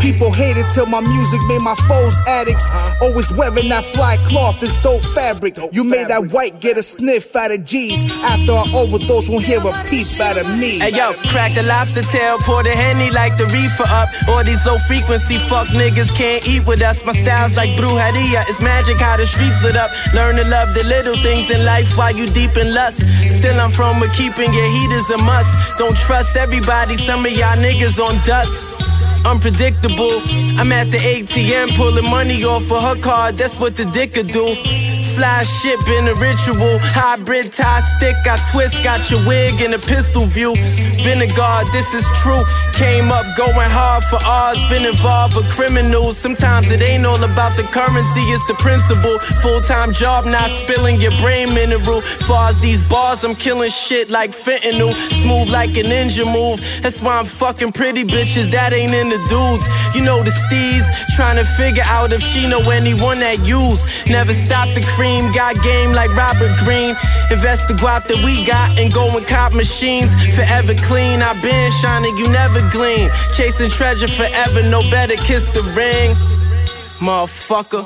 People 0.00 0.32
hated 0.32 0.66
till 0.72 0.86
my 0.86 1.00
music 1.00 1.40
made 1.48 1.60
my 1.60 1.74
foes 1.88 2.14
addicts. 2.26 2.68
Always 3.00 3.30
wearing 3.32 3.68
that 3.68 3.84
fly 3.86 4.16
cloth, 4.24 4.58
this 4.60 4.76
dope 4.82 5.04
fabric. 5.14 5.56
You 5.72 5.84
made 5.84 6.08
that 6.08 6.32
white 6.32 6.60
get 6.60 6.76
a 6.78 6.82
sniff 6.82 7.34
out 7.36 7.50
of 7.50 7.64
G's. 7.64 8.04
After 8.22 8.52
I 8.52 8.64
overdose, 8.74 9.28
won't 9.28 9.44
hear 9.44 9.60
a 9.60 9.84
peep 9.84 10.06
out 10.20 10.38
of 10.38 10.46
me. 10.58 10.78
Hey 10.78 10.90
yo, 10.90 11.12
crack 11.30 11.54
the 11.54 11.62
lobster 11.62 12.02
tail, 12.12 12.38
pour 12.38 12.62
the 12.62 12.70
henny 12.70 13.10
like 13.10 13.36
the 13.36 13.46
reefer 13.46 13.88
up. 13.88 14.08
All 14.28 14.44
these 14.44 14.64
low 14.66 14.78
frequency 14.86 15.38
fuck 15.48 15.68
niggas 15.68 16.14
can't 16.14 16.46
eat 16.46 16.64
with 16.66 16.82
us. 16.82 17.04
My 17.04 17.14
style's 17.14 17.56
like 17.56 17.70
brujeria, 17.70 18.44
it's 18.48 18.60
magic 18.60 18.98
how 18.98 19.16
the 19.16 19.26
streets 19.26 19.62
lit 19.62 19.76
up. 19.76 19.90
Learn 20.12 20.36
to 20.36 20.44
love 20.44 20.74
the 20.74 20.84
little 20.84 21.16
things 21.16 21.50
in 21.50 21.64
life 21.64 21.96
while 21.96 22.14
you 22.14 22.30
deep 22.30 22.56
in 22.56 22.74
lust. 22.74 23.00
Still 23.38 23.58
I'm 23.58 23.70
from 23.70 23.98
where 24.00 24.10
keeping 24.10 24.52
your 24.52 24.68
heat 24.76 24.92
is 24.92 25.08
a 25.10 25.18
must. 25.18 25.50
Don't 25.78 25.96
trust 25.96 26.36
everybody, 26.36 26.96
some 26.96 27.24
of 27.24 27.32
y'all 27.32 27.56
niggas 27.56 27.98
on 27.98 28.22
dust. 28.24 28.66
Unpredictable. 29.24 30.20
I'm 30.60 30.72
at 30.72 30.90
the 30.90 30.98
ATM 30.98 31.76
pulling 31.76 32.08
money 32.10 32.44
off 32.44 32.70
of 32.70 32.82
her 32.82 33.00
card. 33.00 33.38
That's 33.38 33.58
what 33.58 33.76
the 33.76 33.86
dick 33.86 34.14
could 34.14 34.28
do. 34.28 34.91
Fly 35.14 35.42
shit 35.44 35.78
been 35.84 36.08
a 36.08 36.14
ritual. 36.14 36.78
Hybrid 36.80 37.52
tie 37.52 37.80
stick, 37.96 38.16
I 38.24 38.38
twist. 38.50 38.82
Got 38.82 39.10
your 39.10 39.24
wig 39.26 39.60
in 39.60 39.74
a 39.74 39.78
pistol 39.78 40.26
view. 40.26 40.54
Been 41.04 41.20
a 41.20 41.26
guard, 41.26 41.66
this 41.72 41.92
is 41.92 42.06
true. 42.22 42.42
Came 42.72 43.10
up 43.10 43.26
going 43.36 43.70
hard 43.70 44.04
for 44.04 44.22
ours. 44.24 44.58
Been 44.70 44.86
involved 44.86 45.34
with 45.36 45.50
criminals. 45.50 46.16
Sometimes 46.16 46.70
it 46.70 46.80
ain't 46.80 47.04
all 47.04 47.22
about 47.22 47.56
the 47.56 47.64
currency, 47.64 48.20
it's 48.32 48.46
the 48.46 48.54
principle. 48.54 49.18
Full 49.42 49.60
time 49.62 49.92
job, 49.92 50.24
not 50.24 50.48
spilling 50.50 51.00
your 51.00 51.12
brain 51.20 51.52
mineral. 51.52 52.00
Far 52.26 52.50
as 52.50 52.58
these 52.60 52.80
bars, 52.82 53.24
I'm 53.24 53.34
killing 53.34 53.70
shit 53.70 54.10
like 54.10 54.30
fentanyl. 54.30 54.94
Smooth 55.22 55.50
like 55.50 55.70
a 55.70 55.82
ninja 55.82 56.24
move. 56.24 56.60
That's 56.82 57.00
why 57.00 57.18
I'm 57.18 57.26
fucking 57.26 57.72
pretty 57.72 58.04
bitches. 58.04 58.50
That 58.50 58.72
ain't 58.72 58.94
in 58.94 59.10
the 59.10 59.18
dudes. 59.28 59.66
You 59.94 60.02
know 60.02 60.22
the 60.22 60.30
steez. 60.30 60.84
Trying 61.16 61.36
to 61.36 61.44
figure 61.44 61.84
out 61.86 62.12
if 62.12 62.22
she 62.22 62.46
know 62.46 62.62
anyone 62.70 63.20
that 63.20 63.44
use. 63.44 63.84
Never 64.06 64.32
stop 64.32 64.68
the 64.74 64.80
cream. 65.02 65.32
Got 65.32 65.60
game 65.62 65.92
like 65.92 66.14
Robert 66.14 66.56
Greene. 66.58 66.94
Invest 67.30 67.66
the 67.66 67.74
guap 67.74 68.06
that 68.06 68.22
we 68.24 68.44
got 68.46 68.78
and 68.78 68.92
go 68.92 69.04
and 69.16 69.26
cop 69.26 69.52
machines. 69.52 70.14
Forever 70.36 70.74
clean. 70.88 71.22
I 71.22 71.32
been 71.42 71.72
shining, 71.82 72.16
you 72.18 72.28
never 72.28 72.60
gleam. 72.70 73.10
Chasing 73.34 73.70
treasure 73.70 74.06
forever. 74.06 74.62
No 74.62 74.80
better 74.90 75.16
kiss 75.16 75.50
the 75.50 75.62
ring. 75.80 76.14
Motherfucker. 77.00 77.84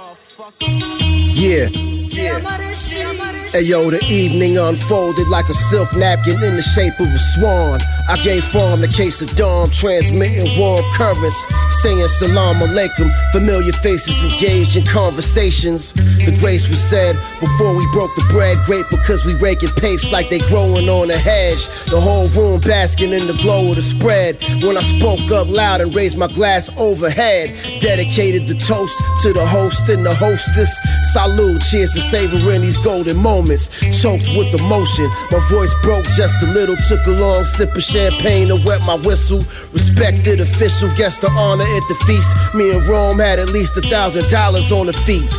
Yeah. 1.42 1.68
Hey 1.68 3.45
yo, 3.54 3.90
the 3.90 4.04
evening 4.06 4.58
unfolded 4.58 5.28
like 5.28 5.48
a 5.48 5.54
silk 5.54 5.94
napkin 5.96 6.42
in 6.42 6.56
the 6.56 6.62
shape 6.62 6.98
of 7.00 7.06
a 7.06 7.18
swan. 7.18 7.80
I 8.08 8.16
gave 8.22 8.44
form 8.44 8.80
the 8.80 8.88
case 8.88 9.22
of 9.22 9.34
dawn, 9.36 9.70
transmitting 9.70 10.58
warm 10.58 10.84
currents, 10.92 11.46
saying 11.82 12.06
salam 12.08 12.56
alaikum. 12.56 13.10
Familiar 13.32 13.72
faces 13.72 14.22
engaged 14.24 14.76
in 14.76 14.84
conversations. 14.86 15.92
The 15.92 16.36
grace 16.38 16.68
was 16.68 16.82
said 16.82 17.16
before 17.40 17.76
we 17.76 17.86
broke 17.92 18.14
the 18.16 18.24
bread. 18.28 18.58
Great 18.64 18.84
because 18.90 19.24
we 19.24 19.34
raking 19.34 19.70
papes 19.70 20.10
like 20.12 20.28
they 20.30 20.38
growing 20.38 20.88
on 20.88 21.10
a 21.10 21.16
hedge. 21.18 21.66
The 21.86 22.00
whole 22.00 22.28
room 22.28 22.60
basking 22.60 23.12
in 23.12 23.26
the 23.26 23.34
glow 23.34 23.70
of 23.70 23.76
the 23.76 23.82
spread. 23.82 24.42
When 24.62 24.76
I 24.76 24.82
spoke 24.82 25.30
up 25.30 25.48
loud 25.48 25.80
and 25.80 25.94
raised 25.94 26.18
my 26.18 26.28
glass 26.28 26.70
overhead, 26.76 27.56
dedicated 27.80 28.46
the 28.46 28.54
toast 28.54 28.96
to 29.22 29.32
the 29.32 29.46
host 29.46 29.88
and 29.88 30.04
the 30.04 30.14
hostess. 30.14 30.78
Salute, 31.12 31.62
cheers 31.62 31.92
to 31.92 32.00
savoring 32.00 32.62
these 32.62 32.78
golden 32.78 33.16
moments. 33.16 33.35
Choked 33.44 34.28
with 34.36 34.54
emotion, 34.54 35.10
my 35.30 35.40
voice 35.50 35.74
broke 35.82 36.06
just 36.16 36.42
a 36.42 36.46
little. 36.46 36.76
Took 36.88 37.04
a 37.06 37.10
long 37.10 37.44
sip 37.44 37.74
of 37.76 37.82
champagne 37.82 38.48
to 38.48 38.56
wet 38.56 38.80
my 38.82 38.94
whistle. 38.96 39.40
Respected 39.72 40.40
official 40.40 40.88
guest 40.96 41.20
to 41.20 41.30
honor 41.30 41.64
at 41.64 41.82
the 41.88 41.94
feast. 42.06 42.30
Me 42.54 42.72
and 42.72 42.84
Rome 42.86 43.18
had 43.18 43.38
at 43.38 43.50
least 43.50 43.76
a 43.76 43.82
thousand 43.82 44.28
dollars 44.30 44.72
on 44.72 44.86
the 44.86 44.92
feet. 44.92 45.30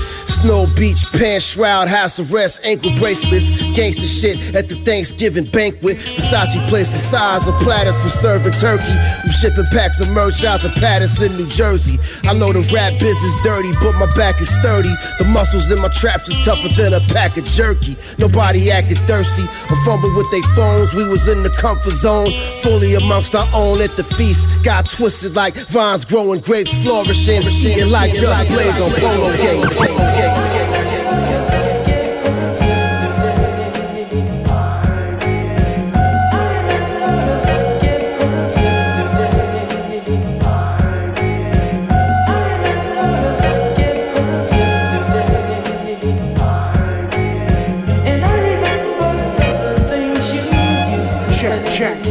Snow 0.42 0.68
Beach, 0.76 1.04
pants 1.14 1.46
shroud, 1.46 1.88
house 1.88 2.20
arrest, 2.20 2.62
ankle 2.64 2.92
bracelets, 2.98 3.50
gangster 3.74 4.04
shit 4.04 4.38
at 4.54 4.70
the 4.70 4.76
Thanksgiving 4.86 5.46
banquet. 5.46 5.98
Versace 5.98 6.54
the 6.70 6.86
size 6.86 7.48
of 7.48 7.56
platters 7.58 8.00
for 8.00 8.10
serving 8.10 8.54
turkey. 8.54 8.94
From 9.22 9.32
shipping 9.32 9.66
packs 9.72 10.00
of 10.00 10.10
merch 10.10 10.44
out 10.44 10.62
to 10.62 10.70
Paterson, 10.70 11.36
New 11.38 11.48
Jersey. 11.48 11.98
I 12.24 12.34
know 12.34 12.54
the 12.54 12.62
rap 12.72 13.00
business 13.00 13.36
dirty, 13.42 13.72
but 13.82 13.94
my 13.94 14.06
back 14.16 14.40
is 14.40 14.54
sturdy. 14.60 14.94
The 15.18 15.26
muscles 15.26 15.72
in 15.72 15.82
my 15.82 15.90
traps 15.90 16.30
is 16.30 16.38
tougher 16.46 16.70
than 16.70 16.94
a 16.94 17.02
pack 17.12 17.38
of 17.38 17.46
jerky. 17.46 17.98
Nobody 18.20 18.70
acted 18.70 19.00
thirsty 19.08 19.44
or 19.44 19.86
fumbled 19.86 20.16
with 20.16 20.30
their 20.30 20.44
phones. 20.56 20.94
We 20.94 21.08
was 21.08 21.28
in 21.28 21.42
the 21.42 21.50
comfort 21.50 21.94
zone, 21.94 22.30
fully 22.62 22.94
amongst 22.94 23.34
our 23.34 23.50
own 23.54 23.82
at 23.82 23.98
the 23.98 24.04
feast. 24.04 24.48
Got 24.62 24.86
twisted 24.86 25.36
like 25.36 25.56
vines 25.70 26.06
growing, 26.06 26.42
grapes 26.42 26.74
flourishing, 26.84 27.42
eating 27.42 27.90
like 27.90 28.14
just 28.14 28.48
blaze 28.50 28.80
on 28.80 28.92
polo 29.02 29.36
gate. 29.38 30.37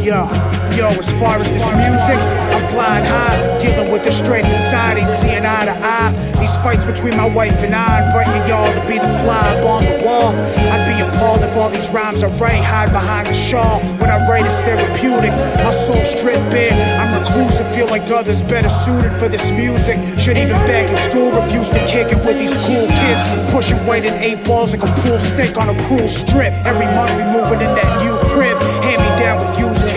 Yo. 0.07 0.23
Yo, 0.71 0.87
as 0.95 1.11
far 1.19 1.35
as 1.35 1.49
this 1.51 1.65
music, 1.75 2.19
I'm 2.55 2.67
flying 2.69 3.03
high, 3.03 3.59
dealing 3.59 3.91
with 3.91 4.03
the 4.03 4.11
strength 4.11 4.47
inside, 4.47 4.97
ain't 4.97 5.11
seeing 5.11 5.45
eye 5.45 5.65
to 5.65 5.75
eye. 5.75 6.11
These 6.39 6.55
fights 6.57 6.85
between 6.85 7.17
my 7.17 7.27
wife 7.27 7.57
and 7.63 7.73
I, 7.73 8.05
inviting 8.05 8.47
y'all 8.47 8.71
to 8.71 8.81
be 8.87 8.99
the 8.99 9.11
fly 9.19 9.59
on 9.63 9.83
the 9.85 9.99
wall. 10.05 10.35
I'd 10.71 10.85
be 10.87 11.01
appalled 11.03 11.41
if 11.41 11.55
all 11.57 11.69
these 11.69 11.89
rhymes 11.89 12.23
are 12.23 12.31
right, 12.37 12.63
hide 12.63 12.91
behind 12.91 13.27
the 13.27 13.33
shawl. 13.33 13.79
When 13.99 14.09
I 14.09 14.23
write, 14.29 14.45
it's 14.45 14.61
therapeutic, 14.61 15.31
my 15.65 15.71
soul 15.71 16.03
stripped 16.03 16.47
bare. 16.51 16.71
I'm 17.01 17.19
reclusive, 17.19 17.67
feel 17.73 17.87
like 17.87 18.09
others 18.11 18.41
better 18.41 18.69
suited 18.69 19.11
for 19.19 19.27
this 19.27 19.51
music. 19.51 19.97
Should 20.19 20.37
even 20.37 20.57
back 20.69 20.89
in 20.89 20.97
school, 21.09 21.31
refuse 21.31 21.69
to 21.71 21.83
kick 21.87 22.11
it 22.11 22.23
with 22.23 22.37
these 22.37 22.55
cool 22.69 22.87
kids. 22.87 23.51
Pushing 23.51 23.83
weight 23.87 24.05
in 24.05 24.13
eight 24.13 24.45
balls 24.45 24.75
like 24.75 24.83
a 24.83 24.93
pool 25.01 25.17
stick 25.17 25.57
on 25.57 25.69
a 25.69 25.77
cruel 25.83 26.07
strip. 26.07 26.53
Every 26.69 26.85
month 26.85 27.17
we 27.17 27.23
moving 27.25 27.65
in 27.65 27.73
that 27.73 28.03
new 28.03 28.15
crib, 28.29 28.55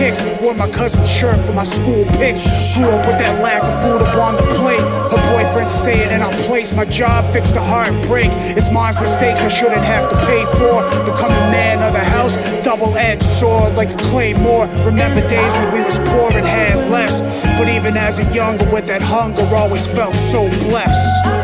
kicks. 0.01 0.19
Wore 0.41 0.55
my 0.55 0.69
cousin's 0.69 1.09
shirt 1.09 1.37
for 1.45 1.53
my 1.53 1.63
school 1.63 2.05
pics. 2.17 2.41
Grew 2.73 2.89
up 2.89 3.05
with 3.05 3.19
that 3.21 3.41
lack 3.41 3.61
of 3.63 3.75
food 3.83 4.01
up 4.01 4.17
on 4.17 4.35
the 4.35 4.47
plate. 4.57 4.81
Her 5.13 5.21
boyfriend 5.31 5.69
staying 5.69 6.09
in 6.09 6.21
our 6.21 6.33
place. 6.47 6.73
My 6.73 6.85
job 6.85 7.31
fixed 7.33 7.53
the 7.53 7.61
heartbreak. 7.61 8.31
It's 8.57 8.71
mine's 8.71 8.99
mistakes 8.99 9.41
I 9.41 9.49
shouldn't 9.49 9.85
have 9.85 10.09
to 10.09 10.17
pay 10.25 10.43
for. 10.57 10.81
Becoming 11.05 11.43
man 11.53 11.83
of 11.83 11.93
the 11.93 12.03
house, 12.03 12.35
double 12.63 12.95
edged 12.97 13.23
sword 13.23 13.75
like 13.75 13.91
a 13.91 14.01
claymore. 14.09 14.65
Remember 14.91 15.21
days 15.27 15.53
when 15.57 15.73
we 15.73 15.81
was 15.81 15.97
poor 16.09 16.31
and 16.33 16.47
had 16.47 16.89
less. 16.89 17.21
But 17.57 17.67
even 17.69 17.95
as 17.95 18.17
a 18.17 18.25
younger 18.33 18.67
with 18.71 18.87
that 18.87 19.01
hunger, 19.01 19.45
always 19.55 19.85
felt 19.85 20.15
so 20.15 20.49
blessed. 20.65 21.40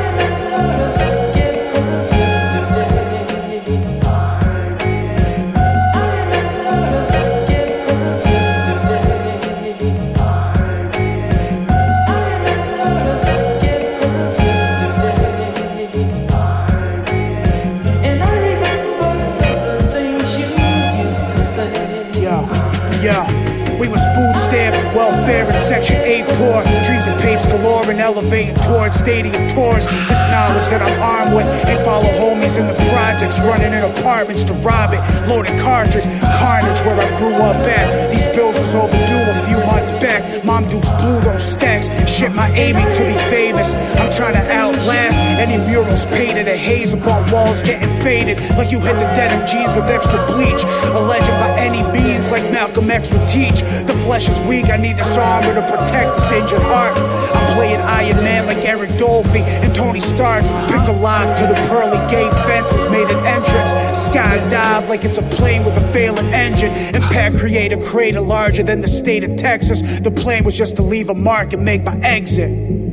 That 30.78 30.92
I'm 30.92 31.02
armed 31.02 31.34
with 31.36 31.48
ain't 31.66 31.84
follow 31.84 32.10
homies 32.22 32.58
in 32.58 32.68
the 32.68 32.78
projects, 32.94 33.40
running 33.40 33.74
in 33.74 33.84
apartments 33.84 34.44
to 34.46 34.54
rob 34.62 34.94
it. 34.94 35.02
Loaded 35.28 35.60
cartridge, 35.60 36.06
carnage 36.40 36.80
where 36.82 37.00
I 37.00 37.08
grew 37.18 37.36
up 37.36 37.58
at. 37.66 38.12
These 38.12 38.28
bills 38.36 38.58
was 38.58 38.74
overdue 38.76 39.26
a 39.30 39.46
few 39.46 39.58
months 39.66 39.92
back. 40.04 40.44
Mom 40.44 40.68
Dukes 40.70 40.92
blew 41.02 41.20
those 41.22 41.44
stacks. 41.44 41.88
Shit, 42.10 42.32
my 42.34 42.50
aiming 42.52 42.90
to 42.94 43.04
be 43.04 43.18
famous. 43.30 43.74
I'm 43.98 44.12
trying 44.12 44.34
to 44.34 44.46
outlast 44.52 45.18
any 45.40 45.58
murals 45.58 46.06
painted. 46.06 46.48
A 46.48 46.58
haze 46.58 46.94
upon 46.94 47.30
walls 47.32 47.62
getting 47.64 47.90
faded. 48.02 48.40
Like 48.58 48.72
you 48.72 48.80
hit 48.80 48.96
the 48.96 49.10
denim 49.18 49.46
jeans 49.48 49.76
with 49.76 49.90
extra 49.90 50.26
bleach. 50.28 50.64
A 50.94 51.00
legend 51.00 51.38
by 51.40 51.52
any 51.60 51.84
means, 51.92 52.32
like 52.32 52.44
Malcolm 52.52 52.90
X 52.90 53.12
would 53.12 53.28
teach. 53.28 53.62
The 53.86 53.98
flesh 54.06 54.30
is 54.30 54.40
weak, 54.42 54.70
I 54.70 54.78
need 54.78 54.98
this 54.98 55.18
armor 55.18 55.54
to 55.54 55.62
protect 55.62 56.16
this 56.16 56.32
injured 56.32 56.62
heart. 56.62 56.98
I'm 56.98 57.56
playing 57.56 57.82
Iron 57.82 58.24
Man 58.24 58.46
like 58.46 58.64
Eric 58.66 58.92
Dolphy 58.92 59.44
and 59.64 59.74
Tony 59.76 60.00
Starks. 60.00 60.50
Pick 60.72 60.88
a 60.88 60.92
lock 60.92 61.38
to 61.40 61.48
the 61.48 61.56
pearly 61.68 62.00
gate 62.10 62.34
fences, 62.48 62.88
made 62.90 63.10
an 63.10 63.26
entrance. 63.26 63.72
Skydive 64.08 64.88
like 64.88 65.04
it's 65.06 65.18
a 65.18 65.24
plane 65.24 65.64
with 65.64 65.76
a 65.78 65.92
failing 66.08 66.34
engine. 66.34 66.72
Impact 66.96 67.38
create 67.38 67.72
a 67.74 67.82
crater 67.82 68.22
larger 68.22 68.64
than 68.64 68.82
the 68.82 68.88
state 68.88 69.24
of 69.24 69.36
Texas. 69.38 70.00
The 70.00 70.12
plan 70.12 70.44
was 70.44 70.56
just 70.56 70.78
to 70.78 70.82
leave 70.82 71.10
a 71.10 71.16
mark 71.16 71.54
and 71.54 71.66
make 71.66 71.84
my 71.84 71.98
exit. 72.02 72.87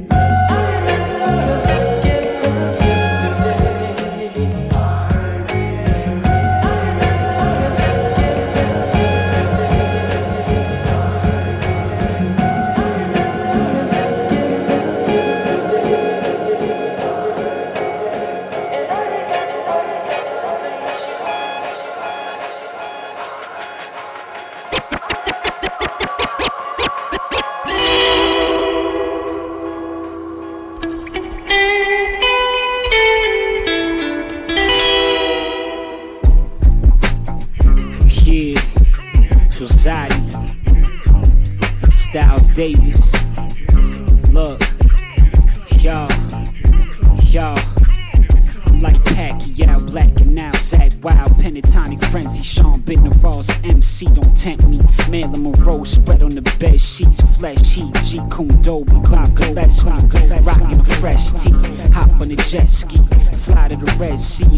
To 64.25 64.53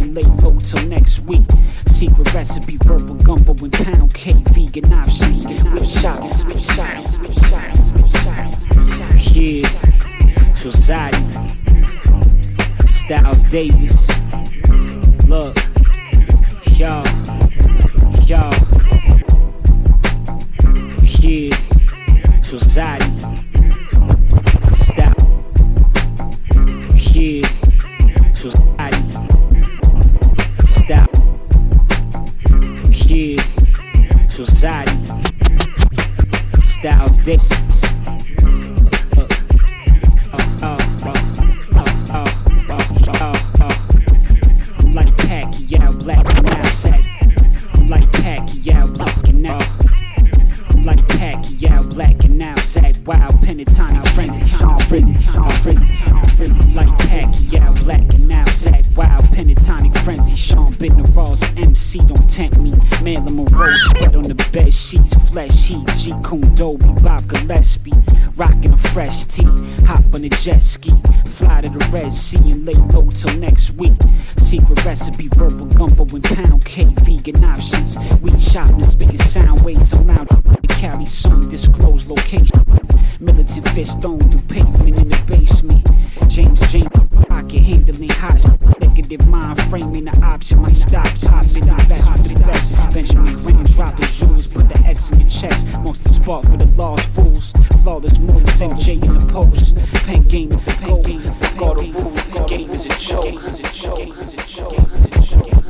jet 70.47 70.63
ski, 70.63 70.93
fly 71.27 71.61
to 71.61 71.69
the 71.69 71.89
Red 71.91 72.13
Sea 72.13 72.39
and 72.53 72.65
lay 72.65 72.75
low 72.75 73.11
till 73.11 73.37
next 73.39 73.73
week. 73.73 73.95
Secret 74.37 74.85
recipe, 74.85 75.27
verbal 75.27 75.67
gumbo 75.67 76.05
and 76.05 76.23
pound 76.23 76.65
cake, 76.65 76.97
vegan 77.01 77.43
options. 77.43 77.99
We 78.23 78.31
shopping, 78.39 78.85
spitting 78.85 79.17
sound 79.17 79.65
waves. 79.65 79.93
I'm 79.93 80.07
loud. 80.07 80.29
The 80.29 80.69
Cali 80.69 81.05
sun, 81.05 81.49
disclose 81.49 82.07
location. 82.07 82.86
Militant 83.19 83.69
fist 83.71 84.01
thrown 84.03 84.21
through 84.31 84.43
pavement 84.43 84.99
in 84.99 85.09
the 85.09 85.23
basement. 85.27 85.87
James 86.29 86.61
James 86.71 86.89
pocket 87.29 87.63
handling 87.63 88.11
hot. 88.11 88.45
Negative 88.79 89.27
mind 89.27 89.63
framing 89.65 90.05
the 90.05 90.17
option. 90.23 90.61
My 90.61 90.69
stock 90.69 91.09
popping, 91.21 91.67
invest 91.67 92.09
for 92.11 92.39
the 92.39 92.45
best. 92.45 92.75
Benjamin 92.93 93.35
Graham 93.43 93.65
dropping 93.65 94.07
jewels, 94.07 94.47
put 94.47 94.69
the 94.69 94.79
X 94.81 95.11
in 95.11 95.21
your 95.21 95.31
chest. 95.31 95.67
Most 95.79 96.05
the 96.05 96.13
spot 96.13 96.45
for 96.45 96.59
the 96.59 96.67
lost 96.77 97.09
fools. 97.09 97.53
Flawless 97.83 98.19
moves, 98.19 98.61
MJ 98.61 99.03
in 99.03 99.15
the 99.15 99.33
post. 99.33 99.77
Pen 100.05 100.23
game 100.29 100.51
with 100.51 100.65
the 100.65 100.73
pen 100.73 101.03
game. 101.03 101.21
Fuck 101.21 101.63
all 101.63 101.75
the 101.75 101.91
rules. 101.93 102.25
This 102.25 102.41
game 102.41 102.71
is 102.71 102.87
a 102.87 102.99
joke. 102.99 103.43
Is 103.45 103.61
a 103.61 103.73
joke. 103.73 104.19
Is 104.19 104.35
a 104.35 104.47
joke. 104.47 104.93
Is 104.95 105.37
a 105.37 105.37
joke. 105.39 105.66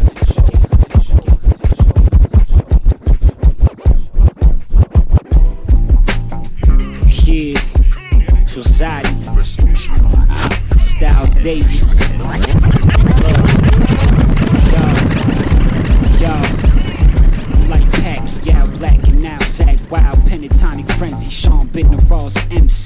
Davis. 11.46 12.05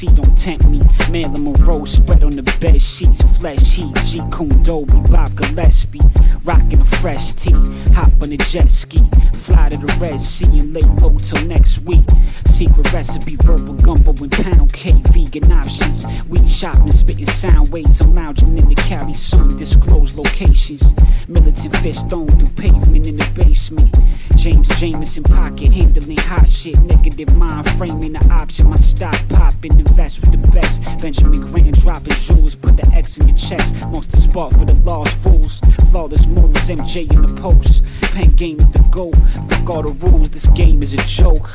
MC, 0.00 0.14
don't 0.14 0.38
tempt 0.38 0.66
me. 0.66 0.80
Marilyn 1.10 1.44
Monroe 1.44 1.84
spread 1.84 2.24
on 2.24 2.30
the 2.36 2.42
bed 2.58 2.80
sheets, 2.80 3.20
flesh 3.38 3.74
heat. 3.74 3.94
G 4.06 4.18
Kundo, 4.30 4.86
Bob 5.10 5.34
Gillespie, 5.36 6.00
rocking 6.44 6.80
a 6.80 6.84
fresh 6.84 7.34
tee. 7.34 7.52
Hop 7.94 8.10
on 8.22 8.32
a 8.32 8.36
jet 8.36 8.70
ski, 8.70 9.02
fly 9.34 9.68
to 9.68 9.76
the 9.76 9.96
Red 10.00 10.20
Sea 10.20 10.46
and 10.58 10.72
lay 10.72 10.82
low 10.82 11.16
till 11.18 11.44
next 11.46 11.80
week. 11.80 12.04
Secret 12.46 12.92
recipe, 12.92 13.36
verbal 13.36 13.74
gumbo 13.74 14.12
and 14.12 14.32
pound 14.32 14.72
cake, 14.72 15.06
vegan 15.08 15.52
options. 15.52 16.06
We 16.28 16.46
shopping, 16.46 16.92
spitting 16.92 17.26
sound 17.26 17.70
waves. 17.70 18.00
I'm 18.00 18.14
lounging 18.14 18.56
in 18.56 18.68
the 18.68 18.74
Cali 18.76 19.14
sun, 19.14 19.56
disclose 19.56 20.14
locations. 20.14 20.94
Militant 21.28 21.76
fist 21.76 22.08
thrown 22.08 22.28
through 22.38 22.48
pavement 22.50 23.06
in 23.06 23.16
the 23.16 23.30
basement. 23.34 23.94
James 24.36 24.68
Jameson 24.80 25.24
pocket 25.24 25.72
handling 25.72 26.16
hot 26.16 26.48
shit. 26.48 26.78
Negative 26.80 27.34
mind 27.36 27.68
framing 27.72 28.12
the 28.12 28.24
option. 28.32 28.68
My 28.68 28.76
stock 28.76 29.16
popping, 29.28 29.76
invest 29.90 30.20
with 30.20 30.32
the 30.32 30.50
best. 30.50 30.82
Benjamin 31.00 31.40
Graham 31.40 31.72
dropping 31.72 32.14
jewels, 32.14 32.54
put 32.54 32.76
the 32.76 32.86
X 32.92 33.18
in 33.18 33.28
your 33.28 33.36
chest. 33.36 33.74
Most 33.88 34.10
the 34.10 34.16
spot 34.16 34.52
for 34.52 34.64
the 34.64 34.74
lost 34.88 35.14
fools. 35.16 35.60
Flawless 35.90 36.26
moves, 36.26 36.68
MJ 36.68 37.10
in 37.12 37.22
the 37.22 37.40
post. 37.40 37.84
Pen 38.12 38.30
game 38.36 38.60
is 38.60 38.70
the 38.70 38.80
goal. 38.90 39.12
Fuck 39.48 39.70
all 39.70 39.82
the 39.82 39.92
rules, 40.06 40.30
this 40.30 40.46
game 40.48 40.82
is 40.82 40.94
a 40.94 41.02
joke. 41.06 41.50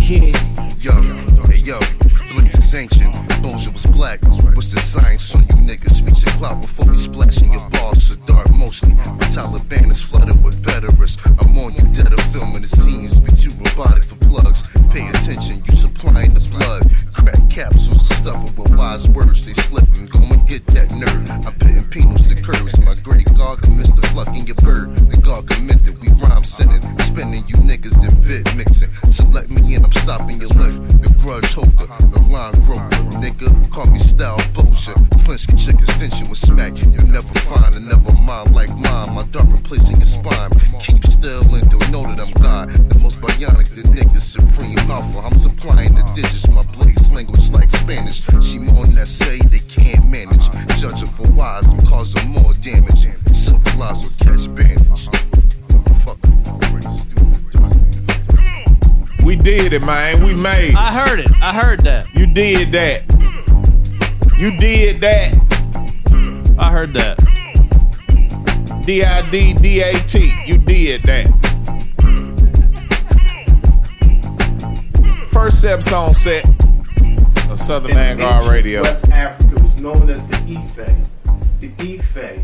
Yeah. 0.00 0.32
Yo, 0.78 0.92
hey 1.48 1.58
yo, 1.58 1.80
Blitz 2.32 2.56
is 2.58 2.74
ancient, 2.74 3.12
bullshit 3.42 3.72
was 3.72 3.86
black. 3.86 4.22
What's 4.54 4.70
the 4.72 4.80
science 4.80 5.34
on 5.34 5.42
you 5.42 5.56
niggas? 5.68 5.96
Speak 5.96 6.24
your 6.24 6.34
clout 6.38 6.60
before 6.60 6.86
we 6.86 6.96
splashing 6.96 7.52
your 7.52 7.68
balls 7.70 8.08
to 8.08 8.16
dark 8.24 8.48
mostly. 8.54 8.92
The 8.94 9.26
Taliban 9.34 9.90
is 9.90 10.00
flooded 10.00 10.42
with 10.44 10.62
betterers. 10.62 11.18
I'm 11.40 11.58
on 11.58 11.74
you 11.74 11.82
dead 11.92 12.12
of 12.12 12.20
filming 12.32 12.62
the 12.62 12.68
scenes, 12.68 13.20
we 13.20 13.30
too 13.34 13.50
robotic 13.58 14.04
for 14.04 14.16
plugs. 14.26 14.62
Pay 14.92 15.08
attention, 15.08 15.62
you 15.66 15.72
supplying 15.72 16.32
the 16.34 16.40
blood. 16.50 16.82
Crack 17.12 17.48
capsules, 17.66 18.08
the 18.08 18.14
stuff 18.14 18.56
with 18.56 18.70
wise 18.78 19.08
words, 19.10 19.44
they 19.44 19.52
slipping. 19.52 20.04
Go 20.04 20.20
and 20.20 20.46
get 20.46 20.64
that 20.66 20.88
nerd. 20.88 21.26
I'm 21.46 21.54
pitting 21.58 21.88
penals 21.90 22.28
to 22.28 22.40
curves. 22.40 22.78
My 22.80 22.94
great 23.02 23.26
God 23.36 23.60
commits 23.60 23.90
the 23.90 24.02
plucking 24.14 24.46
your 24.46 24.56
bird. 24.56 24.94
The 25.10 25.16
God 25.16 25.48
commended, 25.48 26.00
we 26.00 26.08
rhyme 26.22 26.44
sending. 26.44 26.82
Spending 27.00 27.42
you 27.48 27.56
niggas 27.56 27.98
in 28.06 28.14
bit 28.22 28.44
mixing. 28.54 28.90
So 29.10 29.24
let 29.34 29.50
me 29.50 29.74
in, 29.74 29.84
I'm 29.84 29.92
stopping 29.92 30.40
your 30.40 30.50
lift. 30.50 30.78
The 31.02 31.10
grudge 31.20 31.52
holder, 31.54 31.88
the 32.14 32.20
line 32.30 32.54
grower. 32.66 32.90
Nigga, 33.18 33.48
call 33.72 33.86
me 33.86 33.98
style 33.98 34.40
bullshit. 34.54 34.96
Flinch 35.24 35.48
can 35.48 35.56
check 35.56 35.76
extension 35.80 36.28
with 36.28 36.38
smack. 36.38 36.78
You'll 36.78 37.10
never 37.10 37.34
find 37.50 37.74
a 37.74 37.80
never 37.80 38.12
mind 38.22 38.54
like 38.54 38.70
mine. 38.70 39.14
My 39.14 39.24
dart 39.32 39.48
replacing 39.48 39.96
your 39.96 40.06
spine. 40.06 40.50
Keep 40.78 41.04
still 41.06 41.42
and 41.54 41.68
don't 41.68 41.90
know 41.90 42.02
that 42.06 42.20
I'm 42.20 42.32
God. 42.42 42.70
The 42.90 42.98
most 43.00 43.20
bionic, 43.20 43.74
the 43.74 43.82
niggas 43.88 44.26
supreme 44.36 44.78
alpha. 44.90 45.18
I'm 45.18 45.38
supplying 45.38 45.94
the 45.94 46.04
digits. 46.14 46.48
My 46.48 46.62
blaze 46.62 47.10
language 47.10 47.42
like 47.56 47.70
Spanish. 47.70 48.22
She 48.44 48.58
more 48.58 48.84
than 48.84 48.96
that 48.96 49.08
say 49.08 49.38
they 49.38 49.60
can't 49.60 50.04
manage. 50.10 50.48
Judging 50.78 51.08
for 51.08 51.28
wise, 51.30 51.68
I'm 51.68 51.84
causing 51.86 52.28
more 52.30 52.52
damage. 52.60 53.06
Silver 53.32 53.78
lies 53.78 54.04
will 54.04 54.12
catch 54.18 54.46
bandage. 54.54 55.08
We 59.24 59.34
did 59.34 59.72
it, 59.72 59.82
man. 59.82 60.22
We 60.22 60.34
made. 60.34 60.70
It. 60.70 60.76
I 60.76 60.92
heard 60.92 61.18
it. 61.18 61.30
I 61.42 61.52
heard 61.52 61.80
that. 61.80 62.06
You 62.14 62.26
did 62.26 62.72
that. 62.72 63.02
You 64.38 64.56
did 64.58 65.00
that. 65.00 65.32
I 66.58 66.70
heard 66.70 66.92
that. 66.92 67.16
D 68.86 69.02
I 69.02 69.30
D 69.30 69.54
D 69.54 69.80
A 69.80 69.92
T. 70.06 70.32
You 70.46 70.58
did 70.58 71.02
that. 71.04 71.26
First 75.32 75.64
episode 75.64 76.14
set 76.14 76.44
of 77.56 77.60
Southern 77.60 77.92
In 77.92 77.96
Vanguard 77.96 78.46
Radio. 78.50 78.82
West 78.82 79.08
Africa 79.08 79.54
was 79.60 79.78
known 79.78 80.10
as 80.10 80.24
the 80.26 80.36
Ife. 80.36 80.76
The 81.60 81.72
Ife. 81.78 82.40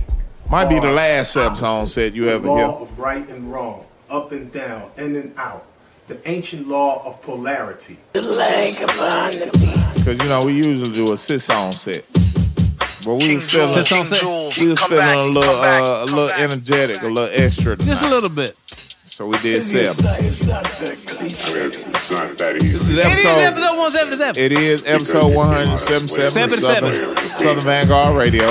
Might 0.51 0.69
be 0.69 0.81
the 0.81 0.89
are 0.89 0.93
last 0.93 1.37
episode 1.37 1.87
set 1.87 2.15
you 2.15 2.29
ever 2.29 2.47
law 2.47 2.57
hear. 2.57 2.67
of 2.67 2.99
right 2.99 3.29
and 3.29 3.53
wrong, 3.53 3.85
up 4.09 4.33
and 4.33 4.51
down, 4.53 4.91
in 4.97 5.17
and 5.17 5.35
out. 5.37 5.67
The 6.09 6.19
ancient 6.29 6.67
law 6.67 7.03
of 7.07 7.21
polarity. 7.23 7.99
Because 8.13 8.27
you 10.23 10.29
know 10.29 10.45
we 10.45 10.55
usually 10.55 10.91
do 10.91 11.13
a 11.13 11.19
sit 11.19 11.49
on 11.51 11.73
set. 11.73 12.07
But 13.05 13.17
we 13.17 13.37
was 13.37 13.51
feeling, 13.51 13.69
Sit 13.69 13.93
on 13.93 14.07
we 14.61 14.69
was 14.71 14.81
feeling 14.81 15.19
a 15.19 15.25
little, 15.25 15.57
uh, 15.57 16.05
a 16.05 16.07
little 16.07 16.31
energetic, 16.31 17.03
a 17.03 17.09
little 17.09 17.29
extra. 17.33 17.77
Tonight. 17.77 17.91
Just 17.91 18.05
a 18.05 18.09
little 18.09 18.31
bit. 18.31 18.55
So 19.13 19.27
we 19.27 19.37
did 19.41 19.63
seven. 19.63 20.03
This 20.07 20.41
is 20.41 20.49
It 22.49 22.65
is 22.65 22.99
episode. 22.99 23.45
episode 23.45 23.77
177. 23.77 24.43
It 24.43 24.53
is 24.53 24.85
episode 24.87 25.35
177 25.35 26.43
of 26.43 26.51
Southern, 26.51 27.17
Southern 27.37 27.63
Vanguard 27.63 28.17
Radio. 28.17 28.47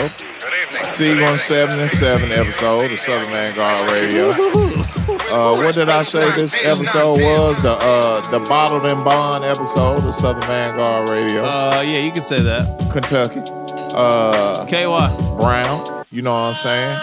C177 0.86 2.30
episode 2.38 2.92
of 2.92 3.00
Southern 3.00 3.32
Vanguard 3.32 3.90
Radio. 3.92 4.30
Uh, 4.30 5.56
what 5.58 5.74
did 5.74 5.90
I 5.90 6.04
say 6.04 6.30
this 6.36 6.56
episode 6.64 7.20
was? 7.20 7.60
The 7.64 7.72
uh, 7.72 8.22
the 8.30 8.40
Bottled 8.48 8.86
and 8.86 9.04
Bond 9.04 9.44
episode 9.44 10.04
of 10.04 10.14
Southern 10.14 10.44
Vanguard 10.44 11.10
Radio. 11.10 11.44
Uh, 11.44 11.82
yeah, 11.84 12.06
you 12.06 12.12
can 12.12 12.22
say 12.22 12.40
that. 12.40 12.92
Kentucky. 12.92 13.42
Uh, 13.96 14.64
KY. 14.68 15.38
Brown. 15.42 16.06
You 16.12 16.22
know 16.22 16.34
what 16.34 16.50
I'm 16.50 16.54
saying? 16.54 17.00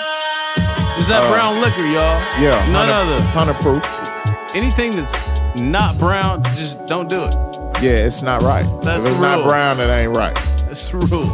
Is 0.99 1.09
that 1.09 1.23
Uh, 1.23 1.33
brown 1.33 1.61
liquor, 1.61 1.83
y'all? 1.87 2.21
Yeah. 2.41 2.59
None 2.73 2.89
100 2.89 2.93
other. 2.93 3.21
100 3.35 3.55
proof. 3.61 4.55
Anything 4.55 4.97
that's 4.97 5.61
not 5.61 5.99
brown, 5.99 6.43
just 6.57 6.85
don't 6.87 7.09
do 7.09 7.23
it. 7.23 7.35
Yeah, 7.83 7.93
it's 8.07 8.23
not 8.23 8.43
right. 8.43 8.67
That's 8.83 9.05
if 9.07 9.13
it's 9.13 9.21
not 9.21 9.47
brown, 9.47 9.79
it 9.79 9.95
ain't 9.95 10.17
right. 10.17 10.35
That's 10.67 10.89
the 10.89 10.99
rule. 10.99 11.31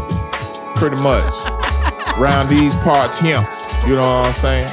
Pretty 0.77 0.97
much. 1.03 1.25
Round 2.19 2.49
these 2.49 2.77
parts, 2.77 3.19
him. 3.19 3.45
You 3.89 3.97
know 3.97 4.03
what 4.03 4.27
I'm 4.27 4.33
saying? 4.35 4.69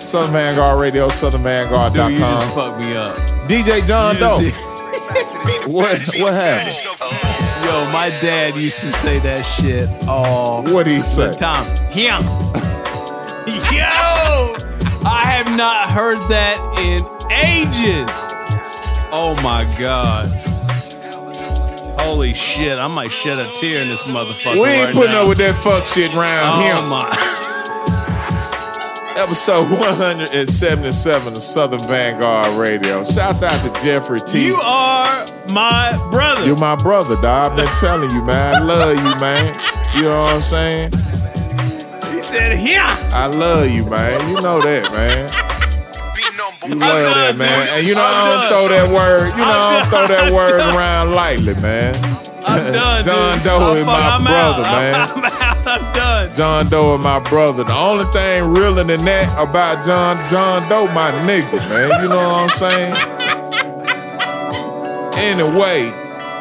Southern 0.00 0.32
Vanguard 0.32 0.78
Radio, 0.80 1.08
Dude, 1.08 1.14
you 1.14 1.20
just 1.20 1.22
southernvanguard.com. 1.24 2.50
fucked 2.54 2.78
me 2.86 2.96
up. 2.96 3.08
DJ 3.48 3.86
John 3.86 4.16
Doe. 4.16 4.40
What 5.66 5.98
what 6.18 6.32
happened? 6.34 6.76
Yo, 7.64 7.90
my 7.92 8.08
dad 8.20 8.54
used 8.56 8.80
to 8.80 8.92
say 8.92 9.18
that 9.20 9.42
shit 9.42 9.88
all 10.06 10.62
What 10.64 10.86
he 10.86 11.00
say? 11.02 11.28
the 11.28 11.34
time. 11.34 11.64
Him. 11.90 12.20
Yo! 15.58 15.64
I 15.64 15.86
have 15.86 15.88
not 15.88 15.92
heard 15.92 16.18
that 16.30 16.58
in 16.78 17.02
ages. 17.30 18.08
Oh 19.10 19.34
my 19.42 19.64
god. 19.78 20.28
Holy 22.00 22.32
shit, 22.32 22.78
I 22.78 22.86
might 22.86 23.10
shed 23.10 23.38
a 23.38 23.44
tear 23.58 23.82
in 23.82 23.88
this 23.88 24.04
motherfucker. 24.04 24.62
We 24.62 24.68
ain't 24.68 24.84
right 24.86 24.94
putting 24.94 25.12
now. 25.12 25.22
up 25.22 25.28
with 25.28 25.38
that 25.38 25.56
fuck 25.56 25.84
shit 25.84 26.14
round 26.14 26.62
Oh 26.62 26.80
him. 26.80 26.88
my. 26.88 27.34
Episode 29.18 29.68
177 29.68 31.32
of 31.34 31.42
Southern 31.42 31.80
Vanguard 31.80 32.46
Radio. 32.56 33.02
Shouts 33.02 33.42
out 33.42 33.60
to 33.64 33.82
Jeffrey 33.82 34.20
T. 34.20 34.46
You 34.46 34.54
are 34.62 35.26
my 35.52 35.98
brother. 36.12 36.46
You're 36.46 36.56
my 36.56 36.76
brother, 36.76 37.16
dog. 37.20 37.50
I've 37.50 37.56
been 37.56 37.66
telling 37.74 38.10
you, 38.12 38.22
man. 38.22 38.54
I 38.54 38.58
love 38.64 38.96
you, 38.96 39.20
man. 39.20 39.54
You 39.96 40.02
know 40.04 40.22
what 40.22 40.34
I'm 40.34 40.40
saying? 40.42 40.92
He 42.14 42.22
said 42.22 42.60
yeah. 42.60 42.96
I 43.12 43.26
love 43.26 43.68
you, 43.68 43.84
man. 43.86 44.20
You 44.30 44.40
know 44.40 44.60
that, 44.62 44.88
man. 44.92 45.28
You 46.68 46.74
love 46.74 47.14
that, 47.14 47.36
man. 47.36 47.68
And 47.72 47.86
you 47.86 47.94
know 47.94 48.02
I 48.04 48.28
don't 48.28 48.48
throw 48.52 48.68
that 48.76 48.92
word. 48.92 49.30
You 49.32 49.38
know 49.38 49.44
I 49.44 49.78
don't 49.80 49.88
throw 49.88 50.06
that 50.06 50.32
word 50.32 50.60
around 50.60 51.14
lightly, 51.14 51.54
man. 51.62 51.94
I'm 52.44 52.72
done. 52.72 53.02
John. 53.08 53.38
Doe 53.42 53.72
I'm 53.72 53.76
is 53.78 53.86
my 53.86 53.92
I'm 53.94 54.24
brother, 54.24 54.64
out. 54.64 54.72
man. 54.76 54.94
I'm, 54.94 55.18
I'm 55.18 55.24
out. 55.24 55.66
I'm 55.66 55.94
done. 55.94 56.34
John 56.34 56.68
Doe 56.68 56.96
is 56.96 57.02
my 57.04 57.20
brother. 57.20 57.64
The 57.64 57.74
only 57.74 58.04
thing 58.12 58.52
realer 58.52 58.84
than 58.84 59.04
that 59.06 59.32
about 59.38 59.84
John 59.84 60.16
John 60.28 60.68
Doe, 60.68 60.92
my 60.92 61.10
nigga, 61.24 61.56
man. 61.70 62.02
You 62.02 62.08
know 62.08 62.16
what 62.16 62.44
I'm 62.44 62.50
saying? 62.50 62.94
Anyway, 65.18 65.90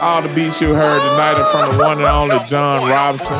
all 0.01 0.21
the 0.21 0.29
beats 0.35 0.61
you 0.61 0.73
heard 0.73 0.99
tonight 1.11 1.39
are 1.39 1.51
from 1.51 1.77
the 1.77 1.83
one 1.83 1.97
and 1.99 2.07
only 2.07 2.37
John 2.45 2.87
Robinson, 2.89 3.35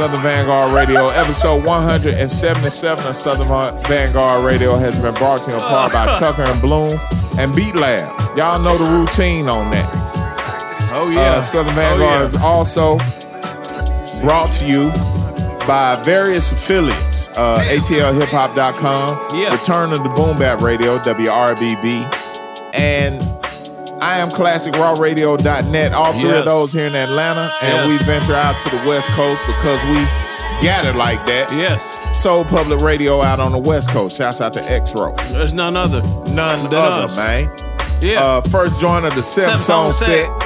Southern 0.00 0.22
Vanguard 0.22 0.72
Radio. 0.72 1.10
Episode 1.10 1.62
177 1.66 3.06
of 3.06 3.14
Southern 3.14 3.48
Vanguard 3.84 4.42
Radio 4.42 4.76
has 4.78 4.98
been 4.98 5.12
brought 5.12 5.42
to 5.42 5.50
you 5.50 5.56
in 5.56 5.60
part 5.60 5.92
by 5.92 6.06
Tucker 6.18 6.40
and 6.40 6.58
Bloom 6.62 6.98
and 7.38 7.54
Beat 7.54 7.74
Lab. 7.76 8.08
Y'all 8.34 8.58
know 8.58 8.78
the 8.78 8.84
routine 8.98 9.50
on 9.50 9.70
that. 9.72 10.90
Oh 10.94 11.10
yeah. 11.10 11.32
Uh, 11.34 11.40
Southern 11.42 11.72
Oh, 11.72 11.76
Vanguard 11.76 12.12
yeah. 12.14 12.22
is 12.22 12.34
also 12.36 12.96
brought 14.22 14.50
to 14.52 14.66
you 14.66 14.88
by 15.66 16.00
various 16.02 16.50
affiliates. 16.50 17.28
Uh, 17.36 17.58
ATLHipHop.com, 17.68 19.38
Yeah. 19.38 19.52
Return 19.52 19.92
of 19.92 20.02
the 20.02 20.08
Boom 20.08 20.38
Bap 20.38 20.62
Radio, 20.62 20.96
WRBB, 21.00 22.72
and 22.74 23.20
I 24.00 24.18
am 24.18 24.28
ClassicRawRadio.net. 24.30 25.92
All 25.92 26.12
three 26.12 26.22
Yes. 26.22 26.30
of 26.38 26.44
those 26.46 26.72
here 26.72 26.86
in 26.86 26.94
Atlanta, 26.94 27.52
and 27.62 27.90
Yes. 27.90 28.00
we 28.00 28.06
venture 28.06 28.34
out 28.34 28.58
to 28.60 28.76
the 28.76 28.88
West 28.88 29.08
Coast 29.10 29.40
because 29.46 29.78
we 29.90 30.02
got 30.66 30.84
it 30.86 30.96
like 30.96 31.24
that. 31.26 31.52
Yes. 31.52 31.84
Soul 32.12 32.44
Public 32.44 32.80
Radio 32.80 33.22
out 33.22 33.40
on 33.40 33.52
the 33.52 33.58
West 33.58 33.90
Coast. 33.90 34.16
Shouts 34.16 34.40
out 34.40 34.52
to 34.54 34.70
X-Row. 34.70 35.14
There's 35.30 35.52
none 35.52 35.76
other. 35.76 36.02
None 36.32 36.68
Than 36.68 36.78
other, 36.80 37.02
us. 37.04 37.16
man. 37.16 37.50
Yeah. 38.00 38.20
Uh, 38.24 38.40
first 38.42 38.80
joint 38.80 39.04
of 39.04 39.14
the 39.14 39.22
seven 39.22 39.50
Seven 39.50 39.62
song 39.62 39.92
song 39.92 40.06
set. 40.06 40.26
set. 40.26 40.40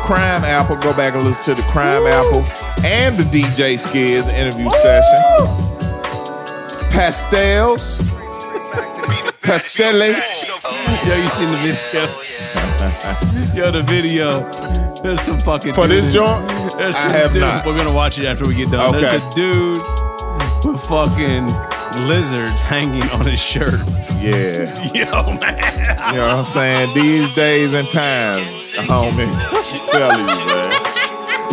Crime 0.00 0.44
Apple. 0.44 0.76
Go 0.76 0.92
back 0.94 1.14
and 1.14 1.24
listen 1.24 1.54
to 1.56 1.60
the 1.60 1.68
Crime 1.68 2.06
Apple 2.06 2.44
and 2.84 3.18
the 3.18 3.24
DJ 3.24 3.74
Skizz 3.76 4.32
interview 4.32 4.70
session. 4.70 5.18
Pastels. 6.90 8.00
Pasteles. 9.42 10.48
Yo, 11.06 11.16
you 11.16 11.28
seen 11.30 11.48
the 11.48 11.56
video? 11.56 12.69
Yo, 13.54 13.70
the 13.70 13.82
video. 13.86 14.40
There's 15.02 15.20
some 15.20 15.38
fucking 15.40 15.74
For 15.74 15.86
this 15.86 16.12
joint? 16.12 16.48
There's 16.78 16.96
I 16.96 17.12
have 17.12 17.32
dude- 17.32 17.42
not. 17.42 17.66
We're 17.66 17.76
gonna 17.76 17.92
watch 17.94 18.18
it 18.18 18.24
after 18.26 18.46
we 18.46 18.54
get 18.54 18.70
done. 18.70 18.94
Okay. 18.94 19.02
There's 19.02 19.22
a 19.22 19.30
dude 19.36 19.78
with 20.64 20.80
fucking 20.86 21.46
lizards 22.08 22.64
hanging 22.64 23.02
on 23.10 23.26
his 23.26 23.38
shirt. 23.40 23.80
Yeah. 24.18 24.72
Yo, 24.94 25.34
man. 25.40 26.14
You 26.14 26.20
know 26.20 26.26
what 26.28 26.36
I'm 26.38 26.44
saying? 26.44 26.94
These 26.94 27.34
days 27.34 27.74
and 27.74 27.88
times, 27.90 28.46
homie. 28.88 29.28
I'm 29.28 29.84
telling 29.90 30.20
you, 30.20 30.46
man. 30.46 30.72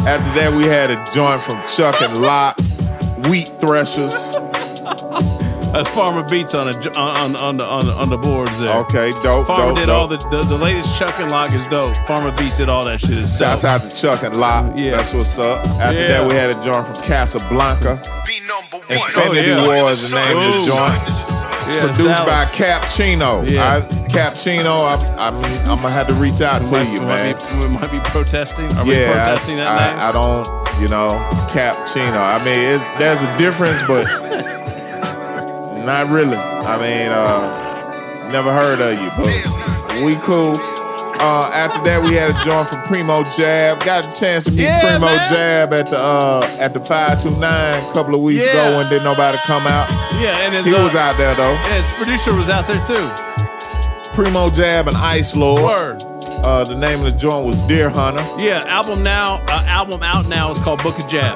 After 0.08 0.40
that, 0.40 0.54
we 0.56 0.64
had 0.64 0.92
a 0.92 0.96
joint 1.14 1.42
from 1.42 1.62
Chuck 1.68 2.02
and 2.02 2.22
Locke, 2.22 2.58
Wheat 3.30 3.52
Threshers. 3.60 4.36
That's 5.74 5.90
Farmer 5.90 6.24
Beats 6.28 6.56
on 6.56 6.68
a, 6.70 6.72
on 7.00 7.36
on 7.36 7.58
the 7.58 7.66
on 7.66 7.86
the, 7.86 7.92
on 7.94 8.10
the 8.10 8.18
boards 8.18 8.58
there. 8.60 8.76
Okay, 8.78 9.12
dope, 9.24 9.46
Farmer 9.48 9.68
dope, 9.70 9.78
did 9.78 9.86
dope. 9.88 10.02
all 10.02 10.08
the, 10.08 10.18
the 10.30 10.42
the 10.44 10.58
latest 10.58 10.98
Chuck 10.98 11.20
and 11.20 11.30
Lock 11.30 11.54
is 11.54 11.66
dope. 11.68 11.96
Farmer 12.08 12.32
Beats 12.38 12.58
did 12.58 12.70
all 12.70 12.86
that 12.86 13.00
shit. 13.02 13.12
It's 13.18 13.38
Shouts 13.38 13.62
dope. 13.64 13.82
out 13.82 13.90
to 13.90 13.96
Chuck 14.02 14.24
and 14.24 14.36
Locke. 14.38 14.74
Yeah. 14.78 14.98
That's 14.98 15.14
what's 15.14 15.38
up. 15.38 15.66
After 15.68 16.00
Yeah. 16.02 16.08
that, 16.08 16.28
we 16.28 16.34
had 16.36 16.50
a 16.50 16.54
joint 16.64 16.86
from 16.88 16.96
Casablanca. 17.06 18.02
Infinity 18.90 19.52
Oh, 19.52 19.72
yeah. 19.72 19.82
War 19.82 19.92
is 19.92 20.10
the 20.10 20.16
name 20.16 20.38
of 20.38 20.54
the 20.54 20.66
joint. 20.68 21.04
Yeah, 21.68 21.86
Produced 21.88 22.20
by 22.26 22.26
Dallas. 22.26 22.56
Capchino. 22.56 23.50
Yeah. 23.50 23.76
I, 23.76 24.08
Capchino, 24.08 24.80
I, 24.88 25.28
I 25.28 25.32
mean, 25.32 25.44
I'm 25.68 25.82
gonna 25.82 25.90
have 25.90 26.08
to 26.08 26.14
reach 26.14 26.40
out 26.40 26.66
to 26.66 26.72
Might- 26.72 26.88
you, 26.94 27.02
we 27.02 27.06
might. 27.06 27.34
Be, 27.34 27.60
we 27.60 27.68
might 27.68 27.92
be 27.92 28.00
protesting. 28.10 28.72
Are 28.78 28.86
we 28.86 28.94
yeah, 28.96 29.12
protesting 29.12 29.60
I, 29.60 29.78
that 29.78 29.92
name? 29.92 30.00
I, 30.00 30.08
I 30.08 30.12
don't, 30.14 30.82
you 30.82 30.88
know, 30.88 31.10
Capchino. 31.52 32.16
I 32.16 32.38
mean, 32.46 32.60
it's, 32.80 32.84
there's 32.98 33.22
a 33.22 33.38
difference, 33.38 33.82
but 33.86 34.06
not 35.88 36.10
really. 36.10 36.36
I 36.38 36.76
mean, 36.78 37.10
uh, 37.12 38.30
never 38.32 38.54
heard 38.54 38.80
of 38.80 39.00
you, 39.02 39.10
but 39.18 40.04
we 40.06 40.16
cool. 40.22 40.56
Uh, 41.20 41.50
after 41.52 41.82
that, 41.84 42.04
we 42.04 42.14
had 42.14 42.30
a 42.30 42.46
joint 42.46 42.70
from 42.70 42.84
Primo 42.84 43.24
Jab. 43.36 43.80
Got 43.84 44.06
a 44.06 44.20
chance 44.20 44.44
to 44.44 44.52
meet 44.52 44.64
Yeah, 44.64 44.82
Primo 44.82 45.08
man. 45.08 45.30
Jab 45.34 45.74
at 45.74 45.88
the 45.90 45.98
uh, 45.98 46.46
at 46.60 46.74
the 46.76 46.80
five 46.80 47.24
two 47.24 47.32
nine 47.38 47.74
a 47.84 47.94
couple 47.94 48.14
of 48.14 48.22
weeks 48.22 48.46
Yeah. 48.46 48.52
ago 48.68 48.80
and 48.82 48.90
didn't 48.90 49.06
nobody 49.06 49.38
come 49.40 49.66
out. 49.66 49.90
yeah, 50.22 50.38
and 50.46 50.54
his, 50.54 50.66
He 50.66 50.76
uh, 50.76 50.84
was 50.84 50.94
out 50.94 51.18
there 51.18 51.34
though. 51.34 51.56
and 51.56 51.74
his 51.84 51.92
producer 51.98 52.36
was 52.36 52.50
out 52.50 52.68
there 52.68 52.80
too. 52.86 53.10
Primo 54.14 54.50
Jab 54.50 54.88
and 54.88 54.98
Ice 54.98 55.36
Lord. 55.36 55.64
Word. 55.64 56.04
Uh, 56.46 56.64
the 56.64 56.76
name 56.76 57.04
of 57.04 57.12
the 57.12 57.18
joint 57.18 57.46
was 57.48 57.58
Deer 57.68 57.90
Hunter. 57.90 58.24
Yeah, 58.38 58.62
album 58.68 59.02
now, 59.04 59.42
uh, 59.48 59.64
album 59.68 60.04
out 60.04 60.28
now 60.28 60.52
is 60.52 60.60
called 60.60 60.84
Book 60.84 61.00
of 61.00 61.08
Jab. 61.10 61.36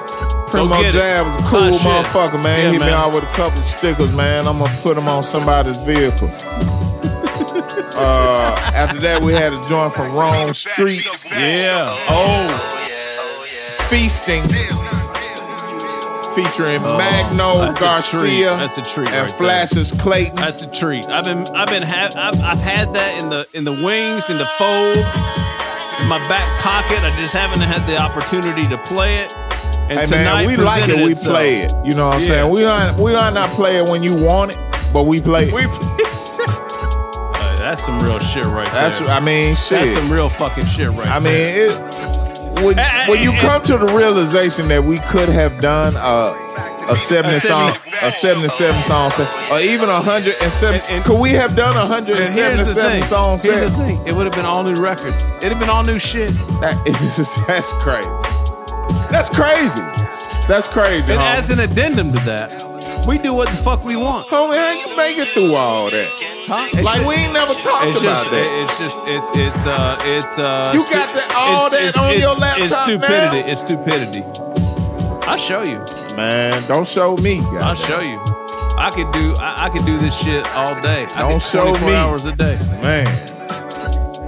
Primo. 0.51 0.91
Jab 0.91 1.25
was 1.27 1.35
a 1.35 1.39
cool 1.39 1.59
Hot 1.59 1.73
shit. 1.73 1.81
motherfucker, 1.81 2.41
man. 2.43 2.59
Yeah, 2.59 2.71
Hit 2.71 2.81
me 2.81 2.89
out 2.91 3.13
with 3.13 3.23
a 3.23 3.27
couple 3.27 3.61
stickers, 3.61 4.13
man. 4.15 4.47
I'm 4.47 4.59
gonna 4.59 4.77
put 4.81 4.95
them 4.95 5.07
on 5.07 5.23
somebody's 5.23 5.77
vehicle. 5.77 6.27
uh, 7.95 8.55
after 8.75 8.99
that, 8.99 9.21
we 9.21 9.33
had 9.33 9.53
a 9.53 9.67
joint 9.67 9.93
from 9.93 10.13
Rome 10.13 10.49
Streetz. 10.51 11.29
Yeah. 11.29 11.95
Oh. 12.09 12.47
Feasting. 13.89 14.43
Featuring 16.35 16.81
Oh, 16.85 16.97
Magno 16.97 17.57
that's 17.59 17.77
a 17.77 17.83
Garcia 17.83 18.21
treat. 18.21 18.43
That's 18.45 18.77
a 18.77 18.81
treat 18.83 19.09
and 19.11 19.29
right 19.29 19.37
Flashes 19.37 19.91
Clayton. 19.91 20.35
That's 20.37 20.63
a 20.63 20.67
treat. 20.71 21.05
I've 21.09 21.25
been, 21.25 21.45
I've 21.53 21.67
been, 21.67 21.83
ha- 21.83 22.09
I've, 22.15 22.39
I've 22.41 22.57
had 22.61 22.93
that 22.93 23.21
in 23.21 23.29
the, 23.29 23.45
in 23.53 23.65
the 23.65 23.73
wings, 23.73 24.29
in 24.29 24.37
the 24.37 24.45
fold, 24.57 24.95
in 24.95 26.07
my 26.07 26.19
back 26.29 26.47
pocket. 26.63 26.99
I 27.03 27.11
just 27.19 27.33
haven't 27.35 27.59
had 27.59 27.85
the 27.85 27.97
opportunity 27.97 28.63
to 28.69 28.77
play 28.77 29.17
it. 29.25 29.35
And 29.91 29.99
Hey 29.99 30.23
man, 30.23 30.45
we 30.47 30.55
like 30.55 30.87
it. 30.87 30.95
We 31.05 31.11
itself. 31.11 31.35
play 31.35 31.59
it. 31.63 31.71
You 31.85 31.93
know 31.95 32.07
what 32.07 32.15
I'm 32.15 32.21
Yeah. 32.21 32.27
saying? 32.27 32.49
We 32.51 32.61
don't. 32.61 32.97
We 32.97 33.11
don't 33.11 33.33
not 33.33 33.49
play 33.51 33.75
it 33.77 33.89
when 33.89 34.03
you 34.03 34.15
want 34.15 34.51
it, 34.51 34.57
but 34.93 35.03
we 35.03 35.19
play 35.19 35.49
it. 35.49 35.53
We 35.53 35.65
Uh, 35.65 37.55
that's 37.57 37.83
some 37.83 37.99
real 37.99 38.19
shit 38.19 38.45
right 38.45 38.65
That's. 38.71 38.99
there. 38.99 39.07
That's 39.07 39.21
I 39.21 39.25
mean, 39.25 39.55
shit. 39.55 39.83
That's 39.83 39.93
some 39.99 40.09
real 40.11 40.29
fucking 40.29 40.65
shit 40.65 40.87
right 40.91 41.03
there. 41.03 41.13
I 41.13 41.19
mean, 41.19 41.33
there. 41.33 41.67
it, 41.67 42.63
when, 42.63 42.77
when 43.09 43.21
you 43.21 43.33
come 43.39 43.61
to 43.63 43.77
the 43.77 43.87
realization 43.87 44.67
that 44.69 44.83
we 44.83 44.99
could 44.99 45.27
have 45.29 45.59
done 45.59 45.93
a, 45.97 46.35
a 46.91 46.95
70 46.95 47.39
song, 47.39 47.75
a 48.01 48.11
77 48.11 48.81
song 48.83 49.09
set, 49.11 49.27
or 49.51 49.59
even 49.59 49.89
a 49.89 49.93
107. 49.99 51.03
Could 51.03 51.19
we 51.19 51.31
have 51.31 51.55
done 51.55 51.75
a 51.75 51.81
And 51.93 52.07
here's 52.07 52.33
the 52.35 52.41
177 52.41 52.91
thing. 52.91 53.03
song 53.03 53.29
Here's 53.31 53.41
set? 53.41 53.69
the 53.69 53.75
thing. 53.83 54.07
It 54.07 54.13
would 54.15 54.25
have 54.25 54.35
been 54.35 54.45
all 54.45 54.63
new 54.63 54.75
records. 54.75 55.15
It'd 55.39 55.49
have 55.51 55.59
been 55.59 55.69
all 55.69 55.83
new 55.83 55.99
shit. 55.99 56.31
That 56.61 56.77
is, 57.17 57.35
that's 57.47 57.71
crazy. 57.83 58.07
That's 59.11 59.29
crazy. 59.29 59.81
That's 60.47 60.67
crazy. 60.67 61.13
And 61.13 61.21
homie. 61.21 61.35
as 61.37 61.49
an 61.49 61.59
addendum 61.59 62.11
to 62.13 62.19
that, 62.25 63.05
we 63.07 63.17
do 63.17 63.33
what 63.33 63.47
the 63.49 63.55
fuck 63.57 63.83
we 63.83 63.95
want. 63.95 64.27
Homie, 64.27 64.55
how 64.57 64.71
you 64.73 64.95
make 64.97 65.17
it 65.17 65.27
through 65.29 65.53
all 65.55 65.89
that? 65.89 66.07
Huh? 66.47 66.81
Like 66.83 67.05
we 67.07 67.15
ain't 67.15 67.33
never 67.33 67.53
talked 67.53 67.85
about 67.85 68.01
just, 68.01 68.31
that. 68.31 68.47
It's 68.63 68.77
just 68.79 68.97
it's 69.05 69.29
it's 69.37 69.65
uh 69.65 69.97
it's 70.01 70.37
uh. 70.39 70.71
You 70.73 70.83
got 70.91 71.13
that- 71.13 71.33
all 71.37 71.67
it's- 71.67 71.71
that 71.71 71.87
it's- 71.87 71.97
on 71.97 72.09
it's- 72.09 72.23
your 72.23 72.35
laptop. 72.35 72.67
It's 72.67 72.81
stupidity. 72.83 73.41
now? 73.41 73.47
It's 73.47 73.61
stupidity. 73.61 74.23
I'll 75.29 75.37
show 75.37 75.63
you. 75.63 75.79
Man, 76.17 76.61
don't 76.67 76.87
show 76.87 77.15
me. 77.17 77.39
I'll 77.59 77.75
show 77.75 78.01
you. 78.01 78.19
I 78.77 78.89
could 78.93 79.11
do 79.13 79.33
I, 79.39 79.65
I 79.65 79.69
could 79.69 79.85
do 79.85 79.97
this 79.99 80.17
shit 80.17 80.45
all 80.55 80.75
day. 80.81 81.05
Don't 81.15 81.41
show 81.41 81.67
24 81.77 81.87
me. 81.87 81.95
hours 81.95 82.25
a 82.25 82.35
day. 82.35 82.57
Man. 82.81 83.07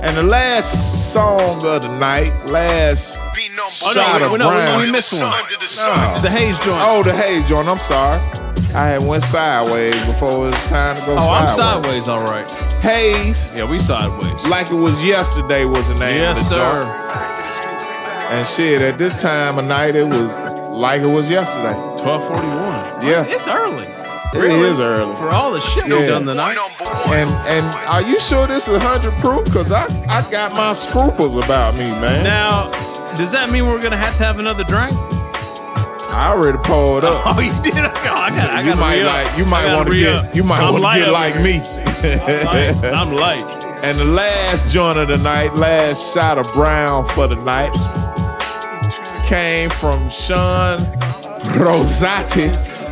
And 0.03 0.17
the 0.17 0.23
last 0.23 1.13
song 1.13 1.65
of 1.65 1.81
the 1.83 1.97
night, 1.97 2.31
last 2.47 3.19
Oh, 3.65 3.69
shot 3.69 4.19
no, 4.19 4.25
of 4.25 4.31
we, 4.33 4.37
no, 4.39 4.49
brown. 4.49 4.79
we, 4.79 4.85
we 4.87 4.91
missed 4.91 5.13
one. 5.13 5.21
No. 5.31 6.19
The 6.21 6.29
Hayes 6.29 6.57
joint. 6.59 6.81
Oh, 6.83 7.01
the 7.03 7.13
Hayes 7.13 7.47
joint. 7.47 7.69
I'm 7.69 7.79
sorry. 7.79 8.17
I 8.75 8.87
had 8.87 9.03
went 9.03 9.23
sideways 9.23 9.95
before 10.05 10.31
it 10.31 10.49
was 10.49 10.55
time 10.65 10.97
to 10.97 11.05
go 11.05 11.15
Oh, 11.17 11.31
I'm 11.31 11.47
sideways. 11.47 12.03
sideways, 12.05 12.09
all 12.09 12.23
right. 12.23 12.49
Hayes. 12.81 13.53
Yeah, 13.55 13.63
we 13.63 13.79
sideways. 13.79 14.43
Like 14.47 14.69
it 14.69 14.75
was 14.75 15.01
yesterday 15.03 15.63
was 15.65 15.87
the 15.87 15.95
name 15.95 16.21
Yes, 16.21 16.41
of 16.41 16.49
the 16.49 16.55
sir. 16.55 16.83
joint. 16.83 18.33
And 18.33 18.47
shit, 18.47 18.81
at 18.81 18.97
this 18.97 19.21
time 19.21 19.57
of 19.57 19.65
night, 19.65 19.95
it 19.95 20.05
was 20.07 20.35
like 20.75 21.01
it 21.03 21.07
was 21.07 21.29
yesterday. 21.29 21.73
1241. 22.03 23.07
Yeah. 23.07 23.23
It's 23.27 23.47
early. 23.47 23.87
It 24.33 24.39
Really? 24.39 24.69
is 24.69 24.79
early. 24.79 25.15
For 25.17 25.29
all 25.29 25.51
the 25.53 25.59
shit 25.59 25.83
we've 25.85 25.99
Yeah. 26.01 26.07
done 26.07 26.25
tonight. 26.25 26.57
And 27.07 27.29
and 27.47 27.65
are 27.87 28.01
you 28.01 28.19
sure 28.19 28.47
this 28.47 28.67
is 28.67 28.77
100 28.77 29.13
proof? 29.21 29.45
Because 29.45 29.71
I, 29.71 29.85
I 30.09 30.23
got 30.31 30.53
my 30.53 30.73
scruples 30.73 31.43
about 31.43 31.75
me, 31.75 31.85
man. 32.01 32.23
Now, 32.23 32.71
does 33.15 33.31
that 33.31 33.49
mean 33.51 33.67
we're 33.67 33.81
gonna 33.81 33.97
have 33.97 34.17
to 34.17 34.23
have 34.25 34.39
another 34.39 34.63
drink? 34.63 34.93
I 36.15 36.27
already 36.31 36.57
poured 36.59 37.03
up. 37.03 37.21
Oh, 37.37 37.39
you 37.39 37.53
did? 37.63 37.75
I 37.75 37.81
got, 38.03 38.05
I 38.05 38.29
got, 38.35 38.49
I 38.49 38.61
you 38.61 38.75
might 38.75 39.03
like 39.03 39.37
you 39.37 39.45
might 39.45 39.73
want 39.73 39.89
to 39.89 39.95
get 39.95 40.35
you 40.35 40.43
might 40.43 40.61
want 40.69 40.77
to 40.83 40.99
get 40.99 41.11
like 41.11 41.35
me. 41.41 41.59
light. 41.59 42.83
I'm 42.93 43.13
light. 43.15 43.43
And 43.83 43.99
the 43.99 44.05
last 44.05 44.71
joint 44.71 44.97
of 44.97 45.09
the 45.09 45.17
night, 45.17 45.55
last 45.55 46.13
shot 46.13 46.37
of 46.37 46.47
brown 46.53 47.05
for 47.05 47.27
the 47.27 47.35
night, 47.35 47.73
came 49.27 49.69
from 49.69 50.09
Sean 50.09 50.79
Rosati 51.59 52.47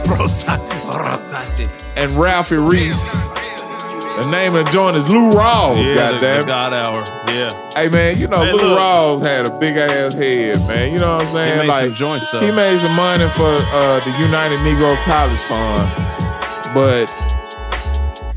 Rosati. 0.06 1.70
and 1.96 2.12
Ralphie 2.18 2.58
Reese. 2.58 3.12
The 3.12 4.30
name 4.30 4.56
of 4.56 4.66
the 4.66 4.72
joint 4.72 4.98
is 4.98 5.08
Lou 5.08 5.32
Rawls, 5.32 5.78
Yeah, 5.84 5.96
goddamn. 5.96 6.46
God 6.46 6.74
Hour. 6.74 7.04
Yeah. 7.34 7.72
Hey 7.74 7.88
man, 7.88 8.18
you 8.20 8.28
know 8.28 8.44
Hey, 8.44 8.52
Lou 8.52 8.58
look. 8.58 8.80
Rawls 8.80 9.22
had 9.26 9.46
a 9.46 9.58
big 9.58 9.78
ass 9.78 10.14
head, 10.14 10.58
man. 10.68 10.92
You 10.94 11.00
know 11.00 11.16
what 11.16 11.26
I'm 11.26 11.32
saying? 11.32 11.58
made 11.60 11.68
like 11.68 11.86
some 11.86 11.94
joints, 11.96 12.32
though. 12.32 12.42
he 12.42 12.52
made 12.52 12.78
some 12.80 12.94
money 12.96 13.28
for 13.30 13.44
uh, 13.46 14.00
the 14.02 14.12
United 14.20 14.58
Negro 14.60 14.96
College 15.06 15.40
Fund, 15.48 16.74
but 16.74 17.08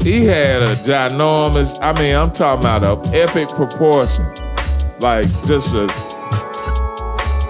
he 0.02 0.24
had 0.24 0.62
a 0.62 0.76
ginormous. 0.76 1.76
I 1.82 1.92
mean, 2.00 2.14
I'm 2.14 2.30
talking 2.30 2.60
about 2.64 2.84
a 2.84 3.10
epic 3.14 3.48
proportion, 3.48 4.24
like 5.00 5.26
just 5.44 5.74
a 5.74 5.88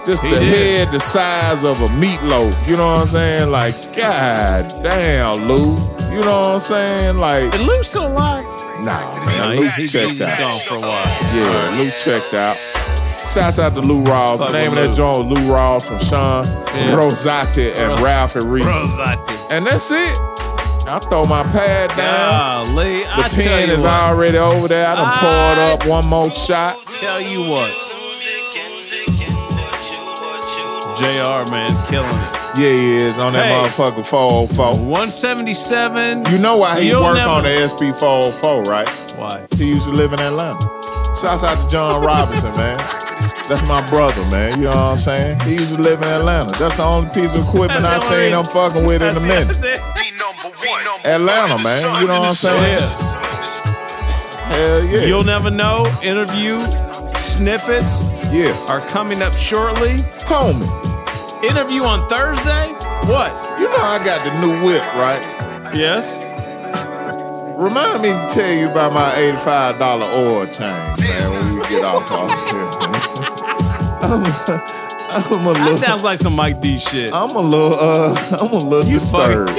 just 0.04 0.22
He 0.22 0.28
the 0.30 0.40
did. 0.40 0.54
head 0.86 0.92
the 0.92 1.00
size 1.00 1.64
of 1.64 1.80
a 1.80 1.86
meatloaf. 1.88 2.54
You 2.68 2.76
know 2.76 2.86
what 2.92 3.00
I'm 3.00 3.06
saying? 3.06 3.50
Like, 3.50 3.74
god 3.96 4.68
damn, 4.82 5.48
Lou. 5.48 5.76
You 6.14 6.20
know 6.20 6.40
what 6.40 6.48
I'm 6.50 6.60
saying? 6.60 7.18
Like, 7.18 7.54
And 7.54 7.64
Lou's 7.66 7.88
still 7.88 8.06
alive. 8.06 8.44
nah, 8.80 9.24
man. 9.26 9.52
he- 9.52 9.58
Lou 9.60 9.68
he's, 9.70 9.92
checked 9.92 10.10
he's 10.12 10.20
out. 10.22 10.38
gone 10.38 10.58
for 10.60 10.74
a 10.76 10.80
while. 10.80 11.06
Yeah, 11.34 11.76
Lou 11.78 11.90
checked 12.02 12.34
out. 12.34 12.56
Shouts 13.30 13.58
out 13.58 13.74
to 13.74 13.80
Lou 13.80 14.02
Rawls. 14.04 14.38
The 14.38 14.52
name 14.52 14.68
of 14.70 14.76
with 14.78 14.90
that 14.90 14.94
joint 14.96 15.26
was 15.26 15.38
Lou 15.38 15.48
Rawls 15.50 15.82
from 15.82 15.98
Sean 15.98 16.44
Yeah. 16.46 16.92
Rosati 16.92 17.76
and 17.76 17.92
Ros- 17.92 18.00
Ralph 18.02 18.36
and 18.36 18.44
Reese. 18.52 18.64
Rosati. 18.66 19.50
And 19.50 19.66
that's 19.66 19.90
it. 19.90 20.18
I 20.86 20.98
throw 21.08 21.24
my 21.24 21.42
pad 21.44 21.88
down. 21.96 22.66
Golly, 22.66 22.98
The 22.98 23.08
I 23.10 23.28
tell 23.28 23.30
pen 23.30 23.68
you 23.70 23.74
is 23.76 23.82
what. 23.82 23.90
already 23.90 24.36
over 24.36 24.68
there. 24.68 24.86
I 24.86 24.94
done 24.94 25.04
I- 25.08 25.16
poured 25.16 25.58
up 25.72 25.86
one 25.86 26.06
more 26.06 26.30
shot. 26.30 26.76
Tell 27.00 27.18
you 27.20 27.48
what. 27.50 27.70
JR, 30.96 31.50
man, 31.50 31.70
killing 31.88 32.08
it. 32.08 32.34
Yeah, 32.56 32.76
he 32.76 32.96
is 32.96 33.18
on 33.18 33.32
that 33.32 33.46
Hey. 33.46 33.52
motherfucker 33.52 34.04
404. 34.06 34.78
177. 34.78 36.24
You 36.30 36.38
know 36.38 36.56
why 36.56 36.80
he 36.80 36.88
You'll 36.88 37.02
worked 37.02 37.16
never- 37.16 37.30
on 37.30 37.42
the 37.42 37.50
SP 37.68 37.90
404, 37.92 38.62
right? 38.62 38.88
Why? 39.16 39.40
He 39.56 39.64
used 39.66 39.86
to 39.86 39.92
live 39.92 40.12
in 40.12 40.20
Atlanta. 40.20 40.60
Shouts 41.20 41.42
out 41.42 41.60
to 41.62 41.68
John 41.68 42.02
Robinson, 42.04 42.54
man. 42.56 42.78
That's 43.48 43.66
my 43.68 43.82
brother, 43.88 44.22
man. 44.30 44.58
You 44.58 44.64
know 44.64 44.70
what 44.70 44.78
I'm 44.78 44.96
saying? 44.96 45.40
He 45.40 45.52
used 45.54 45.74
to 45.74 45.80
live 45.80 46.00
in 46.00 46.08
Atlanta. 46.08 46.56
That's 46.58 46.76
the 46.76 46.84
only 46.84 47.10
piece 47.10 47.34
of 47.34 47.42
equipment 47.46 47.84
I 47.84 47.98
seen 47.98 48.12
only 48.16 48.30
him 48.32 48.44
fucking 48.44 48.84
with 48.86 49.02
in 49.02 49.16
a 49.16 49.20
minute. 49.20 49.56
Atlanta, 51.04 51.58
man. 51.62 52.00
You 52.00 52.06
know 52.08 52.20
what 52.20 52.28
I'm 52.30 52.34
saying? 52.34 52.82
Hell 54.48 54.84
yeah. 54.84 55.00
You'll 55.06 55.24
never 55.24 55.50
know. 55.50 55.84
Interview 56.02 56.54
snippets 57.16 58.04
yeah. 58.34 58.66
are 58.68 58.80
coming 58.88 59.22
up 59.22 59.32
shortly. 59.34 59.96
Homie. 60.26 60.68
Interview 61.44 61.82
on 61.82 62.08
Thursday? 62.08 62.72
What? 63.06 63.32
You 63.60 63.66
know 63.66 63.76
I 63.76 64.02
got 64.04 64.24
the 64.24 64.32
new 64.40 64.64
whip, 64.64 64.82
right? 64.94 65.20
Yes. 65.74 66.20
Remind 67.56 68.02
me 68.02 68.08
to 68.08 68.28
tell 68.28 68.52
you 68.52 68.68
about 68.68 68.92
my 68.92 69.10
$85 69.12 69.80
oil 70.16 70.46
change, 70.46 71.00
man, 71.00 71.30
when 71.30 71.54
we 71.54 71.62
get 71.68 71.84
off 71.84 72.10
off 72.10 72.30
here. 72.50 72.68
I'm, 75.14 75.22
I'm 75.32 75.46
a 75.46 75.52
That 75.52 75.78
sounds 75.78 76.02
like 76.02 76.18
some 76.18 76.34
Mike 76.34 76.60
D 76.60 76.78
shit. 76.78 77.12
I'm 77.12 77.30
a 77.36 77.40
little, 77.40 77.78
uh, 77.78 78.38
I'm 78.40 78.52
a 78.52 78.56
little 78.56 78.84
You 78.84 78.94
disturbed. 78.94 79.50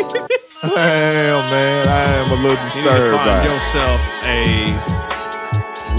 I 0.64 0.81
am, 0.81 1.52
man. 1.52 1.88
I 1.88 2.06
am 2.18 2.31
a 2.31 2.35
little 2.35 2.49
You 2.49 2.57
need 2.57 2.60
to 2.60 2.65
disturbed 2.65 3.18
find 3.18 3.45
yourself 3.45 4.02
a 4.26 4.95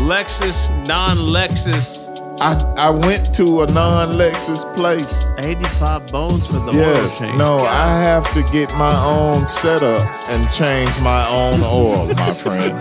Lexus, 0.04 0.86
non-Lexus. 0.86 2.15
I, 2.38 2.54
I 2.76 2.90
went 2.90 3.32
to 3.36 3.62
a 3.62 3.66
non-Lexus 3.66 4.64
place. 4.76 5.32
85 5.38 6.06
bones 6.12 6.46
for 6.46 6.52
the 6.54 6.68
oil 6.68 6.74
Yes, 6.74 7.18
change. 7.18 7.38
no, 7.38 7.58
I 7.60 7.98
have 8.02 8.30
to 8.34 8.42
get 8.52 8.74
my 8.76 8.94
own 9.04 9.48
setup 9.48 10.02
and 10.28 10.52
change 10.52 10.90
my 11.00 11.26
own 11.28 11.62
oil, 11.62 12.06
my 12.14 12.32
friend. 12.42 12.74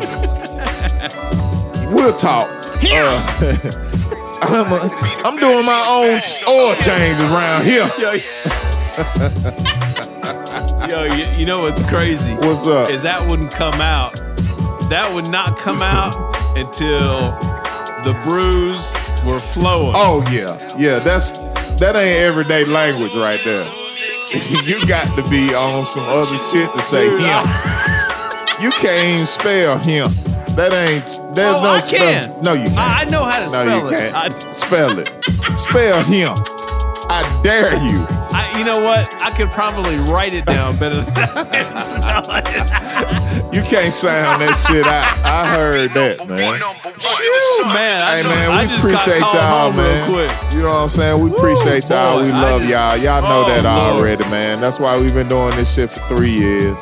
We'll 1.93 2.15
talk. 2.17 2.49
Uh, 2.83 3.21
I'm, 4.41 4.71
a, 4.71 4.79
I'm 5.25 5.37
doing 5.37 5.65
my 5.65 5.85
own 5.89 6.21
oil 6.53 6.75
changes 6.75 7.31
around 7.31 7.63
here. 7.63 7.89
Yo, 10.89 11.03
you, 11.15 11.25
you 11.39 11.45
know 11.45 11.61
what's 11.61 11.81
crazy? 11.83 12.33
What's 12.33 12.67
up? 12.67 12.89
Is 12.89 13.03
that 13.03 13.25
wouldn't 13.29 13.51
come 13.51 13.79
out. 13.81 14.13
That 14.89 15.09
would 15.15 15.29
not 15.29 15.57
come 15.57 15.81
out 15.81 16.13
until 16.57 17.31
the 18.03 18.13
brews 18.23 18.77
were 19.25 19.39
flowing. 19.39 19.93
Oh 19.95 20.23
yeah, 20.31 20.57
yeah. 20.77 20.99
That's 20.99 21.31
that 21.79 21.95
ain't 21.95 22.19
everyday 22.19 22.65
language 22.65 23.13
right 23.15 23.39
there. 23.43 23.65
you 24.63 24.85
got 24.87 25.07
to 25.17 25.29
be 25.29 25.53
on 25.53 25.85
some 25.85 26.03
other 26.05 26.35
shit 26.37 26.71
to 26.73 26.81
say 26.81 27.09
Dude, 27.09 27.21
him. 27.21 27.43
You 28.61 28.71
can't 28.71 29.13
even 29.15 29.25
spell 29.27 29.77
him. 29.79 30.09
That 30.55 30.71
ain't. 30.71 31.03
There's 31.35 31.55
Oh, 31.57 31.63
no 31.63 31.69
I 31.71 31.79
spell. 31.79 31.99
can. 32.23 32.41
No, 32.41 32.53
you 32.53 32.63
can't. 32.67 32.77
I, 32.79 33.01
I 33.01 33.03
know 33.11 33.23
how 33.25 33.39
to 33.39 33.45
no, 33.47 33.51
spell 33.51 33.79
you 33.79 33.87
it. 33.93 33.99
can't. 33.99 34.15
I, 34.15 34.29
Spell 34.51 34.97
it. 34.99 35.07
Spell 35.59 36.03
him. 36.03 36.31
I 37.11 37.41
dare 37.43 37.73
you. 37.83 37.99
I, 38.31 38.44
you 38.57 38.63
know 38.65 38.81
what? 38.81 39.07
I 39.21 39.31
could 39.35 39.49
probably 39.51 39.97
write 40.11 40.33
it 40.33 40.45
down 40.45 40.77
better 40.77 41.01
than 41.01 41.13
I 41.17 42.41
can 42.41 42.67
spell 42.67 43.45
it. 43.49 43.53
You 43.55 43.61
can't 43.61 43.93
sound 43.93 44.41
that 44.41 44.53
shit 44.55 44.85
out. 44.85 45.05
I 45.25 45.49
heard 45.49 45.91
that, 45.91 46.27
man. 46.27 46.59
Phew, 46.59 47.65
man, 47.65 48.01
I, 48.01 48.17
Hey 48.17 48.23
know- 48.23 48.29
man, 48.29 48.51
I 48.51 48.61
we 48.63 48.67
just 48.69 48.83
appreciate 48.83 49.21
y'all, 49.21 49.71
man. 49.73 50.09
Quick. 50.09 50.31
You 50.53 50.61
know 50.63 50.69
what 50.69 50.77
I'm 50.77 50.89
saying? 50.89 51.21
We 51.23 51.31
appreciate 51.31 51.89
y'all. 51.89 52.17
boy, 52.19 52.25
we 52.25 52.31
love 52.31 52.61
just- 52.61 52.71
y'all. 52.71 52.97
Y'all 52.97 53.21
know 53.21 53.43
Oh, 53.45 53.49
that 53.53 53.63
Lord. 53.63 53.95
already, 54.01 54.23
man. 54.29 54.59
That's 54.61 54.79
why 54.79 54.97
we've 54.99 55.13
been 55.13 55.27
doing 55.27 55.51
this 55.55 55.73
shit 55.73 55.89
for 55.89 56.01
three 56.15 56.31
years. 56.31 56.79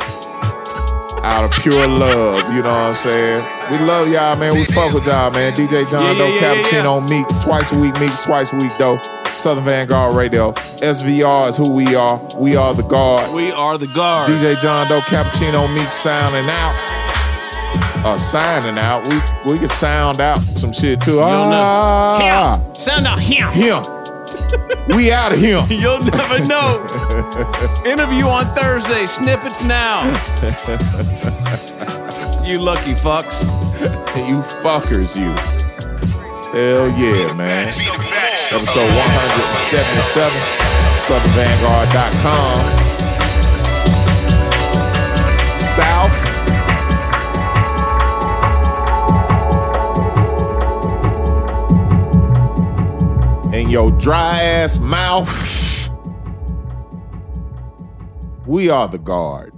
Out 1.25 1.45
of 1.45 1.51
pure 1.63 1.87
love, 1.87 2.53
you 2.53 2.61
know 2.61 2.67
what 2.69 2.91
I'm 2.91 2.95
saying? 2.95 3.43
We 3.71 3.77
love 3.79 4.09
y'all, 4.09 4.35
man. 4.37 4.53
We 4.55 4.65
fuck 4.65 4.93
with 4.93 5.05
y'all, 5.05 5.31
man. 5.31 5.53
DJ 5.53 5.89
John 5.89 6.01
Yeah, 6.03 6.13
Doe, 6.15 6.27
yeah, 6.27 6.33
yeah, 6.41 6.53
yeah, 6.53 6.63
Cappuccino 6.63 7.09
Meeks, 7.09 7.37
twice 7.43 7.71
a 7.71 7.77
week 7.79 7.97
Meeks, 7.99 8.23
twice 8.25 8.51
a 8.51 8.57
week 8.57 8.71
Doe. 8.77 8.99
Southern 9.33 9.65
Vanguard 9.65 10.15
Radio. 10.15 10.51
SVR 10.51 11.49
is 11.49 11.57
who 11.57 11.71
we 11.71 11.95
are. 11.95 12.21
We 12.37 12.55
are 12.55 12.73
the 12.73 12.83
guard. 12.83 13.33
We 13.33 13.51
are 13.51 13.77
the 13.77 13.87
guard. 13.87 14.29
DJ 14.29 14.59
John 14.61 14.87
Doe, 14.87 14.99
Cappuccino 15.01 15.73
Meeks 15.73 15.95
sounding 15.95 16.45
out. 16.49 16.99
Uh, 18.05 18.17
signing 18.17 18.77
out. 18.77 19.07
We 19.07 19.53
we 19.53 19.59
could 19.59 19.71
sound 19.71 20.19
out 20.19 20.41
some 20.43 20.73
shit 20.73 20.99
too. 21.01 21.13
don't 21.13 21.49
know. 21.49 21.63
Ah, 21.65 22.57
Him. 22.57 22.75
Sound 22.75 23.07
out 23.07 23.19
him. 23.19 23.49
him. 23.51 23.83
We 24.95 25.11
out 25.11 25.31
of 25.31 25.39
here. 25.39 25.63
You'll 25.69 26.03
never 26.03 26.39
know. 26.45 26.85
Interview 27.85 28.27
on 28.27 28.53
Thursday. 28.53 29.05
Snippets 29.05 29.63
now. 29.63 30.03
you 32.43 32.59
lucky 32.59 32.93
fucks. 32.93 33.43
you 34.27 34.41
fuckers, 34.61 35.15
you. 35.17 35.33
Hell 36.51 36.89
yeah, 36.99 37.33
man. 37.33 37.73
Episode 38.53 38.85
177, 38.85 40.31
SouthernVanguard.com. 40.99 42.57
South. 45.57 46.13
In 53.55 53.71
your 53.71 53.89
dry 53.93 54.39
ass 54.39 54.77
mouth. 54.77 55.89
We 58.45 58.69
are 58.69 58.87
the 58.87 58.99
guard. 58.99 59.52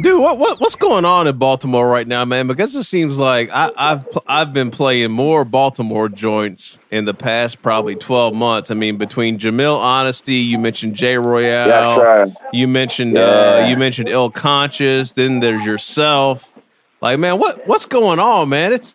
Dude, 0.00 0.20
what, 0.20 0.38
what 0.38 0.60
what's 0.60 0.76
going 0.76 1.04
on 1.04 1.26
in 1.26 1.36
Baltimore 1.36 1.88
right 1.88 2.06
now, 2.06 2.24
man? 2.24 2.46
Because 2.46 2.74
it 2.74 2.84
seems 2.84 3.18
like 3.18 3.50
I, 3.52 3.70
I've 3.76 4.06
I've 4.26 4.52
been 4.52 4.70
playing 4.70 5.10
more 5.10 5.44
Baltimore 5.44 6.08
joints 6.08 6.78
in 6.90 7.04
the 7.04 7.14
past 7.14 7.60
probably 7.60 7.96
twelve 7.96 8.34
months. 8.34 8.70
I 8.70 8.74
mean, 8.74 8.96
between 8.98 9.38
Jamil 9.38 9.76
Honesty, 9.76 10.36
you 10.36 10.58
mentioned 10.58 10.94
Jay 10.94 11.16
Royale, 11.16 12.00
right. 12.00 12.32
you 12.52 12.68
mentioned 12.68 13.16
Yeah. 13.16 13.22
uh, 13.64 13.66
you 13.68 13.76
mentioned 13.76 14.08
Ill 14.08 14.30
Conscious, 14.30 15.12
then 15.12 15.40
there's 15.40 15.64
yourself. 15.64 16.54
Like, 17.00 17.18
man, 17.18 17.38
what 17.38 17.66
what's 17.66 17.86
going 17.86 18.18
on, 18.20 18.48
man? 18.48 18.72
It's 18.72 18.94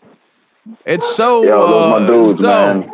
it's 0.86 1.15
so 1.15 1.44
Yo, 1.44 1.94
uh, 1.94 1.99
my 1.99 2.07
dudes, 2.07 2.34
it's 2.36 2.44
man. 2.44 2.91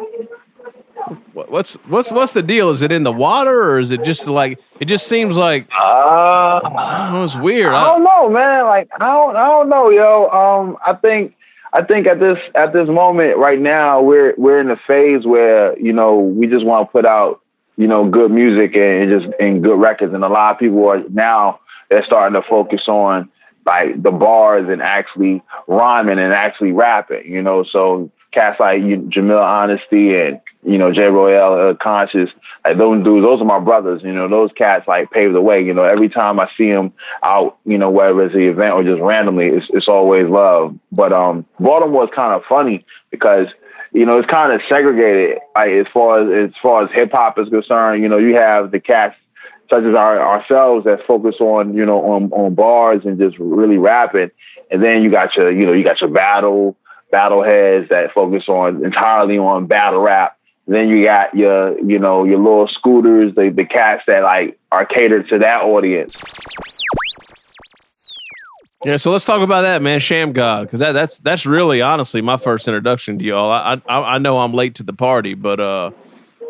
What- 1.33 1.49
What's 1.51 1.73
what's 1.87 2.11
what's 2.11 2.33
the 2.33 2.43
deal? 2.43 2.69
Is 2.71 2.81
it 2.81 2.91
in 2.91 3.03
the 3.03 3.11
water, 3.11 3.63
or 3.71 3.79
is 3.79 3.91
it 3.91 4.03
just 4.03 4.27
like 4.27 4.59
it 4.79 4.85
just 4.85 5.07
seems 5.07 5.37
like 5.37 5.67
Uh, 5.71 6.59
oh, 6.63 7.23
it's 7.23 7.35
weird. 7.37 7.73
I 7.73 7.83
don't 7.85 8.03
know, 8.03 8.29
man. 8.29 8.65
Like 8.65 8.89
I 8.99 9.05
don't, 9.05 9.35
I 9.35 9.47
don't 9.47 9.69
know, 9.69 9.89
yo. 9.89 10.27
Um, 10.29 10.77
I 10.85 10.93
think, 10.95 11.35
I 11.73 11.83
think 11.83 12.07
at 12.07 12.19
this 12.19 12.37
at 12.55 12.73
this 12.73 12.87
moment 12.87 13.37
right 13.37 13.59
now, 13.59 14.01
we're 14.01 14.33
we're 14.37 14.59
in 14.59 14.69
a 14.71 14.77
phase 14.87 15.25
where 15.25 15.77
you 15.79 15.93
know 15.93 16.17
we 16.19 16.47
just 16.47 16.65
want 16.65 16.87
to 16.87 16.91
put 16.91 17.05
out 17.07 17.41
you 17.77 17.87
know 17.87 18.09
good 18.09 18.31
music 18.31 18.75
and 18.75 19.09
just 19.21 19.33
and 19.39 19.63
good 19.63 19.79
records, 19.79 20.13
and 20.13 20.23
a 20.23 20.27
lot 20.29 20.53
of 20.53 20.59
people 20.59 20.85
are 20.89 21.03
now 21.09 21.59
they're 21.89 22.05
starting 22.05 22.39
to 22.41 22.47
focus 22.49 22.81
on 22.87 23.29
like 23.65 24.01
the 24.01 24.11
bars 24.11 24.67
and 24.69 24.81
actually 24.81 25.41
rhyming 25.67 26.19
and 26.19 26.33
actually 26.33 26.71
rapping, 26.71 27.31
you 27.31 27.41
know. 27.41 27.63
So 27.71 28.09
cats 28.33 28.59
like 28.59 28.81
you, 28.81 28.97
Jamil 29.13 29.39
Honesty 29.41 30.13
and 30.19 30.39
you 30.63 30.77
know 30.77 30.93
Jay 30.93 31.07
Royale 31.07 31.69
uh, 31.69 31.73
Conscious, 31.81 32.29
like 32.65 32.77
those 32.77 33.03
dudes, 33.03 33.25
those 33.25 33.41
are 33.41 33.45
my 33.45 33.59
brothers. 33.59 34.01
You 34.03 34.13
know, 34.13 34.29
those 34.29 34.51
cats 34.55 34.87
like 34.87 35.11
paved 35.11 35.33
the 35.33 35.41
way. 35.41 35.61
You 35.63 35.73
know, 35.73 35.83
every 35.83 36.09
time 36.09 36.39
I 36.39 36.47
see 36.57 36.69
them 36.69 36.93
out, 37.23 37.57
you 37.65 37.77
know, 37.77 37.89
whether 37.89 38.23
it's 38.23 38.33
the 38.33 38.49
event 38.49 38.73
or 38.73 38.83
just 38.83 39.01
randomly, 39.01 39.47
it's 39.47 39.65
it's 39.69 39.87
always 39.87 40.27
love. 40.27 40.77
But 40.91 41.13
um, 41.13 41.45
Baltimore 41.59 42.05
is 42.05 42.11
kind 42.15 42.33
of 42.33 42.43
funny 42.47 42.85
because 43.09 43.47
you 43.91 44.05
know 44.05 44.19
it's 44.19 44.29
kind 44.29 44.53
of 44.53 44.61
segregated. 44.71 45.39
Like 45.55 45.69
as 45.69 45.87
far 45.93 46.21
as 46.21 46.49
as 46.49 46.55
far 46.61 46.83
as 46.83 46.89
hip 46.93 47.11
hop 47.13 47.39
is 47.39 47.49
concerned, 47.49 48.03
you 48.03 48.09
know, 48.09 48.17
you 48.17 48.35
have 48.35 48.71
the 48.71 48.79
cats 48.79 49.15
such 49.71 49.83
as 49.83 49.95
our, 49.95 50.19
ourselves 50.19 50.83
that 50.85 50.99
focus 51.07 51.35
on 51.39 51.73
you 51.73 51.85
know 51.85 52.01
on 52.13 52.31
on 52.33 52.53
bars 52.53 53.01
and 53.05 53.17
just 53.17 53.37
really 53.39 53.77
rapping, 53.77 54.29
and 54.69 54.83
then 54.83 55.01
you 55.01 55.09
got 55.11 55.35
your 55.35 55.51
you 55.51 55.65
know 55.65 55.73
you 55.73 55.83
got 55.83 56.01
your 56.01 56.09
battle 56.09 56.75
battle 57.11 57.43
heads 57.43 57.89
that 57.89 58.13
focus 58.13 58.43
on 58.47 58.83
entirely 58.85 59.37
on 59.37 59.67
battle 59.67 59.99
rap. 59.99 60.37
Then 60.67 60.89
you 60.89 61.03
got 61.03 61.35
your 61.35 61.79
you 61.79 61.99
know 61.99 62.23
your 62.23 62.37
little 62.37 62.67
scooters, 62.67 63.35
the 63.35 63.49
the 63.49 63.65
cats 63.65 64.03
that 64.07 64.23
like 64.23 64.59
are 64.71 64.85
catered 64.85 65.27
to 65.29 65.39
that 65.39 65.61
audience. 65.61 66.13
Yeah, 68.83 68.97
so 68.97 69.11
let's 69.11 69.25
talk 69.25 69.41
about 69.41 69.61
that, 69.61 69.83
man. 69.83 69.99
Sham 69.99 70.33
God, 70.33 70.63
because 70.65 70.79
that, 70.79 70.93
that's 70.93 71.19
that's 71.19 71.45
really 71.45 71.81
honestly 71.81 72.21
my 72.21 72.37
first 72.37 72.67
introduction 72.67 73.19
to 73.19 73.25
y'all. 73.25 73.51
I 73.51 73.81
I, 73.87 74.15
I 74.15 74.17
know 74.17 74.39
I'm 74.39 74.53
late 74.53 74.75
to 74.75 74.83
the 74.83 74.93
party, 74.93 75.35
but 75.35 75.59
uh, 75.59 75.91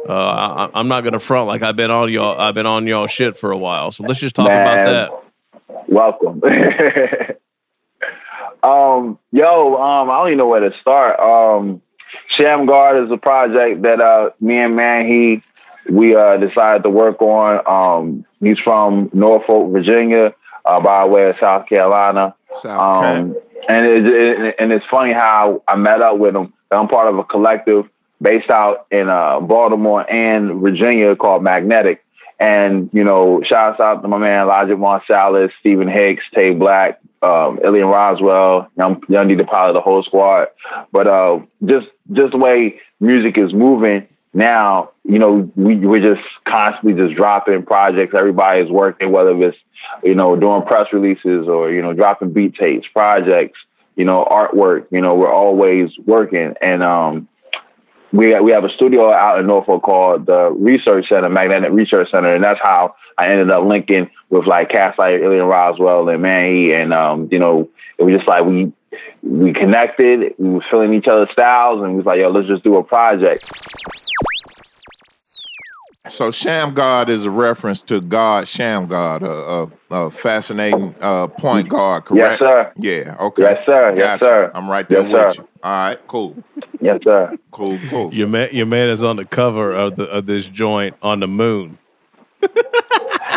uh, 0.08 0.14
I, 0.14 0.70
I'm 0.74 0.88
not 0.88 1.04
gonna 1.04 1.20
front 1.20 1.48
like 1.48 1.62
I've 1.62 1.76
been 1.76 1.92
on 1.92 2.10
y'all. 2.10 2.40
I've 2.40 2.56
been 2.56 2.66
on 2.66 2.88
y'all 2.88 3.08
shit 3.08 3.38
for 3.38 3.52
a 3.52 3.58
while. 3.58 3.92
So 3.92 4.06
let's 4.06 4.20
just 4.20 4.36
talk 4.36 4.46
about 4.46 4.86
that. 4.86 5.12
Welcome. 5.88 6.42
um, 8.64 9.20
yo, 9.32 9.76
um, 9.76 10.10
I 10.10 10.18
don't 10.20 10.28
even 10.28 10.38
know 10.38 10.48
where 10.48 10.70
to 10.70 10.72
start. 10.80 11.20
Um, 11.20 11.82
Sham 12.38 12.66
God 12.66 13.04
is 13.04 13.12
a 13.12 13.18
project 13.18 13.82
that 13.84 14.02
uh, 14.02 14.32
me 14.40 14.58
and 14.58 14.76
Manhe 14.76 15.44
we 15.90 16.16
uh, 16.16 16.38
decided 16.38 16.84
to 16.84 16.90
work 16.90 17.22
on. 17.22 17.62
Um, 17.66 18.26
he's 18.40 18.60
from 18.60 19.10
Norfolk, 19.14 19.72
Virginia, 19.72 20.34
uh, 20.64 20.80
by 20.80 21.06
way 21.06 21.30
of 21.30 21.36
South 21.40 21.68
Carolina. 21.68 22.36
Um, 22.80 23.36
and 23.68 23.86
it, 23.86 24.06
it, 24.06 24.56
and 24.60 24.72
it's 24.72 24.86
funny 24.92 25.14
how 25.14 25.64
I 25.68 25.76
met 25.76 26.02
up 26.02 26.18
with 26.18 26.36
him. 26.36 26.54
I'm 26.70 26.88
part 26.88 27.08
of 27.08 27.18
a 27.18 27.24
collective 27.24 27.90
based 28.22 28.50
out 28.50 28.86
in 28.92 29.10
uh, 29.10 29.40
Baltimore 29.40 30.10
and 30.10 30.62
Virginia 30.62 31.16
called 31.16 31.44
Magnetic. 31.44 32.04
And, 32.40 32.90
you 32.94 33.04
know, 33.04 33.42
shouts 33.46 33.80
out 33.80 34.02
to 34.02 34.08
my 34.08 34.18
man 34.18 34.48
Logic 34.48 34.78
Marsalis, 34.78 35.52
Stephen 35.60 35.88
Hicks, 35.88 36.24
Tay 36.34 36.54
Black, 36.54 37.01
um, 37.22 37.60
Ilian 37.64 37.88
Roswell, 37.88 38.70
Young, 38.78 39.02
Young 39.08 39.28
the 39.28 39.44
the 39.44 39.82
whole 39.82 40.04
squad. 40.04 40.48
But 40.92 41.08
uh, 41.08 41.40
just 41.64 41.88
just 42.12 42.32
the 42.32 42.38
way 42.38 42.80
music 43.00 43.38
is 43.38 43.54
moving 43.54 44.08
now, 44.34 44.92
you 45.04 45.20
know, 45.20 45.52
we, 45.56 45.76
we're 45.76 46.16
just 46.16 46.26
constantly 46.46 46.94
just 46.94 47.16
dropping 47.16 47.64
projects. 47.64 48.14
Everybody's 48.18 48.70
working, 48.70 49.12
whether 49.12 49.32
it's, 49.44 49.58
you 50.04 50.16
know, 50.16 50.36
doing 50.36 50.62
press 50.64 50.88
releases 50.94 51.48
or, 51.48 51.72
you 51.72 51.82
know, 51.82 51.94
dropping 51.94 52.32
beat 52.32 52.56
tapes, 52.56 52.88
projects, 52.94 53.60
you 53.96 54.06
know, 54.06 54.26
artwork, 54.30 54.86
you 54.90 55.02
know, 55.02 55.16
we're 55.16 55.32
always 55.34 55.90
working. 56.06 56.54
And, 56.62 56.82
um, 56.82 57.28
we 58.12 58.38
we 58.40 58.52
have 58.52 58.64
a 58.64 58.70
studio 58.70 59.12
out 59.12 59.40
in 59.40 59.48
Norfolk 59.48 59.84
called 59.84 60.26
the 60.26 60.52
Research 60.52 61.08
Center, 61.10 61.30
Magnetic 61.30 61.72
Research 61.72 62.10
Center, 62.12 62.36
and 62.36 62.44
that's 62.44 62.60
how 62.62 62.96
I 63.18 63.30
ended 63.30 63.52
up 63.52 63.64
linking 63.66 64.10
with 64.30 64.46
like 64.46 64.70
cats 64.70 64.98
like 64.98 65.22
Ilian 65.22 65.46
Roswell 65.46 66.10
and 66.10 66.22
Manny, 66.22 66.74
and 66.74 66.94
um, 66.94 67.30
you 67.32 67.40
know, 67.40 67.70
it 67.98 68.04
was 68.04 68.16
just 68.16 68.28
like 68.28 68.44
we 68.44 68.72
we 69.24 69.54
connected, 69.54 70.34
we 70.38 70.50
was 70.50 70.64
feeling 70.70 70.94
each 70.94 71.08
other's 71.08 71.30
styles, 71.32 71.82
and 71.82 71.92
we 71.92 71.98
was 71.98 72.06
like, 72.06 72.20
yo, 72.20 72.30
let's 72.30 72.48
just 72.48 72.64
do 72.64 72.76
a 72.78 72.84
project. 72.84 73.50
So 76.08 76.32
Sham 76.32 76.74
God 76.74 77.10
is 77.10 77.26
a 77.26 77.32
reference 77.32 77.84
to 77.84 78.02
God 78.02 78.48
Sham 78.48 78.88
God, 78.88 79.22
a, 79.22 79.30
a, 79.32 79.72
a 79.96 80.12
fascinating 80.12 80.96
uh, 81.00 81.28
point 81.28 81.70
guard, 81.70 82.04
Yes, 82.12 82.40
correct? 82.40 82.40
sir. 82.40 82.74
Yeah, 82.78 83.16
okay. 83.20 83.44
Yes, 83.44 83.58
sir. 83.68 83.94
Yes, 83.96 84.20
Gotcha. 84.20 84.26
sir. 84.26 84.52
I'm 84.56 84.70
right 84.70 84.90
there 84.90 85.04
Yes, 85.04 85.14
with 85.14 85.34
sir. 85.36 85.42
you. 85.44 85.48
All 85.64 85.72
right, 85.72 86.00
cool. 86.08 86.38
Yes, 86.82 87.00
sir. 87.04 87.38
Cool, 87.52 87.78
cool. 87.90 88.14
Your 88.14 88.28
man, 88.28 88.50
your 88.52 88.66
man 88.66 88.90
is 88.90 89.04
on 89.04 89.18
the 89.18 89.26
cover 89.26 89.72
of 89.74 89.96
the 89.96 90.06
of 90.06 90.26
this 90.26 90.48
joint 90.50 90.96
on 91.04 91.20
the 91.20 91.28
moon. 91.28 91.78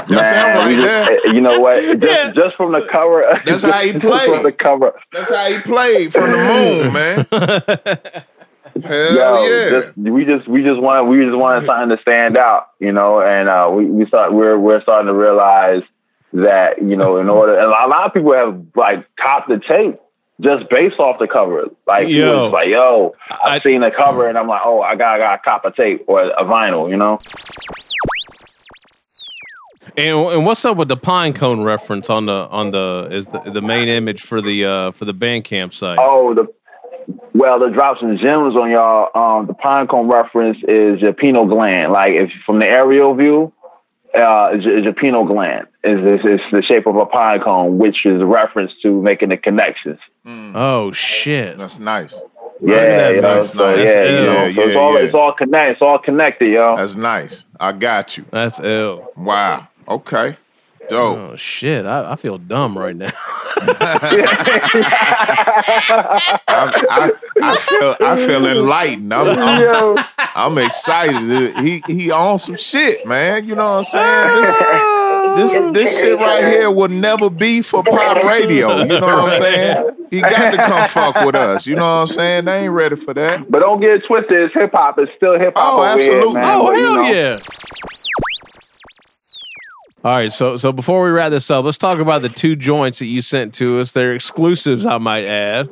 Man, 0.09 0.69
we 0.69 0.77
just- 0.77 1.35
you 1.35 1.41
know 1.41 1.61
what? 1.61 1.81
Just, 2.01 2.35
just 2.35 2.57
from 2.57 2.73
the 2.73 2.87
cover, 2.93 3.23
That's 3.47 3.63
how 3.63 3.81
he 3.81 3.93
played. 3.99 4.31
From 4.35 4.43
the 4.43 4.53
cover, 4.53 4.93
That's 5.13 5.31
how 5.35 5.47
he 5.47 5.59
played 5.61 6.13
from 6.13 6.31
the 6.33 6.39
moon, 6.39 6.93
man. 6.93 8.25
Hell 8.83 9.15
Yo, 9.15 9.45
yeah. 9.45 9.71
just, 9.71 9.97
we 9.97 10.25
just 10.25 10.49
we 10.49 10.63
just 10.63 10.81
want 10.81 11.09
we 11.09 11.19
just 11.25 11.37
wanted 11.37 11.65
something 11.65 11.97
to 11.97 12.03
stand 12.03 12.37
out, 12.37 12.71
you 12.81 12.93
know, 12.93 13.21
and 13.21 13.49
uh, 13.49 13.71
we 13.73 13.87
we 13.87 14.07
start 14.07 14.33
we're 14.33 14.59
we're 14.59 14.83
starting 14.83 15.07
to 15.07 15.15
realize 15.15 15.83
that 16.33 16.83
you 16.83 16.97
know 16.97 17.19
in 17.19 17.29
order 17.29 17.57
and 17.57 17.67
a 17.67 17.89
lot 17.89 18.07
of 18.07 18.13
people 18.13 18.35
have 18.35 18.61
like 18.75 19.07
copped 19.17 19.49
the 19.49 19.61
tape 19.69 20.01
just 20.41 20.69
based 20.71 20.99
off 20.99 21.21
the 21.21 21.29
cover, 21.29 21.67
like 21.87 22.09
Yo. 22.09 22.45
was 22.45 22.53
like 22.53 22.69
yo, 22.69 23.15
I've 23.31 23.63
seen 23.65 23.81
the 23.81 23.93
cover 23.97 24.29
and 24.29 24.37
I'm 24.37 24.49
like 24.49 24.63
oh 24.65 24.83
I 24.83 24.97
got 24.97 25.15
I 25.15 25.19
got 25.19 25.37
to 25.37 25.49
cop 25.49 25.65
a 25.65 25.71
tape 25.71 26.05
or 26.09 26.23
a 26.23 26.45
vinyl, 26.45 26.91
you 26.91 26.97
know. 26.97 27.19
And, 29.97 30.17
and 30.17 30.45
what's 30.47 30.65
up 30.65 30.77
with 30.77 30.89
the 30.89 30.97
pine 30.97 31.35
cone 31.35 31.63
reference 31.63 32.11
on 32.11 32.27
the 32.27 32.49
on 32.51 32.73
the 32.73 33.09
is 33.13 33.27
the, 33.27 33.51
the 33.53 33.63
main 33.63 33.87
image 33.87 34.23
for 34.23 34.43
the 34.43 34.65
uh 34.65 34.91
for 34.91 35.05
the 35.05 35.15
Bandcamp 35.15 35.73
site? 35.73 35.99
Oh, 36.01 36.35
the 36.35 36.53
well, 37.35 37.59
the 37.59 37.69
drops 37.71 38.01
and 38.01 38.19
gems 38.19 38.57
on 38.57 38.71
y'all. 38.71 39.11
Um, 39.15 39.47
the 39.47 39.55
pine 39.55 39.87
cone 39.87 40.09
reference 40.09 40.59
is 40.69 41.01
your 41.01 41.13
pineal 41.13 41.47
gland. 41.47 41.93
Like 41.93 42.11
if 42.11 42.31
from 42.47 42.61
the 42.61 42.67
aerial 42.67 43.15
view, 43.15 43.53
uh, 44.15 44.51
is, 44.55 44.61
is 44.65 44.85
your 44.85 44.95
pineal 44.95 45.25
gland. 45.27 45.67
Is 45.83 45.99
is 45.99 46.21
is 46.25 46.41
the 46.53 46.63
shape 46.63 46.87
of 46.87 46.97
a 46.97 47.07
pine 47.07 47.41
cone, 47.41 47.79
which 47.79 48.07
is 48.07 48.21
a 48.23 48.27
reference 48.27 48.73
to 48.83 49.03
making 49.03 49.31
the 49.31 49.37
connections. 49.37 49.99
Oh 50.25 50.93
shit, 50.93 51.59
that's 51.59 51.79
nice. 51.79 52.15
Yeah, 52.61 53.11
you 53.11 53.21
know, 53.21 53.35
That's 53.35 53.51
so 53.51 53.59
nice. 53.59 53.85
yeah, 53.85 54.05
Yeah, 54.05 54.47
you 54.47 54.55
so 54.55 54.61
yeah, 54.61 54.67
it's 54.69 54.77
all 54.77 54.95
yeah. 54.95 55.01
it's 55.01 55.15
all 55.15 55.33
connected. 55.33 55.73
It's 55.73 55.83
all 55.83 55.99
connected, 55.99 56.51
yo. 56.53 56.77
That's 56.77 56.95
nice. 56.95 57.45
I 57.59 57.73
got 57.73 58.17
you. 58.17 58.25
That's 58.31 58.61
ill. 58.61 59.11
Wow. 59.17 59.67
Okay. 59.89 60.37
Dope. 60.89 61.19
Oh 61.19 61.37
shit, 61.37 61.87
I, 61.87 62.13
I 62.13 62.17
feel 62.17 62.39
dumb 62.39 62.77
right 62.79 62.97
now. 62.97 63.13
I, 66.47 66.73
I, 66.91 67.11
I 67.43 67.57
feel 67.57 67.97
I 68.01 68.17
feel 68.17 68.47
enlightened. 68.47 69.13
I'm, 69.13 69.39
I'm, 69.39 70.05
I'm 70.35 70.59
excited. 70.59 71.57
He 71.59 71.83
he 71.87 72.11
on 72.11 72.39
some 72.39 72.57
shit, 72.57 73.07
man. 73.07 73.47
You 73.47 73.55
know 73.55 73.81
what 73.81 73.95
I'm 73.95 74.45
saying? 74.45 75.37
This, 75.37 75.55
this 75.55 75.73
this 75.75 76.01
shit 76.01 76.19
right 76.19 76.45
here 76.45 76.71
will 76.71 76.89
never 76.89 77.31
be 77.31 77.63
for 77.63 77.83
pop 77.83 78.23
radio. 78.25 78.79
You 78.83 79.01
know 79.01 79.01
what 79.01 79.19
I'm 79.19 79.31
saying? 79.33 79.91
He 80.11 80.21
got 80.21 80.53
to 80.53 80.59
come 80.63 80.87
fuck 80.87 81.25
with 81.25 81.35
us. 81.35 81.67
You 81.67 81.75
know 81.77 81.83
what 81.83 81.89
I'm 82.03 82.07
saying? 82.07 82.45
They 82.45 82.65
ain't 82.65 82.73
ready 82.73 82.95
for 82.97 83.15
that. 83.15 83.51
But 83.51 83.61
don't 83.61 83.81
get 83.81 83.91
it 83.91 84.03
twisted. 84.07 84.37
It's 84.45 84.55
hip 84.55 84.71
hop. 84.73 84.99
It's 84.99 85.11
still 85.17 85.39
hip 85.39 85.55
hop. 85.57 85.75
Oh, 85.75 85.83
over 85.83 86.01
here, 86.01 86.13
absolutely. 86.13 86.41
man. 86.41 86.45
Oh 86.47 86.67
But, 86.67 86.73
you 86.77 86.85
hell 86.85 86.95
know, 86.97 87.11
yeah! 87.11 87.37
All 90.05 90.13
right, 90.15 90.31
so 90.31 90.57
so 90.59 90.71
before 90.71 91.03
we 91.03 91.11
wrap 91.11 91.31
this 91.31 91.51
up, 91.51 91.65
let's 91.65 91.79
talk 91.79 91.99
about 91.99 92.21
the 92.21 92.29
two 92.29 92.57
joints 92.57 92.99
that 92.99 93.07
you 93.07 93.23
sent 93.23 93.55
to 93.55 93.81
us. 93.81 93.93
They're 93.93 94.15
exclusives, 94.15 94.85
I 94.85 94.99
might 94.99 95.25
add. 95.25 95.71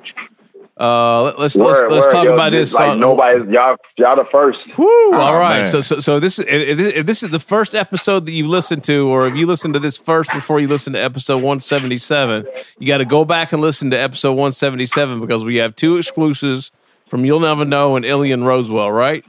Uh, 0.81 1.23
let- 1.25 1.39
let's 1.39 1.55
let's 1.55 1.83
Word, 1.83 1.93
let's 1.93 2.07
talk 2.07 2.25
yo, 2.25 2.33
about 2.33 2.51
this. 2.53 2.73
Like 2.73 2.99
nobody's 2.99 3.47
y'all. 3.51 3.77
Y'all 3.99 4.17
the 4.17 4.25
first. 4.33 4.59
Woo! 4.79 4.87
Oh, 4.87 5.13
All 5.21 5.39
right, 5.39 5.61
man. 5.61 5.71
so 5.71 5.83
so 5.83 6.01
so 6.01 6.19
this 6.19 6.39
is 6.39 6.47
if 6.49 6.79
this, 6.79 6.93
if 6.95 7.07
this 7.07 7.23
is 7.23 7.29
the 7.29 7.39
first 7.39 7.75
episode 7.75 8.25
that 8.25 8.33
you 8.33 8.49
listened 8.49 8.83
to, 8.85 9.07
or 9.07 9.27
if 9.27 9.37
you 9.37 9.47
listened 9.47 9.75
to 9.75 9.81
this 9.81 9.99
first 9.99 10.31
before 10.33 10.61
you 10.61 10.67
listen 10.67 10.95
to 10.95 10.99
episode 10.99 11.43
one 11.43 11.61
seventy 11.61 11.99
seven, 11.99 12.47
you 12.79 12.89
got 12.89 12.99
to 12.99 13.05
go 13.05 13.27
back 13.27 13.53
and 13.53 13.61
listen 13.61 13.91
to 13.91 13.99
episode 13.99 14.33
one 14.33 14.53
seventy 14.53 14.87
seven 14.87 15.21
because 15.21 15.45
we 15.45 15.57
have 15.57 15.77
two 15.77 15.99
exclusives 15.99 16.73
from 17.07 17.27
You'll 17.27 17.41
Never 17.41 17.67
Know 17.67 17.95
and 17.97 18.05
Ilian 18.07 18.43
Roswell, 18.45 18.91
right? 18.91 19.23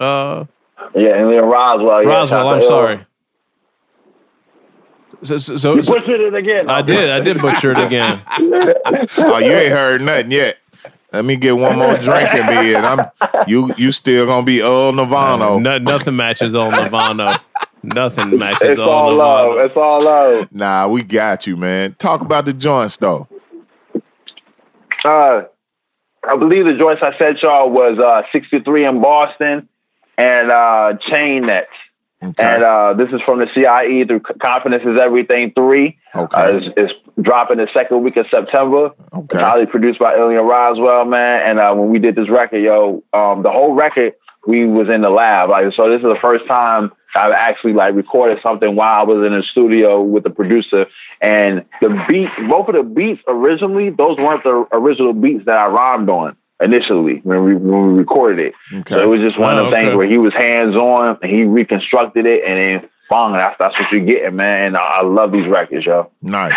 Uh, 0.00 0.46
Yeah, 0.96 1.14
and 1.14 1.32
then 1.32 1.44
Roswell. 1.44 2.02
Yeah, 2.02 2.08
Roswell, 2.08 2.26
shout 2.26 2.46
I'm 2.46 2.54
out 2.56 2.60
to 2.60 2.66
sorry. 2.66 3.06
So, 5.22 5.38
so, 5.38 5.56
so, 5.56 5.74
You 5.74 5.82
so- 5.82 5.94
butchered 5.94 6.20
it 6.20 6.34
again. 6.34 6.68
I 6.70 6.82
did, 6.82 7.10
I 7.10 7.20
did 7.20 7.40
butcher 7.40 7.72
it 7.72 7.78
again. 7.78 8.22
oh, 9.18 9.38
you 9.38 9.50
ain't 9.50 9.72
heard 9.72 10.00
nothing 10.00 10.30
yet. 10.30 10.58
Let 11.12 11.24
me 11.24 11.36
get 11.36 11.56
one 11.56 11.78
more 11.78 11.96
drink 11.96 12.32
in 12.34 12.44
me, 12.46 12.74
and 12.74 12.84
I'm 12.86 13.00
you. 13.46 13.74
You 13.78 13.92
still 13.92 14.26
gonna 14.26 14.44
be 14.44 14.60
Earl 14.60 14.92
Nirvana? 14.92 15.58
No, 15.58 15.78
nothing 15.78 16.16
matches 16.16 16.54
on 16.54 16.72
Nirvana. 16.72 17.40
Nothing 17.82 18.38
matches 18.38 18.78
on 18.78 18.78
Navajo. 18.78 18.78
It's 18.78 18.78
on 18.78 18.88
all 18.88 19.10
Nirvana. 19.10 19.16
love. 19.16 19.58
It's 19.66 19.76
all 19.76 20.00
love. 20.02 20.52
Nah, 20.52 20.88
we 20.88 21.02
got 21.02 21.46
you, 21.46 21.56
man. 21.56 21.94
Talk 21.94 22.20
about 22.20 22.44
the 22.44 22.52
joints 22.52 22.98
though. 22.98 23.26
Uh, 25.04 25.42
I 26.28 26.36
believe 26.38 26.66
the 26.66 26.76
joints 26.78 27.02
I 27.02 27.16
said 27.18 27.36
y'all 27.40 27.70
was 27.70 27.98
uh, 27.98 28.22
63 28.30 28.84
in 28.84 29.00
Boston 29.00 29.68
and 30.18 30.50
uh, 30.50 30.92
Chain 31.10 31.46
Nets. 31.46 31.68
And 32.20 32.36
uh, 32.36 32.94
this 32.94 33.08
is 33.12 33.20
from 33.24 33.38
the 33.38 33.46
CIE 33.54 34.04
through 34.06 34.20
Confidence 34.42 34.82
is 34.84 34.98
Everything 35.00 35.52
3. 35.54 35.98
Okay. 36.14 36.36
Uh, 36.36 36.56
it's, 36.56 36.66
it's 36.76 36.92
dropping 37.20 37.58
the 37.58 37.68
second 37.72 38.02
week 38.02 38.16
of 38.16 38.26
September. 38.30 38.90
Okay. 39.12 39.38
Highly 39.38 39.66
produced 39.66 40.00
by 40.00 40.14
Illian 40.14 40.48
Roswell, 40.48 41.04
man. 41.04 41.50
And 41.50 41.58
uh, 41.60 41.74
when 41.74 41.90
we 41.90 41.98
did 41.98 42.16
this 42.16 42.28
record, 42.28 42.62
yo, 42.62 43.04
um, 43.12 43.42
the 43.42 43.50
whole 43.50 43.74
record, 43.74 44.14
we 44.46 44.66
was 44.66 44.88
in 44.88 45.02
the 45.02 45.10
lab. 45.10 45.50
Like, 45.50 45.66
so 45.76 45.88
this 45.90 45.98
is 45.98 46.02
the 46.02 46.18
first 46.22 46.48
time 46.48 46.90
I've 47.14 47.32
actually 47.32 47.74
like 47.74 47.94
recorded 47.94 48.38
something 48.44 48.74
while 48.74 48.94
I 48.94 49.04
was 49.04 49.24
in 49.24 49.32
the 49.32 49.44
studio 49.50 50.02
with 50.02 50.24
the 50.24 50.30
producer. 50.30 50.86
And 51.20 51.66
the 51.80 52.04
beat, 52.08 52.28
both 52.50 52.68
of 52.68 52.74
the 52.74 52.82
beats 52.82 53.20
originally, 53.28 53.90
those 53.90 54.18
weren't 54.18 54.42
the 54.42 54.66
original 54.72 55.12
beats 55.12 55.44
that 55.46 55.56
I 55.56 55.66
rhymed 55.66 56.08
on 56.08 56.36
initially 56.60 57.20
when 57.22 57.44
we 57.44 57.54
when 57.54 57.92
we 57.92 57.98
recorded 57.98 58.46
it. 58.46 58.54
So 58.88 59.00
it 59.00 59.06
was 59.08 59.20
just 59.20 59.38
one 59.38 59.58
Oh, 59.58 59.66
of 59.66 59.70
the 59.70 59.76
oh, 59.76 59.80
things 59.80 59.94
where 59.96 60.08
he 60.08 60.18
was 60.18 60.32
hands 60.34 60.76
on 60.76 61.18
and 61.22 61.30
he 61.30 61.44
reconstructed 61.44 62.26
it 62.26 62.42
and 62.46 62.82
then 62.82 62.90
bong, 63.10 63.32
that's 63.38 63.56
that's 63.58 63.74
what 63.78 63.90
you're 63.92 64.04
getting, 64.04 64.36
man. 64.36 64.66
And 64.68 64.76
I, 64.76 64.98
I 64.98 65.02
love 65.02 65.32
these 65.32 65.48
records, 65.48 65.86
yo. 65.86 66.10
Nice. 66.22 66.52